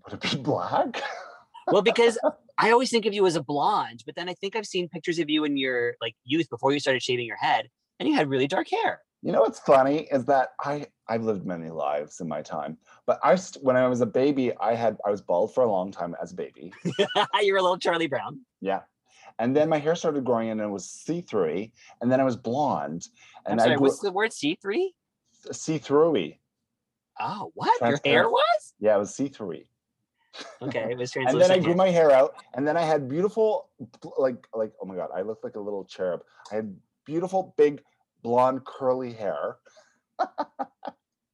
Would 0.04 0.14
it 0.14 0.30
be 0.30 0.36
black? 0.42 1.02
Well, 1.66 1.82
because 1.82 2.18
I 2.58 2.70
always 2.70 2.90
think 2.90 3.06
of 3.06 3.12
you 3.12 3.26
as 3.26 3.36
a 3.36 3.42
blonde, 3.42 4.02
but 4.06 4.14
then 4.14 4.28
I 4.28 4.34
think 4.34 4.56
I've 4.56 4.66
seen 4.66 4.88
pictures 4.88 5.18
of 5.18 5.28
you 5.28 5.44
in 5.44 5.56
your 5.56 5.94
like 6.00 6.14
youth 6.24 6.48
before 6.48 6.72
you 6.72 6.80
started 6.80 7.02
shaving 7.02 7.26
your 7.26 7.36
head, 7.36 7.68
and 8.00 8.08
you 8.08 8.14
had 8.14 8.28
really 8.28 8.46
dark 8.46 8.68
hair. 8.70 9.02
You 9.22 9.32
know 9.32 9.40
what's 9.40 9.58
funny 9.58 10.08
is 10.10 10.24
that 10.26 10.50
I 10.60 10.86
I've 11.08 11.24
lived 11.24 11.44
many 11.46 11.70
lives 11.70 12.20
in 12.20 12.28
my 12.28 12.42
time, 12.42 12.78
but 13.06 13.18
I 13.22 13.34
st- 13.34 13.64
when 13.64 13.76
I 13.76 13.86
was 13.88 14.00
a 14.00 14.06
baby 14.06 14.52
I 14.58 14.74
had 14.74 14.96
I 15.04 15.10
was 15.10 15.20
bald 15.20 15.54
for 15.54 15.64
a 15.64 15.70
long 15.70 15.90
time 15.90 16.14
as 16.22 16.32
a 16.32 16.34
baby. 16.34 16.72
You're 17.42 17.58
a 17.58 17.62
little 17.62 17.78
Charlie 17.78 18.06
Brown. 18.06 18.40
Yeah, 18.60 18.80
and 19.38 19.54
then 19.54 19.68
my 19.68 19.78
hair 19.78 19.94
started 19.94 20.24
growing 20.24 20.48
in 20.48 20.60
and 20.60 20.68
it 20.68 20.72
was 20.72 20.88
see 20.88 21.20
through, 21.20 21.68
and 22.00 22.10
then 22.10 22.20
I 22.20 22.24
was 22.24 22.36
blonde, 22.36 23.06
and 23.44 23.54
I'm 23.54 23.58
sorry, 23.58 23.72
I 23.72 23.76
grew 23.76 23.88
what's 23.88 24.00
the 24.00 24.12
word 24.12 24.32
C 24.32 24.56
three? 24.60 24.94
see 25.52 25.78
through. 25.78 26.32
Oh, 27.18 27.50
what? 27.54 27.80
Your 27.80 28.00
hair 28.04 28.28
was? 28.28 28.74
Yeah, 28.78 28.96
it 28.96 28.98
was 28.98 29.14
see 29.14 29.28
through. 29.28 29.62
Okay, 30.62 30.88
it 30.90 30.98
was 30.98 31.14
And 31.16 31.40
then 31.40 31.50
I 31.50 31.58
grew 31.58 31.74
my 31.74 31.88
hair 31.88 32.10
out, 32.10 32.34
and 32.54 32.66
then 32.66 32.76
I 32.76 32.82
had 32.82 33.08
beautiful, 33.08 33.70
like 34.18 34.46
like 34.54 34.72
oh 34.82 34.86
my 34.86 34.94
god, 34.94 35.10
I 35.14 35.22
looked 35.22 35.44
like 35.44 35.56
a 35.56 35.60
little 35.60 35.84
cherub. 35.84 36.22
I 36.50 36.56
had 36.56 36.76
beautiful 37.04 37.54
big 37.56 37.82
blonde 38.22 38.64
curly 38.64 39.12
hair, 39.12 39.58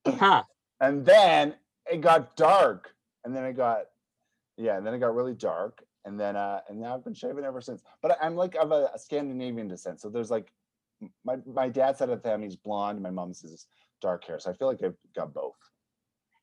Huh. 0.07 0.43
and 0.81 1.05
then 1.05 1.55
it 1.91 2.01
got 2.01 2.37
dark 2.37 2.95
and 3.25 3.35
then 3.35 3.45
it 3.45 3.55
got 3.57 3.87
yeah 4.57 4.77
and 4.77 4.87
then 4.87 4.95
it 4.95 4.99
got 4.99 5.15
really 5.15 5.35
dark 5.35 5.83
and 6.05 6.19
then 6.19 6.37
uh 6.37 6.61
and 6.69 6.81
now 6.81 6.95
i've 6.95 7.05
been 7.05 7.15
shaving 7.15 7.45
ever 7.45 7.61
since 7.61 7.83
but 8.03 8.17
i'm 8.21 8.37
like 8.37 8.55
of 8.57 8.73
a, 8.73 8.91
a 8.95 8.99
scandinavian 8.99 9.69
descent 9.69 10.01
so 10.01 10.09
there's 10.09 10.31
like 10.31 10.53
my 11.25 11.37
my 11.47 11.69
dad's 11.69 11.99
side 11.99 12.09
of 12.09 12.23
the 12.23 12.29
family's 12.29 12.57
blonde 12.57 13.01
my 13.01 13.11
mom's 13.11 13.43
is 13.45 13.67
dark 14.01 14.25
hair 14.25 14.39
so 14.39 14.51
i 14.51 14.55
feel 14.55 14.69
like 14.69 14.83
i've 14.83 14.97
got 15.15 15.33
both 15.33 15.57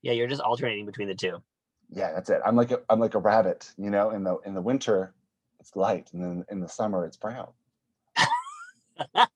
Yeah, 0.02 0.14
you're 0.14 0.28
just 0.28 0.42
alternating 0.42 0.86
between 0.86 1.10
the 1.10 1.16
two. 1.16 1.42
Yeah 1.92 2.12
that's 2.14 2.30
it 2.30 2.42
i'm 2.46 2.56
like 2.56 2.72
a 2.72 2.80
i'm 2.90 3.00
like 3.00 3.16
a 3.16 3.20
rabbit 3.20 3.72
you 3.78 3.90
know 3.90 4.12
in 4.12 4.24
the 4.24 4.38
in 4.46 4.54
the 4.54 4.62
winter 4.62 5.14
it's 5.60 5.76
light 5.76 6.10
and 6.14 6.24
then 6.24 6.46
in 6.50 6.60
the 6.60 6.68
summer 6.70 7.06
it's 7.06 7.18
brown 7.18 7.50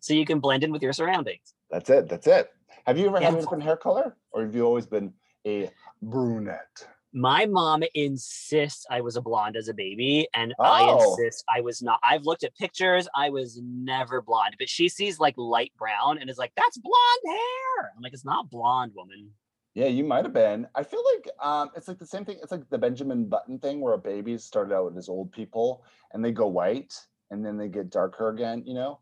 so 0.00 0.14
you 0.14 0.24
can 0.24 0.40
blend 0.40 0.64
in 0.64 0.72
with 0.72 0.82
your 0.82 0.92
surroundings. 0.92 1.54
that's 1.70 1.90
it 1.90 2.08
that's 2.08 2.26
it 2.26 2.50
have 2.86 2.98
you 2.98 3.06
ever 3.06 3.20
had 3.20 3.34
a 3.34 3.40
different 3.40 3.62
hair 3.62 3.76
color 3.76 4.16
or 4.32 4.42
have 4.42 4.54
you 4.54 4.62
always 4.64 4.86
been 4.86 5.12
a 5.46 5.70
brunette 6.02 6.86
My 7.12 7.46
mom 7.46 7.84
insists 7.94 8.86
I 8.90 9.00
was 9.00 9.16
a 9.16 9.20
blonde 9.22 9.56
as 9.56 9.68
a 9.68 9.74
baby, 9.74 10.26
and 10.34 10.52
Oh. 10.58 10.64
I 10.64 10.80
insist 11.04 11.44
I 11.48 11.60
was 11.60 11.80
not. 11.80 12.00
I've 12.02 12.24
looked 12.24 12.42
at 12.42 12.56
pictures, 12.56 13.06
I 13.14 13.30
was 13.30 13.60
never 13.62 14.20
blonde, 14.20 14.56
but 14.58 14.68
she 14.68 14.88
sees 14.88 15.20
like 15.20 15.34
light 15.36 15.70
brown 15.78 16.18
and 16.18 16.28
is 16.28 16.38
like, 16.38 16.52
that's 16.56 16.76
blonde 16.78 17.24
hair. 17.26 17.92
I'm 17.96 18.02
like, 18.02 18.14
it's 18.14 18.24
not 18.24 18.50
blonde, 18.50 18.92
woman. 18.96 19.30
Yeah, 19.74 19.86
you 19.86 20.04
might 20.04 20.24
have 20.24 20.32
been. 20.32 20.68
I 20.74 20.84
feel 20.84 21.02
like 21.14 21.28
um, 21.44 21.70
it's 21.76 21.88
like 21.88 21.98
the 21.98 22.06
same 22.06 22.24
thing. 22.24 22.38
It's 22.42 22.52
like 22.52 22.68
the 22.70 22.78
Benjamin 22.78 23.26
Button 23.26 23.58
thing, 23.58 23.80
where 23.80 23.96
babies 23.96 24.44
started 24.44 24.74
out 24.74 24.96
as 24.96 25.08
old 25.08 25.32
people 25.32 25.84
and 26.12 26.24
they 26.24 26.30
go 26.30 26.46
white 26.46 26.94
and 27.30 27.44
then 27.44 27.56
they 27.56 27.68
get 27.68 27.90
darker 27.90 28.28
again. 28.28 28.62
You 28.64 28.74
know. 28.74 29.00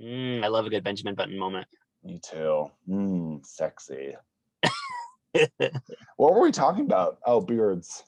Mm, 0.00 0.44
I 0.44 0.48
love 0.48 0.66
a 0.66 0.70
good 0.70 0.84
Benjamin 0.84 1.14
Button 1.14 1.38
moment. 1.38 1.66
Me 2.02 2.20
too. 2.22 2.70
Mm, 2.88 3.44
sexy. 3.44 4.16
What 6.16 6.34
were 6.34 6.40
we 6.40 6.50
talking 6.50 6.84
about? 6.84 7.18
Oh, 7.24 7.40
beards. 7.40 8.02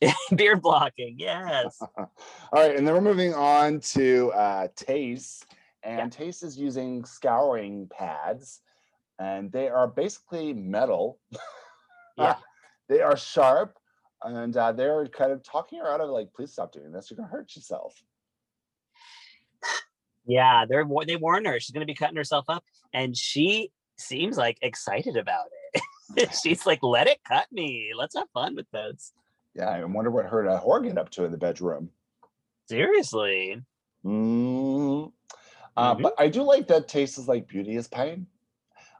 Beard 0.34 0.62
blocking, 0.62 1.16
yes. 1.18 1.78
All 1.98 2.08
right, 2.54 2.76
and 2.76 2.86
then 2.86 2.94
we're 2.94 3.00
moving 3.02 3.34
on 3.34 3.80
to 3.80 4.32
uh, 4.32 4.68
Tayce, 4.76 5.44
and 5.82 5.98
Yeah. 5.98 6.24
Tayce 6.24 6.42
is 6.42 6.56
using 6.56 7.04
scouring 7.04 7.88
pads, 7.90 8.60
and 9.22 9.52
they 9.52 9.68
are 9.68 9.86
basically 9.86 10.52
metal. 10.52 11.20
Yeah. 12.16 12.34
they 12.88 13.00
are 13.00 13.16
sharp, 13.16 13.78
and 14.22 14.56
uh, 14.56 14.72
they're 14.72 15.06
kind 15.06 15.30
of 15.30 15.42
talking 15.44 15.78
her 15.78 15.88
out 15.88 16.00
of 16.00 16.10
like, 16.10 16.32
please 16.34 16.52
stop 16.52 16.72
doing 16.72 16.90
this. 16.90 17.10
You're 17.10 17.16
gonna 17.16 17.28
hurt 17.28 17.54
yourself. 17.54 17.94
Yeah, 20.26 20.64
they're 20.68 20.86
they 21.06 21.16
warn 21.16 21.44
her 21.44 21.58
she's 21.60 21.70
gonna 21.70 21.86
be 21.86 21.94
cutting 21.94 22.16
herself 22.16 22.46
up, 22.48 22.64
and 22.92 23.16
she 23.16 23.70
seems 23.96 24.36
like 24.36 24.58
excited 24.62 25.16
about 25.16 25.46
it. 25.72 26.34
she's 26.42 26.66
like, 26.66 26.82
"Let 26.82 27.06
it 27.06 27.18
cut 27.26 27.46
me. 27.52 27.92
Let's 27.96 28.16
have 28.16 28.28
fun 28.34 28.56
with 28.56 28.70
this." 28.72 29.12
Yeah, 29.54 29.68
I 29.68 29.84
wonder 29.84 30.10
what 30.10 30.26
her 30.26 30.40
and 30.40 30.48
uh, 30.50 30.60
Whore 30.60 30.82
get 30.82 30.98
up 30.98 31.10
to 31.10 31.24
in 31.24 31.32
the 31.32 31.38
bedroom. 31.38 31.90
Seriously, 32.68 33.62
Mm. 34.04 35.12
Uh, 35.76 35.94
Mhm. 35.94 36.02
But 36.02 36.14
I 36.18 36.28
do 36.28 36.42
like 36.42 36.66
that 36.68 36.88
Tayce 36.88 37.18
is 37.18 37.28
like 37.28 37.46
beauty 37.46 37.76
is 37.76 37.86
pain. 37.86 38.26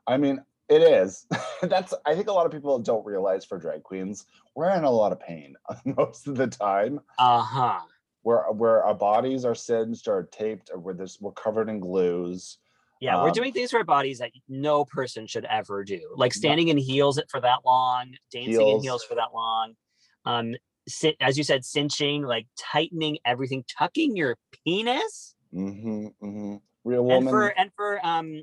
I 0.07 0.17
mean, 0.17 0.43
it 0.69 0.83
is. 0.83 1.27
That's 1.63 1.95
I 2.07 2.15
think 2.15 2.29
a 2.29 2.33
lot 2.33 2.47
of 2.47 2.53
people 2.53 2.79
don't 2.79 3.05
realize 3.05 3.45
for 3.45 3.59
drag 3.59 3.83
queens, 3.83 4.27
we're 4.55 4.71
in 4.71 4.85
a 4.85 4.91
lot 4.91 5.13
of 5.13 5.21
pain 5.21 5.55
most 5.85 6.27
of 6.29 6.37
the 6.37 6.47
time. 6.47 7.01
uh 7.19 7.41
huh. 7.43 7.81
where 8.23 8.45
where 8.53 8.83
our 8.85 8.95
bodies 8.95 9.45
are 9.45 9.55
singed 9.55 10.09
or 10.09 10.29
taped 10.33 10.71
or 10.73 10.79
where 10.79 10.95
this 10.95 11.19
we're 11.21 11.33
covered 11.33 11.69
in 11.69 11.81
glues. 11.81 12.59
Yeah, 13.01 13.21
we're 13.21 13.29
Um, 13.29 13.35
doing 13.35 13.53
things 13.53 13.71
to 13.71 13.79
our 13.79 13.85
bodies 13.85 14.19
that 14.21 14.31
no 14.49 14.85
person 14.85 15.27
should 15.27 15.45
ever 15.47 15.83
do. 15.83 16.01
Like 16.17 16.33
standing 16.33 16.69
in 16.69 16.77
heels 16.79 17.21
for 17.29 17.41
that 17.41 17.59
long, 17.65 18.15
dancing 18.31 18.53
in 18.55 18.61
Heels. 18.61 18.85
heels 18.85 19.05
for 19.05 19.17
that 19.17 19.35
long. 19.35 19.75
Um, 20.25 20.55
as 21.21 21.37
you 21.37 21.43
said, 21.43 21.65
cinching, 21.65 22.23
like 22.23 22.47
tightening 22.57 23.19
everything, 23.25 23.65
tucking 23.77 24.17
your 24.17 24.37
penis. 24.65 25.35
Mm-hmm, 25.53 26.07
mm-hmm. 26.25 26.57
Real 26.85 27.05
woman. 27.05 27.23
And 27.23 27.29
for 27.29 27.47
and 27.59 27.71
for 27.75 28.07
um 28.07 28.43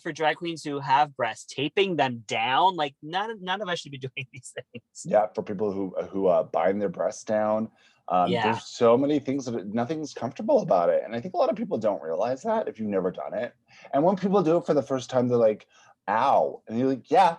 for 0.00 0.12
drag 0.12 0.36
queens 0.36 0.62
who 0.62 0.78
have 0.80 1.16
breasts, 1.16 1.52
taping 1.52 1.96
them 1.96 2.24
down. 2.26 2.76
Like 2.76 2.94
none 3.02 3.30
of 3.30 3.40
none 3.42 3.60
of 3.62 3.68
us 3.68 3.80
should 3.80 3.92
be 3.92 3.98
doing 4.08 4.26
these 4.32 4.52
things. 4.54 4.84
yeah, 5.04 5.26
for 5.34 5.42
people 5.42 5.72
who 5.72 5.94
who 6.10 6.26
uh, 6.26 6.42
bind 6.44 6.80
their 6.80 6.88
breasts 6.88 7.24
down. 7.24 7.70
Um, 8.10 8.30
Yeah. 8.32 8.42
There's 8.52 8.64
so 8.66 8.96
many 8.96 9.18
things 9.18 9.44
that 9.44 9.66
nothing's 9.66 10.14
comfortable 10.14 10.60
about 10.62 10.88
it, 10.88 11.02
and 11.04 11.14
I 11.14 11.20
think 11.20 11.34
a 11.34 11.36
lot 11.36 11.50
of 11.50 11.56
people 11.56 11.76
don't 11.78 12.02
realize 12.02 12.42
that 12.42 12.66
if 12.68 12.78
you've 12.78 12.88
never 12.88 13.10
done 13.10 13.34
it. 13.34 13.54
And 13.92 14.02
when 14.02 14.16
people 14.16 14.42
do 14.42 14.56
it 14.56 14.64
for 14.66 14.72
the 14.74 14.82
first 14.82 15.10
time, 15.10 15.28
they're 15.28 15.36
like, 15.36 15.66
"Ow," 16.08 16.62
and 16.68 16.78
you're 16.78 16.88
like, 16.88 17.10
"Yeah." 17.10 17.36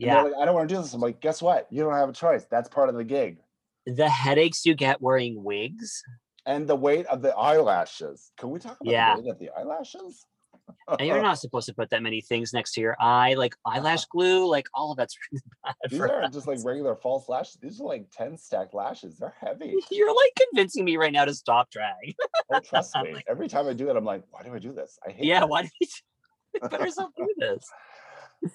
And 0.00 0.06
Yeah. 0.10 0.22
like, 0.22 0.34
I 0.38 0.44
don't 0.44 0.54
want 0.54 0.68
to 0.68 0.74
do 0.74 0.80
this. 0.82 0.92
I'm 0.92 1.00
like, 1.00 1.20
guess 1.20 1.40
what? 1.40 1.68
You 1.70 1.82
don't 1.84 1.94
have 1.94 2.08
a 2.08 2.12
choice. 2.12 2.46
That's 2.46 2.68
part 2.68 2.88
of 2.88 2.96
the 2.96 3.04
gig. 3.04 3.38
The 3.86 4.08
headaches 4.08 4.66
you 4.66 4.74
get 4.74 5.00
wearing 5.00 5.42
wigs. 5.44 6.02
And 6.46 6.68
the 6.68 6.74
weight 6.76 7.06
of 7.06 7.22
the 7.22 7.34
eyelashes. 7.34 8.32
Can 8.36 8.50
we 8.50 8.58
talk 8.58 8.76
about 8.80 8.90
Yeah. 8.90 9.14
the 9.14 9.22
weight 9.22 9.30
of 9.30 9.38
the 9.38 9.50
eyelashes? 9.56 10.26
And 10.98 11.08
you're 11.08 11.22
not 11.22 11.38
supposed 11.38 11.66
to 11.66 11.74
put 11.74 11.90
that 11.90 12.02
many 12.02 12.20
things 12.20 12.52
next 12.52 12.72
to 12.74 12.80
your 12.80 12.96
eye, 13.00 13.34
like 13.34 13.54
uh-huh. 13.64 13.78
eyelash 13.78 14.04
glue, 14.06 14.48
like 14.48 14.66
all 14.74 14.90
of 14.92 14.96
that's 14.96 15.16
really 15.32 15.42
bad. 15.64 15.74
These 15.90 16.00
aren't 16.00 16.32
just 16.32 16.46
like 16.46 16.58
regular 16.64 16.94
false 16.94 17.28
lashes. 17.28 17.58
These 17.60 17.80
are 17.80 17.84
like 17.84 18.10
10 18.12 18.36
stack 18.36 18.74
lashes. 18.74 19.18
They're 19.18 19.34
heavy. 19.40 19.74
You're 19.90 20.14
like 20.14 20.32
convincing 20.50 20.84
me 20.84 20.96
right 20.96 21.12
now 21.12 21.24
to 21.24 21.34
stop 21.34 21.70
drag. 21.70 22.14
Oh, 22.52 22.60
trust 22.60 22.94
me. 23.02 23.14
like- 23.14 23.24
Every 23.28 23.48
time 23.48 23.66
I 23.66 23.72
do 23.72 23.90
it, 23.90 23.96
I'm 23.96 24.04
like, 24.04 24.22
why 24.30 24.42
do 24.42 24.54
I 24.54 24.58
do 24.58 24.72
this? 24.72 24.98
I 25.06 25.10
hate 25.10 25.24
yeah, 25.24 25.40
this. 25.40 25.48
why 25.48 25.62
did 25.62 25.72
we 25.80 26.60
put 26.60 26.80
ourselves 26.80 27.12
through 27.16 27.28
this? 27.38 27.64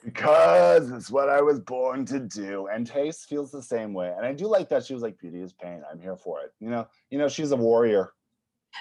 because 0.03 0.91
it's 0.91 1.09
what 1.09 1.29
I 1.29 1.41
was 1.41 1.59
born 1.59 2.05
to 2.05 2.19
do. 2.19 2.67
And 2.67 2.89
Tayce 2.89 3.25
feels 3.25 3.51
the 3.51 3.61
same 3.61 3.93
way. 3.93 4.13
And 4.15 4.25
I 4.25 4.33
do 4.33 4.47
like 4.47 4.69
that 4.69 4.85
she 4.85 4.93
was 4.93 5.01
like, 5.01 5.17
beauty 5.17 5.41
is 5.41 5.53
pain. 5.53 5.81
I'm 5.91 5.99
here 5.99 6.15
for 6.15 6.41
it. 6.41 6.51
You 6.59 6.69
know, 6.69 6.87
you 7.09 7.17
know, 7.17 7.27
she's 7.27 7.51
a 7.51 7.55
warrior. 7.55 8.13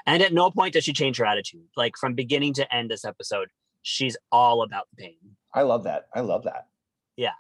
And 0.07 0.22
at 0.22 0.32
no 0.32 0.51
point 0.51 0.74
does 0.74 0.84
she 0.84 0.93
change 0.93 1.16
her 1.18 1.26
attitude. 1.26 1.66
Like 1.76 1.97
from 1.97 2.14
beginning 2.14 2.55
to 2.55 2.74
end 2.74 2.91
this 2.91 3.05
episode, 3.05 3.49
she's 3.82 4.16
all 4.30 4.62
about 4.62 4.86
the 4.97 5.03
pain. 5.05 5.16
I 5.55 5.62
love 5.62 5.84
that. 5.84 6.09
I 6.14 6.20
love 6.20 6.45
that. 6.45 6.68
Yeah. 7.16 7.32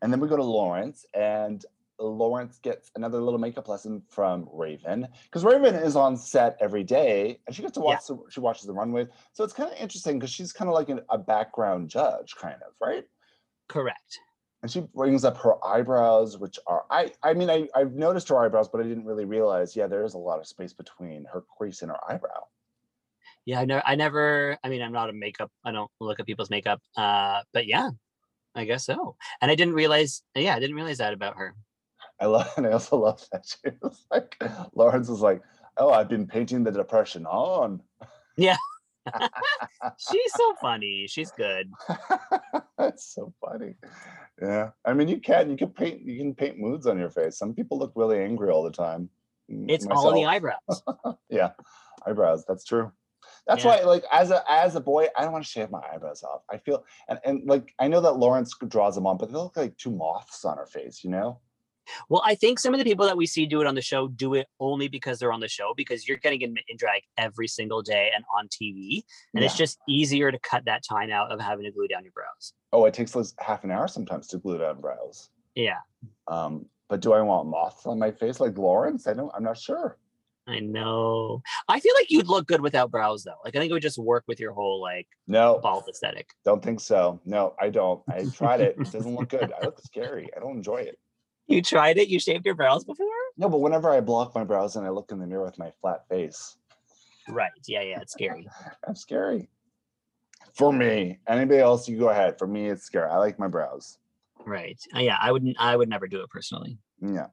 And 0.00 0.12
then 0.12 0.20
we 0.20 0.28
go 0.28 0.36
to 0.36 0.42
Lawrence, 0.42 1.06
and 1.14 1.64
Lawrence 1.98 2.58
gets 2.58 2.90
another 2.96 3.20
little 3.20 3.38
makeup 3.38 3.68
lesson 3.68 4.02
from 4.08 4.48
Raven 4.52 5.06
because 5.24 5.44
Raven 5.44 5.74
is 5.76 5.94
on 5.96 6.16
set 6.16 6.56
every 6.60 6.82
day, 6.82 7.38
and 7.46 7.54
she 7.54 7.62
gets 7.62 7.74
to 7.74 7.80
Yeah. 7.80 7.86
watch. 7.86 8.06
The, 8.06 8.18
she 8.28 8.40
watches 8.40 8.66
the 8.66 8.72
runways, 8.72 9.08
so 9.32 9.44
it's 9.44 9.52
kind 9.52 9.70
of 9.72 9.78
interesting 9.78 10.18
because 10.18 10.32
she's 10.32 10.52
kind 10.52 10.68
of 10.68 10.74
like 10.74 10.88
an, 10.88 11.00
a 11.08 11.18
background 11.18 11.88
judge, 11.88 12.34
kind 12.34 12.56
of 12.66 12.72
right. 12.80 13.04
Correct. 13.68 14.18
And 14.62 14.70
she 14.70 14.80
brings 14.94 15.24
up 15.24 15.36
her 15.38 15.64
eyebrows, 15.64 16.38
which 16.38 16.58
are 16.68 16.84
I. 16.88 17.12
I 17.22 17.34
mean, 17.34 17.50
I 17.50 17.68
I've 17.74 17.94
noticed 17.94 18.28
her 18.28 18.38
eyebrows, 18.44 18.68
but 18.68 18.80
I 18.80 18.84
didn't 18.84 19.04
really 19.04 19.24
realize. 19.24 19.74
Yeah, 19.74 19.88
there 19.88 20.04
is 20.04 20.14
a 20.14 20.18
lot 20.18 20.38
of 20.38 20.46
space 20.46 20.72
between 20.72 21.24
her 21.32 21.42
crease 21.58 21.82
and 21.82 21.90
her 21.90 21.98
eyebrow. 22.08 22.44
Yeah, 23.44 23.60
I 23.60 23.64
never 23.64 23.82
I 23.84 23.94
never 23.96 24.58
I 24.62 24.68
mean 24.68 24.82
I'm 24.82 24.92
not 24.92 25.10
a 25.10 25.12
makeup, 25.12 25.50
I 25.64 25.72
don't 25.72 25.90
look 26.00 26.20
at 26.20 26.26
people's 26.26 26.50
makeup. 26.50 26.80
Uh 26.96 27.40
but 27.52 27.66
yeah, 27.66 27.90
I 28.54 28.64
guess 28.64 28.86
so. 28.86 29.16
And 29.40 29.50
I 29.50 29.56
didn't 29.56 29.74
realize 29.74 30.22
yeah, 30.36 30.54
I 30.54 30.60
didn't 30.60 30.76
realize 30.76 30.98
that 30.98 31.12
about 31.12 31.36
her. 31.36 31.56
I 32.20 32.26
love, 32.26 32.48
and 32.56 32.66
I 32.66 32.72
also 32.72 32.96
love 32.96 33.26
that 33.32 33.44
she 33.46 33.72
was 33.80 34.06
like, 34.10 34.40
Lawrence 34.74 35.08
was 35.08 35.20
like, 35.20 35.42
"Oh, 35.76 35.90
I've 35.90 36.08
been 36.08 36.26
painting 36.26 36.62
the 36.62 36.70
depression 36.70 37.26
on." 37.26 37.82
Yeah. 38.36 38.56
She's 39.98 40.32
so 40.32 40.54
funny. 40.60 41.06
She's 41.08 41.32
good. 41.32 41.70
That's 42.82 43.14
so 43.14 43.32
funny. 43.40 43.74
Yeah, 44.40 44.70
I 44.84 44.92
mean, 44.92 45.08
you 45.08 45.20
can 45.20 45.50
you 45.50 45.56
can 45.56 45.70
paint 45.70 46.02
you 46.02 46.18
can 46.18 46.34
paint 46.34 46.58
moods 46.58 46.86
on 46.86 46.98
your 46.98 47.10
face. 47.10 47.38
Some 47.38 47.54
people 47.54 47.78
look 47.78 47.92
really 47.94 48.18
angry 48.18 48.50
all 48.50 48.64
the 48.64 48.72
time. 48.72 49.08
It's 49.48 49.86
all 49.86 50.10
in 50.10 50.16
the 50.16 50.24
eyebrows. 50.26 50.82
Yeah, 51.28 51.50
eyebrows. 52.06 52.44
That's 52.46 52.64
true. 52.64 52.90
That's 53.46 53.64
Yeah. 53.64 53.70
why, 53.70 53.80
like, 53.82 54.04
as 54.10 54.30
a 54.30 54.42
as 54.50 54.74
a 54.74 54.80
boy, 54.80 55.06
I 55.16 55.22
don't 55.22 55.32
want 55.32 55.44
to 55.44 55.50
shave 55.50 55.70
my 55.70 55.82
eyebrows 55.92 56.22
off. 56.24 56.42
I 56.50 56.58
feel 56.58 56.84
and 57.08 57.20
and 57.24 57.46
like 57.46 57.72
I 57.78 57.86
know 57.88 58.00
that 58.00 58.16
Lawrence 58.16 58.54
draws 58.68 58.94
them 58.96 59.06
on, 59.06 59.16
but 59.16 59.28
they 59.30 59.34
look 59.38 59.56
like 59.56 59.76
two 59.76 59.90
moths 59.92 60.44
on 60.44 60.56
her 60.56 60.66
face. 60.66 61.04
You 61.04 61.10
know? 61.10 61.40
Well, 62.08 62.22
I 62.24 62.34
think 62.34 62.58
some 62.58 62.74
of 62.74 62.78
the 62.78 62.84
people 62.84 63.06
that 63.06 63.16
we 63.16 63.26
see 63.26 63.46
do 63.46 63.60
it 63.60 63.66
on 63.66 63.74
the 63.74 63.82
show 63.82 64.08
do 64.08 64.34
it 64.34 64.46
only 64.60 64.88
because 64.88 65.18
they're 65.18 65.32
on 65.32 65.40
the 65.40 65.48
show 65.48 65.72
because 65.76 66.06
you're 66.08 66.18
getting 66.18 66.42
in, 66.42 66.56
in 66.68 66.76
drag 66.76 67.02
every 67.18 67.48
single 67.48 67.82
day 67.82 68.10
and 68.14 68.24
on 68.38 68.48
TV. 68.48 69.02
And 69.34 69.44
it's 69.44 69.56
just 69.56 69.78
easier 69.88 70.30
to 70.32 70.38
cut 70.38 70.64
that 70.66 70.82
time 70.88 71.10
out 71.10 71.30
of 71.32 71.40
having 71.40 71.64
to 71.64 71.70
glue 71.70 71.88
down 71.88 72.02
your 72.04 72.12
brows. 72.12 72.52
Oh, 72.72 72.84
it 72.86 72.94
takes 72.94 73.14
like 73.14 73.26
half 73.38 73.64
an 73.64 73.70
hour 73.70 73.88
sometimes 73.88 74.26
to 74.28 74.38
glue 74.38 74.58
down 74.58 74.80
brows. 74.80 75.28
Yeah, 75.54 75.78
Um, 76.28 76.66
but 76.88 77.00
do 77.00 77.12
I 77.12 77.20
want 77.20 77.48
moths 77.48 77.86
on 77.86 77.98
my 77.98 78.10
face 78.10 78.40
like 78.40 78.56
Lawrence? 78.56 79.06
I 79.06 79.12
don't. 79.14 79.30
I'm 79.34 79.42
not 79.44 79.58
sure. 79.58 79.98
I 80.48 80.58
know. 80.58 81.40
I 81.68 81.78
feel 81.78 81.92
like 81.98 82.10
you'd 82.10 82.26
look 82.26 82.46
good 82.48 82.60
without 82.60 82.90
brows 82.90 83.22
though. 83.22 83.36
Like 83.44 83.54
I 83.54 83.60
think 83.60 83.70
it 83.70 83.74
would 83.74 83.82
just 83.82 83.98
work 83.98 84.24
with 84.26 84.40
your 84.40 84.52
whole 84.52 84.80
like 84.80 85.06
No, 85.28 85.60
bald 85.62 85.84
aesthetic. 85.88 86.30
don't 86.44 86.62
think 86.62 86.80
so. 86.80 87.20
No, 87.24 87.54
I 87.60 87.68
don't. 87.70 88.02
I 88.08 88.24
tried 88.34 88.60
it. 88.60 88.76
It 88.78 88.90
doesn't 88.90 89.14
look 89.14 89.28
good. 89.28 89.52
I 89.52 89.64
look 89.64 89.80
scary. 89.84 90.28
I 90.36 90.40
don't 90.40 90.56
enjoy 90.56 90.78
it. 90.78 90.98
You 91.52 91.60
tried 91.60 91.98
it? 91.98 92.08
You 92.08 92.18
shaved 92.18 92.46
your 92.46 92.54
brows 92.54 92.82
before? 92.82 93.06
No, 93.36 93.48
but 93.48 93.58
whenever 93.60 93.90
I 93.90 94.00
block 94.00 94.34
my 94.34 94.42
brows 94.42 94.76
and 94.76 94.86
I 94.86 94.88
look 94.88 95.12
in 95.12 95.18
the 95.18 95.26
mirror 95.26 95.44
with 95.44 95.58
my 95.58 95.70
flat 95.82 96.08
face, 96.08 96.56
Right. 97.28 97.50
Yeah, 97.66 97.82
yeah, 97.82 98.00
it's 98.00 98.12
scary. 98.14 98.48
I'm 98.88 98.96
scary. 98.96 99.48
For 100.54 100.72
me, 100.72 101.18
anybody 101.28 101.60
else, 101.60 101.88
you 101.88 101.96
go 101.98 102.08
ahead. 102.08 102.36
For 102.38 102.46
me, 102.46 102.68
it's 102.68 102.82
scary. 102.82 103.08
I 103.08 103.18
like 103.18 103.38
my 103.38 103.46
brows. 103.48 103.98
Right. 104.44 104.80
Uh, 104.96 105.00
yeah, 105.00 105.18
I 105.20 105.30
wouldn't 105.30 105.56
I 105.60 105.76
would 105.76 105.88
never 105.88 106.08
do 106.08 106.20
it 106.22 106.30
personally. 106.30 106.78
Yeah. 107.00 107.26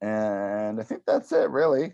And 0.00 0.80
I 0.80 0.82
think 0.84 1.02
that's 1.04 1.32
it, 1.32 1.50
really. 1.50 1.92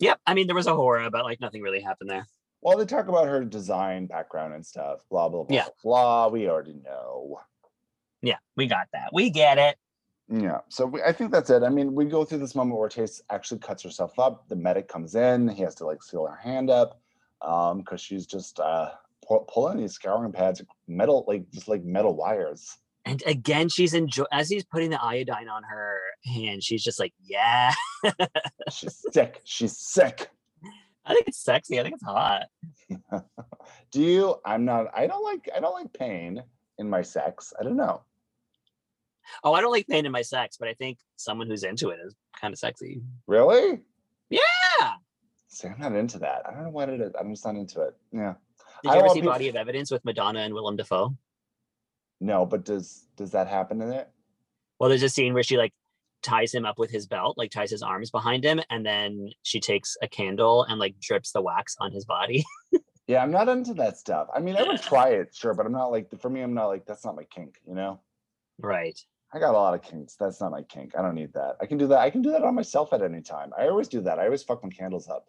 Yep. 0.00 0.20
I 0.26 0.34
mean 0.34 0.46
there 0.46 0.56
was 0.56 0.66
A'Whora, 0.66 1.12
but 1.12 1.24
like 1.24 1.40
nothing 1.40 1.62
really 1.62 1.80
happened 1.80 2.10
there. 2.10 2.26
Well, 2.62 2.76
they 2.78 2.86
talk 2.86 3.08
about 3.08 3.28
her 3.28 3.44
design 3.44 4.06
background 4.06 4.54
and 4.54 4.64
stuff, 4.66 5.00
blah, 5.10 5.28
blah, 5.28 5.44
blah, 5.44 5.54
Yeah. 5.56 5.66
blah. 5.84 6.28
We 6.28 6.48
already 6.48 6.74
know. 6.84 7.40
Yeah, 8.22 8.38
we 8.56 8.66
got 8.66 8.88
that. 8.92 9.10
We 9.12 9.30
get 9.30 9.58
it. 9.58 9.76
Yeah, 10.34 10.60
so 10.68 10.86
we, 10.86 11.02
I 11.02 11.12
think 11.12 11.30
that's 11.30 11.50
it. 11.50 11.62
I 11.62 11.68
mean, 11.68 11.94
we 11.94 12.06
go 12.06 12.24
through 12.24 12.38
this 12.38 12.54
moment 12.54 12.80
where 12.80 12.88
Tayce 12.88 13.20
actually 13.30 13.60
cuts 13.60 13.82
herself 13.82 14.18
up. 14.18 14.48
The 14.48 14.56
medic 14.56 14.88
comes 14.88 15.14
in. 15.14 15.46
He 15.48 15.62
has 15.62 15.74
to 15.76 15.84
like 15.84 16.02
seal 16.02 16.26
her 16.26 16.36
hand 16.36 16.70
up 16.70 17.00
um 17.42 17.78
because 17.78 18.00
she's 18.00 18.24
just 18.24 18.60
uh 18.60 18.90
pu- 19.26 19.44
pulling 19.48 19.78
these 19.78 19.92
scouring 19.92 20.32
pads, 20.32 20.62
metal 20.88 21.24
like 21.28 21.50
just 21.50 21.68
like 21.68 21.84
metal 21.84 22.16
wires. 22.16 22.78
And 23.04 23.22
again, 23.26 23.68
she's 23.68 23.92
enjoy 23.92 24.24
as 24.32 24.48
he's 24.48 24.64
putting 24.64 24.88
the 24.90 25.02
iodine 25.02 25.48
on 25.48 25.64
her 25.64 25.98
hand, 26.24 26.62
she's 26.62 26.82
just 26.82 26.98
like, 26.98 27.12
yeah. 27.22 27.72
She's 28.70 29.04
sick. 29.12 29.40
She's 29.44 29.76
sick. 29.76 30.30
I 31.04 31.14
think 31.14 31.28
it's 31.28 31.42
sexy. 31.42 31.78
I 31.78 31.82
think 31.82 31.96
it's 31.96 32.04
hot. 32.04 32.44
Do 33.90 34.00
you? 34.00 34.36
I'm 34.44 34.64
not. 34.64 34.86
I 34.96 35.06
don't 35.06 35.24
like. 35.24 35.50
I 35.54 35.60
don't 35.60 35.74
like 35.74 35.92
pain 35.92 36.42
in 36.78 36.88
my 36.88 37.02
sex. 37.02 37.52
I 37.58 37.64
don't 37.64 37.76
know. 37.76 38.02
Oh, 39.44 39.52
I 39.52 39.60
don't 39.60 39.72
like 39.72 39.86
pain 39.86 40.06
in 40.06 40.12
my 40.12 40.22
sex, 40.22 40.56
but 40.58 40.68
I 40.68 40.74
think 40.74 40.98
someone 41.16 41.48
who's 41.48 41.64
into 41.64 41.90
it 41.90 41.98
is 42.04 42.14
kind 42.40 42.52
of 42.52 42.58
sexy. 42.58 43.02
Really? 43.26 43.80
Yeah. 44.30 44.40
See, 45.48 45.68
I'm 45.68 45.78
not 45.78 45.94
into 45.94 46.18
that. 46.20 46.42
I 46.46 46.52
don't 46.52 46.64
know 46.64 46.70
what 46.70 46.88
it 46.88 47.00
is. 47.00 47.12
I'm 47.18 47.30
just 47.30 47.44
not 47.44 47.56
into 47.56 47.82
it. 47.82 47.94
Yeah. 48.12 48.34
Did 48.82 48.92
I 48.92 48.94
you 48.94 49.00
ever 49.00 49.08
see 49.10 49.20
Body 49.20 49.48
of 49.48 49.56
Evidence 49.56 49.90
with 49.90 50.04
Madonna 50.04 50.40
and 50.40 50.54
Willem 50.54 50.76
Dafoe? 50.76 51.16
No, 52.20 52.46
but 52.46 52.64
does 52.64 53.06
does 53.16 53.30
that 53.32 53.48
happen 53.48 53.80
in 53.82 53.92
it? 53.92 54.08
Well, 54.78 54.88
there's 54.88 55.02
a 55.02 55.08
scene 55.08 55.34
where 55.34 55.42
she 55.42 55.58
like 55.58 55.72
ties 56.22 56.54
him 56.54 56.64
up 56.64 56.78
with 56.78 56.90
his 56.90 57.06
belt, 57.06 57.36
like 57.36 57.50
ties 57.50 57.70
his 57.70 57.82
arms 57.82 58.10
behind 58.10 58.44
him, 58.44 58.60
and 58.70 58.86
then 58.86 59.30
she 59.42 59.60
takes 59.60 59.96
a 60.02 60.08
candle 60.08 60.64
and 60.64 60.78
like 60.78 60.98
drips 61.00 61.32
the 61.32 61.42
wax 61.42 61.76
on 61.80 61.92
his 61.92 62.04
body. 62.04 62.44
Yeah, 63.08 63.22
I'm 63.22 63.32
not 63.32 63.48
into 63.48 63.74
that 63.74 63.98
stuff. 63.98 64.28
I 64.34 64.38
mean, 64.38 64.56
I 64.56 64.62
would 64.62 64.80
try 64.80 65.08
it, 65.10 65.34
sure, 65.34 65.54
but 65.54 65.66
I'm 65.66 65.72
not 65.72 65.90
like 65.90 66.08
for 66.20 66.30
me. 66.30 66.40
I'm 66.40 66.54
not 66.54 66.68
like 66.68 66.86
that's 66.86 67.04
not 67.04 67.16
my 67.16 67.24
kink. 67.24 67.60
You 67.66 67.74
know. 67.74 68.00
right. 68.58 68.98
I 69.34 69.38
got 69.38 69.54
a 69.54 69.58
lot 69.58 69.74
of 69.74 69.82
kinks. 69.82 70.14
That's 70.16 70.40
not 70.40 70.50
my 70.50 70.62
kink. 70.62 70.92
I 70.96 71.00
don't 71.02 71.14
need 71.14 71.32
that. 71.32 71.56
I 71.60 71.66
can 71.66 71.78
do 71.78 71.86
that. 71.88 71.98
I 71.98 72.10
can 72.10 72.20
do 72.20 72.30
that 72.32 72.44
on 72.44 72.54
myself 72.54 72.92
at 72.92 73.02
any 73.02 73.22
time. 73.22 73.50
I 73.58 73.68
always 73.68 73.88
do 73.88 74.02
that. 74.02 74.18
I 74.18 74.26
always 74.26 74.42
fuck 74.42 74.62
my 74.62 74.68
candles 74.68 75.08
up. 75.08 75.26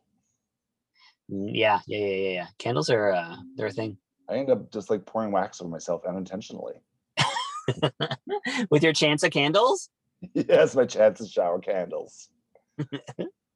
Mm, 1.32 1.52
Yeah, 1.54 1.80
yeah, 1.88 2.00
yeah, 2.00 2.16
yeah, 2.16 2.30
yeah. 2.32 2.48
Candles 2.58 2.90
are 2.90 3.14
uh 3.14 3.38
they're 3.56 3.68
a 3.68 3.72
thing. 3.72 3.98
I 4.30 4.36
end 4.36 4.50
up 4.50 4.72
just 4.72 4.90
like 4.90 5.06
pouring 5.06 5.32
wax 5.32 5.62
on 5.62 5.70
myself 5.70 6.04
unintentionally. 6.06 6.74
with 8.70 8.84
your 8.84 8.94
chance 8.94 9.24
of 9.24 9.32
candles? 9.32 9.90
yes, 10.34 10.76
my 10.76 10.86
chance 10.86 11.22
of 11.22 11.30
shower 11.30 11.60
candles. 11.60 12.30
Which 12.78 13.00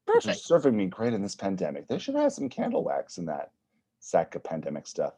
Perfect. 0.05 0.39
serving 0.39 0.77
me 0.77 0.85
great 0.85 1.13
in 1.13 1.21
this 1.21 1.35
pandemic. 1.35 1.87
They 1.87 1.99
should 1.99 2.15
have 2.15 2.31
some 2.31 2.47
candle 2.47 2.83
wax 2.85 3.17
in 3.17 3.25
that 3.25 3.51
sack 3.99 4.35
of 4.35 4.43
pandemic 4.45 4.87
stuff. 4.87 5.13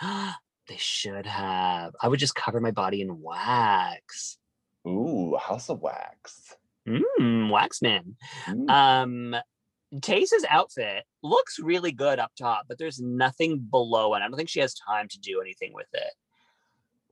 they 0.68 0.76
should 0.78 1.26
have. 1.26 1.94
I 2.00 2.08
would 2.08 2.18
just 2.18 2.34
cover 2.34 2.60
my 2.60 2.70
body 2.70 3.00
in 3.00 3.20
wax. 3.20 4.38
Ooh, 4.86 5.36
House 5.36 5.68
of 5.68 5.80
Wax. 5.80 6.54
Mm, 6.86 7.50
Waxman. 7.50 8.14
Mm. 8.46 8.70
Um, 8.70 9.36
Tayce's 10.00 10.44
outfit 10.48 11.04
looks 11.22 11.58
really 11.58 11.92
good 11.92 12.18
up 12.18 12.32
top, 12.38 12.66
but 12.68 12.78
there's 12.78 13.00
nothing 13.00 13.58
below 13.58 14.14
it. 14.14 14.18
I 14.18 14.28
don't 14.28 14.36
think 14.36 14.48
she 14.48 14.60
has 14.60 14.74
time 14.74 15.08
to 15.08 15.18
do 15.18 15.40
anything 15.40 15.72
with 15.74 15.88
it. 15.92 16.12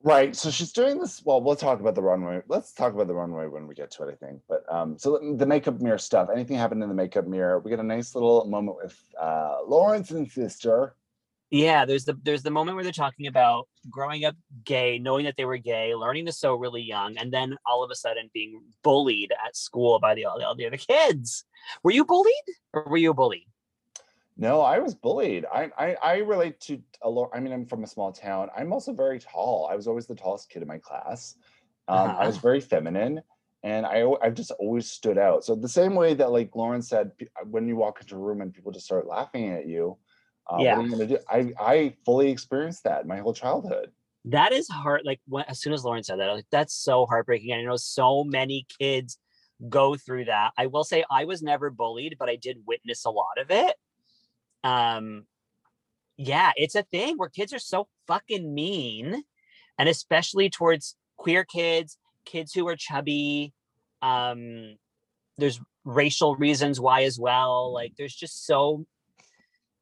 Right. 0.03 0.37
So 0.37 0.51
she's 0.51 0.73
doing 0.73 0.99
this. 0.99 1.23
Well, 1.25 1.41
we'll 1.41 1.57
talk 1.57 1.81
about 1.81 1.95
the 1.95 2.03
runway. 2.03 2.43
Let's 2.47 2.75
talk 2.75 2.93
about 2.93 3.07
the 3.07 3.15
runway 3.15 3.47
when 3.47 3.67
we 3.67 3.75
get 3.75 3.91
to 3.93 4.03
it, 4.03 4.13
I 4.13 4.27
think. 4.27 4.41
But 4.49 4.71
um, 4.71 4.99
so 4.99 5.35
the 5.37 5.47
makeup 5.47 5.81
mirror 5.81 5.97
stuff. 5.97 6.29
Anything 6.33 6.59
happened 6.59 6.83
in 6.83 6.91
the 6.91 6.95
makeup 6.95 7.27
mirror? 7.27 7.59
We 7.59 7.71
get 7.71 7.81
a 7.81 7.85
nice 7.85 8.15
little 8.15 8.45
moment 8.45 8.77
with 8.77 9.03
uh, 9.19 9.59
Lawrence 9.67 10.11
and 10.11 10.31
sister. 10.31 10.95
Yeah, 11.55 11.85
there's 11.85 12.05
the 12.05 12.19
there's 12.25 12.43
the 12.43 12.51
moment 12.51 12.75
where 12.75 12.83
they're 12.83 12.93
talking 12.93 13.29
about 13.29 13.69
growing 13.89 14.25
up 14.25 14.35
gay, 14.65 14.99
knowing 14.99 15.25
that 15.27 15.37
they 15.37 15.45
were 15.45 15.57
gay, 15.57 15.95
learning 15.95 16.27
to 16.27 16.33
sew 16.33 16.57
really 16.57 16.83
young, 16.83 17.17
and 17.17 17.33
then 17.33 17.57
all 17.65 17.85
of 17.85 17.93
a 17.93 17.95
sudden 17.95 18.29
being 18.35 18.61
bullied 18.83 19.31
at 19.47 19.57
school 19.57 20.01
by 20.01 20.17
the 20.17 20.25
all 20.25 20.37
the 20.57 20.67
other 20.67 20.77
kids. 20.77 21.45
Were 21.85 21.93
you 21.93 22.05
bullied, 22.05 22.35
or 22.73 22.83
were 22.89 22.97
you 22.97 23.13
a 23.13 23.15
bully? 23.15 23.47
No, 24.37 24.63
I 24.63 24.81
was 24.81 24.97
bullied. 24.97 25.47
I 25.53 25.71
I, 25.79 25.97
I 26.03 26.17
relate 26.19 26.61
to 26.63 26.83
a 27.03 27.11
lot. 27.11 27.31
I 27.35 27.41
mean, 27.41 27.53
I'm 27.53 27.67
from 27.67 27.85
a 27.85 27.89
small 27.89 28.13
town. 28.13 28.51
I'm 28.57 28.73
also 28.73 28.93
very 28.93 29.21
tall. 29.21 29.69
I 29.71 29.77
was 29.77 29.87
always 29.87 30.07
the 30.09 30.17
tallest 30.17 30.51
kid 30.51 30.63
in 30.63 30.69
my 30.69 30.79
class. 30.79 31.37
Um, 31.89 32.17
I 32.19 32.27
was 32.27 32.37
Uh-huh. 32.37 32.41
very 32.41 32.61
feminine, 32.61 33.23
and 33.63 33.87
I 33.87 34.05
I've 34.23 34.35
just 34.35 34.51
always 34.53 34.91
stood 34.91 35.19
out. 35.19 35.45
So 35.45 35.55
the 35.55 35.69
same 35.69 35.95
way 35.95 36.15
that 36.15 36.33
like 36.33 36.57
Lauren 36.57 36.83
said, 36.83 37.13
when 37.51 37.69
you 37.69 37.77
walk 37.77 38.01
into 38.01 38.17
a 38.17 38.19
room 38.19 38.41
and 38.41 38.53
people 38.53 38.73
just 38.73 38.87
start 38.87 39.07
laughing 39.07 39.51
at 39.51 39.69
you, 39.69 39.99
uh, 40.47 40.59
Yeah. 40.61 40.77
what 40.77 40.85
are 40.85 40.87
you 40.87 40.91
gonna 40.93 41.07
do? 41.07 41.19
I 41.29 41.53
I 41.59 41.97
fully 42.05 42.31
experienced 42.31 42.85
that 42.85 43.07
my 43.07 43.19
whole 43.19 43.35
childhood. 43.35 43.91
That 44.27 44.53
is 44.53 44.69
hard. 44.69 45.03
Like 45.05 45.21
when, 45.27 45.45
as 45.49 45.61
soon 45.61 45.73
as 45.73 45.85
Lauren 45.85 46.03
said 46.03 46.19
that, 46.19 46.29
I 46.29 46.33
was 46.33 46.39
like, 46.39 46.51
that's 46.51 46.75
so 46.75 47.07
heartbreaking. 47.07 47.53
And 47.53 47.61
I 47.61 47.65
know 47.65 47.77
so 47.77 48.25
many 48.25 48.67
kids 48.79 49.19
go 49.69 49.97
through 49.97 50.27
that. 50.27 50.53
I 50.57 50.67
will 50.67 50.85
say 50.85 51.05
I 51.11 51.25
was 51.25 51.43
never 51.43 51.71
bullied, 51.71 52.17
but 52.19 52.29
I 52.29 52.37
did 52.37 52.59
witness 52.67 53.05
a 53.05 53.11
lot 53.11 53.39
of 53.39 53.51
it. 53.51 53.77
Um, 54.63 55.27
yeah, 56.17 56.53
it's 56.57 56.75
a 56.75 56.83
thing 56.85 57.17
where 57.17 57.29
kids 57.29 57.53
are 57.53 57.59
so 57.59 57.89
fucking 58.07 58.55
mean, 58.55 59.25
and 59.79 59.89
especially 59.89 60.49
towards 60.49 60.97
queer 61.17 61.45
kids, 61.45 61.99
kids 62.25 62.53
who 62.53 62.67
are 62.69 62.77
chubby. 62.77 63.53
Um, 64.01 64.77
there's 65.37 65.61
racial 65.85 66.37
reasons 66.37 66.81
why 66.81 67.03
as 67.03 67.19
well. 67.19 67.73
Like 67.73 67.93
there's 67.99 68.15
just 68.15 68.47
so 68.47 68.87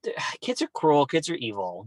kids 0.41 0.63
are 0.63 0.69
cruel, 0.69 1.07
kids 1.07 1.29
are 1.31 1.35
evil. 1.35 1.87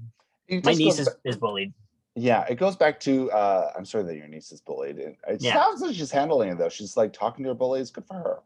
My 0.50 0.74
niece 0.74 1.00
is, 1.00 1.10
is 1.24 1.38
bullied. 1.38 1.74
yeah, 2.16 2.46
it 2.50 2.56
goes 2.56 2.76
back 2.76 3.00
to 3.02 3.32
uh, 3.32 3.72
I'm 3.76 3.86
sorry 3.86 4.04
that 4.06 4.16
your 4.16 4.28
niece 4.28 4.52
is 4.52 4.62
bullied. 4.62 4.98
It, 5.00 5.18
it 5.28 5.42
Yeah. 5.42 5.54
sounds 5.54 5.82
like 5.82 5.96
she's 5.96 6.12
handling 6.12 6.50
it 6.50 6.58
though. 6.58 6.70
She's 6.70 6.96
like 6.96 7.14
talking 7.14 7.44
to 7.44 7.50
her 7.50 7.56
bullies. 7.56 7.92
Good 7.92 8.06
for 8.06 8.14
her. 8.16 8.40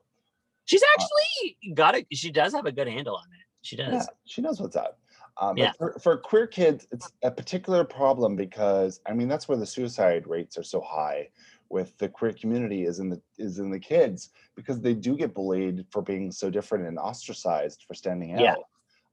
She's 0.65 0.83
actually 0.95 1.73
got 1.73 1.95
it. 1.95 2.07
She 2.13 2.31
does 2.31 2.53
have 2.53 2.65
a 2.65 2.71
good 2.71 2.87
handle 2.87 3.15
on 3.15 3.23
it. 3.25 3.45
She 3.61 3.75
does. 3.75 3.93
Yeah, 3.93 4.05
she 4.25 4.41
knows 4.41 4.61
what's 4.61 4.75
up. 4.75 4.99
Um, 5.41 5.57
Yeah. 5.57 5.71
for, 5.77 5.97
for 6.01 6.17
queer 6.17 6.47
kids, 6.47 6.87
it's 6.91 7.11
a 7.23 7.31
particular 7.31 7.83
problem 7.83 8.35
because 8.35 9.01
I 9.05 9.13
mean 9.13 9.27
that's 9.27 9.47
where 9.49 9.57
the 9.57 9.65
suicide 9.65 10.25
rates 10.27 10.57
are 10.57 10.63
so 10.63 10.79
high 10.81 11.29
with 11.69 11.97
the 11.97 12.07
queer 12.09 12.33
community 12.33 12.85
is 12.85 12.99
in 12.99 13.09
the 13.09 13.21
is 13.37 13.59
in 13.59 13.69
the 13.71 13.79
kids 13.79 14.29
because 14.55 14.79
they 14.81 14.93
do 14.93 15.15
get 15.17 15.33
bullied 15.33 15.85
for 15.91 16.01
being 16.01 16.31
so 16.31 16.49
different 16.49 16.87
and 16.87 16.97
ostracized 16.97 17.83
for 17.87 17.93
standing 17.93 18.33
out. 18.35 18.41
Yeah. 18.41 18.55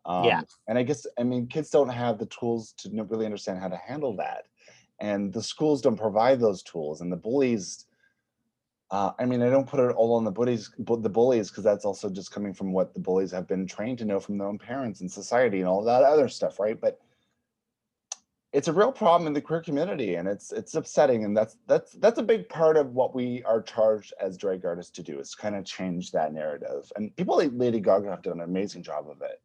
Um, 0.07 0.25
Yeah. 0.25 0.43
And 0.69 0.79
I 0.79 0.83
guess 0.85 1.07
I 1.19 1.25
mean 1.25 1.49
kids 1.49 1.71
don't 1.71 1.89
have 1.89 2.19
the 2.19 2.27
tools 2.27 2.73
to 2.79 2.91
really 3.05 3.27
understand 3.27 3.59
how 3.59 3.69
to 3.69 3.77
handle 3.77 4.17
that, 4.17 4.45
and 5.01 5.33
the 5.33 5.43
schools 5.43 5.83
don't 5.83 5.97
provide 5.97 6.41
those 6.41 6.63
tools, 6.63 7.01
and 7.01 7.13
the 7.13 7.17
bullies. 7.17 7.87
Uh, 8.89 9.11
I 9.19 9.25
mean, 9.27 9.43
I 9.43 9.51
don't 9.51 9.67
put 9.67 9.81
it 9.81 9.97
all 9.97 10.15
on 10.15 10.23
the 10.23 10.31
bullies, 10.31 10.71
bu- 10.79 11.03
the 11.03 11.09
bullies, 11.09 11.51
because 11.51 11.65
that's 11.65 11.85
also 11.85 12.09
just 12.09 12.31
coming 12.31 12.55
from 12.55 12.73
what 12.73 12.95
the 12.95 13.01
bullies 13.01 13.33
have 13.33 13.49
been 13.49 13.67
trained 13.67 13.99
to 13.99 14.05
know 14.05 14.21
from 14.21 14.39
their 14.39 14.47
own 14.47 14.59
parents 14.59 15.01
and 15.01 15.11
society 15.11 15.59
and 15.59 15.69
all 15.69 15.83
that 15.83 16.05
other 16.05 16.29
stuff, 16.29 16.61
right? 16.61 16.81
But 16.81 17.01
it's 18.53 18.69
a 18.69 18.73
real 18.73 18.93
problem 18.93 19.27
in 19.27 19.33
the 19.33 19.41
queer 19.41 19.61
community, 19.61 20.15
and 20.15 20.29
it's 20.29 20.53
it's 20.53 20.77
upsetting, 20.77 21.25
and 21.25 21.37
that's 21.37 21.57
that's 21.67 21.93
that's 21.95 22.21
a 22.21 22.23
big 22.23 22.49
part 22.49 22.77
of 22.77 22.95
what 22.95 23.13
we 23.13 23.43
are 23.43 23.61
charged 23.61 24.15
as 24.21 24.37
drag 24.37 24.65
artists 24.65 24.93
to 24.93 25.03
do 25.03 25.19
is 25.19 25.35
kind 25.35 25.57
of 25.57 25.65
change 25.65 26.13
that 26.13 26.33
narrative. 26.33 26.91
And 26.95 27.15
people 27.17 27.37
like 27.39 27.51
Lady 27.53 27.81
Gaga 27.81 28.09
have 28.09 28.23
done 28.23 28.35
an 28.41 28.49
amazing 28.49 28.85
job 28.85 29.11
of 29.11 29.21
it. 29.21 29.41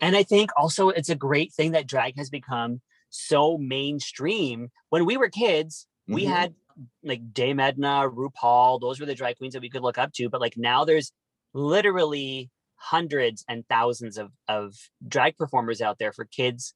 And 0.00 0.16
I 0.16 0.22
think 0.22 0.50
also 0.56 0.88
it's 0.88 1.08
a 1.08 1.14
great 1.14 1.52
thing 1.52 1.72
that 1.72 1.86
drag 1.86 2.16
has 2.16 2.30
become 2.30 2.80
so 3.10 3.58
mainstream. 3.58 4.70
When 4.88 5.04
we 5.04 5.16
were 5.16 5.28
kids, 5.28 5.86
we 6.06 6.24
Mhm. 6.24 6.28
had 6.28 6.54
like 7.02 7.32
Dame 7.32 7.60
Edna, 7.60 8.08
RuPaul, 8.10 8.80
those 8.80 8.98
were 8.98 9.06
the 9.06 9.14
drag 9.14 9.36
queens 9.36 9.54
that 9.54 9.62
we 9.62 9.70
could 9.70 9.82
look 9.82 9.98
up 9.98 10.12
to. 10.14 10.28
But 10.28 10.40
like 10.40 10.56
now 10.56 10.84
there's 10.84 11.12
literally 11.52 12.50
hundreds 12.76 13.44
and 13.48 13.66
thousands 13.68 14.18
of, 14.18 14.32
of 14.48 14.74
drag 15.06 15.36
performers 15.36 15.80
out 15.80 15.98
there 15.98 16.12
for 16.12 16.24
kids 16.24 16.74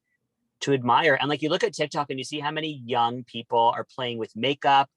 to 0.61 0.73
admire. 0.73 1.15
And 1.21 1.29
like 1.29 1.43
you 1.43 1.49
look 1.49 1.65
at 1.65 1.75
TikTok 1.75 2.11
and 2.11 2.19
you 2.19 2.25
see 2.25 2.41
how 2.41 2.51
many 2.51 2.83
young 2.85 3.25
people 3.25 3.73
are 3.75 3.85
playing 3.85 4.19
with 4.19 4.35
makeup, 4.37 4.89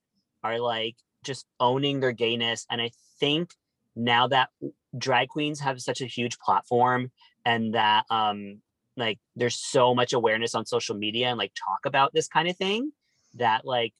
are 0.44 0.60
like 0.60 0.96
just 1.24 1.46
owning 1.60 2.00
their 2.00 2.12
gayness. 2.12 2.66
And 2.70 2.82
I 2.82 2.92
think 3.20 3.54
now 3.96 4.28
that 4.28 4.50
drag 4.98 5.30
queens 5.30 5.60
have 5.60 5.82
such 5.82 6.02
a 6.02 6.06
huge 6.06 6.40
platform 6.40 7.12
and 7.46 7.76
that 7.76 8.06
um 8.10 8.62
like 8.98 9.20
there's 9.36 9.56
so 9.56 9.96
much 9.96 10.14
awareness 10.14 10.56
on 10.56 10.66
social 10.66 10.96
media 10.96 11.28
and 11.28 11.38
like 11.38 11.54
talk 11.54 11.86
about 11.86 12.14
this 12.14 12.28
kind 12.28 12.48
of 12.48 12.58
thing 12.58 12.92
that 13.36 13.66
like 13.66 13.94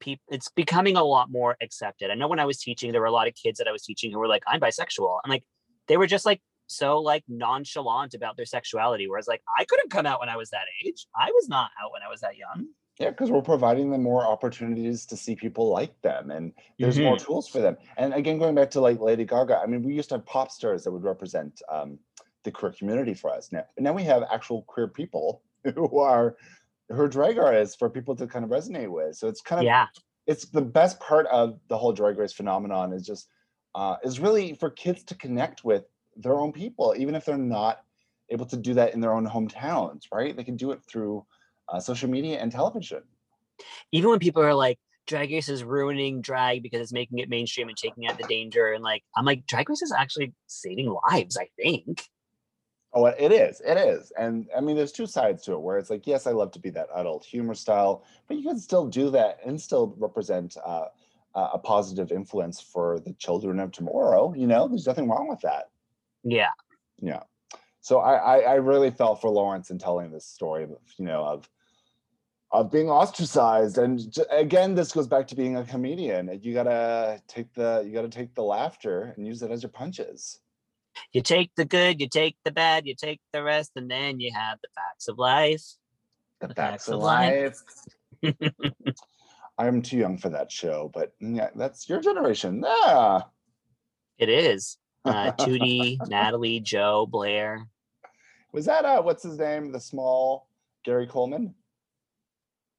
people 0.00 0.24
it's 0.28 0.48
becoming 0.50 0.96
a 0.96 1.04
lot 1.04 1.30
more 1.30 1.56
accepted. 1.60 2.10
I 2.10 2.14
know 2.14 2.28
when 2.28 2.40
I 2.40 2.44
was 2.44 2.58
teaching, 2.58 2.92
there 2.92 3.00
were 3.00 3.06
a 3.06 3.12
lot 3.12 3.28
of 3.28 3.34
kids 3.34 3.58
that 3.58 3.68
I 3.68 3.72
was 3.72 3.82
teaching 3.82 4.10
who 4.10 4.18
were 4.18 4.28
like, 4.28 4.42
I'm 4.46 4.60
bisexual. 4.60 5.18
And 5.24 5.30
like 5.30 5.44
they 5.86 5.96
were 5.96 6.06
just 6.06 6.26
like 6.26 6.40
so 6.66 7.00
like 7.00 7.24
nonchalant 7.28 8.14
about 8.14 8.36
their 8.36 8.46
sexuality. 8.46 9.08
Whereas 9.08 9.28
like 9.28 9.42
I 9.58 9.64
couldn't 9.64 9.90
come 9.90 10.06
out 10.06 10.20
when 10.20 10.28
I 10.28 10.36
was 10.36 10.50
that 10.50 10.66
age. 10.84 11.06
I 11.16 11.30
was 11.30 11.48
not 11.48 11.70
out 11.82 11.92
when 11.92 12.02
I 12.02 12.08
was 12.08 12.20
that 12.20 12.36
young. 12.36 12.68
Yeah, 12.98 13.10
because 13.10 13.30
we're 13.30 13.42
providing 13.42 13.90
them 13.90 14.02
more 14.02 14.26
opportunities 14.26 15.06
to 15.06 15.16
see 15.16 15.36
people 15.36 15.68
like 15.68 16.00
them, 16.02 16.32
and 16.32 16.52
there's 16.80 16.98
more 16.98 17.16
tools 17.16 17.46
for 17.46 17.60
them. 17.60 17.76
And 17.96 18.12
again, 18.12 18.38
going 18.38 18.56
back 18.56 18.72
to 18.72 18.80
like 18.80 18.98
Lady 18.98 19.24
Gaga, 19.24 19.60
I 19.62 19.66
mean, 19.66 19.84
we 19.84 19.94
used 19.94 20.08
to 20.08 20.16
have 20.16 20.26
pop 20.26 20.50
stars 20.50 20.82
that 20.82 20.90
would 20.90 21.04
represent 21.04 21.62
um, 21.70 22.00
the 22.48 22.52
queer 22.58 22.72
community 22.72 23.12
for 23.12 23.30
us. 23.30 23.52
Now, 23.52 23.64
And 23.76 23.84
now 23.84 23.92
we 23.92 24.04
have 24.04 24.22
actual 24.32 24.62
queer 24.62 24.88
people 24.88 25.42
who 25.74 25.98
are 25.98 26.36
who 26.88 27.02
are 27.02 27.08
drag 27.08 27.38
artists 27.38 27.76
for 27.76 27.90
people 27.90 28.16
to 28.16 28.26
kind 28.26 28.44
of 28.44 28.50
resonate 28.50 28.90
with. 28.90 29.16
So 29.16 29.28
it's 29.28 29.42
kind 29.42 29.60
of 29.60 29.64
Yeah. 29.66 29.86
it's 30.26 30.46
the 30.46 30.62
best 30.62 30.98
part 31.00 31.26
of 31.26 31.60
the 31.68 31.76
whole 31.76 31.92
drag 31.92 32.18
race 32.18 32.32
phenomenon 32.32 32.92
is 32.92 33.04
just 33.06 33.28
uh, 33.74 33.96
is 34.02 34.18
really 34.18 34.54
for 34.54 34.70
kids 34.70 35.04
to 35.04 35.14
connect 35.14 35.64
with 35.64 35.84
their 36.16 36.36
own 36.40 36.52
people, 36.52 36.94
even 36.96 37.14
if 37.14 37.24
they're 37.26 37.36
not 37.38 37.84
able 38.30 38.46
to 38.46 38.56
do 38.56 38.74
that 38.74 38.94
in 38.94 39.00
their 39.00 39.12
own 39.12 39.26
hometowns. 39.26 40.04
Right? 40.12 40.34
They 40.34 40.44
can 40.44 40.56
do 40.56 40.70
it 40.72 40.80
through 40.90 41.26
uh, 41.68 41.80
social 41.80 42.08
media 42.08 42.38
and 42.40 42.50
television. 42.50 43.02
Even 43.92 44.10
when 44.10 44.18
people 44.18 44.42
are 44.42 44.54
like, 44.54 44.78
drag 45.08 45.30
race 45.30 45.48
is 45.48 45.64
ruining 45.64 46.20
drag 46.20 46.62
because 46.62 46.80
it's 46.80 46.92
making 46.92 47.18
it 47.18 47.28
mainstream 47.28 47.68
and 47.68 47.76
taking 47.76 48.06
out 48.06 48.18
the 48.18 48.26
danger. 48.28 48.72
And 48.72 48.84
like, 48.84 49.02
I'm 49.16 49.24
like, 49.24 49.46
drag 49.46 49.68
race 49.68 49.82
is 49.82 49.92
actually 49.92 50.34
saving 50.46 50.94
lives, 51.10 51.36
I 51.36 51.48
think. 51.60 52.02
Oh, 52.98 53.06
it 53.06 53.30
is. 53.30 53.62
It 53.64 53.76
is. 53.76 54.10
And 54.18 54.48
I 54.56 54.60
mean, 54.60 54.74
there's 54.74 54.90
two 54.90 55.06
sides 55.06 55.44
to 55.44 55.52
it 55.52 55.60
where 55.60 55.78
it's 55.78 55.88
like, 55.88 56.04
yes, 56.04 56.26
I 56.26 56.32
love 56.32 56.50
to 56.50 56.58
be 56.58 56.70
that 56.70 56.88
adult 56.96 57.24
humor 57.24 57.54
style, 57.54 58.04
but 58.26 58.36
you 58.36 58.42
can 58.42 58.58
still 58.58 58.88
do 58.88 59.08
that 59.10 59.38
and 59.46 59.60
still 59.60 59.94
represent 59.98 60.56
uh, 60.66 60.86
a 61.36 61.40
a 61.54 61.58
positive 61.58 62.10
influence 62.10 62.60
for 62.60 62.98
the 62.98 63.12
children 63.12 63.60
of 63.60 63.70
tomorrow. 63.70 64.34
You 64.36 64.48
know, 64.48 64.66
there's 64.66 64.88
nothing 64.88 65.08
wrong 65.08 65.28
with 65.28 65.40
that. 65.42 65.70
Yeah. 66.24 66.50
Yeah. 67.00 67.22
So 67.82 68.00
I, 68.00 68.14
I, 68.14 68.38
I 68.38 68.54
really 68.54 68.90
felt 68.90 69.20
for 69.20 69.30
Lawrence 69.30 69.70
in 69.70 69.78
telling 69.78 70.10
this 70.10 70.26
story 70.26 70.64
of, 70.64 70.70
you 70.96 71.04
know, 71.04 71.22
of 71.24 71.48
of 72.50 72.72
being 72.72 72.90
ostracized. 72.90 73.78
And 73.78 74.12
again, 74.30 74.74
this 74.74 74.90
goes 74.90 75.06
back 75.06 75.28
to 75.28 75.36
being 75.36 75.54
a 75.54 75.64
comedian. 75.64 76.40
You 76.42 76.52
gotta 76.52 77.22
take 77.28 77.54
the 77.54 77.84
you 77.86 77.92
gotta 77.92 78.08
take 78.08 78.34
the 78.34 78.42
laughter 78.42 79.14
and 79.16 79.24
use 79.24 79.42
it 79.42 79.52
as 79.52 79.62
your 79.62 79.70
punches. 79.70 80.40
You 81.12 81.22
take 81.22 81.50
the 81.56 81.64
good, 81.64 82.00
you 82.00 82.08
take 82.08 82.36
the 82.44 82.50
bad, 82.50 82.86
you 82.86 82.94
take 82.94 83.20
the 83.32 83.42
rest, 83.42 83.72
and 83.76 83.90
then 83.90 84.20
you 84.20 84.32
have 84.34 84.58
the 84.62 84.68
facts 84.74 85.08
of 85.08 85.18
life. 85.18 85.64
The 86.40 86.48
The 86.48 86.54
facts 86.54 86.84
facts 86.84 86.88
of 86.88 87.00
life. 87.00 87.62
life. 88.22 88.34
I'm 89.58 89.82
too 89.82 89.96
young 89.96 90.18
for 90.18 90.28
that 90.28 90.52
show, 90.52 90.90
but 90.94 91.12
yeah, 91.20 91.50
that's 91.56 91.88
your 91.88 92.00
generation. 92.00 92.62
Yeah. 92.64 93.22
It 94.18 94.28
is. 94.28 94.78
Uh, 95.04 95.32
Tootie, 95.38 95.98
Natalie, 96.08 96.60
Joe, 96.60 97.06
Blair. 97.06 97.66
Was 98.52 98.66
that 98.66 98.84
uh 98.84 99.02
what's 99.02 99.22
his 99.22 99.38
name? 99.38 99.72
The 99.72 99.80
small 99.80 100.48
Gary 100.84 101.06
Coleman? 101.06 101.54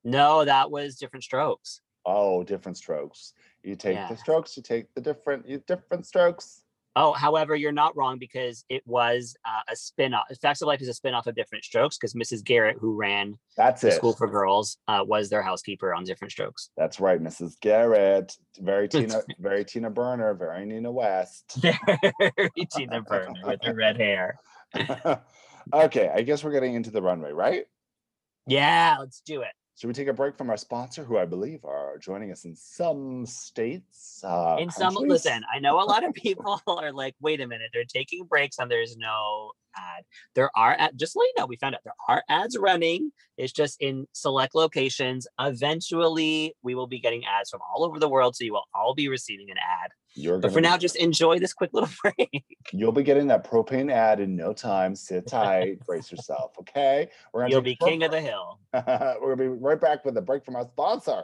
No, 0.03 0.45
that 0.45 0.71
was 0.71 0.95
different 0.95 1.23
strokes. 1.23 1.81
Oh, 2.05 2.43
different 2.43 2.77
strokes. 2.77 3.33
You 3.63 3.75
take 3.75 3.95
Yeah. 3.97 4.07
the 4.07 4.15
strokes, 4.17 4.55
you 4.55 4.63
take 4.63 4.93
the 4.95 5.01
different 5.01 5.47
you 5.47 5.61
different 5.67 6.05
strokes. 6.05 6.63
Oh, 7.01 7.13
however, 7.13 7.55
you're 7.55 7.71
not 7.71 7.95
wrong 7.95 8.19
because 8.19 8.65
it 8.67 8.83
was 8.85 9.33
uh, 9.45 9.61
a 9.71 9.75
spin-off. 9.77 10.25
Facts 10.41 10.61
of 10.61 10.67
Life 10.67 10.81
is 10.81 10.89
a 10.89 10.93
spin-off 10.93 11.27
of 11.27 11.35
Diff'rent 11.35 11.63
Strokes 11.63 11.97
because 11.97 12.13
Mrs. 12.13 12.43
Garrett, 12.43 12.75
who 12.77 12.93
ran 12.93 13.37
That's 13.55 13.81
the 13.81 13.87
it. 13.87 13.93
school 13.93 14.11
for 14.11 14.27
girls, 14.27 14.77
uh, 14.89 15.05
was 15.07 15.29
their 15.29 15.41
housekeeper 15.41 15.93
on 15.93 16.03
Diff'rent 16.03 16.33
Strokes. 16.33 16.71
That's 16.75 16.99
right, 16.99 17.23
Mrs. 17.23 17.57
Garrett. 17.61 18.35
Very 18.57 18.89
Tina, 18.89 19.21
very 19.39 19.63
Tina 19.63 19.89
Burner, 19.89 20.33
very 20.33 20.65
Nina 20.65 20.91
West. 20.91 21.57
Very 22.19 22.67
Tina 22.75 23.01
Burner 23.01 23.33
with 23.45 23.63
her 23.63 23.73
red 23.73 23.95
hair. 23.95 24.37
okay, 25.73 26.11
I 26.13 26.21
guess 26.21 26.43
we're 26.43 26.51
getting 26.51 26.73
into 26.73 26.91
the 26.91 27.01
runway, 27.01 27.31
right? 27.31 27.63
Yeah, 28.45 28.97
let's 28.99 29.21
do 29.21 29.41
it. 29.43 29.53
Should 29.79 29.87
we 29.87 29.93
take 29.93 30.09
a 30.09 30.13
break 30.13 30.37
from 30.37 30.49
our 30.49 30.57
sponsor, 30.57 31.05
who 31.05 31.17
I 31.17 31.23
believe 31.23 31.63
are 31.63 31.97
joining 31.99 32.33
us 32.33 32.43
in 32.43 32.53
some 32.53 33.25
states? 33.25 34.21
Uh, 34.25 34.57
In 34.59 34.69
some, 34.71 34.93
countries? 34.93 35.09
listen, 35.09 35.41
I 35.55 35.59
know 35.59 35.81
a 35.81 35.87
lot 35.87 36.03
of 36.03 36.13
people 36.13 36.61
are 36.67 36.91
like, 36.91 37.15
wait 37.21 37.39
a 37.39 37.47
minute, 37.47 37.69
they're 37.73 37.85
taking 37.85 38.25
breaks 38.25 38.59
and 38.59 38.69
there's 38.69 38.97
no 38.97 39.51
ad. 39.77 40.03
There 40.35 40.51
are, 40.53 40.75
ad- 40.77 40.99
just 40.99 41.13
so 41.13 41.21
you 41.23 41.31
know, 41.37 41.45
we 41.45 41.55
found 41.55 41.75
out 41.75 41.81
there 41.85 41.93
are 42.09 42.21
ads 42.27 42.57
running. 42.57 43.13
It's 43.37 43.53
just 43.53 43.81
in 43.81 44.05
select 44.11 44.53
locations. 44.53 45.27
Eventually, 45.39 46.53
we 46.61 46.75
will 46.75 46.87
be 46.87 46.99
getting 46.99 47.23
ads 47.23 47.49
from 47.49 47.61
all 47.73 47.85
over 47.85 47.99
the 47.99 48.09
world. 48.09 48.35
So 48.35 48.43
you 48.43 48.51
will 48.51 48.67
all 48.75 48.93
be 48.93 49.07
receiving 49.07 49.49
an 49.49 49.57
ad. 49.59 49.91
You're 50.19 50.39
But 50.39 50.51
for 50.51 50.57
be- 50.57 50.61
now, 50.63 50.77
just 50.77 50.97
enjoy 50.97 51.39
this 51.39 51.53
quick 51.53 51.71
little 51.73 51.89
break. 52.03 52.43
You'll 52.73 52.91
be 52.91 53.03
getting 53.03 53.27
that 53.27 53.49
propane 53.49 53.91
ad 53.91 54.19
in 54.19 54.35
no 54.35 54.51
time. 54.53 54.95
Sit 54.95 55.27
tight, 55.27 55.79
brace 55.85 56.11
yourself. 56.11 56.51
Okay, 56.59 57.09
we're 57.33 57.41
gonna 57.41 57.51
You'll 57.51 57.61
be 57.61 57.75
king 57.75 58.03
of 58.03 58.11
the 58.11 58.19
hill. 58.21 58.59
We're 58.73 59.35
gonna 59.35 59.37
be 59.37 59.47
right 59.47 59.79
back 59.79 60.03
with 60.05 60.17
a 60.17 60.21
break 60.21 60.43
from 60.43 60.55
our 60.55 60.65
sponsor. 60.65 61.23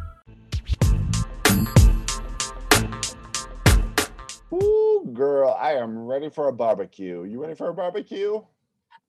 Ooh, 4.53 5.09
girl, 5.13 5.55
I 5.57 5.73
am 5.73 5.97
ready 6.05 6.29
for 6.29 6.47
a 6.47 6.53
barbecue. 6.53 7.23
You 7.23 7.41
ready 7.41 7.55
for 7.55 7.69
a 7.69 7.73
barbecue? 7.73 8.41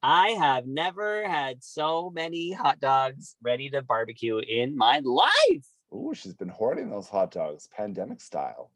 I 0.03 0.31
have 0.31 0.67
never 0.67 1.29
had 1.29 1.63
so 1.63 2.11
many 2.11 2.53
hot 2.53 2.81
dogs 2.81 3.37
ready 3.43 3.71
to 3.71 3.83
barbecue 3.83 4.39
in 4.39 4.77
my 4.77 5.01
life. 5.05 5.67
Ooh, 5.95 6.13
she's 6.15 6.35
been 6.35 6.49
hoarding 6.49 6.91
those 6.91 7.09
hot 7.09 7.31
dogs, 7.31 7.69
pandemic 7.69 8.21
style. 8.21 8.71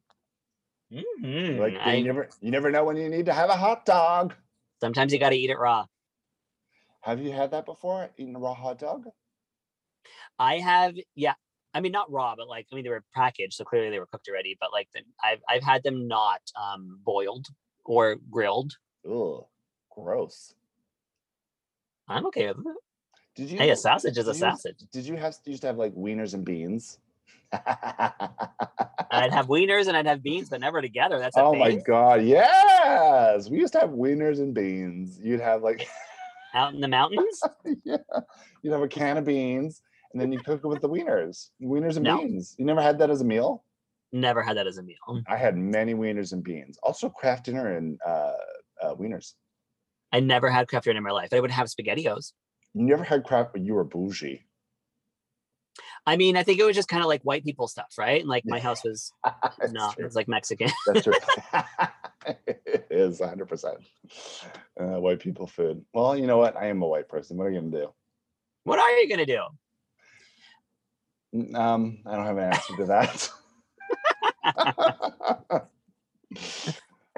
Mhm. 0.93 1.59
Like 1.59 1.75
I- 1.81 1.95
you 1.95 2.05
never, 2.05 2.29
you 2.41 2.51
never 2.51 2.71
know 2.71 2.85
when 2.85 2.97
you 2.97 3.09
need 3.09 3.27
to 3.27 3.33
have 3.33 3.51
a 3.51 3.57
hot 3.57 3.85
dog. 3.85 4.35
sometimes 4.81 5.13
you 5.13 5.19
got 5.19 5.31
to 5.31 5.37
eat 5.37 5.51
it 5.51 5.59
raw. 5.59 5.87
Have 7.01 7.21
you 7.21 7.33
had 7.33 7.53
that 7.53 7.65
before? 7.65 8.11
Eating 8.19 8.37
a 8.37 8.39
raw 8.39 8.55
hot 8.55 8.79
dog? 8.79 9.09
I 10.39 10.59
have, 10.59 10.95
yeah. 11.15 11.35
I 11.77 11.81
mean, 11.81 11.93
not 11.93 12.11
raw, 12.11 12.35
but 12.35 12.49
like, 12.49 12.67
I 12.73 12.75
mean, 12.75 12.85
they 12.85 12.91
were 12.91 13.05
packaged, 13.15 13.53
so 13.53 13.65
clearly 13.65 13.91
they 13.91 13.99
were 13.99 14.07
cooked 14.07 14.29
already. 14.29 14.57
But 14.59 14.73
like, 14.73 14.89
the, 14.95 15.03
I've 15.23 15.41
I've 15.47 15.63
had 15.63 15.83
them 15.83 16.09
not 16.09 16.41
um, 16.57 17.01
boiled 17.05 17.49
or 17.85 18.17
grilled. 18.31 18.73
Ugh, 19.09 19.45
gross. 19.91 20.55
I'm 22.09 22.27
okay 22.29 22.47
with 22.49 22.59
it. 22.59 22.77
Did 23.35 23.51
you? 23.51 23.59
Hey, 23.59 23.71
a 23.71 23.77
sausage 23.77 24.17
is 24.17 24.27
a 24.27 24.33
you- 24.33 24.39
sausage. 24.39 24.79
Did 24.91 25.07
you 25.07 25.17
have 25.17 25.37
You 25.45 25.51
used 25.51 25.63
to 25.63 25.67
have 25.67 25.77
like 25.77 25.95
wieners 25.95 26.33
and 26.33 26.47
beans? 26.47 26.99
I'd 27.53 29.33
have 29.33 29.47
wieners 29.47 29.87
and 29.87 29.97
I'd 29.97 30.07
have 30.07 30.23
beans, 30.23 30.49
but 30.49 30.61
never 30.61 30.81
together. 30.81 31.19
That's 31.19 31.37
a 31.37 31.43
oh 31.43 31.55
my 31.55 31.75
god, 31.75 32.25
yes! 32.25 33.51
We 33.51 33.59
used 33.59 33.75
to 33.75 33.81
have 33.81 33.91
wieners 33.91 34.39
and 34.39 34.55
beans. 34.55 35.21
You'd 35.23 35.41
have 35.41 35.63
like, 35.63 35.87
Out 36.55 36.75
in 36.75 36.81
the 36.81 36.89
mountains, 36.89 37.43
yeah, 37.85 37.99
you'd 38.63 38.73
have 38.73 38.83
a 38.83 38.89
can 38.89 39.19
of 39.19 39.27
beans, 39.27 39.83
and 40.17 40.23
then 40.23 40.33
you 40.33 40.39
cook 40.43 40.63
it 40.65 40.67
with 40.67 40.81
the 40.81 40.89
wieners, 40.89 41.51
wieners 41.63 41.97
and 41.97 42.05
No. 42.05 42.17
beans. 42.17 42.55
You 42.59 42.65
never 42.65 42.81
had 42.81 42.99
that 43.01 43.11
as 43.11 43.21
a 43.21 43.25
meal? 43.25 43.63
never 44.13 44.43
had 44.43 44.57
that 44.57 44.67
as 44.67 44.79
a 44.79 44.83
meal. 44.83 44.97
I 45.29 45.37
had 45.37 45.59
many 45.59 45.93
wieners 45.93 46.33
and 46.33 46.43
beans. 46.43 46.79
Also, 46.83 47.11
Kraft 47.11 47.45
Dinner 47.45 47.77
and 47.77 48.01
uh, 48.07 48.33
uh, 48.83 48.95
wieners. 48.95 49.35
I 50.11 50.21
never 50.21 50.49
had 50.49 50.69
Kraft 50.69 50.87
Dinner 50.87 50.97
in 50.97 51.05
my 51.05 51.11
life. 51.11 51.35
I 51.35 51.41
would 51.41 51.51
have 51.51 51.67
SpaghettiOs. 51.67 52.33
You 52.73 52.85
never 52.87 53.05
had 53.05 53.25
craft, 53.25 53.51
but 53.53 53.61
you 53.61 53.75
were 53.75 53.85
bougie. 53.85 54.47
I 56.07 56.17
mean, 56.17 56.39
I 56.39 56.45
think 56.45 56.61
it 56.61 56.65
was 56.65 56.77
just 56.77 56.89
kind 56.89 57.03
of 57.03 57.09
like 57.09 57.21
white 57.25 57.45
people 57.45 57.69
stuff, 57.69 57.93
right? 57.99 58.21
And 58.21 58.29
like 58.29 58.45
my 58.47 58.59
house 58.59 58.83
was 58.85 59.13
not, 59.71 59.99
it 59.99 60.05
was 60.05 60.15
like 60.17 60.29
Mexican. 60.29 60.71
That's 60.87 61.05
true. 61.05 61.13
it 62.47 62.87
is 62.89 63.21
100%. 63.21 63.77
Uh, 64.81 64.85
white 64.99 65.21
people 65.21 65.47
food. 65.47 65.85
Well, 65.93 66.17
you 66.17 66.27
know 66.27 66.39
what? 66.39 66.57
I 66.57 66.69
am 66.69 66.81
a 66.81 66.87
white 66.87 67.09
person. 67.11 67.37
What 67.37 67.49
are 67.49 67.51
you 67.51 67.61
going 67.61 67.73
to 67.73 67.79
do? 67.81 67.93
what 68.65 68.79
are 68.79 68.91
you 68.99 69.09
gonna 69.09 69.27
do? 69.27 69.43
N- 71.37 71.55
Um, 71.55 71.99
I 72.07 72.17
don't 72.17 72.25
have 72.27 72.39
an 72.39 72.53
answer 72.53 72.77
to 72.77 72.85
that. 72.87 73.31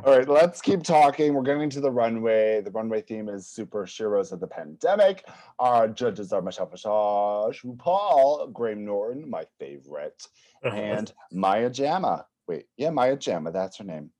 All 0.04 0.16
right, 0.16 0.28
let's 0.28 0.60
keep 0.60 0.82
talking. 0.82 1.34
We're 1.34 1.42
getting 1.42 1.70
to 1.70 1.80
the 1.80 1.90
runway. 1.90 2.60
The 2.60 2.70
runway 2.70 3.02
theme 3.02 3.28
is 3.28 3.46
super 3.48 3.84
heroes 3.84 4.32
of 4.32 4.40
the 4.40 4.46
pandemic. 4.46 5.24
Our 5.58 5.88
judges 5.88 6.32
are 6.32 6.40
Michelle 6.40 6.66
Visage, 6.66 7.62
RuPaul, 7.62 8.52
Graham 8.52 8.84
Norton, 8.84 9.28
my 9.28 9.44
favorite, 9.58 10.26
and 10.62 11.12
Maya 11.32 11.70
Jama. 11.70 12.26
Wait, 12.46 12.66
yeah, 12.76 12.90
Maya 12.90 13.16
Jama, 13.16 13.50
that's 13.52 13.76
her 13.78 13.84
name. 13.84 14.10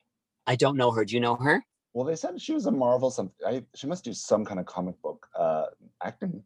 I 0.47 0.57
don't 0.57 0.77
know 0.77 0.91
her. 0.91 1.05
Do 1.05 1.15
you 1.15 1.21
know 1.21 1.37
her? 1.37 1.63
Well, 1.95 2.07
they 2.07 2.17
said 2.17 2.41
she 2.41 2.53
was 2.55 2.67
a 2.67 2.71
Marvel 2.71 3.11
something. 3.11 3.35
I, 3.47 3.65
she 3.75 3.87
must 3.87 4.05
do 4.05 4.13
some 4.13 4.45
kind 4.45 4.61
of 4.61 4.67
comic 4.67 5.01
book 5.03 5.27
uh, 5.39 5.67
acting. 6.03 6.43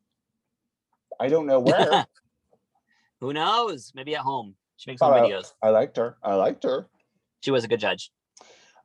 I 1.21 1.29
don't 1.29 1.47
know 1.47 1.61
where. 1.61 2.07
Who 3.23 3.33
knows? 3.33 3.93
Maybe 3.95 4.17
at 4.17 4.23
home. 4.23 4.57
She 4.79 4.91
makes 4.91 4.99
some 4.99 5.13
videos. 5.13 5.53
I 5.63 5.69
liked 5.69 5.97
her. 5.97 6.17
I 6.25 6.35
liked 6.35 6.65
her. 6.65 6.89
She 7.41 7.53
was 7.53 7.63
a 7.63 7.69
good 7.69 7.79
judge. 7.79 8.11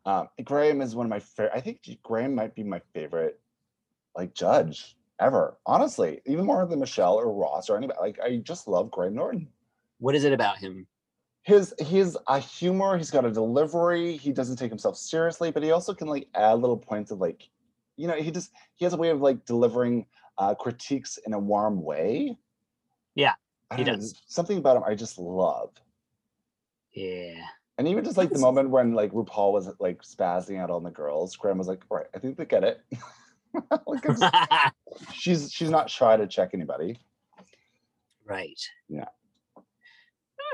Um, 0.06 0.28
Graham 0.44 0.80
is 0.80 0.96
one 0.96 1.08
of 1.08 1.10
my 1.10 1.20
favorite. 1.20 1.54
I 1.56 1.60
think 1.60 1.82
Graham 2.04 2.36
might 2.36 2.54
be 2.54 2.62
my 2.62 2.80
favorite, 2.94 3.40
like 4.16 4.36
judge 4.36 4.96
ever. 5.20 5.58
Honestly, 5.66 6.22
even 6.28 6.46
more 6.46 6.64
than 6.68 6.80
Michelle 6.80 7.16
or 7.16 7.34
Ross 7.34 7.68
or 7.68 7.78
anybody. 7.78 8.00
Like 8.00 8.20
I 8.20 8.38
just 8.38 8.68
love 8.68 8.92
Graham 8.92 9.16
Norton. 9.16 9.48
What 9.98 10.14
is 10.14 10.24
it 10.24 10.34
about 10.34 10.60
him? 10.60 10.86
His 11.42 11.74
his 11.80 12.16
a 12.28 12.38
humor. 12.38 12.96
He's 12.96 13.10
got 13.10 13.26
a 13.26 13.32
delivery. 13.32 14.18
He 14.18 14.32
doesn't 14.32 14.58
take 14.58 14.70
himself 14.70 14.98
seriously, 14.98 15.50
but 15.50 15.64
he 15.64 15.72
also 15.72 15.96
can 15.96 16.10
like 16.10 16.28
add 16.36 16.60
little 16.60 16.78
points 16.78 17.10
of 17.10 17.18
like, 17.18 17.50
you 17.96 18.08
know, 18.08 18.14
he 18.14 18.30
just 18.30 18.52
he 18.76 18.86
has 18.86 18.94
a 18.94 18.98
way 18.98 19.10
of 19.10 19.20
like 19.20 19.46
delivering 19.46 20.06
uh, 20.38 20.54
critiques 20.54 21.18
in 21.26 21.34
a 21.34 21.40
warm 21.40 21.82
way. 21.82 22.38
Yeah, 23.16 23.34
I 23.70 23.76
he 23.78 23.84
don't 23.84 24.00
know, 24.00 24.08
Something 24.28 24.58
about 24.58 24.78
him 24.78 24.84
I 24.86 24.96
just 24.96 25.18
love. 25.18 25.72
Yeah. 26.94 27.42
And 27.78 27.88
even 27.88 28.04
just 28.04 28.18
like 28.18 28.30
the 28.30 28.40
moment 28.40 28.70
when 28.70 28.94
like 28.94 29.12
RuPaul 29.12 29.54
was 29.54 29.70
like 29.80 30.02
spazzing 30.02 30.60
out 30.60 30.72
on 30.72 30.84
the 30.84 30.90
girls, 30.90 31.36
Graham 31.36 31.60
was 31.60 31.68
like, 31.68 31.84
"All 31.90 31.98
right, 31.98 32.08
I 32.16 32.18
think 32.18 32.38
they 32.38 32.46
get 32.46 32.64
it." 32.64 32.82
like 33.86 34.04
it's, 34.04 34.24
she's 35.14 35.52
she's 35.52 35.70
not 35.70 35.90
shy 35.90 36.18
to 36.18 36.26
check 36.26 36.52
anybody. 36.54 37.00
right. 38.26 38.60
Yeah. 38.90 39.06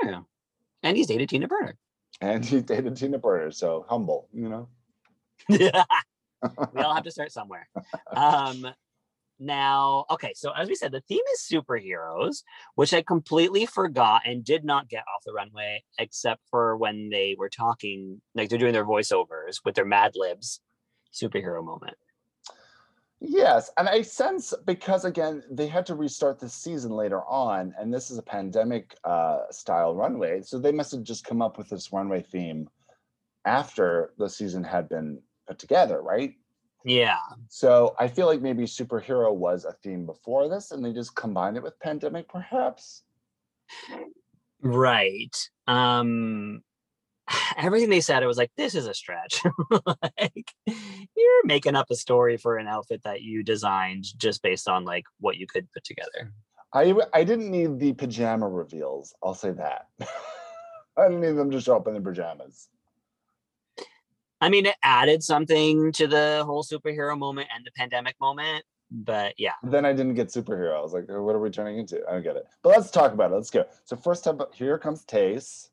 Yeah. 0.02 0.20
And 0.82 0.96
he's 0.98 1.06
dated 1.06 1.30
Tina 1.30 1.48
Burner. 1.48 1.76
And 2.20 2.44
he 2.44 2.60
dated 2.60 2.96
Tina 2.96 3.18
Burner, 3.18 3.50
so 3.50 3.86
humble, 3.88 4.28
you 4.32 4.48
know. 4.48 4.68
we 5.48 5.70
all 6.76 6.94
have 6.94 7.04
to 7.04 7.10
start 7.10 7.32
somewhere. 7.32 7.68
Um, 8.14 8.66
now, 9.38 10.04
okay, 10.10 10.32
so 10.34 10.52
as 10.52 10.68
we 10.68 10.74
said, 10.74 10.92
the 10.92 11.02
theme 11.02 11.22
is 11.32 11.48
superheroes, 11.50 12.42
which 12.74 12.94
I 12.94 13.02
completely 13.02 13.66
forgot 13.66 14.22
and 14.24 14.44
did 14.44 14.64
not 14.64 14.88
get 14.88 15.04
off 15.14 15.24
the 15.24 15.32
runway, 15.32 15.82
except 15.98 16.42
for 16.50 16.76
when 16.76 17.10
they 17.10 17.34
were 17.38 17.48
talking, 17.48 18.20
like 18.34 18.48
they're 18.48 18.58
doing 18.58 18.72
their 18.72 18.84
voiceovers 18.84 19.56
with 19.64 19.74
their 19.74 19.84
Mad 19.84 20.12
Libs 20.14 20.60
superhero 21.12 21.64
moment. 21.64 21.96
Yes, 23.20 23.70
and 23.78 23.88
I 23.88 24.02
sense 24.02 24.52
because 24.66 25.06
again 25.06 25.42
they 25.50 25.66
had 25.66 25.86
to 25.86 25.94
restart 25.94 26.38
the 26.38 26.48
season 26.48 26.90
later 26.90 27.22
on, 27.24 27.74
and 27.78 27.92
this 27.92 28.10
is 28.10 28.18
a 28.18 28.22
pandemic 28.22 28.94
uh, 29.04 29.44
style 29.50 29.94
runway, 29.94 30.42
so 30.42 30.58
they 30.58 30.72
must 30.72 30.92
have 30.92 31.02
just 31.02 31.24
come 31.24 31.40
up 31.40 31.56
with 31.56 31.70
this 31.70 31.92
runway 31.92 32.20
theme 32.20 32.68
after 33.46 34.12
the 34.18 34.28
season 34.28 34.62
had 34.62 34.88
been 34.88 35.22
put 35.46 35.58
together, 35.58 36.02
right? 36.02 36.34
Yeah. 36.84 37.18
So 37.48 37.94
I 37.98 38.08
feel 38.08 38.26
like 38.26 38.42
maybe 38.42 38.64
superhero 38.64 39.34
was 39.34 39.64
a 39.64 39.72
theme 39.72 40.04
before 40.04 40.48
this, 40.48 40.70
and 40.70 40.84
they 40.84 40.92
just 40.92 41.16
combined 41.16 41.56
it 41.56 41.62
with 41.62 41.78
pandemic, 41.80 42.28
perhaps. 42.28 43.02
Right. 44.60 45.34
Um 45.66 46.62
everything 47.56 47.90
they 47.90 48.00
said, 48.00 48.22
I 48.22 48.26
was 48.26 48.36
like, 48.36 48.52
this 48.56 48.74
is 48.74 48.86
a 48.86 48.94
stretch. 48.94 49.42
like 49.70 50.52
you're 50.66 51.44
making 51.44 51.74
up 51.74 51.90
a 51.90 51.96
story 51.96 52.36
for 52.36 52.58
an 52.58 52.68
outfit 52.68 53.02
that 53.04 53.22
you 53.22 53.42
designed 53.42 54.04
just 54.18 54.42
based 54.42 54.68
on 54.68 54.84
like 54.84 55.04
what 55.20 55.36
you 55.36 55.46
could 55.46 55.70
put 55.72 55.84
together. 55.84 56.32
I 56.72 56.94
I 57.12 57.24
didn't 57.24 57.50
need 57.50 57.78
the 57.78 57.94
pajama 57.94 58.48
reveals. 58.48 59.14
I'll 59.22 59.34
say 59.34 59.52
that. 59.52 59.86
I 60.96 61.08
didn't 61.08 61.22
need 61.22 61.32
them 61.32 61.50
to 61.50 61.60
show 61.60 61.76
up 61.76 61.86
in 61.88 61.94
their 61.94 62.02
pajamas. 62.02 62.68
I 64.40 64.48
mean, 64.48 64.66
it 64.66 64.76
added 64.82 65.22
something 65.22 65.92
to 65.92 66.06
the 66.06 66.42
whole 66.44 66.62
superhero 66.62 67.18
moment 67.18 67.48
and 67.54 67.64
the 67.64 67.70
pandemic 67.72 68.16
moment, 68.20 68.64
but 68.90 69.34
yeah. 69.38 69.52
Then 69.62 69.84
I 69.86 69.92
didn't 69.92 70.14
get 70.14 70.28
superhero. 70.28 70.76
I 70.76 70.82
was 70.82 70.92
like, 70.92 71.06
oh, 71.08 71.22
what 71.22 71.34
are 71.34 71.40
we 71.40 71.50
turning 71.50 71.78
into? 71.78 72.02
I 72.08 72.12
don't 72.12 72.22
get 72.22 72.36
it. 72.36 72.44
But 72.62 72.70
let's 72.70 72.90
talk 72.90 73.12
about 73.12 73.30
it. 73.30 73.34
Let's 73.34 73.50
go. 73.50 73.64
So 73.84 73.96
first 73.96 74.26
up, 74.26 74.54
here 74.54 74.76
comes 74.78 75.04
Tayce. 75.04 75.68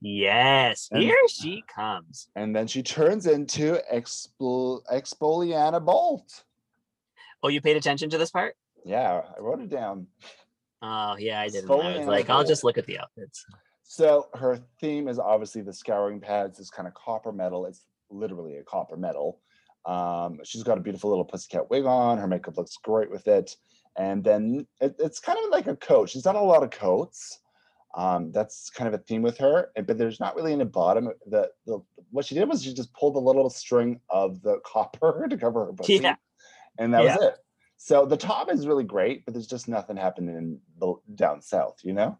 Yes, 0.00 0.88
And- 0.90 1.02
here 1.02 1.18
she 1.28 1.62
comes. 1.74 2.28
And 2.34 2.56
then 2.56 2.66
she 2.66 2.82
turns 2.82 3.26
into 3.26 3.78
Expoliana 3.92 5.84
Bolt. 5.84 6.44
Oh, 7.42 7.48
you 7.48 7.60
paid 7.60 7.76
attention 7.76 8.10
to 8.10 8.18
this 8.18 8.30
part? 8.30 8.56
Yeah, 8.84 9.22
I 9.36 9.40
wrote 9.40 9.60
it 9.60 9.68
down. 9.68 10.06
Oh, 10.82 11.16
yeah, 11.18 11.40
I 11.40 11.48
didn't. 11.48 11.70
I 11.70 11.98
was 11.98 12.06
like, 12.06 12.30
I'll 12.30 12.44
just 12.44 12.64
look 12.64 12.78
at 12.78 12.86
the 12.86 12.98
outfits. 12.98 13.44
So 13.92 14.28
her 14.34 14.56
theme 14.80 15.08
is 15.08 15.18
obviously 15.18 15.62
the 15.62 15.72
scouring 15.72 16.20
pads, 16.20 16.58
this 16.58 16.70
kind 16.70 16.86
of 16.86 16.94
copper 16.94 17.32
metal. 17.32 17.66
It's 17.66 17.86
literally 18.08 18.58
a 18.58 18.62
copper 18.62 18.96
metal. 18.96 19.40
Um, 19.84 20.38
she's 20.44 20.62
got 20.62 20.78
a 20.78 20.80
beautiful 20.80 21.10
little 21.10 21.24
pussycat 21.24 21.68
wig 21.70 21.86
on. 21.86 22.16
Her 22.16 22.28
makeup 22.28 22.56
looks 22.56 22.76
great 22.76 23.10
with 23.10 23.26
it. 23.26 23.56
And 23.98 24.22
then 24.22 24.64
it, 24.80 24.94
it's 25.00 25.18
kind 25.18 25.40
of 25.44 25.50
like 25.50 25.66
a 25.66 25.74
coat. 25.74 26.08
She's 26.08 26.22
done 26.22 26.36
a 26.36 26.40
lot 26.40 26.62
of 26.62 26.70
coats. 26.70 27.40
Um, 27.96 28.30
that's 28.30 28.70
kind 28.70 28.86
of 28.86 28.94
a 28.94 29.02
theme 29.02 29.22
with 29.22 29.36
her. 29.38 29.72
and- 29.74 29.88
But 29.88 29.98
there's 29.98 30.20
not 30.20 30.36
really 30.36 30.52
any 30.52 30.62
bottom. 30.66 31.08
The, 31.26 31.50
the 31.66 31.80
what 32.12 32.24
she 32.26 32.36
did 32.36 32.48
was 32.48 32.62
she 32.62 32.72
just 32.72 32.92
pulled 32.94 33.16
a 33.16 33.18
little 33.18 33.50
string 33.50 34.00
of 34.08 34.40
the 34.42 34.60
copper 34.64 35.26
to 35.28 35.36
cover 35.36 35.66
her 35.66 35.72
pussy. 35.72 35.94
Yeah. 36.04 36.14
And 36.78 36.94
that 36.94 37.02
was 37.16 37.24
it. 37.24 37.38
So 37.76 38.06
the 38.06 38.16
top 38.16 38.52
is 38.52 38.68
really 38.68 38.84
great, 38.84 39.24
but 39.24 39.34
there's 39.34 39.48
just 39.48 39.66
nothing 39.66 39.96
happening 39.96 40.36
in 40.36 40.60
the 40.78 40.94
down 41.16 41.42
south, 41.42 41.80
you 41.82 41.92
know? 41.92 42.16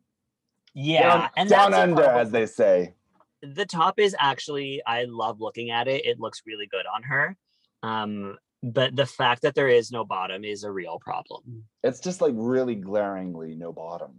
Yeah, 0.74 1.02
down, 1.08 1.30
and 1.36 1.48
down 1.50 1.74
under, 1.74 2.04
as 2.04 2.30
they 2.30 2.46
say. 2.46 2.94
the 3.42 3.66
top 3.66 3.98
is 3.98 4.14
actually 4.18 4.82
I 4.86 5.04
love 5.04 5.40
looking 5.40 5.70
at 5.70 5.88
it. 5.88 6.04
It 6.06 6.20
looks 6.20 6.42
really 6.46 6.66
good 6.66 6.86
on 6.86 7.02
her. 7.04 7.36
Um, 7.82 8.36
but 8.62 8.94
the 8.94 9.06
fact 9.06 9.42
that 9.42 9.54
there 9.54 9.68
is 9.68 9.90
no 9.90 10.04
bottom 10.04 10.44
is 10.44 10.64
a 10.64 10.70
real 10.70 10.98
problem. 11.00 11.64
It's 11.82 11.98
just 12.00 12.20
like 12.20 12.34
really 12.36 12.74
glaringly 12.74 13.54
no 13.54 13.72
bottom. 13.72 14.12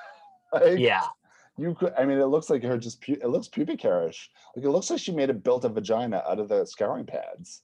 like, 0.52 0.78
Yeah. 0.78 1.06
you 1.58 1.74
could. 1.74 1.92
I 1.98 2.04
mean, 2.06 2.18
it 2.18 2.24
looks 2.26 2.48
like 2.48 2.62
her 2.64 2.78
just. 2.78 3.02
Pu- 3.02 3.18
it 3.22 3.28
looks 3.28 3.48
pubic 3.48 3.80
hairish. 3.80 4.28
Like 4.56 4.64
it 4.64 4.70
looks 4.70 4.88
like 4.90 4.98
she 5.00 5.12
made 5.12 5.28
a 5.30 5.34
built 5.34 5.64
a 5.66 5.68
vagina 5.68 6.22
out 6.26 6.38
of 6.40 6.48
the 6.48 6.64
scouring 6.64 7.04
pads. 7.06 7.62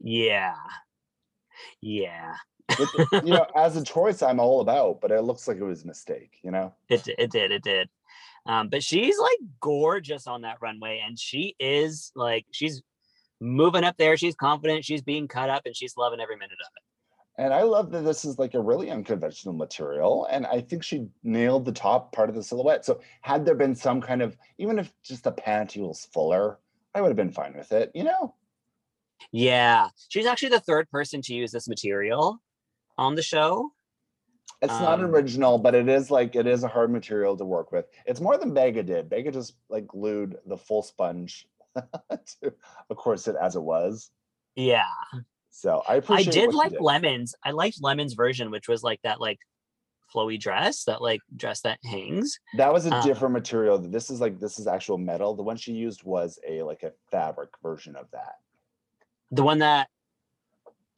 Yeah. 0.00 0.54
Yeah. 1.80 2.34
You 3.12 3.32
know, 3.32 3.46
as 3.56 3.76
a 3.76 3.84
choice, 3.84 4.22
I'm 4.22 4.40
all 4.40 4.60
about, 4.60 5.00
but 5.00 5.10
it 5.10 5.22
looks 5.22 5.48
like 5.48 5.58
it 5.58 5.64
was 5.64 5.84
a 5.84 5.86
mistake. 5.86 6.38
You 6.42 6.50
know. 6.50 6.74
It 6.88 7.06
it 7.18 7.30
did, 7.30 7.50
it 7.50 7.62
did. 7.62 7.88
Um, 8.46 8.68
but 8.68 8.82
she's 8.82 9.18
like 9.18 9.38
gorgeous 9.60 10.26
on 10.26 10.42
that 10.42 10.58
runway, 10.60 11.02
and 11.04 11.18
she 11.18 11.54
is 11.58 12.12
like 12.14 12.46
she's 12.50 12.82
moving 13.40 13.84
up 13.84 13.96
there. 13.98 14.16
She's 14.16 14.34
confident, 14.34 14.84
she's 14.84 15.02
being 15.02 15.28
cut 15.28 15.50
up, 15.50 15.62
and 15.66 15.76
she's 15.76 15.96
loving 15.96 16.20
every 16.20 16.36
minute 16.36 16.58
of 16.60 16.72
it. 16.76 16.82
And 17.38 17.54
I 17.54 17.62
love 17.62 17.92
that 17.92 18.04
this 18.04 18.24
is 18.24 18.36
like 18.36 18.54
a 18.54 18.60
really 18.60 18.90
unconventional 18.90 19.54
material. 19.54 20.26
And 20.28 20.44
I 20.44 20.60
think 20.60 20.82
she 20.82 21.06
nailed 21.22 21.64
the 21.64 21.72
top 21.72 22.12
part 22.12 22.28
of 22.28 22.34
the 22.34 22.42
silhouette. 22.42 22.84
So 22.84 23.00
had 23.20 23.46
there 23.46 23.54
been 23.54 23.76
some 23.76 24.00
kind 24.00 24.22
of, 24.22 24.36
even 24.58 24.76
if 24.76 24.92
just 25.04 25.22
the 25.22 25.30
panty 25.30 25.78
was 25.78 26.08
fuller, 26.12 26.58
I 26.96 27.00
would 27.00 27.08
have 27.10 27.16
been 27.16 27.30
fine 27.30 27.54
with 27.56 27.70
it, 27.70 27.92
you 27.94 28.02
know? 28.02 28.34
Yeah. 29.30 29.90
She's 30.08 30.26
actually 30.26 30.48
the 30.48 30.58
third 30.58 30.90
person 30.90 31.22
to 31.22 31.34
use 31.34 31.52
this 31.52 31.68
material 31.68 32.42
on 32.98 33.14
the 33.14 33.22
show. 33.22 33.72
It's 34.60 34.72
not 34.80 34.98
Um, 34.98 35.06
original, 35.06 35.56
but 35.58 35.74
it 35.76 35.88
is 35.88 36.10
like 36.10 36.34
it 36.34 36.46
is 36.46 36.64
a 36.64 36.68
hard 36.68 36.90
material 36.90 37.36
to 37.36 37.44
work 37.44 37.70
with. 37.70 37.86
It's 38.06 38.20
more 38.20 38.36
than 38.36 38.52
Baga 38.54 38.82
did. 38.82 39.08
Baga 39.08 39.30
just 39.30 39.54
like 39.68 39.86
glued 39.86 40.36
the 40.46 40.56
full 40.56 40.82
sponge 40.82 41.46
to 41.76 42.52
a 42.90 42.94
corset 42.94 43.36
as 43.40 43.54
it 43.54 43.62
was. 43.62 44.10
Yeah. 44.56 44.82
So 45.50 45.82
I 45.88 45.92
I 45.92 45.96
appreciate. 45.96 46.32
did 46.32 46.46
what 46.46 46.52
she 46.52 46.58
like 46.58 46.70
did. 46.72 46.80
Lemons. 46.80 47.34
I 47.44 47.52
liked 47.52 47.78
Lemons 47.80 48.14
version, 48.14 48.50
which 48.50 48.66
was 48.68 48.82
like 48.82 49.00
that 49.02 49.20
like 49.20 49.38
flowy 50.12 50.40
dress, 50.40 50.84
that 50.84 51.00
like 51.00 51.20
dress 51.36 51.60
that 51.60 51.78
hangs. 51.84 52.40
That 52.56 52.72
was 52.72 52.86
a 52.86 52.94
uh, 52.94 53.02
different 53.02 53.34
material. 53.34 53.78
This 53.78 54.10
is 54.10 54.20
like 54.20 54.40
this 54.40 54.58
is 54.58 54.66
actual 54.66 54.98
metal. 54.98 55.34
The 55.34 55.42
one 55.44 55.56
she 55.56 55.72
used 55.72 56.02
was 56.02 56.38
a 56.48 56.62
like 56.64 56.82
a 56.82 56.92
fabric 57.12 57.50
version 57.62 57.94
of 57.94 58.10
that. 58.10 58.34
The 59.30 59.44
one 59.44 59.58
that 59.60 59.88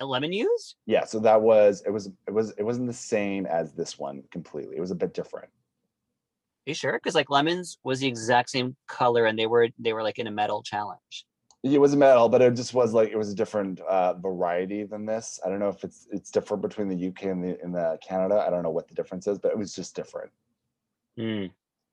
Lemon 0.06 0.32
used? 0.32 0.76
Yeah, 0.86 1.04
so 1.04 1.18
that 1.20 1.40
was 1.40 1.82
it 1.86 1.90
was 1.90 2.06
it 2.26 2.32
was 2.32 2.50
it 2.58 2.62
wasn't 2.62 2.86
the 2.86 2.92
same 2.92 3.46
as 3.46 3.72
this 3.72 3.98
one 3.98 4.22
completely. 4.30 4.76
It 4.76 4.80
was 4.80 4.90
a 4.90 4.96
bit 4.96 5.14
different. 5.14 5.48
Are 5.48 6.70
you 6.70 6.74
sure? 6.74 6.92
Because 6.92 7.14
like 7.14 7.30
Lemons 7.30 7.78
was 7.84 8.00
the 8.00 8.06
exact 8.06 8.50
same 8.50 8.76
color 8.86 9.26
and 9.26 9.38
they 9.38 9.46
were 9.46 9.68
they 9.78 9.92
were 9.92 10.02
like 10.02 10.18
in 10.18 10.26
a 10.26 10.30
metal 10.30 10.62
challenge. 10.62 11.26
It 11.62 11.80
was 11.80 11.94
metal, 11.94 12.30
but 12.30 12.40
it 12.40 12.54
just 12.54 12.72
was 12.72 12.94
like 12.94 13.10
it 13.10 13.16
was 13.18 13.30
a 13.30 13.34
different 13.34 13.80
uh, 13.80 14.14
variety 14.14 14.84
than 14.84 15.04
this. 15.04 15.38
I 15.44 15.50
don't 15.50 15.58
know 15.58 15.68
if 15.68 15.84
it's 15.84 16.06
it's 16.10 16.30
different 16.30 16.62
between 16.62 16.88
the 16.88 17.08
UK 17.08 17.24
and 17.24 17.44
the 17.44 17.62
in 17.62 17.72
the 17.72 17.98
Canada. 18.06 18.42
I 18.46 18.50
don't 18.50 18.62
know 18.62 18.70
what 18.70 18.88
the 18.88 18.94
difference 18.94 19.26
is, 19.26 19.38
but 19.38 19.52
it 19.52 19.58
was 19.58 19.74
just 19.74 19.94
different. 19.94 20.30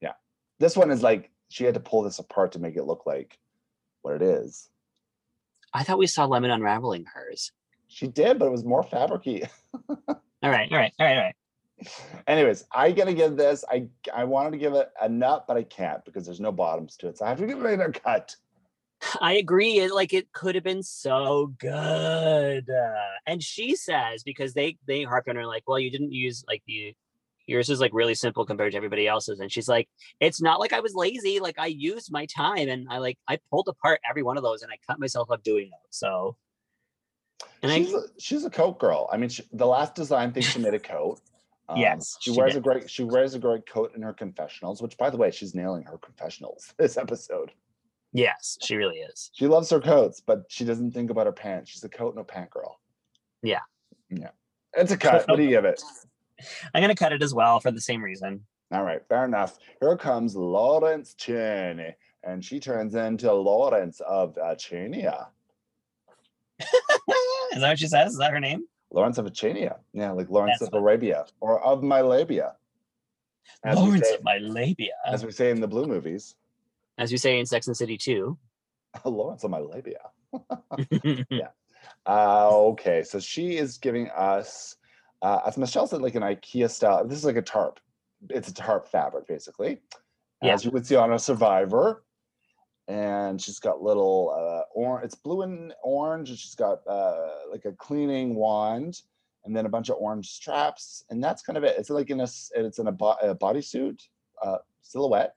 Yeah, 0.02 0.14
This 0.60 0.78
one 0.78 0.90
is 0.90 1.04
like 1.04 1.32
she 1.50 1.66
had 1.66 1.74
to 1.74 1.80
pull 1.82 2.02
this 2.02 2.20
apart 2.20 2.54
to 2.54 2.60
make 2.60 2.78
it 2.78 2.84
look 2.86 3.06
like 3.06 3.38
what 4.04 4.16
it 4.16 4.22
is. 4.22 4.70
I 5.74 5.84
thought 5.84 5.98
we 5.98 6.08
saw 6.08 6.26
Lemon 6.26 6.52
unraveling 6.52 7.06
hers. 7.14 7.52
She 7.88 8.08
did, 8.08 8.40
but 8.40 8.46
it 8.46 8.52
was 8.52 8.66
more 8.66 8.84
fabricy. 8.84 9.48
All 10.44 10.52
right, 10.52 10.72
all 10.72 10.78
right, 10.78 10.94
all 11.00 11.06
right, 11.08 11.18
all 11.18 11.24
right. 11.24 11.36
Anyways, 12.28 12.66
I 12.72 12.92
gotta 12.92 13.14
give 13.14 13.36
this. 13.38 13.66
I 13.70 13.88
I 14.14 14.24
wanted 14.24 14.52
to 14.52 14.58
give 14.60 14.74
it 14.74 14.92
a 15.02 15.10
nut, 15.10 15.46
but 15.48 15.58
I 15.58 15.64
can't 15.64 16.06
because 16.06 16.26
there's 16.26 16.40
no 16.40 16.52
bottoms 16.52 16.96
to 16.98 17.08
it. 17.08 17.18
So 17.18 17.26
I 17.26 17.30
have 17.30 17.40
to 17.40 17.48
give 17.48 17.60
it 17.64 17.80
a 17.80 17.92
cut. 17.92 18.36
I 19.22 19.34
agree. 19.34 19.80
It 19.80 19.94
like 19.94 20.14
it 20.14 20.32
could 20.32 20.56
have 20.56 20.64
been 20.64 20.84
so 20.84 21.54
good. 21.60 22.70
Uh, 22.70 23.16
and 23.26 23.42
she 23.42 23.76
says 23.76 24.24
because 24.24 24.54
they 24.54 24.78
they 24.88 25.04
harped 25.04 25.28
on 25.28 25.36
her 25.36 25.46
like, 25.46 25.64
well, 25.68 25.80
you 25.80 25.90
didn't 25.90 26.14
use 26.14 26.44
like 26.48 26.62
the 26.68 26.96
yours 27.48 27.70
is 27.70 27.80
like 27.80 27.92
really 27.94 28.16
simple 28.16 28.46
compared 28.46 28.72
to 28.74 28.78
everybody 28.78 29.08
else's. 29.08 29.40
And 29.40 29.52
she's 29.52 29.68
like, 29.68 29.90
it's 30.20 30.42
not 30.42 30.60
like 30.60 30.74
I 30.74 30.82
was 30.82 30.94
lazy. 30.94 31.40
Like 31.40 31.58
I 31.58 31.68
used 31.68 32.12
my 32.12 32.26
time 32.26 32.70
and 32.70 32.88
I 32.90 32.98
like 33.00 33.18
I 33.28 33.40
pulled 33.50 33.68
apart 33.68 34.02
every 34.08 34.24
one 34.24 34.38
of 34.38 34.44
those 34.44 34.62
and 34.62 34.72
I 34.72 34.78
cut 34.86 35.00
myself 35.00 35.32
up 35.32 35.44
doing 35.44 35.70
those. 35.72 35.90
So 35.90 36.38
and 37.64 37.72
she's 37.72 37.94
I 37.94 37.98
a, 37.98 38.02
she's 38.20 38.46
a 38.46 38.50
coat 38.50 38.80
girl. 38.80 39.10
I 39.12 39.18
mean, 39.18 39.30
she, 39.30 39.44
the 39.54 39.66
last 39.68 39.96
design 39.96 40.32
thing 40.34 40.44
she 40.44 40.60
made 40.60 40.74
a 40.74 40.80
coat. 40.80 41.20
Um, 41.70 41.76
Yes, 41.80 42.16
she 42.22 42.32
she 42.32 42.38
wears 42.40 42.54
did. 42.54 42.60
a 42.60 42.62
great 42.62 42.90
she 42.90 43.04
wears 43.04 43.34
a 43.34 43.40
great 43.40 43.68
coat 43.68 43.92
in 43.94 44.02
her 44.02 44.14
confessionals. 44.14 44.82
Which, 44.82 44.98
by 44.98 45.10
the 45.10 45.18
way, 45.18 45.32
she's 45.32 45.54
nailing 45.54 45.84
her 45.84 45.98
confessionals 45.98 46.74
this 46.80 46.96
episode. 46.96 47.52
yes, 48.14 48.58
she 48.64 48.78
really 48.78 49.00
is. 49.00 49.32
She 49.34 49.48
loves 49.48 49.70
her 49.72 49.82
coats, 49.82 50.22
but 50.26 50.46
she 50.48 50.64
doesn't 50.64 50.92
think 50.92 51.10
about 51.10 51.26
her 51.26 51.34
pants. 51.34 51.70
She's 51.72 51.84
a 51.84 51.90
coat 51.90 52.16
no 52.16 52.24
pant 52.24 52.52
girl. 52.52 52.80
Yeah. 53.44 53.60
yeah, 54.10 54.30
it's 54.78 54.94
a 54.94 54.98
cut. 54.98 55.28
What 55.28 55.36
do 55.36 55.44
you 55.44 55.50
give 55.50 55.66
it? 55.66 55.82
I'm 56.74 56.82
gonna 56.82 56.96
cut 56.96 57.12
it 57.12 57.22
as 57.22 57.34
well 57.34 57.60
for 57.60 57.72
the 57.72 57.82
same 57.82 58.02
reason. 58.02 58.46
All 58.72 58.84
right, 58.84 59.02
fair 59.10 59.26
enough. 59.26 59.58
Here 59.82 59.98
comes 59.98 60.38
Lawrence 60.38 61.16
Chaney, 61.16 61.96
and 62.24 62.46
she 62.46 62.62
turns 62.62 62.96
into 62.96 63.34
Lawrence 63.34 64.00
of 64.08 64.38
uh, 64.38 64.56
Chania. 64.56 65.28
Is 66.60 67.62
that 67.62 67.70
what 67.70 67.80
she 67.80 67.88
says? 67.88 68.14
Is 68.14 68.18
that 68.20 68.32
her 68.32 68.40
name? 68.40 68.66
Lawrence 68.92 69.18
of 69.18 69.26
Achania. 69.26 69.78
Yeah, 69.94 70.12
like 70.12 70.30
Lawrence 70.30 70.60
That's 70.60 70.72
of 70.74 70.80
Arabia 70.82 71.26
or 71.40 71.62
of 71.64 71.84
my 71.84 72.02
labia. 72.02 72.54
As 73.64 73.78
Lawrence 73.78 74.08
say, 74.08 74.16
of 74.16 74.24
my 74.24 74.38
labia. 74.40 74.94
as 75.06 75.26
we 75.26 75.32
say 75.32 75.52
in 75.52 75.60
the 75.62 75.68
blue 75.68 75.86
movies, 75.86 76.36
As 76.98 77.12
we 77.12 77.18
say 77.18 77.40
in 77.40 77.46
Sex 77.46 77.68
and 77.68 77.76
City 77.78 77.98
too. 77.98 78.38
Lawrence 79.06 79.44
of 79.44 79.52
my 79.52 79.60
labia. 79.60 80.00
Uh, 82.06 82.50
okay, 82.52 83.04
so 83.04 83.20
she 83.20 83.58
is 83.58 83.78
giving 83.78 84.10
us, 84.12 84.78
uh, 85.22 85.42
as 85.46 85.58
Michelle 85.58 85.88
said, 85.88 86.02
like 86.02 86.16
an 86.16 86.24
IKEA 86.24 86.70
style. 86.70 87.06
This 87.06 87.18
is 87.18 87.26
like 87.26 87.36
a 87.36 87.42
tarp. 87.42 87.80
It's 88.30 88.48
a 88.48 88.54
tarp 88.54 88.88
fabric, 88.88 89.28
basically, 89.28 89.82
Yeah. 90.42 90.54
as 90.54 90.64
you 90.64 90.72
would 90.72 90.86
see 90.88 90.96
on 90.96 91.12
a 91.12 91.20
Survivor. 91.20 92.04
And 92.88 93.42
she's 93.42 93.60
got 93.60 93.82
little 93.82 94.34
uh, 94.34 94.64
orange. 94.74 95.06
It's 95.06 95.16
blue 95.16 95.42
and 95.42 95.74
orange, 95.84 96.30
and 96.30 96.40
she's 96.40 96.56
got 96.56 96.80
uh, 96.88 97.30
like 97.52 97.66
a 97.66 97.74
cleaning 97.74 98.36
wand, 98.36 99.02
and 99.44 99.56
then 99.56 99.66
a 99.66 99.70
bunch 99.70 99.90
of 99.90 99.98
orange 100.00 100.30
straps, 100.30 101.04
and 101.10 101.22
that's 101.22 101.42
kind 101.42 101.58
of 101.58 101.64
it. 101.66 101.76
It's 101.78 101.90
like 101.90 102.10
in 102.10 102.22
a 102.22 102.28
it's 102.56 102.80
in 102.80 102.88
a, 102.88 102.92
bo- 102.92 103.18
a 103.22 103.36
bodysuit 103.36 104.02
uh, 104.42 104.60
silhouette. 104.82 105.36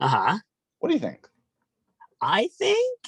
uh-huh. 0.00 0.38
What 0.80 0.88
do 0.88 0.94
you 0.94 1.00
think? 1.00 1.28
I 2.20 2.48
think 2.58 2.98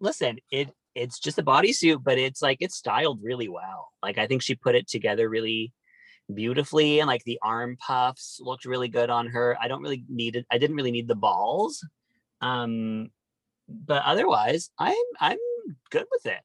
listen, 0.00 0.38
it 0.50 0.68
it's 0.94 1.18
just 1.18 1.38
a 1.38 1.42
bodysuit, 1.42 2.02
but 2.02 2.18
it's 2.18 2.42
like 2.42 2.58
it's 2.60 2.76
styled 2.76 3.20
really 3.22 3.48
well. 3.48 3.92
Like 4.02 4.18
I 4.18 4.26
think 4.26 4.42
she 4.42 4.54
put 4.54 4.74
it 4.74 4.88
together 4.88 5.28
really 5.28 5.72
beautifully 6.32 7.00
and 7.00 7.08
like 7.08 7.24
the 7.24 7.38
arm 7.42 7.76
puffs 7.78 8.38
looked 8.42 8.64
really 8.64 8.88
good 8.88 9.10
on 9.10 9.28
her. 9.28 9.56
I 9.60 9.68
don't 9.68 9.82
really 9.82 10.04
need 10.08 10.36
it. 10.36 10.46
I 10.50 10.58
didn't 10.58 10.76
really 10.76 10.90
need 10.90 11.08
the 11.08 11.14
balls. 11.14 11.84
Um 12.42 13.10
but 13.68 14.02
otherwise, 14.04 14.70
I'm 14.78 14.96
I'm 15.20 15.38
good 15.90 16.06
with 16.10 16.26
it. 16.26 16.40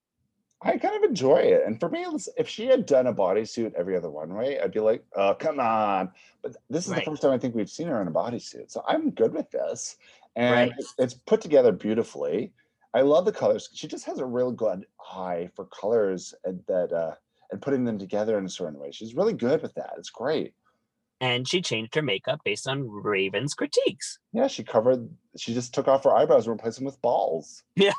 I 0.62 0.78
kind 0.78 0.96
of 0.96 1.04
enjoy 1.04 1.38
it. 1.38 1.64
And 1.68 1.80
for 1.80 1.88
me, 1.90 2.06
if 2.38 2.48
she 2.48 2.66
had 2.66 2.86
done 2.88 3.06
a 3.08 3.14
bodysuit 3.14 3.74
every 3.76 3.96
other 3.96 4.10
one 4.10 4.34
way, 4.34 4.60
I'd 4.60 4.72
be 4.72 4.80
like, 4.80 5.06
oh, 5.16 5.36
come 5.36 5.60
on. 5.60 6.12
But 6.42 6.56
this 6.70 6.86
is 6.88 6.92
Right. 6.94 7.06
the 7.06 7.12
first 7.12 7.22
time 7.22 7.32
I 7.32 7.38
think 7.38 7.54
we've 7.54 7.70
seen 7.70 7.88
her 7.88 8.02
in 8.02 8.08
a 8.08 8.12
bodysuit. 8.12 8.72
So 8.72 8.84
I'm 8.88 9.12
good 9.12 9.34
with 9.34 9.52
this. 9.52 9.98
And 10.36 10.52
Right. 10.52 10.80
it's- 10.80 10.96
it's 10.98 11.14
put 11.14 11.42
together 11.42 11.72
beautifully. 11.72 12.54
I 12.96 13.02
love 13.02 13.26
the 13.26 13.32
colors. 13.32 13.70
She 13.74 13.88
just 13.88 14.06
has 14.06 14.18
a 14.18 14.26
real 14.26 14.52
good 14.52 14.88
eye 15.00 15.50
for 15.56 15.66
colors 15.66 16.34
and 16.44 16.64
that 16.68 16.92
uh 16.92 17.16
and 17.52 17.62
putting 17.62 17.86
them 17.86 17.98
together 18.00 18.38
in 18.38 18.46
a 18.46 18.50
certain 18.50 18.80
way. 18.80 18.92
She's 18.92 19.16
really 19.16 19.34
good 19.34 19.62
with 19.62 19.74
that. 19.76 19.94
It's 19.98 20.10
great. 20.10 20.54
And 21.20 21.48
she 21.48 21.62
changed 21.62 21.96
her 21.96 22.02
makeup 22.04 22.42
based 22.46 22.68
on 22.68 22.88
Raven's 22.88 23.54
critiques. 23.56 24.20
Yeah, 24.34 24.48
she 24.48 24.64
covered. 24.64 25.10
She 25.36 25.54
just 25.54 25.74
took 25.74 25.88
off 25.88 26.04
her 26.04 26.14
eyebrows 26.16 26.46
and 26.46 26.54
replaced 26.56 26.78
them 26.78 26.86
with 26.86 27.02
balls. 27.02 27.64
Yeah. 27.76 27.94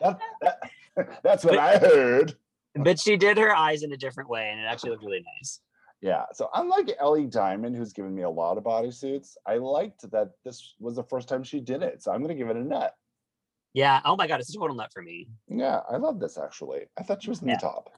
that, 0.00 0.18
that, 0.42 0.58
that's 1.22 1.44
what 1.44 1.54
But- 1.54 1.58
I 1.60 1.78
heard. 1.78 2.34
But 2.76 3.00
she 3.00 3.16
did 3.16 3.36
her 3.36 3.54
eyes 3.54 3.82
in 3.82 3.92
a 3.92 3.96
different 3.96 4.30
way 4.30 4.48
and 4.50 4.60
it 4.60 4.64
actually 4.64 4.90
looked 4.90 5.02
really 5.04 5.24
nice. 5.38 5.60
Yeah. 6.00 6.24
So 6.32 6.48
unlike 6.54 6.88
Ellie 7.00 7.26
Diamond, 7.26 7.76
who's 7.76 7.92
given 7.92 8.14
me 8.14 8.22
a 8.22 8.30
lot 8.30 8.56
of 8.58 8.64
bodysuits, 8.64 9.36
I 9.44 9.56
liked 9.56 10.08
that 10.12 10.30
this 10.44 10.74
was 10.78 10.94
the 10.96 11.02
first 11.02 11.28
time 11.28 11.42
she 11.42 11.60
did 11.60 11.82
it. 11.82 12.00
So 12.02 12.12
I'm 12.12 12.22
gonna 12.22 12.36
give 12.36 12.48
it 12.48 12.56
a 12.56 12.62
nut. 12.64 12.94
Yeah. 13.74 14.00
Oh 14.04 14.14
my 14.16 14.26
god, 14.28 14.38
it's 14.40 14.54
a 14.54 14.58
total 14.58 14.76
nut 14.76 14.92
for 14.94 15.02
me. 15.02 15.28
Yeah, 15.48 15.80
I 15.90 15.96
love 15.96 16.20
this 16.20 16.38
actually. 16.38 16.82
I 16.98 17.02
thought 17.02 17.22
she 17.22 17.28
was 17.30 17.42
in 17.42 17.48
Yeah. 17.48 17.56
the 17.56 17.60
top. 17.62 17.90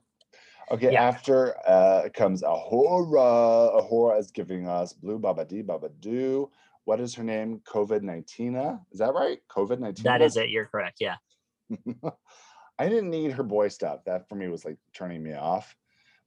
Okay, 0.70 0.92
Yeah. 0.92 1.02
after 1.02 1.56
uh 1.68 2.08
comes 2.14 2.42
A'Whora. 2.42 3.82
A'Whora 3.82 4.18
is 4.18 4.30
giving 4.30 4.68
us 4.68 4.92
Blue 4.92 5.18
Baba 5.18 5.44
Dee 5.44 5.62
Baba 5.62 5.88
Doo. 6.00 6.50
What 6.84 7.00
is 7.00 7.14
her 7.14 7.22
name? 7.22 7.60
COVID 7.64 8.02
19. 8.02 8.56
Is 8.90 8.98
that 8.98 9.14
right? 9.14 9.38
COVID 9.48 9.78
19. 9.78 10.02
That 10.04 10.22
is 10.22 10.36
it. 10.36 10.50
You're 10.50 10.66
correct. 10.66 10.98
Yeah. 11.00 11.16
I 12.78 12.88
didn't 12.88 13.10
need 13.10 13.32
her 13.32 13.42
boy 13.42 13.68
stuff. 13.68 14.00
That 14.06 14.28
for 14.28 14.34
me 14.34 14.48
was 14.48 14.64
like 14.64 14.78
turning 14.94 15.22
me 15.22 15.34
off. 15.34 15.76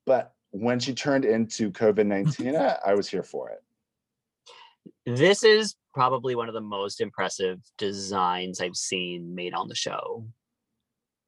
But 0.05 0.33
when 0.51 0.79
she 0.79 0.93
turned 0.93 1.25
into 1.25 1.71
COVID 1.71 2.05
19, 2.05 2.55
I 2.85 2.93
was 2.93 3.09
here 3.09 3.23
for 3.23 3.49
it. 3.49 3.61
This 5.05 5.43
is 5.43 5.75
probably 5.93 6.35
one 6.35 6.47
of 6.47 6.53
the 6.53 6.61
most 6.61 7.01
impressive 7.01 7.59
designs 7.77 8.61
I've 8.61 8.75
seen 8.75 9.33
made 9.35 9.53
on 9.53 9.67
the 9.67 9.75
show. 9.75 10.25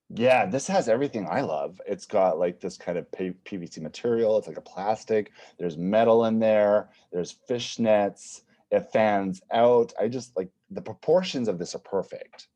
Yeah, 0.09 0.45
this 0.45 0.67
has 0.67 0.87
everything 0.87 1.27
I 1.29 1.41
love. 1.41 1.81
It's 1.85 2.05
got 2.05 2.39
like 2.39 2.61
this 2.61 2.77
kind 2.77 2.97
of 2.97 3.11
PVC 3.11 3.81
material. 3.81 4.37
It's 4.37 4.47
like 4.47 4.57
a 4.57 4.61
plastic. 4.61 5.31
There's 5.59 5.77
metal 5.77 6.25
in 6.25 6.39
there. 6.39 6.89
There's 7.11 7.35
fishnets. 7.49 8.41
It 8.71 8.91
fans 8.91 9.41
out. 9.51 9.93
I 9.99 10.07
just 10.07 10.35
like 10.37 10.49
the 10.69 10.81
proportions 10.81 11.47
of 11.47 11.59
this 11.59 11.75
are 11.75 11.79
perfect. 11.79 12.47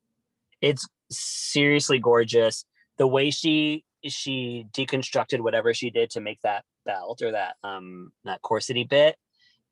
It's 0.62 0.88
seriously 1.10 2.00
gorgeous. 2.00 2.66
The 2.98 3.08
way 3.08 3.32
she 3.32 3.84
she 4.04 4.66
deconstructed 4.72 5.42
whatever 5.42 5.74
she 5.74 5.90
did 5.90 6.10
to 6.12 6.22
make 6.22 6.42
that 6.42 6.64
belt 6.86 7.22
or 7.22 7.32
that 7.32 7.56
um 7.64 8.12
that 8.26 8.42
corsety 8.42 8.84
bit 8.84 9.16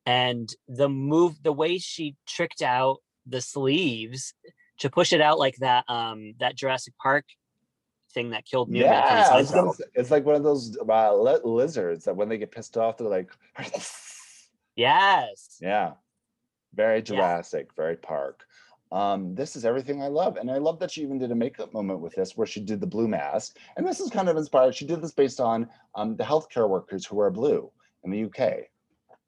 and 0.06 0.50
the 0.68 0.88
move 0.88 1.42
the 1.42 1.52
way 1.52 1.78
she 1.80 2.16
tricked 2.28 2.62
out 2.62 2.98
the 3.26 3.42
sleeves 3.42 4.34
to 4.78 4.90
push 4.90 5.14
it 5.14 5.22
out 5.22 5.40
like 5.40 5.56
that 5.58 5.84
um 5.90 6.34
that 6.40 6.56
Jurassic 6.56 6.94
Park 7.02 7.26
thing 8.14 8.32
that 8.32 8.46
killed 8.46 8.70
Newman 8.70 8.88
from 8.88 9.18
Yeah, 9.18 9.30
I 9.32 9.38
was 9.40 9.52
gonna 9.52 9.70
Seinfeld. 9.70 9.76
say, 9.76 9.84
it's 9.96 10.12
like 10.12 10.26
one 10.26 10.36
of 10.36 10.44
those 10.44 10.78
uh, 10.78 11.16
li- 11.16 11.40
lizards 11.44 12.06
that 12.06 12.16
when 12.16 12.30
they 12.30 12.38
get 12.38 12.52
pissed 12.52 12.78
off, 12.78 12.98
they're 12.98 13.08
like, 13.08 13.30
Yes. 14.76 15.58
yeah, 15.62 15.94
very 16.74 17.02
Jurassic, 17.02 17.70
very 17.76 17.98
Park. 17.98 18.46
Um, 18.92 19.36
this 19.36 19.56
is 19.56 19.66
everything 19.66 20.02
I 20.02 20.08
love, 20.08 20.38
and 20.38 20.50
I 20.50 20.58
love 20.58 20.80
that 20.80 20.90
she 20.90 21.02
even 21.04 21.20
did 21.20 21.32
a 21.32 21.36
makeup 21.36 21.74
moment 21.74 22.00
with 22.00 22.16
this, 22.16 22.36
where 22.36 22.48
she 22.48 22.60
did 22.60 22.80
the 22.82 22.88
blue 22.88 23.08
mask, 23.08 23.58
and 23.78 23.86
this 23.88 24.00
is 24.00 24.10
kind 24.10 24.30
of 24.30 24.38
inspired. 24.38 24.74
She 24.76 24.86
did 24.88 25.02
this 25.02 25.12
based 25.12 25.40
on 25.40 25.68
um, 25.96 26.16
the 26.16 26.24
healthcare 26.24 26.68
workers 26.68 27.06
who 27.06 27.18
wear 27.18 27.30
blue 27.30 27.72
in 28.04 28.10
the 28.12 28.24
UK. 28.24 28.62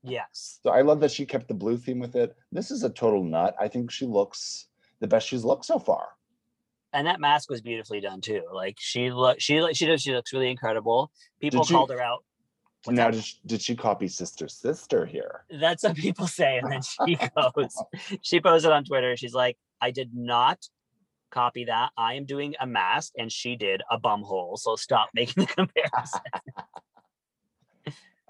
Yes. 0.04 0.60
So 0.64 0.72
I 0.72 0.82
love 0.82 1.00
that 1.02 1.12
she 1.12 1.28
kept 1.28 1.48
the 1.48 1.54
blue 1.54 1.78
theme 1.78 2.00
with 2.00 2.16
it. 2.16 2.36
This 2.52 2.72
is 2.72 2.84
a 2.84 2.90
total 2.90 3.24
nut. 3.24 3.56
I 3.60 3.68
think 3.68 3.92
she 3.92 4.08
looks 4.08 4.66
the 5.00 5.08
best 5.08 5.28
she's 5.28 5.44
looked 5.44 5.66
so 5.66 5.78
far. 5.78 6.08
And 6.94 7.08
that 7.08 7.20
mask 7.20 7.50
was 7.50 7.62
beautifully 7.62 8.02
done 8.02 8.22
too. 8.22 8.44
Like 8.54 8.78
she 8.80 9.12
look, 9.12 9.40
she 9.40 9.62
like 9.62 9.76
she 9.76 9.86
does. 9.86 10.02
She 10.02 10.14
looks 10.14 10.34
really 10.34 10.50
incredible. 10.50 11.12
People 11.40 11.66
you- 11.68 11.76
called 11.76 11.92
her 11.92 12.02
out. 12.02 12.24
What's 12.84 12.98
now, 12.98 13.12
did 13.12 13.24
she, 13.24 13.38
did 13.46 13.62
she 13.62 13.76
copy 13.76 14.08
Sister 14.08 14.48
Sister 14.48 15.06
here? 15.06 15.46
That's 15.60 15.84
what 15.84 15.96
people 15.96 16.26
say, 16.26 16.58
and 16.58 16.72
then 16.72 16.82
she 16.82 17.16
goes. 17.36 17.76
she 18.24 18.42
posted 18.42 18.72
on 18.72 18.86
Twitter. 18.86 19.16
She's 19.16 19.36
like, 19.36 19.56
"I 19.80 19.92
did 19.92 20.16
not 20.16 20.68
copy 21.30 21.66
that. 21.66 21.92
I 21.96 22.16
am 22.16 22.26
doing 22.26 22.56
a 22.60 22.66
mask, 22.66 23.14
and 23.20 23.32
she 23.32 23.56
did 23.56 23.84
a 23.92 24.00
bum 24.00 24.24
hole. 24.24 24.58
So 24.58 24.76
stop 24.76 25.10
making 25.14 25.46
the 25.46 25.48
comparison." 25.56 26.22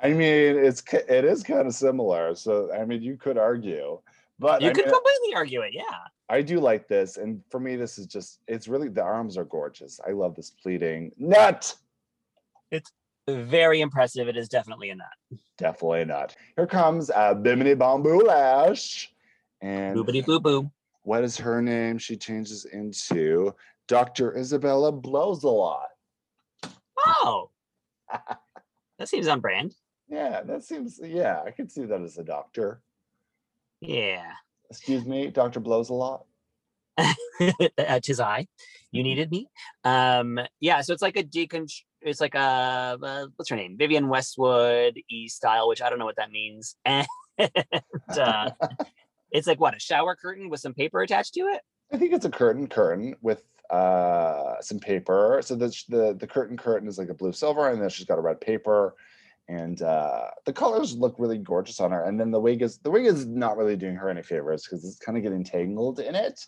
I 0.04 0.10
mean, 0.10 0.58
it's 0.58 0.84
it 0.92 1.24
is 1.24 1.44
kind 1.44 1.66
of 1.66 1.74
similar. 1.74 2.36
So 2.36 2.74
I 2.74 2.84
mean, 2.84 3.02
you 3.02 3.16
could 3.16 3.38
argue, 3.38 4.02
but 4.38 4.62
you 4.62 4.70
I, 4.70 4.74
could 4.74 4.86
mean, 4.86 4.94
completely 4.94 5.34
argue 5.34 5.62
it. 5.62 5.74
Yeah. 5.74 5.84
I 6.32 6.42
do 6.42 6.62
like 6.62 6.88
this, 6.88 7.18
and 7.18 7.42
for 7.50 7.60
me, 7.60 7.76
this 7.76 7.98
is 7.98 8.06
just 8.08 8.40
it's 8.48 8.70
really 8.70 8.88
the 8.88 9.04
arms 9.04 9.38
are 9.38 9.44
gorgeous. 9.44 10.00
I 10.08 10.12
love 10.12 10.34
this 10.34 10.50
pleating 10.50 11.12
nut. 11.18 11.76
It's 12.72 12.90
very 13.28 13.82
impressive. 13.82 14.30
It 14.30 14.38
is 14.38 14.48
definitely 14.48 14.92
a 14.92 14.96
nut. 14.96 15.40
Definitely 15.58 16.04
a 16.04 16.06
nut. 16.06 16.36
Here 16.56 16.66
comes 16.66 17.12
a 17.14 17.36
Bimini 17.36 17.74
Bon 17.74 18.02
Boulash, 18.02 19.08
and 19.60 19.98
Boobity 19.98 20.26
boo 20.26 20.40
boo. 20.40 20.72
what 21.04 21.26
is 21.26 21.38
her 21.38 21.62
name? 21.62 21.98
She 21.98 22.16
changes 22.16 22.64
into 22.64 23.54
Dr. 23.90 24.38
Isabella 24.38 24.94
Blows 24.94 25.44
a 25.44 25.50
lot. 25.50 25.90
Oh, 27.06 27.50
that 28.98 29.10
seems 29.10 29.28
on 29.28 29.42
brand. 29.42 29.76
Yeah, 30.08 30.44
that 30.44 30.64
seems, 30.64 31.00
yeah, 31.04 31.42
I 31.46 31.52
could 31.52 31.70
see 31.70 31.84
that 31.86 32.02
as 32.02 32.18
a 32.18 32.24
doctor. 32.24 32.82
Yeah. 33.82 34.32
Excuse 34.72 35.06
me, 35.06 35.28
Dr. 35.28 35.60
Blows 35.60 35.90
a 35.90 35.94
lot. 35.94 36.24
tis 38.02 38.22
I. 38.22 38.48
You 38.92 39.04
needed 39.04 39.30
me. 39.30 39.48
Um, 39.84 40.40
yeah, 40.62 40.80
so 40.80 40.94
it's 40.94 41.02
like 41.02 41.18
a 41.18 41.24
decon. 41.24 41.70
It's 42.02 42.22
like 42.22 42.36
a 42.36 42.98
uh, 43.02 43.28
what's 43.36 43.50
her 43.50 43.58
name? 43.58 43.76
Vivienne 43.78 44.08
Westwood 44.08 44.98
E 45.10 45.28
style, 45.28 45.68
which 45.68 45.82
I 45.82 45.90
don't 45.90 46.00
know 46.00 46.06
what 46.06 46.16
that 46.16 46.32
means. 46.32 46.76
And 47.38 48.20
uh, 48.20 48.52
it's 49.32 49.48
like 49.48 49.60
what 49.60 49.76
a 49.76 49.80
shower 49.80 50.16
curtain 50.16 50.50
with 50.50 50.60
some 50.60 50.74
paper 50.74 51.02
attached 51.02 51.34
to 51.34 51.42
it. 51.42 51.62
I 51.92 51.98
think 51.98 52.14
it's 52.14 52.26
a 52.26 52.30
curtain 52.30 52.68
curtain 52.68 53.16
with 53.22 53.44
uh 53.72 54.62
some 54.62 54.80
paper. 54.80 55.42
So 55.44 55.56
the 55.56 55.68
the 55.90 56.16
the 56.18 56.28
curtain 56.28 56.56
curtain 56.56 56.88
is 56.88 56.98
like 56.98 57.10
a 57.10 57.14
blue 57.14 57.34
silver, 57.34 57.70
and 57.70 57.82
then 57.82 57.90
she's 57.90 58.06
got 58.06 58.20
a 58.20 58.22
red 58.22 58.40
paper. 58.40 58.96
And 59.48 59.82
uh 59.82 60.28
the 60.46 60.54
colors 60.54 60.96
look 60.96 61.16
really 61.18 61.38
gorgeous 61.38 61.80
on 61.80 61.92
her. 61.92 62.04
And 62.04 62.20
then 62.20 62.32
the 62.32 62.40
wig 62.40 62.62
is 62.62 62.78
the 62.80 62.92
wig 62.92 63.06
is 63.06 63.26
not 63.26 63.58
really 63.58 63.76
doing 63.76 63.96
her 63.96 64.10
any 64.10 64.24
favors 64.24 64.64
because 64.64 64.86
it's 64.86 64.98
kind 64.98 65.18
of 65.18 65.24
getting 65.24 65.44
tangled 65.44 66.00
in 66.00 66.16
it. 66.16 66.46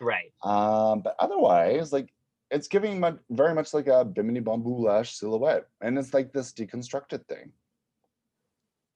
Right. 0.00 0.32
Um, 0.42 1.02
but 1.02 1.14
otherwise, 1.18 1.92
like 1.92 2.12
it's 2.50 2.68
giving 2.68 3.00
much, 3.00 3.16
very 3.30 3.54
much 3.54 3.72
like 3.72 3.86
a 3.86 4.04
Bimini 4.04 4.40
Bon 4.40 4.62
Boulash 4.62 5.14
silhouette. 5.14 5.66
And 5.80 5.98
it's 5.98 6.12
like 6.12 6.32
this 6.32 6.52
deconstructed 6.52 7.26
thing. 7.26 7.52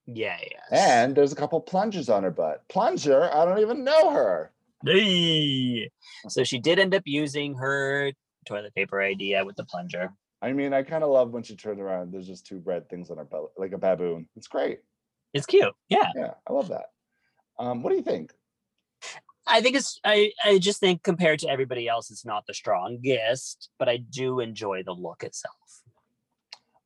Yeah. 0.06 0.38
Yes. 0.40 0.68
And 0.70 1.16
there's 1.16 1.32
a 1.32 1.36
couple 1.36 1.60
plungers 1.60 2.08
on 2.08 2.22
her 2.22 2.30
butt. 2.30 2.68
Plunger, 2.68 3.32
I 3.32 3.44
don't 3.44 3.60
even 3.60 3.82
know 3.82 4.10
her. 4.10 4.52
Hey. 4.84 5.90
so 6.28 6.44
she 6.44 6.58
did 6.58 6.78
end 6.78 6.94
up 6.94 7.02
using 7.06 7.54
her 7.54 8.12
toilet 8.44 8.74
paper 8.74 9.02
idea 9.02 9.44
with 9.44 9.56
the 9.56 9.64
plunger. 9.64 10.12
I 10.46 10.52
mean, 10.52 10.72
I 10.72 10.84
kind 10.84 11.02
of 11.02 11.10
love 11.10 11.32
when 11.32 11.42
she 11.42 11.56
turned 11.56 11.80
around. 11.80 12.12
There's 12.12 12.28
just 12.28 12.46
two 12.46 12.62
red 12.64 12.88
things 12.88 13.10
on 13.10 13.16
her 13.16 13.24
belly, 13.24 13.48
like 13.58 13.72
a 13.72 13.78
baboon. 13.78 14.28
It's 14.36 14.46
great. 14.46 14.78
It's 15.34 15.44
cute. 15.44 15.74
Yeah. 15.88 16.08
Yeah, 16.14 16.34
I 16.48 16.52
love 16.52 16.68
that. 16.68 16.86
Um, 17.58 17.82
what 17.82 17.90
do 17.90 17.96
you 17.96 18.02
think? 18.02 18.32
I 19.44 19.60
think 19.60 19.74
it's 19.74 19.98
I, 20.04 20.30
I 20.44 20.58
just 20.58 20.78
think 20.78 21.02
compared 21.02 21.40
to 21.40 21.48
everybody 21.48 21.88
else, 21.88 22.12
it's 22.12 22.24
not 22.24 22.46
the 22.46 22.54
strongest, 22.54 23.70
but 23.76 23.88
I 23.88 23.96
do 23.96 24.38
enjoy 24.38 24.84
the 24.84 24.92
look 24.92 25.24
itself. 25.24 25.82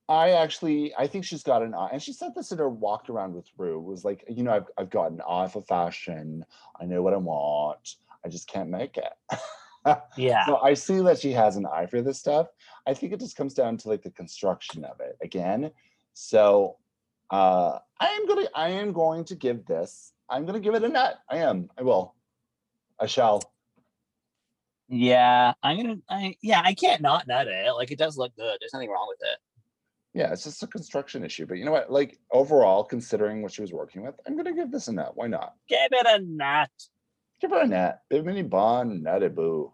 I 0.09 0.31
actually, 0.31 0.93
I 0.97 1.05
think 1.05 1.23
she's 1.23 1.43
got 1.43 1.61
an 1.61 1.75
eye, 1.75 1.89
and 1.93 2.01
she 2.01 2.13
said 2.13 2.33
this 2.35 2.51
in 2.51 2.57
her 2.57 2.69
walked 2.69 3.11
around 3.11 3.35
with 3.35 3.45
Rue. 3.59 3.79
Was 3.79 4.03
like, 4.03 4.25
you 4.27 4.41
know, 4.41 4.53
I've 4.53 4.67
I've 4.75 4.89
got 4.89 5.11
an 5.11 5.21
eye 5.29 5.47
for 5.47 5.61
fashion. 5.61 6.43
I 6.79 6.85
know 6.85 7.03
what 7.03 7.13
I 7.13 7.17
want. 7.17 7.95
I 8.25 8.29
just 8.29 8.47
can't 8.47 8.69
make 8.69 8.97
it. 8.97 9.13
Yeah. 10.17 10.45
So 10.45 10.57
I 10.57 10.73
see 10.73 10.99
that 11.01 11.19
she 11.19 11.31
has 11.31 11.55
an 11.55 11.65
eye 11.65 11.85
for 11.85 12.01
this 12.01 12.19
stuff. 12.19 12.47
I 12.87 12.93
think 12.93 13.13
it 13.13 13.19
just 13.19 13.35
comes 13.35 13.53
down 13.53 13.77
to 13.77 13.89
like 13.89 14.03
the 14.03 14.11
construction 14.11 14.83
of 14.85 14.99
it 14.99 15.17
again. 15.21 15.71
So 16.13 16.77
uh 17.29 17.79
I 17.99 18.07
am 18.07 18.27
gonna 18.27 18.47
I 18.55 18.69
am 18.69 18.91
going 18.91 19.25
to 19.25 19.35
give 19.35 19.65
this, 19.65 20.13
I'm 20.31 20.45
gonna 20.45 20.61
give 20.61 20.75
it 20.75 20.83
a 20.83 20.89
nut. 20.89 21.19
I 21.29 21.37
am. 21.37 21.69
I 21.77 21.83
will. 21.83 22.15
I 22.97 23.05
shall. 23.05 23.43
Yeah, 24.87 25.53
I'm 25.61 25.77
gonna. 25.77 25.97
I 26.09 26.37
yeah, 26.41 26.61
I 26.63 26.73
can't 26.73 27.01
not 27.01 27.27
nut 27.27 27.47
it. 27.47 27.71
Like 27.73 27.91
it 27.91 27.99
does 27.99 28.17
look 28.17 28.33
good. 28.37 28.57
There's 28.59 28.73
nothing 28.73 28.89
wrong 28.89 29.07
with 29.09 29.19
it. 29.29 29.37
Yeah, 30.13 30.31
it's 30.31 30.45
just 30.45 30.63
a 30.63 30.67
construction 30.67 31.25
issue. 31.25 31.45
But 31.45 31.57
you 31.57 31.65
know 31.65 31.71
what? 31.71 31.91
Like 31.91 32.17
overall, 32.31 32.83
considering 32.85 33.41
what 33.41 33.51
she 33.51 33.61
was 33.61 33.73
working 33.73 34.03
with, 34.03 34.15
I'm 34.25 34.37
gonna 34.37 34.53
give 34.55 34.71
this 34.71 34.87
a 34.87 34.93
nut. 34.93 35.11
Why 35.15 35.27
not? 35.27 35.53
Give 35.67 35.79
it 35.91 36.07
a 36.07 36.23
nut. 36.23 36.69
Give 37.41 37.51
her 37.51 37.61
a 37.61 37.67
nut. 37.67 38.01
Bimini 38.09 38.43
Bon 38.43 39.03
Nutty 39.03 39.29
Boo. 39.29 39.73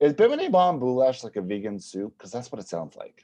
Is 0.00 0.12
Bimini 0.14 0.48
Bon 0.50 0.78
Boulash 0.78 1.24
like 1.24 1.36
a 1.36 1.42
vegan 1.42 1.80
soup? 1.80 2.14
Because 2.16 2.30
that's 2.30 2.52
what 2.52 2.60
it 2.60 2.68
sounds 2.68 2.96
like. 2.96 3.22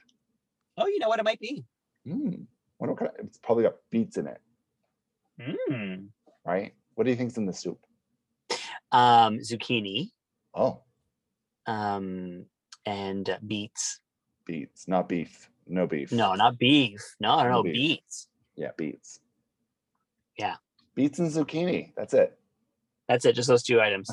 Oh, 0.77 0.87
you 0.87 0.99
know 0.99 1.07
what 1.07 1.19
it 1.19 1.25
might 1.25 1.39
be. 1.39 1.63
Mm. 2.07 2.45
What 2.77 2.97
kind 2.97 3.11
of, 3.17 3.25
it's 3.25 3.37
probably 3.37 3.63
got 3.63 3.75
beets 3.91 4.17
in 4.17 4.27
it, 4.27 4.41
Mm. 5.39 6.07
right? 6.45 6.73
What 6.95 7.03
do 7.05 7.11
you 7.11 7.15
think's 7.15 7.37
in 7.37 7.45
the 7.45 7.53
soup? 7.53 7.79
Um, 8.91 9.39
zucchini, 9.39 10.11
Oh, 10.53 10.81
um, 11.65 12.45
and 12.85 13.37
beets. 13.47 13.99
beets, 14.45 14.87
not 14.87 15.07
beef. 15.07 15.49
No 15.67 15.87
beef. 15.87 16.11
No, 16.11 16.33
not 16.35 16.57
beef. 16.59 17.15
No, 17.19 17.37
no, 17.37 17.43
No 17.43 17.49
no, 17.49 17.63
beef. 17.63 17.73
beets. 17.73 18.27
Yeah, 18.55 18.71
beets. 18.77 19.19
Yeah. 20.37 20.55
Beets 20.95 21.19
and 21.19 21.31
zucchini. 21.31 21.93
That's 21.95 22.13
it. 22.13 22.37
That's 23.07 23.23
it. 23.25 23.33
Just 23.33 23.47
those 23.47 23.63
two 23.63 23.79
items. 23.81 24.09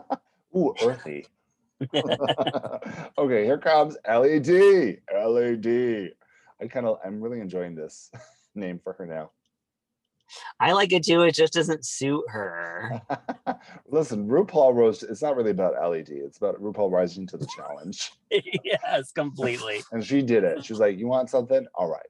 Ooh, 0.56 0.74
earthy. 0.82 1.26
okay, 3.18 3.44
here 3.44 3.58
comes 3.58 3.96
LED. 4.08 5.00
LED. 5.12 6.12
I 6.60 6.66
kind 6.68 6.86
of, 6.86 6.98
I'm 7.04 7.20
really 7.20 7.40
enjoying 7.40 7.74
this 7.74 8.10
name 8.54 8.80
for 8.82 8.92
her 8.94 9.06
now. 9.06 9.30
I 10.58 10.72
like 10.72 10.92
it 10.92 11.04
too. 11.04 11.22
It 11.22 11.34
just 11.34 11.52
doesn't 11.52 11.84
suit 11.84 12.24
her. 12.28 13.02
Listen, 13.88 14.26
RuPaul 14.26 14.74
rose. 14.74 15.02
It's 15.02 15.22
not 15.22 15.36
really 15.36 15.50
about 15.50 15.74
LED. 15.74 16.08
It's 16.08 16.38
about 16.38 16.60
RuPaul 16.62 16.90
rising 16.90 17.26
to 17.28 17.36
the 17.36 17.46
challenge, 17.54 18.10
yes, 18.30 19.12
completely. 19.12 19.82
and 19.92 20.04
she 20.04 20.22
did 20.22 20.42
it. 20.42 20.64
She 20.64 20.72
was 20.72 20.80
like, 20.80 20.98
"You 20.98 21.08
want 21.08 21.28
something? 21.28 21.66
All 21.74 21.90
right." 21.90 22.06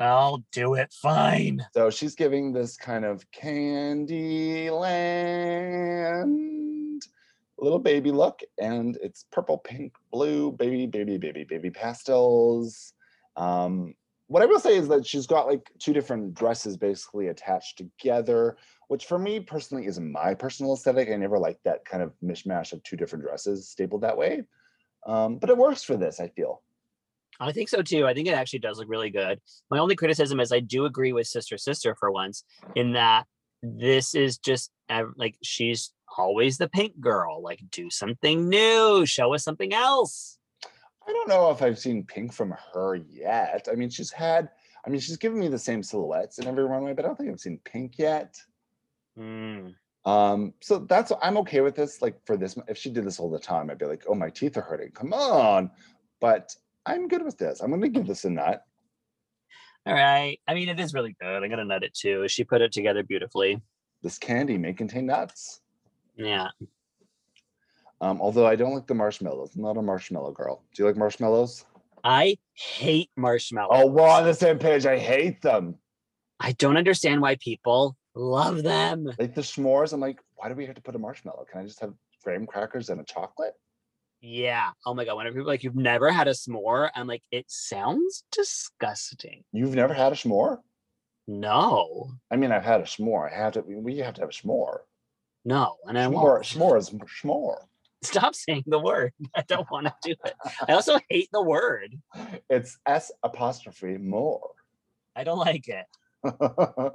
I'll 0.00 0.42
do 0.50 0.74
it. 0.74 0.94
Fine. 0.94 1.66
So 1.74 1.90
she's 1.90 2.14
giving 2.14 2.54
this 2.54 2.78
kind 2.78 3.04
of 3.04 3.30
candy 3.32 4.70
land 4.70 6.69
little 7.60 7.78
baby 7.78 8.10
look, 8.10 8.40
and 8.58 8.98
it's 9.02 9.26
purple, 9.30 9.58
pink, 9.58 9.94
blue, 10.10 10.52
baby, 10.52 10.86
baby, 10.86 11.18
baby, 11.18 11.44
baby 11.44 11.70
pastels. 11.70 12.92
Um, 13.36 13.94
what 14.26 14.42
I 14.42 14.46
will 14.46 14.60
say 14.60 14.76
is 14.76 14.86
that 14.88 15.06
she's 15.06 15.26
got 15.26 15.48
like 15.48 15.70
two 15.78 15.92
different 15.92 16.34
dresses 16.34 16.76
basically 16.76 17.28
attached 17.28 17.78
together, 17.78 18.56
which 18.88 19.06
for 19.06 19.18
me 19.18 19.40
personally 19.40 19.86
isn't 19.86 20.12
my 20.12 20.34
personal 20.34 20.74
aesthetic. 20.74 21.08
I 21.08 21.16
never 21.16 21.38
liked 21.38 21.64
that 21.64 21.84
kind 21.84 22.02
of 22.02 22.12
mishmash 22.24 22.72
of 22.72 22.82
two 22.84 22.96
different 22.96 23.24
dresses 23.24 23.68
stapled 23.68 24.02
that 24.02 24.16
way. 24.16 24.44
Um, 25.06 25.38
but 25.38 25.50
it 25.50 25.56
works 25.56 25.82
for 25.82 25.96
this, 25.96 26.20
I 26.20 26.28
feel. 26.28 26.62
I 27.40 27.52
think 27.52 27.70
so 27.70 27.82
too. 27.82 28.06
I 28.06 28.14
think 28.14 28.28
it 28.28 28.34
actually 28.34 28.58
does 28.58 28.78
look 28.78 28.88
really 28.88 29.10
good. 29.10 29.40
My 29.70 29.78
only 29.78 29.96
criticism 29.96 30.40
is 30.40 30.52
I 30.52 30.60
do 30.60 30.84
agree 30.84 31.12
with 31.12 31.26
Sister 31.26 31.56
Sister 31.56 31.96
for 31.98 32.10
once 32.12 32.44
in 32.76 32.92
that 32.92 33.24
this 33.62 34.14
is 34.14 34.38
just 34.38 34.70
like 35.16 35.36
she's 35.42 35.92
always 36.16 36.58
the 36.58 36.68
pink 36.68 37.00
girl. 37.00 37.42
Like, 37.42 37.60
do 37.70 37.90
something 37.90 38.48
new, 38.48 39.04
show 39.06 39.34
us 39.34 39.44
something 39.44 39.72
else. 39.72 40.38
I 41.06 41.12
don't 41.12 41.28
know 41.28 41.50
if 41.50 41.62
I've 41.62 41.78
seen 41.78 42.04
pink 42.04 42.32
from 42.32 42.54
her 42.72 42.96
yet. 42.96 43.68
I 43.70 43.74
mean, 43.74 43.90
she's 43.90 44.10
had, 44.10 44.50
I 44.86 44.90
mean, 44.90 45.00
she's 45.00 45.16
given 45.16 45.38
me 45.38 45.48
the 45.48 45.58
same 45.58 45.82
silhouettes 45.82 46.38
in 46.38 46.46
every 46.46 46.64
runway, 46.64 46.92
but 46.92 47.04
I 47.04 47.08
don't 47.08 47.16
think 47.16 47.30
I've 47.30 47.40
seen 47.40 47.58
pink 47.64 47.98
yet. 47.98 48.36
Mm. 49.18 49.74
Um, 50.04 50.54
so 50.60 50.78
that's 50.78 51.12
I'm 51.22 51.36
okay 51.38 51.60
with 51.60 51.74
this. 51.74 52.00
Like 52.00 52.24
for 52.24 52.36
this, 52.36 52.56
if 52.68 52.78
she 52.78 52.90
did 52.90 53.04
this 53.04 53.18
all 53.20 53.30
the 53.30 53.38
time, 53.38 53.70
I'd 53.70 53.78
be 53.78 53.86
like, 53.86 54.04
oh, 54.08 54.14
my 54.14 54.30
teeth 54.30 54.56
are 54.56 54.62
hurting. 54.62 54.92
Come 54.92 55.12
on. 55.12 55.70
But 56.20 56.54
I'm 56.86 57.08
good 57.08 57.22
with 57.22 57.38
this. 57.38 57.60
I'm 57.60 57.70
gonna 57.70 57.88
give 57.88 58.06
this 58.06 58.24
a 58.24 58.30
nut. 58.30 58.62
All 59.86 59.94
right. 59.94 60.38
I 60.46 60.54
mean, 60.54 60.68
it 60.68 60.80
is 60.80 60.94
really 60.94 61.16
good. 61.20 61.42
I'm 61.42 61.50
gonna 61.50 61.64
nut 61.64 61.84
it 61.84 61.94
too. 61.94 62.26
She 62.28 62.44
put 62.44 62.62
it 62.62 62.72
together 62.72 63.02
beautifully. 63.02 63.60
This 64.02 64.18
candy 64.18 64.56
may 64.56 64.72
contain 64.72 65.06
nuts. 65.06 65.60
Yeah. 66.20 66.48
Um, 68.02 68.20
although 68.20 68.46
I 68.46 68.56
don't 68.56 68.74
like 68.74 68.86
the 68.86 68.94
marshmallows. 68.94 69.56
I'm 69.56 69.62
not 69.62 69.76
a 69.76 69.82
marshmallow 69.82 70.32
girl. 70.32 70.62
Do 70.74 70.82
you 70.82 70.86
like 70.86 70.96
marshmallows? 70.96 71.64
I 72.04 72.38
hate 72.54 73.10
marshmallows. 73.16 73.70
Oh, 73.72 73.86
we're 73.86 74.08
on 74.08 74.24
the 74.24 74.34
same 74.34 74.58
page. 74.58 74.86
I 74.86 74.98
hate 74.98 75.42
them. 75.42 75.76
I 76.38 76.52
don't 76.52 76.76
understand 76.76 77.20
why 77.20 77.36
people 77.36 77.96
love 78.14 78.62
them. 78.62 79.06
Like 79.18 79.34
the 79.34 79.42
s'mores. 79.42 79.92
I'm 79.92 80.00
like, 80.00 80.18
why 80.36 80.48
do 80.48 80.54
we 80.54 80.66
have 80.66 80.76
to 80.76 80.82
put 80.82 80.94
a 80.94 80.98
marshmallow? 80.98 81.46
Can 81.50 81.60
I 81.60 81.64
just 81.64 81.80
have 81.80 81.92
graham 82.24 82.46
crackers 82.46 82.88
and 82.88 83.00
a 83.00 83.04
chocolate? 83.04 83.54
Yeah. 84.22 84.70
Oh 84.86 84.94
my 84.94 85.04
god. 85.04 85.16
Whenever 85.16 85.36
people 85.36 85.48
like 85.48 85.62
you've 85.62 85.76
never 85.76 86.10
had 86.10 86.28
a 86.28 86.32
s'more, 86.32 86.90
I'm 86.94 87.06
like, 87.06 87.22
it 87.30 87.46
sounds 87.48 88.24
disgusting. 88.30 89.44
You've 89.52 89.74
never 89.74 89.94
had 89.94 90.12
a 90.12 90.16
s'more? 90.16 90.58
No, 91.26 92.10
I 92.30 92.36
mean, 92.36 92.50
I've 92.50 92.64
had 92.64 92.80
a 92.80 92.84
s'more. 92.84 93.30
I 93.30 93.36
have 93.36 93.52
to. 93.52 93.60
We 93.60 93.98
have 93.98 94.14
to 94.14 94.22
have 94.22 94.30
a 94.30 94.32
s'more. 94.32 94.78
No, 95.44 95.76
and 95.86 95.98
I 95.98 96.08
won't. 96.08 96.44
s'more 96.44 96.78
is 96.78 96.90
s'more. 96.90 97.64
Stop 98.02 98.34
saying 98.34 98.64
the 98.66 98.78
word. 98.78 99.12
I 99.36 99.42
don't 99.42 99.70
want 99.70 99.86
to 99.86 99.94
do 100.02 100.14
it. 100.24 100.34
I 100.68 100.72
also 100.72 100.98
hate 101.08 101.28
the 101.32 101.42
word. 101.42 101.96
It's 102.48 102.78
S 102.86 103.12
apostrophe 103.22 103.98
more. 103.98 104.50
I 105.14 105.24
don't 105.24 105.38
like 105.38 105.68
it. 105.68 105.84
oh, 106.24 106.92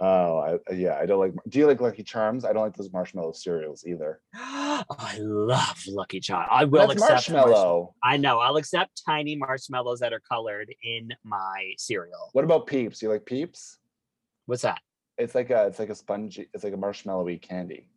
I, 0.00 0.58
yeah. 0.72 0.96
I 0.98 1.06
don't 1.06 1.18
like. 1.18 1.34
Do 1.48 1.58
you 1.58 1.66
like 1.66 1.80
Lucky 1.80 2.02
Charms? 2.02 2.44
I 2.44 2.52
don't 2.52 2.62
like 2.62 2.76
those 2.76 2.92
marshmallow 2.92 3.32
cereals 3.32 3.84
either. 3.86 4.20
Oh, 4.90 4.94
I 4.96 5.18
love 5.18 5.82
Lucky 5.88 6.20
Charm. 6.20 6.46
I 6.48 6.64
will 6.64 6.86
That's 6.86 7.02
accept 7.02 7.30
marshmallow. 7.32 7.96
I 8.00 8.16
know. 8.16 8.38
I'll 8.38 8.58
accept 8.58 9.02
tiny 9.04 9.34
marshmallows 9.34 9.98
that 9.98 10.12
are 10.12 10.20
colored 10.20 10.72
in 10.84 11.12
my 11.24 11.72
cereal. 11.78 12.30
What 12.32 12.44
about 12.44 12.68
Peeps? 12.68 13.02
You 13.02 13.08
like 13.08 13.26
Peeps? 13.26 13.78
What's 14.46 14.62
that? 14.62 14.78
It's 15.18 15.34
like 15.34 15.50
a. 15.50 15.66
It's 15.66 15.78
like 15.78 15.90
a 15.90 15.94
spongy. 15.94 16.48
It's 16.54 16.64
like 16.64 16.72
a 16.72 16.76
marshmallowy 16.76 17.42
candy. 17.42 17.88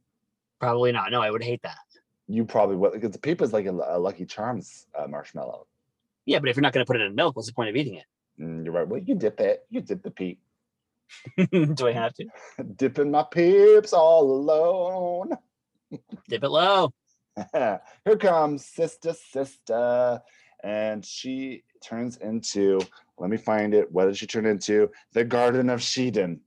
Probably 0.60 0.92
not. 0.92 1.12
No, 1.12 1.22
I 1.22 1.32
would 1.32 1.44
hate 1.44 1.62
that. 1.64 1.78
You 2.28 2.46
probably 2.46 2.76
would 2.76 2.94
because 2.94 3.12
the 3.12 3.20
Peep 3.20 3.42
is 3.42 3.54
like 3.54 3.66
a, 3.66 3.72
a 3.72 4.00
Lucky 4.00 4.26
Charms 4.26 4.88
uh, 4.98 5.08
marshmallow. 5.08 5.68
Yeah, 6.26 6.40
but 6.40 6.50
if 6.50 6.56
you're 6.56 6.62
not 6.62 6.74
going 6.74 6.86
to 6.86 6.88
put 6.92 7.00
it 7.00 7.04
in 7.06 7.16
milk, 7.16 7.36
what's 7.36 7.48
the 7.48 7.54
point 7.54 7.70
of 7.70 7.76
eating 7.76 7.96
it? 7.96 8.06
Mm, 8.40 8.64
you're 8.64 8.74
right. 8.74 8.88
Well, 8.88 9.02
you 9.02 9.16
dip 9.16 9.40
it. 9.40 9.66
You 9.70 9.82
dip 9.82 10.04
the 10.04 10.12
Peep. 10.12 10.40
do 11.52 11.88
I 11.88 11.92
have 11.92 12.14
to 12.14 12.26
Dipping 12.78 13.12
my 13.12 13.24
Peeps 13.24 13.92
all 13.92 14.24
alone. 14.32 15.32
dip 16.30 16.44
it 16.44 16.50
low? 16.50 16.94
Here 17.54 18.18
comes 18.20 18.66
Sister 18.66 19.14
Sister. 19.14 20.22
And 20.64 21.04
she 21.04 21.64
turns 21.84 22.18
into, 22.18 22.80
let 23.18 23.30
me 23.30 23.38
find 23.38 23.74
it. 23.74 23.92
What 23.92 24.06
did 24.06 24.18
she 24.18 24.28
turn 24.28 24.46
into? 24.46 24.90
The 25.14 25.24
Garden 25.24 25.70
of 25.70 25.80
Sheden. 25.80 26.40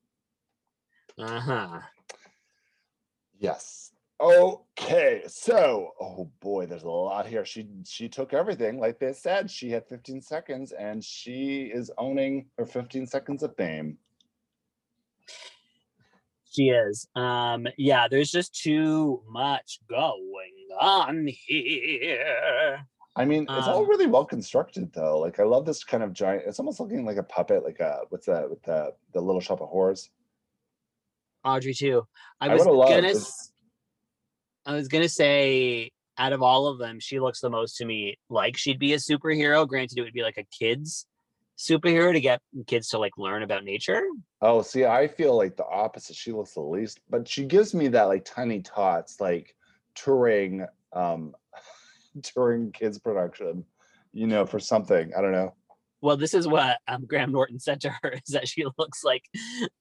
Uh 1.18 1.40
huh. 1.40 1.80
Yes. 3.38 3.92
Okay. 4.20 5.22
So, 5.26 5.90
oh 6.00 6.30
boy, 6.40 6.66
there's 6.66 6.84
a 6.84 6.88
lot 6.88 7.26
here. 7.26 7.44
She 7.44 7.68
she 7.84 8.08
took 8.08 8.32
everything. 8.32 8.78
Like 8.78 8.98
they 8.98 9.12
said, 9.12 9.50
she 9.50 9.70
had 9.70 9.86
15 9.88 10.22
seconds 10.22 10.72
and 10.72 11.04
she 11.04 11.64
is 11.64 11.90
owning 11.98 12.46
her 12.58 12.66
15 12.66 13.06
seconds 13.06 13.42
of 13.42 13.56
fame. 13.56 13.98
She 16.50 16.68
is. 16.70 17.08
Um, 17.16 17.66
yeah, 17.76 18.06
there's 18.08 18.30
just 18.30 18.54
too 18.54 19.22
much 19.28 19.80
going 19.88 20.68
on 20.80 21.26
here. 21.28 22.86
I 23.16 23.24
mean, 23.24 23.46
it's 23.48 23.68
all 23.68 23.82
Um, 23.82 23.88
really 23.88 24.06
well 24.06 24.24
constructed 24.24 24.92
though. 24.92 25.18
Like 25.18 25.38
I 25.40 25.44
love 25.44 25.66
this 25.66 25.82
kind 25.84 26.02
of 26.02 26.12
giant, 26.12 26.44
it's 26.46 26.58
almost 26.60 26.80
looking 26.80 27.04
like 27.04 27.16
a 27.16 27.22
puppet, 27.24 27.64
like 27.64 27.80
a 27.80 28.02
what's 28.10 28.26
that 28.26 28.48
with 28.48 28.62
the 28.62 28.94
the 29.12 29.20
little 29.20 29.40
shop 29.40 29.60
of 29.60 29.68
horrors. 29.68 30.10
Audrey 31.45 31.74
II. 31.80 32.01
I 32.40 32.49
I 32.49 32.55
was 32.55 32.64
gonna 32.64 33.14
I 34.66 34.74
was 34.74 34.88
gonna 34.88 35.09
say 35.09 35.90
out 36.16 36.32
of 36.32 36.42
all 36.42 36.66
of 36.66 36.78
them, 36.78 37.01
she 37.01 37.20
looks 37.20 37.40
the 37.40 37.51
most 37.51 37.76
to 37.78 37.84
me 37.84 38.18
like 38.30 38.57
she'd 38.57 38.78
be 38.78 38.92
a 38.95 38.99
superhero. 38.99 39.66
Granted, 39.66 39.99
it 39.99 40.03
would 40.03 40.12
be 40.12 40.22
like 40.22 40.38
a 40.38 40.45
kid's 40.45 41.07
superhero 41.59 42.12
to 42.12 42.20
get 42.20 42.40
kids 42.66 42.88
to 42.88 42.99
like 42.99 43.16
learn 43.16 43.42
about 43.42 43.64
nature. 43.64 44.03
Oh, 44.40 44.62
see, 44.62 44.84
I 44.84 45.09
feel 45.09 45.36
like 45.36 45.57
the 45.57 45.66
opposite. 45.66 46.16
She 46.16 46.32
looks 46.32 46.55
the 46.55 46.61
least, 46.61 47.01
but 47.09 47.28
she 47.28 47.45
gives 47.45 47.74
me 47.74 47.88
that 47.88 48.05
like 48.05 48.24
tiny 48.24 48.61
tots, 48.61 49.20
like 49.20 49.55
touring, 49.95 50.66
um, 50.92 51.34
touring 52.22 52.72
kids 52.72 52.99
production, 52.99 53.64
you 54.12 54.26
know, 54.26 54.47
for 54.47 54.59
something. 54.59 55.12
I 55.16 55.20
don't 55.20 55.32
know. 55.32 55.55
Well, 56.05 56.18
this 56.18 56.34
is 56.34 56.46
what 56.46 56.76
um, 56.86 57.07
Graham 57.07 57.32
Norton 57.32 57.59
said 57.59 57.80
to 57.80 57.88
her: 58.02 58.12
is 58.26 58.34
that 58.34 58.46
she 58.46 58.66
looks 58.78 59.02
like 59.02 59.24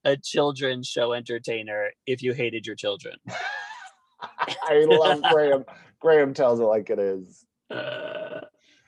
a 0.06 0.16
children's 0.16 0.88
show 0.88 1.12
entertainer 1.12 1.90
if 2.08 2.24
you 2.24 2.32
hated 2.32 2.66
your 2.66 2.78
children. 2.78 3.18
I 4.22 4.86
love 4.88 5.22
Graham. 5.34 5.66
Graham 6.00 6.34
tells 6.34 6.62
it 6.62 6.64
like 6.64 6.90
it 6.90 6.98
is. 7.00 7.46
Uh, 7.70 8.40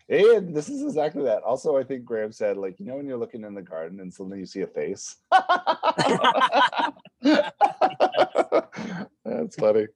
And 0.07 0.55
this 0.55 0.69
is 0.69 0.81
exactly 0.81 1.23
that. 1.23 1.43
Also, 1.43 1.75
I 1.75 1.83
think 1.83 2.05
Graham 2.05 2.31
said, 2.31 2.55
like, 2.55 2.79
you 2.79 2.86
know, 2.86 2.95
when 2.95 3.05
you're 3.05 3.17
looking 3.17 3.43
in 3.43 3.53
the 3.53 3.61
garden 3.61 3.99
and 3.99 4.13
suddenly 4.13 4.39
you 4.39 4.45
see 4.45 4.61
a 4.61 4.67
face. 4.67 5.17
That's 9.25 9.55
funny. 9.57 9.88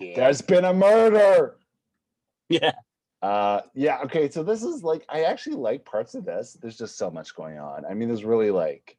yeah. 0.00 0.16
There's 0.16 0.42
been 0.42 0.64
a 0.64 0.74
murder. 0.74 1.58
yeah. 2.48 2.72
Uh, 3.22 3.62
yeah. 3.74 4.00
Okay. 4.04 4.30
So 4.30 4.42
this 4.42 4.62
is 4.62 4.82
like 4.82 5.04
I 5.08 5.22
actually 5.22 5.56
like 5.56 5.84
parts 5.84 6.14
of 6.14 6.24
this. 6.24 6.56
There's 6.60 6.78
just 6.78 6.98
so 6.98 7.10
much 7.10 7.34
going 7.34 7.58
on. 7.58 7.84
I 7.84 7.94
mean, 7.94 8.08
there's 8.08 8.24
really 8.24 8.50
like, 8.50 8.96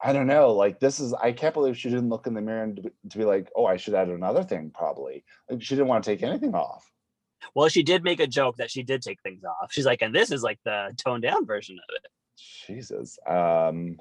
I 0.00 0.12
don't 0.12 0.26
know. 0.26 0.52
Like 0.52 0.80
this 0.80 1.00
is 1.00 1.12
I 1.14 1.32
can't 1.32 1.54
believe 1.54 1.76
she 1.76 1.90
didn't 1.90 2.08
look 2.08 2.26
in 2.26 2.34
the 2.34 2.40
mirror 2.40 2.62
and 2.62 2.76
to 2.76 2.82
be, 2.82 2.90
to 3.10 3.18
be 3.18 3.24
like, 3.24 3.50
oh, 3.56 3.66
I 3.66 3.76
should 3.76 3.94
add 3.94 4.08
another 4.08 4.44
thing. 4.44 4.70
Probably 4.72 5.24
like 5.50 5.62
she 5.62 5.74
didn't 5.74 5.88
want 5.88 6.04
to 6.04 6.10
take 6.10 6.22
anything 6.22 6.54
off. 6.54 6.90
Well, 7.54 7.68
she 7.68 7.82
did 7.82 8.04
make 8.04 8.20
a 8.20 8.26
joke 8.26 8.56
that 8.56 8.70
she 8.70 8.82
did 8.82 9.02
take 9.02 9.20
things 9.20 9.44
off. 9.44 9.72
She's 9.72 9.84
like, 9.84 10.00
and 10.00 10.14
this 10.14 10.30
is 10.30 10.42
like 10.42 10.58
the 10.64 10.94
toned 10.96 11.24
down 11.24 11.44
version 11.44 11.76
of 11.76 11.94
it. 12.02 12.10
Jesus. 12.66 13.18
Um, 13.26 13.98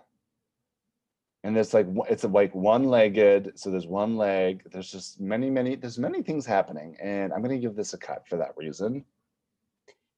and 1.43 1.57
it's 1.57 1.73
like 1.73 1.87
it's 2.09 2.23
like 2.23 2.55
one-legged. 2.55 3.53
So 3.55 3.69
there's 3.69 3.87
one 3.87 4.15
leg. 4.15 4.63
There's 4.71 4.91
just 4.91 5.19
many, 5.19 5.49
many. 5.49 5.75
There's 5.75 5.99
many 5.99 6.21
things 6.21 6.45
happening, 6.45 6.95
and 7.01 7.33
I'm 7.33 7.41
gonna 7.41 7.57
give 7.57 7.75
this 7.75 7.93
a 7.93 7.97
cut 7.97 8.27
for 8.27 8.37
that 8.37 8.53
reason. 8.55 9.03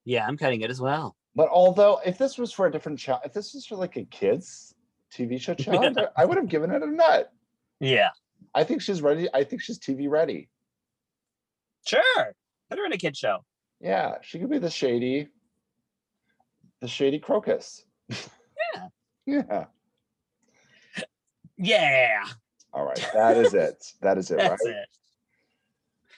Yeah, 0.06 0.26
I'm 0.26 0.38
cutting 0.38 0.62
it 0.62 0.70
as 0.70 0.80
well. 0.80 1.16
But 1.36 1.50
although, 1.50 2.00
if 2.06 2.18
this 2.18 2.38
was 2.38 2.54
for 2.54 2.68
a 2.68 2.72
different 2.72 3.00
child, 3.00 3.22
if 3.26 3.34
this 3.34 3.54
was 3.54 3.66
for 3.66 3.76
like 3.76 3.98
a 3.98 4.06
kids 4.06 4.74
TV 5.12 5.40
show 5.42 5.54
challenge, 5.56 5.98
I- 6.16 6.26
would 6.26 6.38
have 6.38 6.48
given 6.48 6.72
it 6.72 6.82
a 6.84 6.88
nut. 6.88 7.32
Yeah, 7.80 8.10
I 8.54 8.64
think 8.64 8.82
she's 8.82 9.02
ready. 9.02 9.28
I 9.34 9.44
think 9.44 9.62
she's 9.62 9.78
TV 9.80 10.10
ready. 10.10 10.50
sure. 11.86 12.36
Put 12.70 12.80
her 12.80 12.86
in 12.86 12.94
a 12.94 12.98
kid 12.98 13.18
show. 13.18 13.44
Yeah, 13.82 14.16
she 14.22 14.40
could 14.40 14.50
be 14.50 14.58
the 14.60 14.70
shady, 14.70 15.28
the 16.82 16.88
shady 16.88 17.20
crocus. 17.20 17.84
Yeah. 18.10 18.88
Yeah. 19.28 19.66
Yeah, 21.58 22.26
All 22.74 22.86
right. 22.86 23.10
That 23.14 23.38
is 23.38 23.54
it. 23.54 23.94
That 24.02 24.18
is 24.18 24.30
it, 24.30 24.36
right? 24.36 24.50
that's 24.50 24.66
it. 24.66 24.88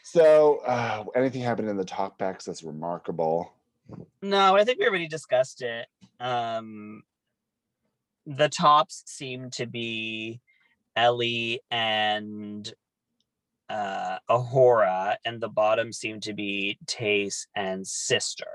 So, 0.04 0.58
uh, 0.66 1.06
anything 1.16 1.42
happened 1.44 1.70
in 1.70 1.78
the 1.78 1.86
talkbacks 1.86 2.44
that's 2.46 2.64
remarkable? 2.64 3.54
No, 4.22 4.56
I 4.56 4.64
think 4.64 4.80
we 4.80 4.88
already 4.88 5.08
discussed 5.08 5.62
it. 5.62 5.88
Um, 6.20 7.04
the 8.26 8.50
tops 8.50 9.04
seem 9.06 9.50
to 9.52 9.66
be 9.66 10.42
Ellie 10.96 11.62
and 11.72 12.72
uh, 13.70 14.18
A'Whora, 14.30 15.16
and 15.26 15.42
the 15.42 15.50
bottoms 15.50 15.98
seem 15.98 16.20
to 16.22 16.34
be 16.34 16.78
Tayce 16.86 17.48
and 17.56 17.86
Sister. 17.86 18.46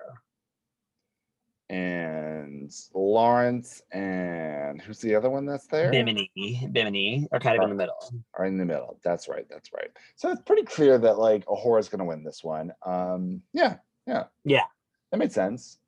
And 1.71 2.71
Lawrence 2.93 3.81
and 3.93 4.83
who's 4.83 4.99
the 4.99 5.15
other 5.15 5.31
one 5.31 5.47
that's 5.47 5.67
there? 5.69 5.91
Bimini, 5.91 6.31
Bimini 6.71 7.29
are 7.33 7.41
kind 7.41 7.57
of 7.57 7.65
in 7.65 7.71
the 7.71 7.77
middle. 7.77 8.13
Are 8.35 8.45
in 8.45 8.59
the 8.59 8.65
middle. 8.67 8.99
That's 9.03 9.27
right. 9.27 9.47
That's 9.49 9.73
right. 9.73 9.91
So 10.17 10.31
it's 10.31 10.43
pretty 10.43 10.65
clear 10.65 10.99
that 10.99 11.19
like 11.19 11.47
A'Whora's 11.47 11.89
going 11.89 12.01
to 12.01 12.05
win 12.05 12.25
this 12.25 12.45
one. 12.45 12.73
Um, 12.85 13.41
yeah, 13.55 13.77
yeah, 14.07 14.25
Yeah. 14.45 14.65
That 15.13 15.19
made 15.19 15.33
sense. 15.33 15.79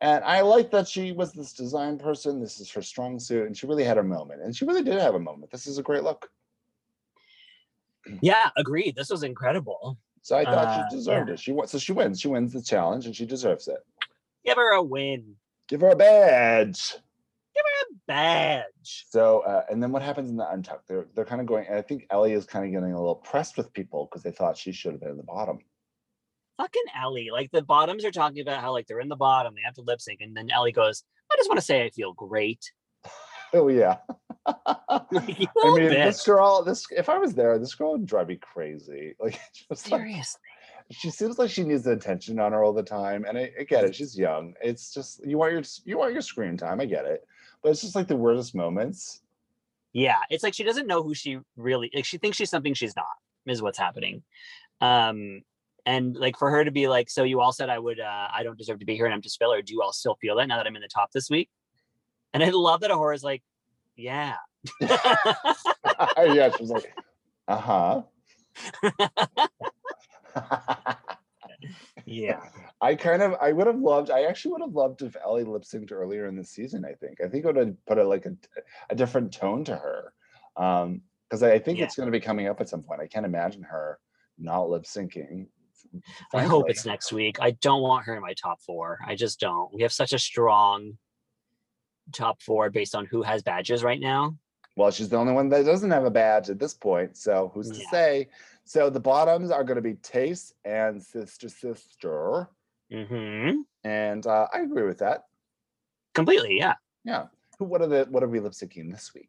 And 0.00 0.24
I 0.24 0.40
like 0.40 0.72
that 0.72 0.88
she 0.88 1.12
was 1.12 1.32
this 1.32 1.52
design 1.52 1.96
person. 1.96 2.40
This 2.40 2.58
is 2.58 2.70
her 2.72 2.82
strong 2.82 3.20
suit, 3.20 3.46
and 3.46 3.56
she 3.56 3.68
really 3.68 3.84
had 3.84 3.98
a 3.98 4.02
moment. 4.02 4.42
And 4.42 4.54
she 4.54 4.64
really 4.64 4.82
did 4.82 5.00
have 5.00 5.14
a 5.14 5.20
moment. 5.20 5.52
This 5.52 5.68
is 5.68 5.78
a 5.78 5.82
great 5.82 6.02
look. 6.02 6.28
Yeah, 8.20 8.50
agreed. 8.56 8.96
This 8.96 9.10
was 9.10 9.22
incredible. 9.22 9.96
So 10.22 10.36
I 10.36 10.44
thought 10.44 10.66
Uh, 10.66 10.88
she 10.88 10.96
deserved 10.96 11.30
it. 11.30 11.38
She 11.38 11.52
won. 11.52 11.68
So 11.68 11.78
she 11.78 11.92
wins. 11.92 12.20
She 12.20 12.26
wins 12.26 12.52
the 12.52 12.60
challenge, 12.60 13.06
and 13.06 13.14
she 13.14 13.24
deserves 13.24 13.68
it. 13.68 13.78
Give 14.44 14.56
her 14.56 14.72
a 14.72 14.82
win. 14.82 15.36
Give 15.68 15.80
her 15.82 15.90
a 15.90 15.96
badge. 15.96 16.94
Give 17.54 17.64
her 17.64 17.92
a 17.92 17.94
badge. 18.08 19.06
So, 19.08 19.40
uh, 19.40 19.66
and 19.70 19.80
then 19.80 19.92
what 19.92 20.02
happens 20.02 20.30
in 20.30 20.36
the 20.36 20.44
untuck? 20.44 20.80
They're 20.88 21.06
they're 21.14 21.24
kind 21.24 21.40
of 21.40 21.46
going. 21.46 21.68
And 21.68 21.76
I 21.76 21.82
think 21.82 22.08
Ellie 22.10 22.32
is 22.32 22.44
kind 22.44 22.64
of 22.64 22.72
getting 22.72 22.92
a 22.92 22.98
little 22.98 23.14
pressed 23.14 23.56
with 23.56 23.72
people 23.72 24.06
because 24.06 24.24
they 24.24 24.32
thought 24.32 24.56
she 24.56 24.72
should 24.72 24.92
have 24.92 25.00
been 25.00 25.10
in 25.10 25.16
the 25.16 25.22
bottom. 25.22 25.60
Fucking 26.58 26.82
Ellie. 27.00 27.30
Like 27.32 27.50
the 27.50 27.62
bottoms 27.62 28.04
are 28.04 28.10
talking 28.10 28.40
about 28.40 28.60
how 28.60 28.72
like 28.72 28.86
they're 28.86 29.00
in 29.00 29.08
the 29.08 29.16
bottom, 29.16 29.54
they 29.54 29.62
have 29.64 29.74
to 29.74 29.82
lip 29.82 30.00
sync, 30.00 30.20
and 30.20 30.36
then 30.36 30.50
Ellie 30.50 30.72
goes, 30.72 31.04
I 31.32 31.36
just 31.36 31.48
want 31.48 31.58
to 31.58 31.64
say 31.64 31.84
I 31.84 31.90
feel 31.90 32.12
great. 32.12 32.72
Oh 33.54 33.68
yeah. 33.68 33.98
Like, 34.46 35.48
I 35.64 35.76
mean, 35.76 35.90
this 35.90 36.24
girl. 36.24 36.62
This 36.64 36.86
if 36.90 37.08
I 37.08 37.18
was 37.18 37.34
there, 37.34 37.58
this 37.58 37.74
girl 37.74 37.92
would 37.92 38.06
drive 38.06 38.28
me 38.28 38.36
crazy. 38.36 39.14
Like, 39.20 39.38
just 39.68 39.90
like 39.90 40.00
Seriously. 40.00 40.40
she 40.90 41.10
seems 41.10 41.38
like 41.38 41.50
she 41.50 41.62
needs 41.62 41.84
the 41.84 41.92
attention 41.92 42.40
on 42.40 42.52
her 42.52 42.64
all 42.64 42.72
the 42.72 42.82
time. 42.82 43.24
And 43.24 43.38
I, 43.38 43.52
I 43.60 43.64
get 43.64 43.84
it. 43.84 43.94
She's 43.94 44.18
young. 44.18 44.54
It's 44.62 44.92
just 44.92 45.24
you 45.26 45.38
want 45.38 45.52
your 45.52 45.62
you 45.84 45.98
want 45.98 46.12
your 46.12 46.22
screen 46.22 46.56
time. 46.56 46.80
I 46.80 46.86
get 46.86 47.04
it. 47.04 47.26
But 47.62 47.70
it's 47.70 47.82
just 47.82 47.94
like 47.94 48.08
the 48.08 48.16
weirdest 48.16 48.54
moments. 48.54 49.20
Yeah, 49.92 50.18
it's 50.30 50.42
like 50.42 50.54
she 50.54 50.64
doesn't 50.64 50.86
know 50.86 51.02
who 51.02 51.14
she 51.14 51.38
really 51.56 51.90
like. 51.94 52.06
She 52.06 52.18
thinks 52.18 52.36
she's 52.36 52.50
something 52.50 52.74
she's 52.74 52.96
not. 52.96 53.06
Is 53.46 53.62
what's 53.62 53.78
happening. 53.78 54.22
Um, 54.80 55.42
and 55.86 56.16
like 56.16 56.36
for 56.38 56.50
her 56.50 56.64
to 56.64 56.70
be 56.70 56.88
like, 56.88 57.10
so 57.10 57.22
you 57.24 57.40
all 57.40 57.52
said 57.52 57.68
I 57.70 57.78
would, 57.78 58.00
uh, 58.00 58.28
I 58.34 58.42
don't 58.42 58.58
deserve 58.58 58.80
to 58.80 58.86
be 58.86 58.96
here, 58.96 59.06
and 59.06 59.14
I'm 59.14 59.22
just 59.22 59.38
filler. 59.38 59.62
Do 59.62 59.72
you 59.72 59.82
all 59.82 59.92
still 59.92 60.16
feel 60.20 60.36
that 60.36 60.46
now 60.46 60.56
that 60.56 60.66
I'm 60.66 60.76
in 60.76 60.82
the 60.82 60.88
top 60.88 61.10
this 61.12 61.30
week? 61.30 61.50
And 62.32 62.42
I 62.42 62.50
love 62.50 62.80
that 62.80 62.90
A'Whora's 62.90 63.24
like, 63.24 63.42
yeah. 63.96 64.36
yeah, 64.80 66.50
she's 66.56 66.70
like, 66.70 66.94
uh 67.48 67.56
huh. 67.58 68.02
yeah. 72.06 72.40
I 72.80 72.94
kind 72.94 73.22
of 73.22 73.34
I 73.40 73.52
would 73.52 73.66
have 73.66 73.78
loved 73.78 74.10
I 74.10 74.22
actually 74.24 74.52
would 74.52 74.62
have 74.62 74.74
loved 74.74 75.02
if 75.02 75.16
Ellie 75.22 75.44
lip 75.44 75.62
synced 75.62 75.92
earlier 75.92 76.26
in 76.26 76.36
the 76.36 76.44
season. 76.44 76.84
I 76.84 76.92
think 76.94 77.20
I 77.20 77.28
think 77.28 77.44
it 77.44 77.46
would 77.46 77.56
have 77.56 77.86
put 77.86 77.98
a 77.98 78.04
like 78.04 78.26
a, 78.26 78.36
a 78.90 78.94
different 78.94 79.32
tone 79.32 79.64
to 79.64 79.76
her, 79.76 80.12
um, 80.56 81.02
because 81.28 81.42
I 81.42 81.58
think 81.58 81.78
Yeah. 81.78 81.84
it's 81.84 81.96
going 81.96 82.06
to 82.06 82.12
be 82.12 82.20
coming 82.20 82.48
up 82.48 82.60
at 82.60 82.68
some 82.68 82.82
point. 82.82 83.00
I 83.00 83.06
can't 83.06 83.26
imagine 83.26 83.62
her 83.62 83.98
not 84.38 84.68
lip 84.70 84.84
syncing. 84.84 85.46
I 86.34 86.42
hope 86.44 86.70
it's 86.70 86.86
next 86.86 87.12
week. 87.12 87.38
I 87.40 87.52
don't 87.52 87.82
want 87.82 88.06
her 88.06 88.14
in 88.16 88.22
my 88.22 88.34
top 88.34 88.60
four. 88.60 88.98
I 89.06 89.14
just 89.14 89.40
don't. 89.40 89.72
We 89.72 89.82
have 89.82 89.92
such 89.92 90.12
a 90.12 90.18
strong 90.18 90.98
top 92.12 92.42
four 92.42 92.70
based 92.70 92.94
on 92.94 93.06
who 93.06 93.22
has 93.22 93.42
badges 93.42 93.82
right 93.82 94.00
now. 94.00 94.36
Well, 94.76 94.90
she's 94.90 95.08
the 95.10 95.16
only 95.16 95.34
one 95.34 95.48
that 95.50 95.64
doesn't 95.66 95.90
have 95.90 96.04
a 96.04 96.10
badge 96.10 96.48
at 96.48 96.58
this 96.58 96.72
point. 96.74 97.16
So 97.16 97.50
who's 97.52 97.70
to 97.70 97.80
Yeah. 97.80 97.90
say? 97.90 98.28
So 98.64 98.88
the 98.88 99.00
bottoms 99.00 99.50
are 99.50 99.64
going 99.64 99.76
to 99.76 99.82
be 99.82 99.94
Tayce 99.94 100.54
and 100.64 101.02
Sister 101.02 101.48
Sister, 101.48 102.48
hmm 102.90 103.62
and 103.84 104.26
uh, 104.26 104.46
I 104.52 104.60
agree 104.60 104.84
with 104.84 104.98
that. 104.98 105.24
Completely. 106.14 106.56
Yeah. 106.56 106.74
Yeah. 107.04 107.26
Who? 107.58 107.64
What 107.64 107.82
are 107.82 107.86
the? 107.86 108.06
What 108.08 108.22
are 108.22 108.28
we 108.28 108.40
lip 108.40 108.52
syncing 108.52 108.90
this 108.92 109.12
week? 109.12 109.28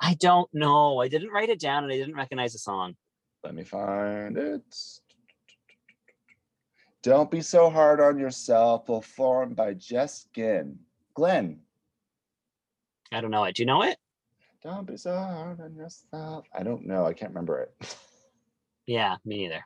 I 0.00 0.14
don't 0.14 0.52
know. 0.52 1.00
I 1.00 1.08
didn't 1.08 1.30
write 1.30 1.48
it 1.48 1.60
down 1.60 1.84
and 1.84 1.92
I 1.92 1.96
didn't 1.96 2.14
recognize 2.14 2.52
the 2.52 2.58
song. 2.58 2.96
Let 3.44 3.54
me 3.54 3.64
find 3.64 4.36
it. 4.36 4.62
Don't 7.02 7.30
be 7.30 7.40
so 7.40 7.70
hard 7.70 8.00
on 8.00 8.18
yourself. 8.18 8.86
Performed 8.86 9.56
by 9.56 9.74
Jess 9.74 10.26
Ginn. 10.34 10.78
Glynne. 11.14 11.60
I 13.12 13.20
don't 13.20 13.30
know 13.30 13.44
it. 13.44 13.56
Do 13.56 13.62
you 13.62 13.66
know 13.66 13.82
it? 13.82 13.98
Don't 14.62 14.86
be 14.86 14.96
so 14.96 15.16
hard 15.16 15.60
on 15.60 15.74
yourself. 15.74 16.46
I 16.52 16.62
don't 16.62 16.86
know. 16.86 17.06
I 17.06 17.12
can't 17.12 17.30
remember 17.30 17.60
it. 17.60 17.96
Yeah, 18.88 19.16
me 19.26 19.42
neither. 19.42 19.62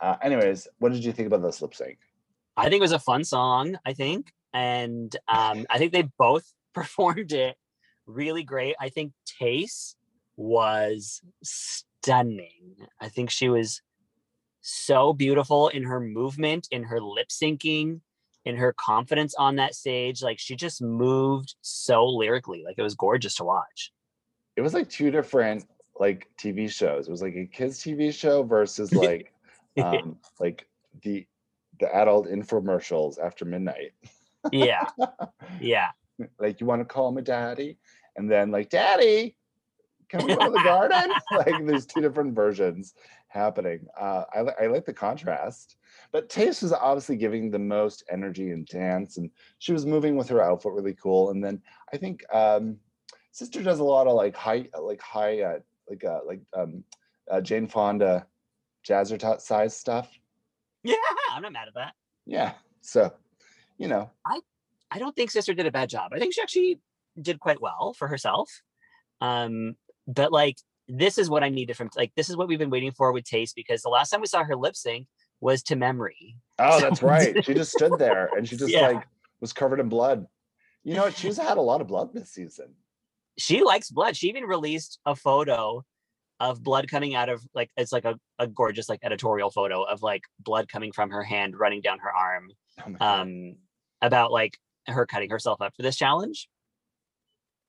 Uh, 0.00 0.16
anyways, 0.22 0.66
what 0.78 0.90
did 0.90 1.04
you 1.04 1.12
think 1.12 1.26
about 1.26 1.42
this 1.42 1.60
lip 1.60 1.74
sync? 1.74 1.98
I 2.56 2.70
think 2.70 2.76
it 2.76 2.80
was 2.80 2.92
a 2.92 2.98
fun 2.98 3.22
song, 3.22 3.76
I 3.84 3.92
think. 3.92 4.32
And 4.54 5.14
um, 5.28 5.66
I 5.68 5.76
think 5.76 5.92
they 5.92 6.08
both 6.18 6.50
performed 6.74 7.32
it 7.32 7.54
really 8.06 8.44
great. 8.44 8.74
I 8.80 8.88
think 8.88 9.12
Tayce 9.26 9.94
was 10.38 11.20
stunning. 11.42 12.76
I 12.98 13.10
think 13.10 13.28
she 13.28 13.50
was 13.50 13.82
so 14.66 15.12
beautiful 15.12 15.68
in 15.68 15.84
her 15.84 16.00
movement, 16.00 16.66
in 16.70 16.82
her 16.82 17.00
lip 17.00 17.28
syncing, 17.28 18.00
in 18.44 18.56
her 18.56 18.72
confidence 18.72 19.34
on 19.36 19.56
that 19.56 19.74
stage. 19.74 20.22
Like 20.22 20.38
she 20.38 20.56
just 20.56 20.82
moved 20.82 21.54
so 21.62 22.04
lyrically. 22.06 22.62
Like 22.64 22.74
it 22.78 22.82
was 22.82 22.94
gorgeous 22.94 23.36
to 23.36 23.44
watch. 23.44 23.92
It 24.56 24.62
was 24.62 24.74
like 24.74 24.88
two 24.88 25.10
different 25.10 25.66
like 25.98 26.28
TV 26.38 26.68
shows. 26.70 27.06
It 27.06 27.10
was 27.10 27.22
like 27.22 27.36
a 27.36 27.46
kids 27.46 27.78
TV 27.80 28.12
show 28.12 28.42
versus 28.42 28.92
like 28.94 29.32
um 29.82 30.18
like 30.40 30.66
the 31.02 31.26
the 31.78 31.94
adult 31.94 32.26
infomercials 32.26 33.18
after 33.22 33.44
midnight. 33.44 33.92
yeah. 34.52 34.88
Yeah. 35.60 35.90
like 36.38 36.60
you 36.60 36.66
want 36.66 36.80
to 36.80 36.86
call 36.86 37.08
him 37.08 37.18
a 37.18 37.22
daddy 37.22 37.78
and 38.16 38.30
then 38.30 38.50
like 38.50 38.70
daddy 38.70 39.36
can 40.08 40.24
we 40.24 40.34
go 40.34 40.46
to 40.46 40.50
the 40.50 40.62
garden 40.62 41.10
like 41.32 41.66
there's 41.66 41.86
two 41.86 42.00
different 42.00 42.34
versions 42.34 42.94
happening 43.28 43.86
uh 43.98 44.24
I, 44.34 44.64
I 44.64 44.66
like 44.66 44.84
the 44.84 44.92
contrast 44.92 45.76
but 46.12 46.28
Tayce 46.28 46.62
was 46.62 46.72
obviously 46.72 47.16
giving 47.16 47.50
the 47.50 47.58
most 47.58 48.04
energy 48.10 48.50
and 48.50 48.66
dance 48.66 49.16
and 49.16 49.30
she 49.58 49.72
was 49.72 49.84
moving 49.86 50.16
with 50.16 50.28
her 50.28 50.42
outfit 50.42 50.72
really 50.72 50.94
cool 50.94 51.30
and 51.30 51.44
then 51.44 51.60
i 51.92 51.96
think 51.96 52.24
um 52.32 52.76
sister 53.32 53.62
does 53.62 53.80
a 53.80 53.84
lot 53.84 54.06
of 54.06 54.14
like 54.14 54.36
high 54.36 54.66
like 54.80 55.00
high 55.02 55.40
uh, 55.42 55.58
like 55.90 56.04
uh 56.04 56.20
like 56.26 56.40
um 56.56 56.84
uh, 57.30 57.40
jane 57.40 57.66
fonda 57.66 58.26
jazzercise 58.88 59.72
stuff 59.72 60.08
Yeah. 60.84 60.94
I'm 61.32 61.42
not 61.42 61.52
mad 61.52 61.68
at 61.68 61.74
that. 61.74 61.94
yeah 62.24 62.52
so 62.80 63.12
you 63.78 63.88
know 63.88 64.10
I 64.90 64.98
don't 64.98 65.16
think 65.16 65.30
Sister 65.30 65.52
did 65.52 65.66
a 65.66 65.72
bad 65.72 65.88
job. 65.88 66.12
I 66.14 66.18
think 66.18 66.32
she 66.32 66.40
actually 66.40 66.80
did 67.20 67.40
quite 67.40 67.60
well 67.60 67.92
for 67.92 68.06
herself. 68.08 68.62
Um, 69.20 69.74
but 70.06 70.32
like 70.32 70.56
this 70.88 71.18
is 71.18 71.28
what 71.28 71.42
I 71.42 71.48
needed 71.48 71.76
from 71.76 71.90
like 71.96 72.12
this 72.16 72.28
is 72.30 72.36
what 72.36 72.48
we've 72.48 72.58
been 72.58 72.70
waiting 72.70 72.92
for 72.92 73.12
with 73.12 73.24
Tayce 73.24 73.52
because 73.54 73.82
the 73.82 73.88
last 73.88 74.10
time 74.10 74.20
we 74.20 74.26
saw 74.26 74.44
her 74.44 74.56
lip 74.56 74.76
sync 74.76 75.06
was 75.40 75.62
to 75.64 75.76
Memory, 75.76 76.36
Oh, 76.58 76.80
that's 76.80 77.02
right. 77.02 77.44
She 77.44 77.54
just 77.54 77.72
stood 77.72 77.98
there 77.98 78.30
and 78.36 78.48
she 78.48 78.56
just 78.56 78.72
Yeah. 78.72 78.88
like 78.88 79.06
was 79.40 79.52
covered 79.52 79.80
in 79.80 79.88
blood. 79.88 80.26
You 80.84 80.94
know 80.94 81.02
what? 81.04 81.16
She's 81.16 81.36
had 81.36 81.58
a 81.58 81.60
lot 81.62 81.80
of 81.80 81.88
blood 81.88 82.14
this 82.14 82.30
season. 82.30 82.74
she 83.38 83.62
likes 83.62 83.90
blood. 83.90 84.16
She 84.16 84.28
even 84.28 84.44
released 84.44 84.98
a 85.04 85.14
photo 85.16 85.84
of 86.38 86.62
blood 86.62 86.86
coming 86.88 87.14
out 87.14 87.28
of 87.28 87.42
like 87.54 87.70
it's 87.76 87.92
like 87.92 88.04
a, 88.04 88.14
a 88.38 88.46
gorgeous 88.46 88.88
like 88.88 89.00
editorial 89.02 89.50
photo 89.50 89.82
of 89.82 90.02
like 90.02 90.22
blood 90.38 90.68
coming 90.68 90.92
from 90.92 91.10
her 91.10 91.22
hand 91.22 91.58
running 91.58 91.80
down 91.80 91.98
her 91.98 92.12
arm 92.14 92.50
Oh 93.00 93.06
um 93.06 93.56
about 94.02 94.30
like 94.32 94.58
her 94.86 95.06
cutting 95.06 95.30
herself 95.30 95.60
up 95.62 95.74
for 95.74 95.82
this 95.82 95.96
challenge. 95.96 96.48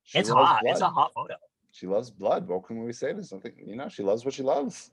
She 0.03 0.19
it's 0.19 0.29
hot. 0.29 0.61
It's 0.65 0.81
a 0.81 0.89
hot 0.89 1.11
photo. 1.15 1.35
She 1.77 1.85
loves 1.85 2.09
blood. 2.09 2.47
What 2.47 2.65
can 2.65 2.83
we 2.83 2.91
say? 2.91 3.13
There's 3.13 3.29
something, 3.29 3.53
you 3.63 3.75
know, 3.75 3.87
she 3.87 4.01
loves 4.01 4.25
what 4.25 4.33
she 4.33 4.41
loves. 4.41 4.89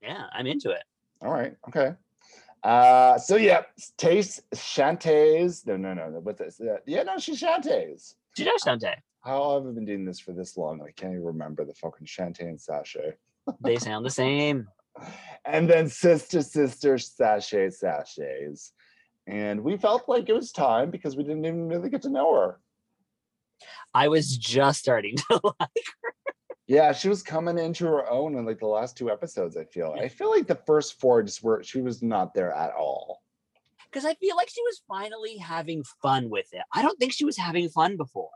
Yeah, 0.00 0.26
I'm 0.32 0.46
into 0.46 0.70
it. 0.70 0.84
All 1.20 1.32
right. 1.32 1.56
Okay. 1.66 1.92
Uh, 2.62 3.18
so 3.18 3.34
yeah, 3.34 3.62
Tayce 3.98 4.40
Shantays. 4.54 5.66
No, 5.66 5.76
no, 5.76 5.92
no. 5.92 6.08
no, 6.08 6.20
What 6.20 6.36
this? 6.36 6.60
Uh, 6.60 6.76
yeah, 6.86 7.02
no, 7.02 7.18
she's 7.18 7.42
Shantays. 7.42 8.14
She 8.36 8.44
does 8.44 8.62
Shantay. 8.64 8.94
How 9.22 9.54
have 9.54 9.66
I 9.66 9.72
been 9.72 9.84
doing 9.84 10.04
this 10.04 10.20
for 10.20 10.30
this 10.30 10.56
long? 10.56 10.80
I 10.80 10.92
can't 10.92 11.14
even 11.14 11.24
remember 11.24 11.64
the 11.64 11.74
fucking 11.74 12.06
Shantay 12.06 12.42
and 12.42 12.60
Sashay. 12.60 13.14
They 13.60 13.78
sound 13.78 14.06
the 14.06 14.10
same. 14.10 14.68
And 15.44 15.68
then 15.68 15.88
sister, 15.88 16.42
sister, 16.42 16.96
sachet, 16.96 17.70
sachets. 17.70 18.70
And 19.26 19.64
we 19.64 19.76
felt 19.76 20.08
like 20.08 20.28
it 20.28 20.34
was 20.34 20.52
time 20.52 20.92
because 20.92 21.16
we 21.16 21.24
didn't 21.24 21.44
even 21.44 21.68
really 21.68 21.90
get 21.90 22.02
to 22.02 22.10
know 22.10 22.32
her. 22.36 22.60
I 23.94 24.08
was 24.08 24.36
just 24.36 24.80
starting 24.80 25.16
to 25.16 25.40
like 25.60 25.70
Yeah, 26.66 26.92
she 26.92 27.08
was 27.08 27.22
coming 27.22 27.58
into 27.58 27.84
her 27.86 28.08
own 28.08 28.36
in 28.36 28.44
like 28.46 28.60
the 28.60 28.66
last 28.66 28.96
two 28.96 29.10
episodes. 29.10 29.56
I 29.56 29.64
feel. 29.64 29.96
I 30.00 30.08
feel 30.08 30.30
like 30.30 30.46
the 30.46 30.60
first 30.66 31.00
four 31.00 31.22
just 31.22 31.42
were 31.42 31.62
she 31.62 31.80
was 31.80 32.02
not 32.02 32.32
there 32.34 32.52
at 32.52 32.72
all. 32.72 33.22
because 33.90 34.04
I 34.04 34.14
feel 34.14 34.36
like 34.36 34.48
she 34.48 34.62
was 34.62 34.82
finally 34.86 35.36
having 35.38 35.82
fun 36.02 36.30
with 36.30 36.46
it. 36.52 36.62
I 36.72 36.82
don't 36.82 36.98
think 36.98 37.12
she 37.12 37.24
was 37.24 37.36
having 37.36 37.68
fun 37.68 37.96
before. 37.96 38.30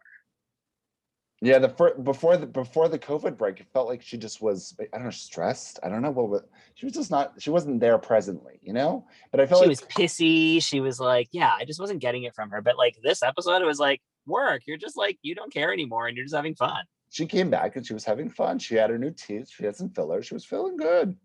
Yeah, 1.40 1.58
the 1.58 1.68
fir- 1.68 1.94
before 1.98 2.36
the 2.38 2.46
before 2.46 2.88
the 2.88 2.98
COVID 2.98 3.36
break, 3.36 3.60
it 3.60 3.66
felt 3.72 3.86
like 3.86 4.00
she 4.02 4.16
just 4.16 4.40
was 4.40 4.74
I 4.80 4.96
don't 4.96 5.04
know 5.04 5.10
stressed. 5.10 5.78
I 5.82 5.88
don't 5.90 6.00
know 6.00 6.10
what 6.10 6.28
wa- 6.30 6.40
she 6.74 6.86
was 6.86 6.94
just 6.94 7.10
not. 7.10 7.34
She 7.38 7.50
wasn't 7.50 7.80
there 7.80 7.98
presently, 7.98 8.58
you 8.62 8.72
know. 8.72 9.06
But 9.30 9.40
I 9.40 9.46
felt 9.46 9.62
she 9.62 9.68
like 9.68 9.80
was 9.80 9.88
pissy. 9.88 10.62
She 10.62 10.80
was 10.80 10.98
like, 10.98 11.28
yeah, 11.32 11.52
I 11.52 11.64
just 11.66 11.80
wasn't 11.80 12.00
getting 12.00 12.22
it 12.22 12.34
from 12.34 12.50
her. 12.50 12.62
But 12.62 12.78
like 12.78 12.96
this 13.02 13.22
episode, 13.22 13.60
it 13.60 13.66
was 13.66 13.78
like, 13.78 14.00
work. 14.26 14.62
You're 14.66 14.76
just 14.78 14.96
like, 14.96 15.18
you 15.22 15.34
don't 15.34 15.52
care 15.52 15.72
anymore 15.72 16.06
and 16.08 16.16
you're 16.16 16.24
just 16.24 16.34
having 16.34 16.54
fun. 16.54 16.84
she 17.10 17.26
came 17.26 17.50
back 17.50 17.76
and 17.76 17.86
she 17.86 17.94
was 17.94 18.04
having 18.04 18.28
fun. 18.28 18.58
She 18.58 18.74
had 18.74 18.90
her 18.90 18.98
new 18.98 19.10
teeth. 19.12 19.48
She 19.50 19.64
had 19.64 19.76
some 19.76 19.90
fillers. 19.90 20.26
She 20.26 20.34
was 20.34 20.44
feeling 20.44 20.76
good. 20.76 21.16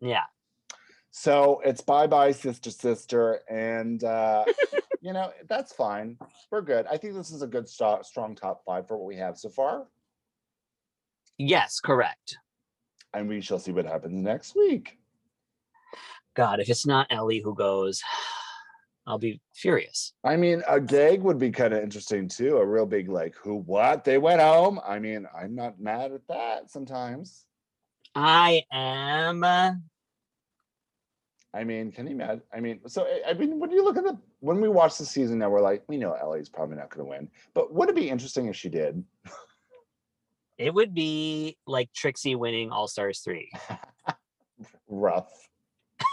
Yeah. 0.00 0.24
So 1.10 1.60
it's 1.64 1.80
bye 1.80 2.06
bye, 2.06 2.32
sister, 2.32 2.70
sister, 2.70 3.40
and 3.48 4.04
uh, 4.04 4.44
you 5.00 5.12
know 5.14 5.32
that's 5.48 5.72
fine. 5.72 6.18
We're 6.50 6.60
good. 6.60 6.86
I 6.86 6.98
think 6.98 7.14
this 7.14 7.30
is 7.30 7.40
a 7.42 7.46
good 7.46 7.66
sto- 7.68 8.02
strong 8.02 8.34
top 8.34 8.62
five 8.66 8.86
for 8.86 8.98
what 8.98 9.06
we 9.06 9.16
have 9.16 9.38
so 9.38 9.48
far, 9.48 9.86
Yes, 11.38 11.80
correct. 11.80 12.36
and 13.14 13.26
we 13.28 13.40
shall 13.40 13.58
see 13.58 13.72
what 13.72 13.86
happens 13.86 14.22
next 14.22 14.54
week. 14.54 14.98
God, 16.34 16.60
if 16.60 16.68
it's 16.68 16.86
not 16.86 17.06
Ellie 17.10 17.40
who 17.42 17.54
goes, 17.54 18.02
I'll 19.08 19.18
be 19.18 19.40
furious. 19.54 20.12
I 20.22 20.36
mean, 20.36 20.62
a 20.68 20.78
gag 20.78 21.22
would 21.22 21.38
be 21.38 21.50
kind 21.50 21.72
of 21.72 21.82
interesting 21.82 22.28
too. 22.28 22.58
A 22.58 22.66
real 22.66 22.84
big 22.84 23.08
like, 23.08 23.34
who, 23.36 23.56
what? 23.56 24.04
They 24.04 24.18
went 24.18 24.42
home. 24.42 24.78
I 24.86 24.98
mean, 24.98 25.26
I'm 25.34 25.54
not 25.54 25.80
mad 25.80 26.12
at 26.12 26.28
that. 26.28 26.70
Sometimes. 26.70 27.46
I 28.14 28.64
am. 28.70 29.42
uh, 29.42 29.72
I 31.54 31.64
mean, 31.64 31.90
can 31.90 32.06
you 32.06 32.12
imagine? 32.12 32.42
I 32.52 32.60
mean, 32.60 32.80
so 32.86 33.04
I- 33.06 33.30
I 33.30 33.32
mean, 33.34 33.58
when 33.58 33.70
you 33.70 33.82
look 33.82 33.96
at 33.96 34.04
the 34.04 34.18
when 34.40 34.60
we 34.60 34.68
watch 34.68 34.98
the 34.98 35.06
season 35.06 35.38
now, 35.38 35.48
we're 35.48 35.62
like, 35.62 35.82
we 35.88 35.96
know 35.96 36.12
Ellie's 36.12 36.50
probably 36.50 36.76
not 36.76 36.90
going 36.90 37.06
to 37.06 37.10
win, 37.10 37.30
but 37.54 37.72
would 37.72 37.88
it 37.88 37.96
be 37.96 38.10
interesting 38.10 38.46
if 38.46 38.56
she 38.56 38.68
did? 38.68 39.02
It 40.58 40.74
would 40.74 40.92
be 40.92 41.56
like 41.66 41.90
Trixie 41.94 42.34
winning 42.34 42.70
All 42.70 42.88
Stars 42.88 43.20
3. 43.20 43.50
Rough. 44.88 45.32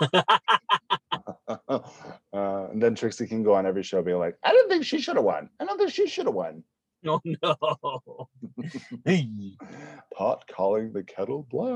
uh, 1.47 1.80
and 2.34 2.81
then 2.81 2.95
Trixie 2.95 3.27
can 3.27 3.43
go 3.43 3.53
on 3.53 3.65
every 3.65 3.84
show 3.84 4.01
being 4.01 4.19
like, 4.19 4.38
I 4.43 4.51
don't 4.51 4.69
think 4.69 4.85
she 4.85 4.99
should 4.99 5.15
have 5.15 5.26
won. 5.26 5.49
I 5.59 5.65
don't 5.65 5.77
think 5.77 5.91
she 5.91 6.07
should 6.07 6.26
have 6.26 6.35
won. 6.35 6.63
Oh 7.07 7.22
no. 7.23 8.30
Pot 10.15 10.43
calling 10.47 10.91
the 10.91 11.03
kettle 11.03 11.45
black. 11.51 11.69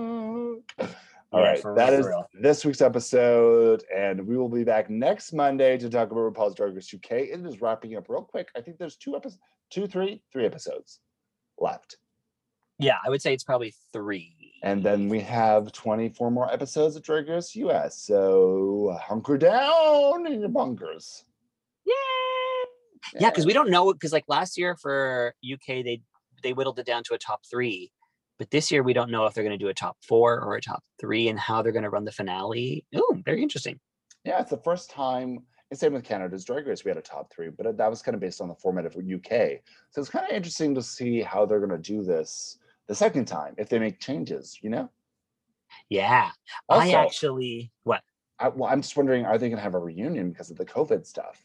All 1.32 1.42
Yeah, 1.42 1.50
right, 1.52 1.64
that 1.76 1.92
real, 2.04 2.28
is 2.34 2.42
this 2.42 2.66
week's 2.66 2.82
episode, 2.82 3.84
and 3.96 4.26
we 4.26 4.36
will 4.38 4.50
be 4.50 4.64
back 4.64 4.90
next 4.90 5.32
Monday 5.34 5.78
to 5.78 5.88
talk 5.88 6.10
about 6.10 6.34
RuPaul's 6.34 6.56
Drag 6.56 6.74
Race 6.74 6.92
UK. 6.92 7.12
It 7.12 7.46
is 7.46 7.62
wrapping 7.62 7.96
up 7.96 8.10
real 8.10 8.24
quick. 8.24 8.50
I 8.56 8.62
think 8.62 8.80
there's 8.80 8.96
two 8.96 9.16
episodes, 9.16 9.40
two, 9.70 9.86
three, 9.86 10.24
three 10.34 10.48
episodes 10.48 11.00
left, 11.60 11.98
Yeah, 12.80 12.98
I 13.06 13.10
would 13.10 13.22
say 13.22 13.32
it's 13.32 13.44
probably 13.44 13.76
three. 13.94 14.34
And 14.62 14.84
then 14.84 15.08
we 15.08 15.20
have 15.22 15.72
24 15.72 16.32
more 16.32 16.52
episodes 16.52 16.96
of 16.96 17.04
Drag 17.04 17.28
Race 17.30 17.56
US. 17.56 18.02
So 18.02 18.98
hunker 19.02 19.38
down 19.38 20.28
in 20.28 20.42
your 20.42 20.50
bunkers. 20.50 21.24
Yay! 21.86 21.94
Yeah, 23.20 23.30
because 23.30 23.46
we 23.46 23.54
don't 23.54 23.70
know 23.70 23.94
because 23.94 24.14
like 24.14 24.26
last 24.28 24.58
year 24.58 24.76
for 24.76 25.34
UK 25.44 25.84
they 25.84 26.02
they 26.44 26.54
whittled 26.54 26.80
it 26.80 26.86
down 26.86 27.04
to 27.04 27.14
a 27.14 27.18
top 27.18 27.42
three, 27.50 27.92
but 28.38 28.52
this 28.52 28.72
year 28.72 28.84
we 28.84 28.94
don't 28.94 29.12
know 29.12 29.26
if 29.26 29.34
they're 29.34 29.44
going 29.44 29.58
to 29.58 29.64
do 29.64 29.70
a 29.70 29.74
top 29.74 29.98
four 30.08 30.40
or 30.40 30.56
a 30.56 30.62
top 30.62 30.84
three 31.00 31.28
and 31.28 31.40
how 31.40 31.62
they're 31.62 31.72
going 31.72 31.84
to 31.84 31.90
run 31.90 32.06
the 32.06 32.12
finale. 32.12 32.86
Oh, 32.96 33.18
very 33.26 33.42
interesting. 33.42 33.80
Yeah, 34.26 34.40
it's 34.40 34.50
the 34.50 34.58
first 34.58 34.90
time. 34.90 35.40
And 35.72 35.80
same 35.80 35.94
with 35.94 36.04
Canada's 36.04 36.46
Drag 36.46 36.66
Race, 36.66 36.84
we 36.84 36.90
had 36.90 36.98
a 36.98 37.02
top 37.02 37.32
three, 37.32 37.50
but 37.50 37.78
that 37.78 37.90
was 37.90 38.02
kind 38.02 38.16
of 38.16 38.22
based 38.22 38.42
on 38.42 38.48
the 38.48 38.56
format 38.56 38.86
of 38.86 38.96
UK. 38.96 39.60
So 39.92 40.02
it's 40.02 40.10
kind 40.10 40.26
of 40.26 40.36
interesting 40.36 40.74
to 40.76 40.82
see 40.82 41.22
how 41.22 41.46
they're 41.46 41.60
going 41.60 41.70
to 41.70 41.78
do 41.78 42.04
this 42.04 42.58
the 42.90 42.96
second 42.96 43.26
time 43.26 43.56
if 43.58 43.70
they 43.70 43.80
make 43.80 44.02
changes. 44.02 44.60
You 44.62 44.72
know, 44.72 44.90
Yeah, 45.88 46.32
I 46.70 46.92
actually 46.92 47.72
what 47.84 48.02
I, 48.38 48.50
well, 48.50 48.70
I'm 48.70 48.82
just 48.82 48.98
wondering, 48.98 49.26
are 49.26 49.38
they 49.38 49.48
going 49.48 49.58
to 49.58 49.64
have 49.64 49.76
a 49.76 49.80
reunion 49.80 50.32
because 50.32 50.52
of 50.52 50.58
the 50.58 50.66
COVID 50.66 51.06
stuff? 51.06 51.42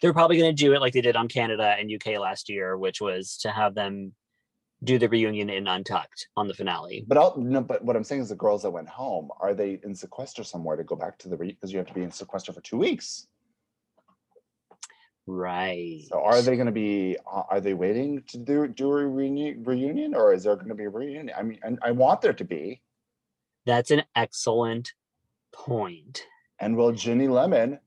they're 0.00 0.12
probably 0.12 0.38
going 0.38 0.54
to 0.54 0.64
do 0.64 0.74
it 0.74 0.80
like 0.80 0.92
they 0.92 1.00
did 1.00 1.16
on 1.16 1.28
Canada 1.28 1.74
and 1.78 1.92
UK 1.92 2.18
last 2.18 2.48
year, 2.48 2.76
which 2.76 3.00
was 3.00 3.36
to 3.38 3.50
have 3.50 3.74
them 3.74 4.12
do 4.84 4.98
the 4.98 5.08
reunion 5.08 5.48
in 5.48 5.66
Untucked 5.66 6.28
on 6.36 6.48
the 6.48 6.54
finale. 6.54 7.04
But 7.06 7.18
I'll, 7.18 7.36
no, 7.38 7.62
but 7.62 7.84
what 7.84 7.96
I'm 7.96 8.04
saying 8.04 8.22
is 8.22 8.28
the 8.28 8.36
girls 8.36 8.62
that 8.62 8.70
went 8.70 8.88
home 8.88 9.30
are 9.40 9.54
they 9.54 9.80
in 9.84 9.94
sequester 9.94 10.44
somewhere 10.44 10.76
to 10.76 10.84
go 10.84 10.96
back 10.96 11.18
to 11.18 11.28
the 11.28 11.36
because 11.36 11.72
you 11.72 11.78
have 11.78 11.86
to 11.86 11.94
be 11.94 12.02
in 12.02 12.10
sequester 12.10 12.52
for 12.52 12.60
two 12.60 12.78
weeks. 12.78 13.26
Right. 15.26 16.02
So 16.08 16.22
are 16.22 16.40
they 16.40 16.54
going 16.54 16.66
to 16.66 16.72
be? 16.72 17.16
uh, 17.30 17.42
Are 17.50 17.60
they 17.60 17.74
waiting 17.74 18.22
to 18.28 18.38
do 18.38 18.68
do 18.68 18.90
a 18.92 19.06
reunion, 19.06 19.64
reunion 19.64 20.14
or 20.14 20.32
is 20.32 20.44
there 20.44 20.54
going 20.54 20.68
to 20.68 20.74
be 20.74 20.84
a 20.84 20.88
reunion? 20.88 21.30
I 21.36 21.42
mean, 21.42 21.58
and 21.62 21.78
I 21.82 21.90
want 21.90 22.20
there 22.20 22.32
to 22.32 22.44
be. 22.44 22.80
That's 23.64 23.90
an 23.90 24.04
excellent 24.14 24.94
point. 25.52 26.24
And 26.60 26.76
will 26.76 26.92
Ginny 26.92 27.26
Lemon 27.28 27.80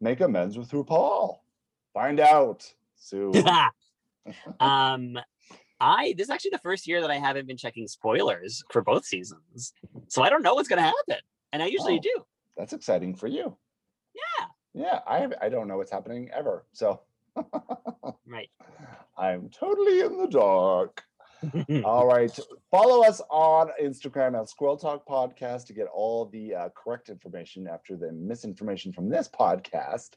make 0.00 0.20
amends 0.20 0.56
with 0.56 0.70
RuPaul? 0.70 1.38
Find 1.92 2.18
out 2.20 2.72
soon. 2.96 3.32
um 4.60 5.18
I 5.78 6.14
this 6.16 6.24
is 6.24 6.30
actually 6.30 6.50
the 6.52 6.58
first 6.58 6.86
year 6.88 7.00
that 7.02 7.10
I 7.10 7.16
haven't 7.18 7.46
been 7.46 7.56
checking 7.58 7.86
spoilers 7.86 8.64
for 8.72 8.82
both 8.82 9.04
seasons. 9.04 9.72
So 10.08 10.22
I 10.22 10.30
don't 10.30 10.42
know 10.42 10.54
what's 10.54 10.68
gonna 10.68 10.82
happen. 10.82 11.22
And 11.52 11.62
I 11.62 11.66
usually 11.66 11.98
Oh. 11.98 12.02
do. 12.02 12.24
That's 12.56 12.72
exciting 12.72 13.14
for 13.14 13.26
you. 13.26 13.56
Yeah. 14.14 14.46
Yeah, 14.76 15.00
I 15.06 15.26
I 15.40 15.48
don't 15.48 15.68
know 15.68 15.78
what's 15.78 15.90
happening 15.90 16.28
ever. 16.34 16.66
So 16.72 17.00
Right. 18.26 18.50
I'm 19.18 19.48
totally 19.48 20.00
in 20.00 20.18
the 20.18 20.28
dark. 20.28 21.02
All 21.84 22.06
right. 22.06 22.36
Follow 22.70 23.04
us 23.04 23.20
on 23.30 23.70
Instagram 23.82 24.38
at 24.40 24.48
Squirrel 24.48 24.76
Talk 24.76 25.06
Podcast 25.06 25.66
to 25.66 25.72
get 25.72 25.86
all 25.86 26.26
the 26.26 26.54
uh, 26.54 26.68
correct 26.74 27.08
information 27.08 27.66
after 27.66 27.96
the 27.96 28.12
misinformation 28.12 28.92
from 28.92 29.08
this 29.08 29.28
podcast, 29.28 30.10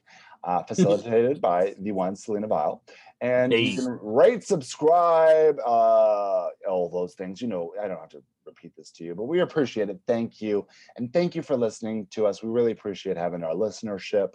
uh, 0.44 0.62
facilitated 0.68 1.40
by 1.40 1.74
the 1.80 1.92
one 1.92 2.16
Selena 2.16 2.46
Vile. 2.46 2.82
And 3.20 3.52
Hey. 3.52 3.62
you 3.62 3.76
can 3.76 3.98
rate, 4.02 4.44
subscribe, 4.44 5.58
uh, 5.64 6.48
all 6.68 6.88
those 6.92 7.14
things. 7.14 7.40
You 7.42 7.48
know, 7.48 7.72
I 7.80 7.88
don't 7.88 8.00
have 8.00 8.08
to 8.10 8.22
repeat 8.46 8.72
this 8.76 8.90
to 8.92 9.04
you, 9.04 9.14
but 9.14 9.24
we 9.24 9.40
appreciate 9.40 9.90
it. 9.90 10.00
Thank 10.06 10.40
you. 10.40 10.66
And 10.96 11.12
thank 11.12 11.34
you 11.34 11.42
for 11.42 11.56
listening 11.56 12.06
to 12.12 12.26
us. 12.26 12.42
We 12.42 12.48
really 12.50 12.72
appreciate 12.72 13.16
having 13.16 13.44
our 13.44 13.54
listenership. 13.54 14.30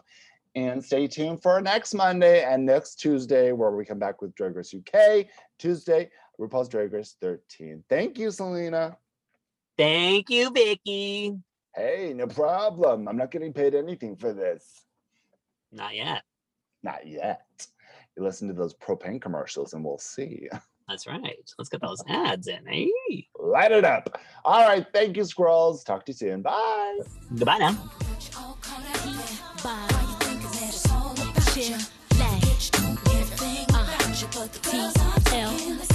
And 0.56 0.82
stay 0.82 1.06
tuned 1.08 1.42
for 1.42 1.60
next 1.60 1.94
Monday 1.94 2.46
and 2.46 2.66
next 2.66 2.96
Tuesday, 2.96 3.52
where 3.52 3.72
we 3.72 3.84
come 3.84 4.00
back 4.00 4.22
with 4.22 4.34
Drag 4.36 4.56
Race 4.56 4.74
UK. 4.74 5.26
Tuesday, 5.60 6.10
RuPaul's 6.40 6.70
Drag 6.70 6.92
Race 6.92 7.16
13. 7.22 7.84
Thank 7.90 8.18
you, 8.18 8.32
Selena. 8.32 8.98
Thank 9.78 10.30
you, 10.30 10.52
Vicky. 10.52 11.38
Hey, 11.76 12.14
no 12.16 12.28
problem. 12.28 13.08
I'm 13.08 13.18
not 13.18 13.32
getting 13.32 13.54
paid 13.54 13.76
anything 13.76 14.16
for 14.16 14.34
this. 14.34 14.86
Not 15.72 15.96
yet. 15.96 16.24
Not 16.84 17.06
yet. 17.06 17.46
You 18.16 18.24
listen 18.24 18.48
to 18.48 18.54
those 18.54 18.74
propane 18.74 19.22
commercials 19.22 19.74
and 19.74 19.84
we'll 19.84 19.98
see. 19.98 20.48
That's 20.88 21.08
right. 21.08 21.52
Let's 21.58 21.70
get 21.70 21.82
those 21.82 22.04
ads 22.08 22.48
in. 22.48 22.66
Hey. 22.66 23.28
Light 23.38 23.72
it 23.72 23.84
up. 23.84 24.20
All 24.46 24.68
right. 24.68 24.86
Thank 24.94 25.18
you, 25.18 25.26
squirrels. 25.26 25.84
Talk 25.84 26.06
to 26.06 26.12
you 26.12 26.16
soon. 26.16 26.42
Bye. 26.44 27.00
Goodbye 27.36 27.58
now. 27.58 27.78
all 35.36 35.95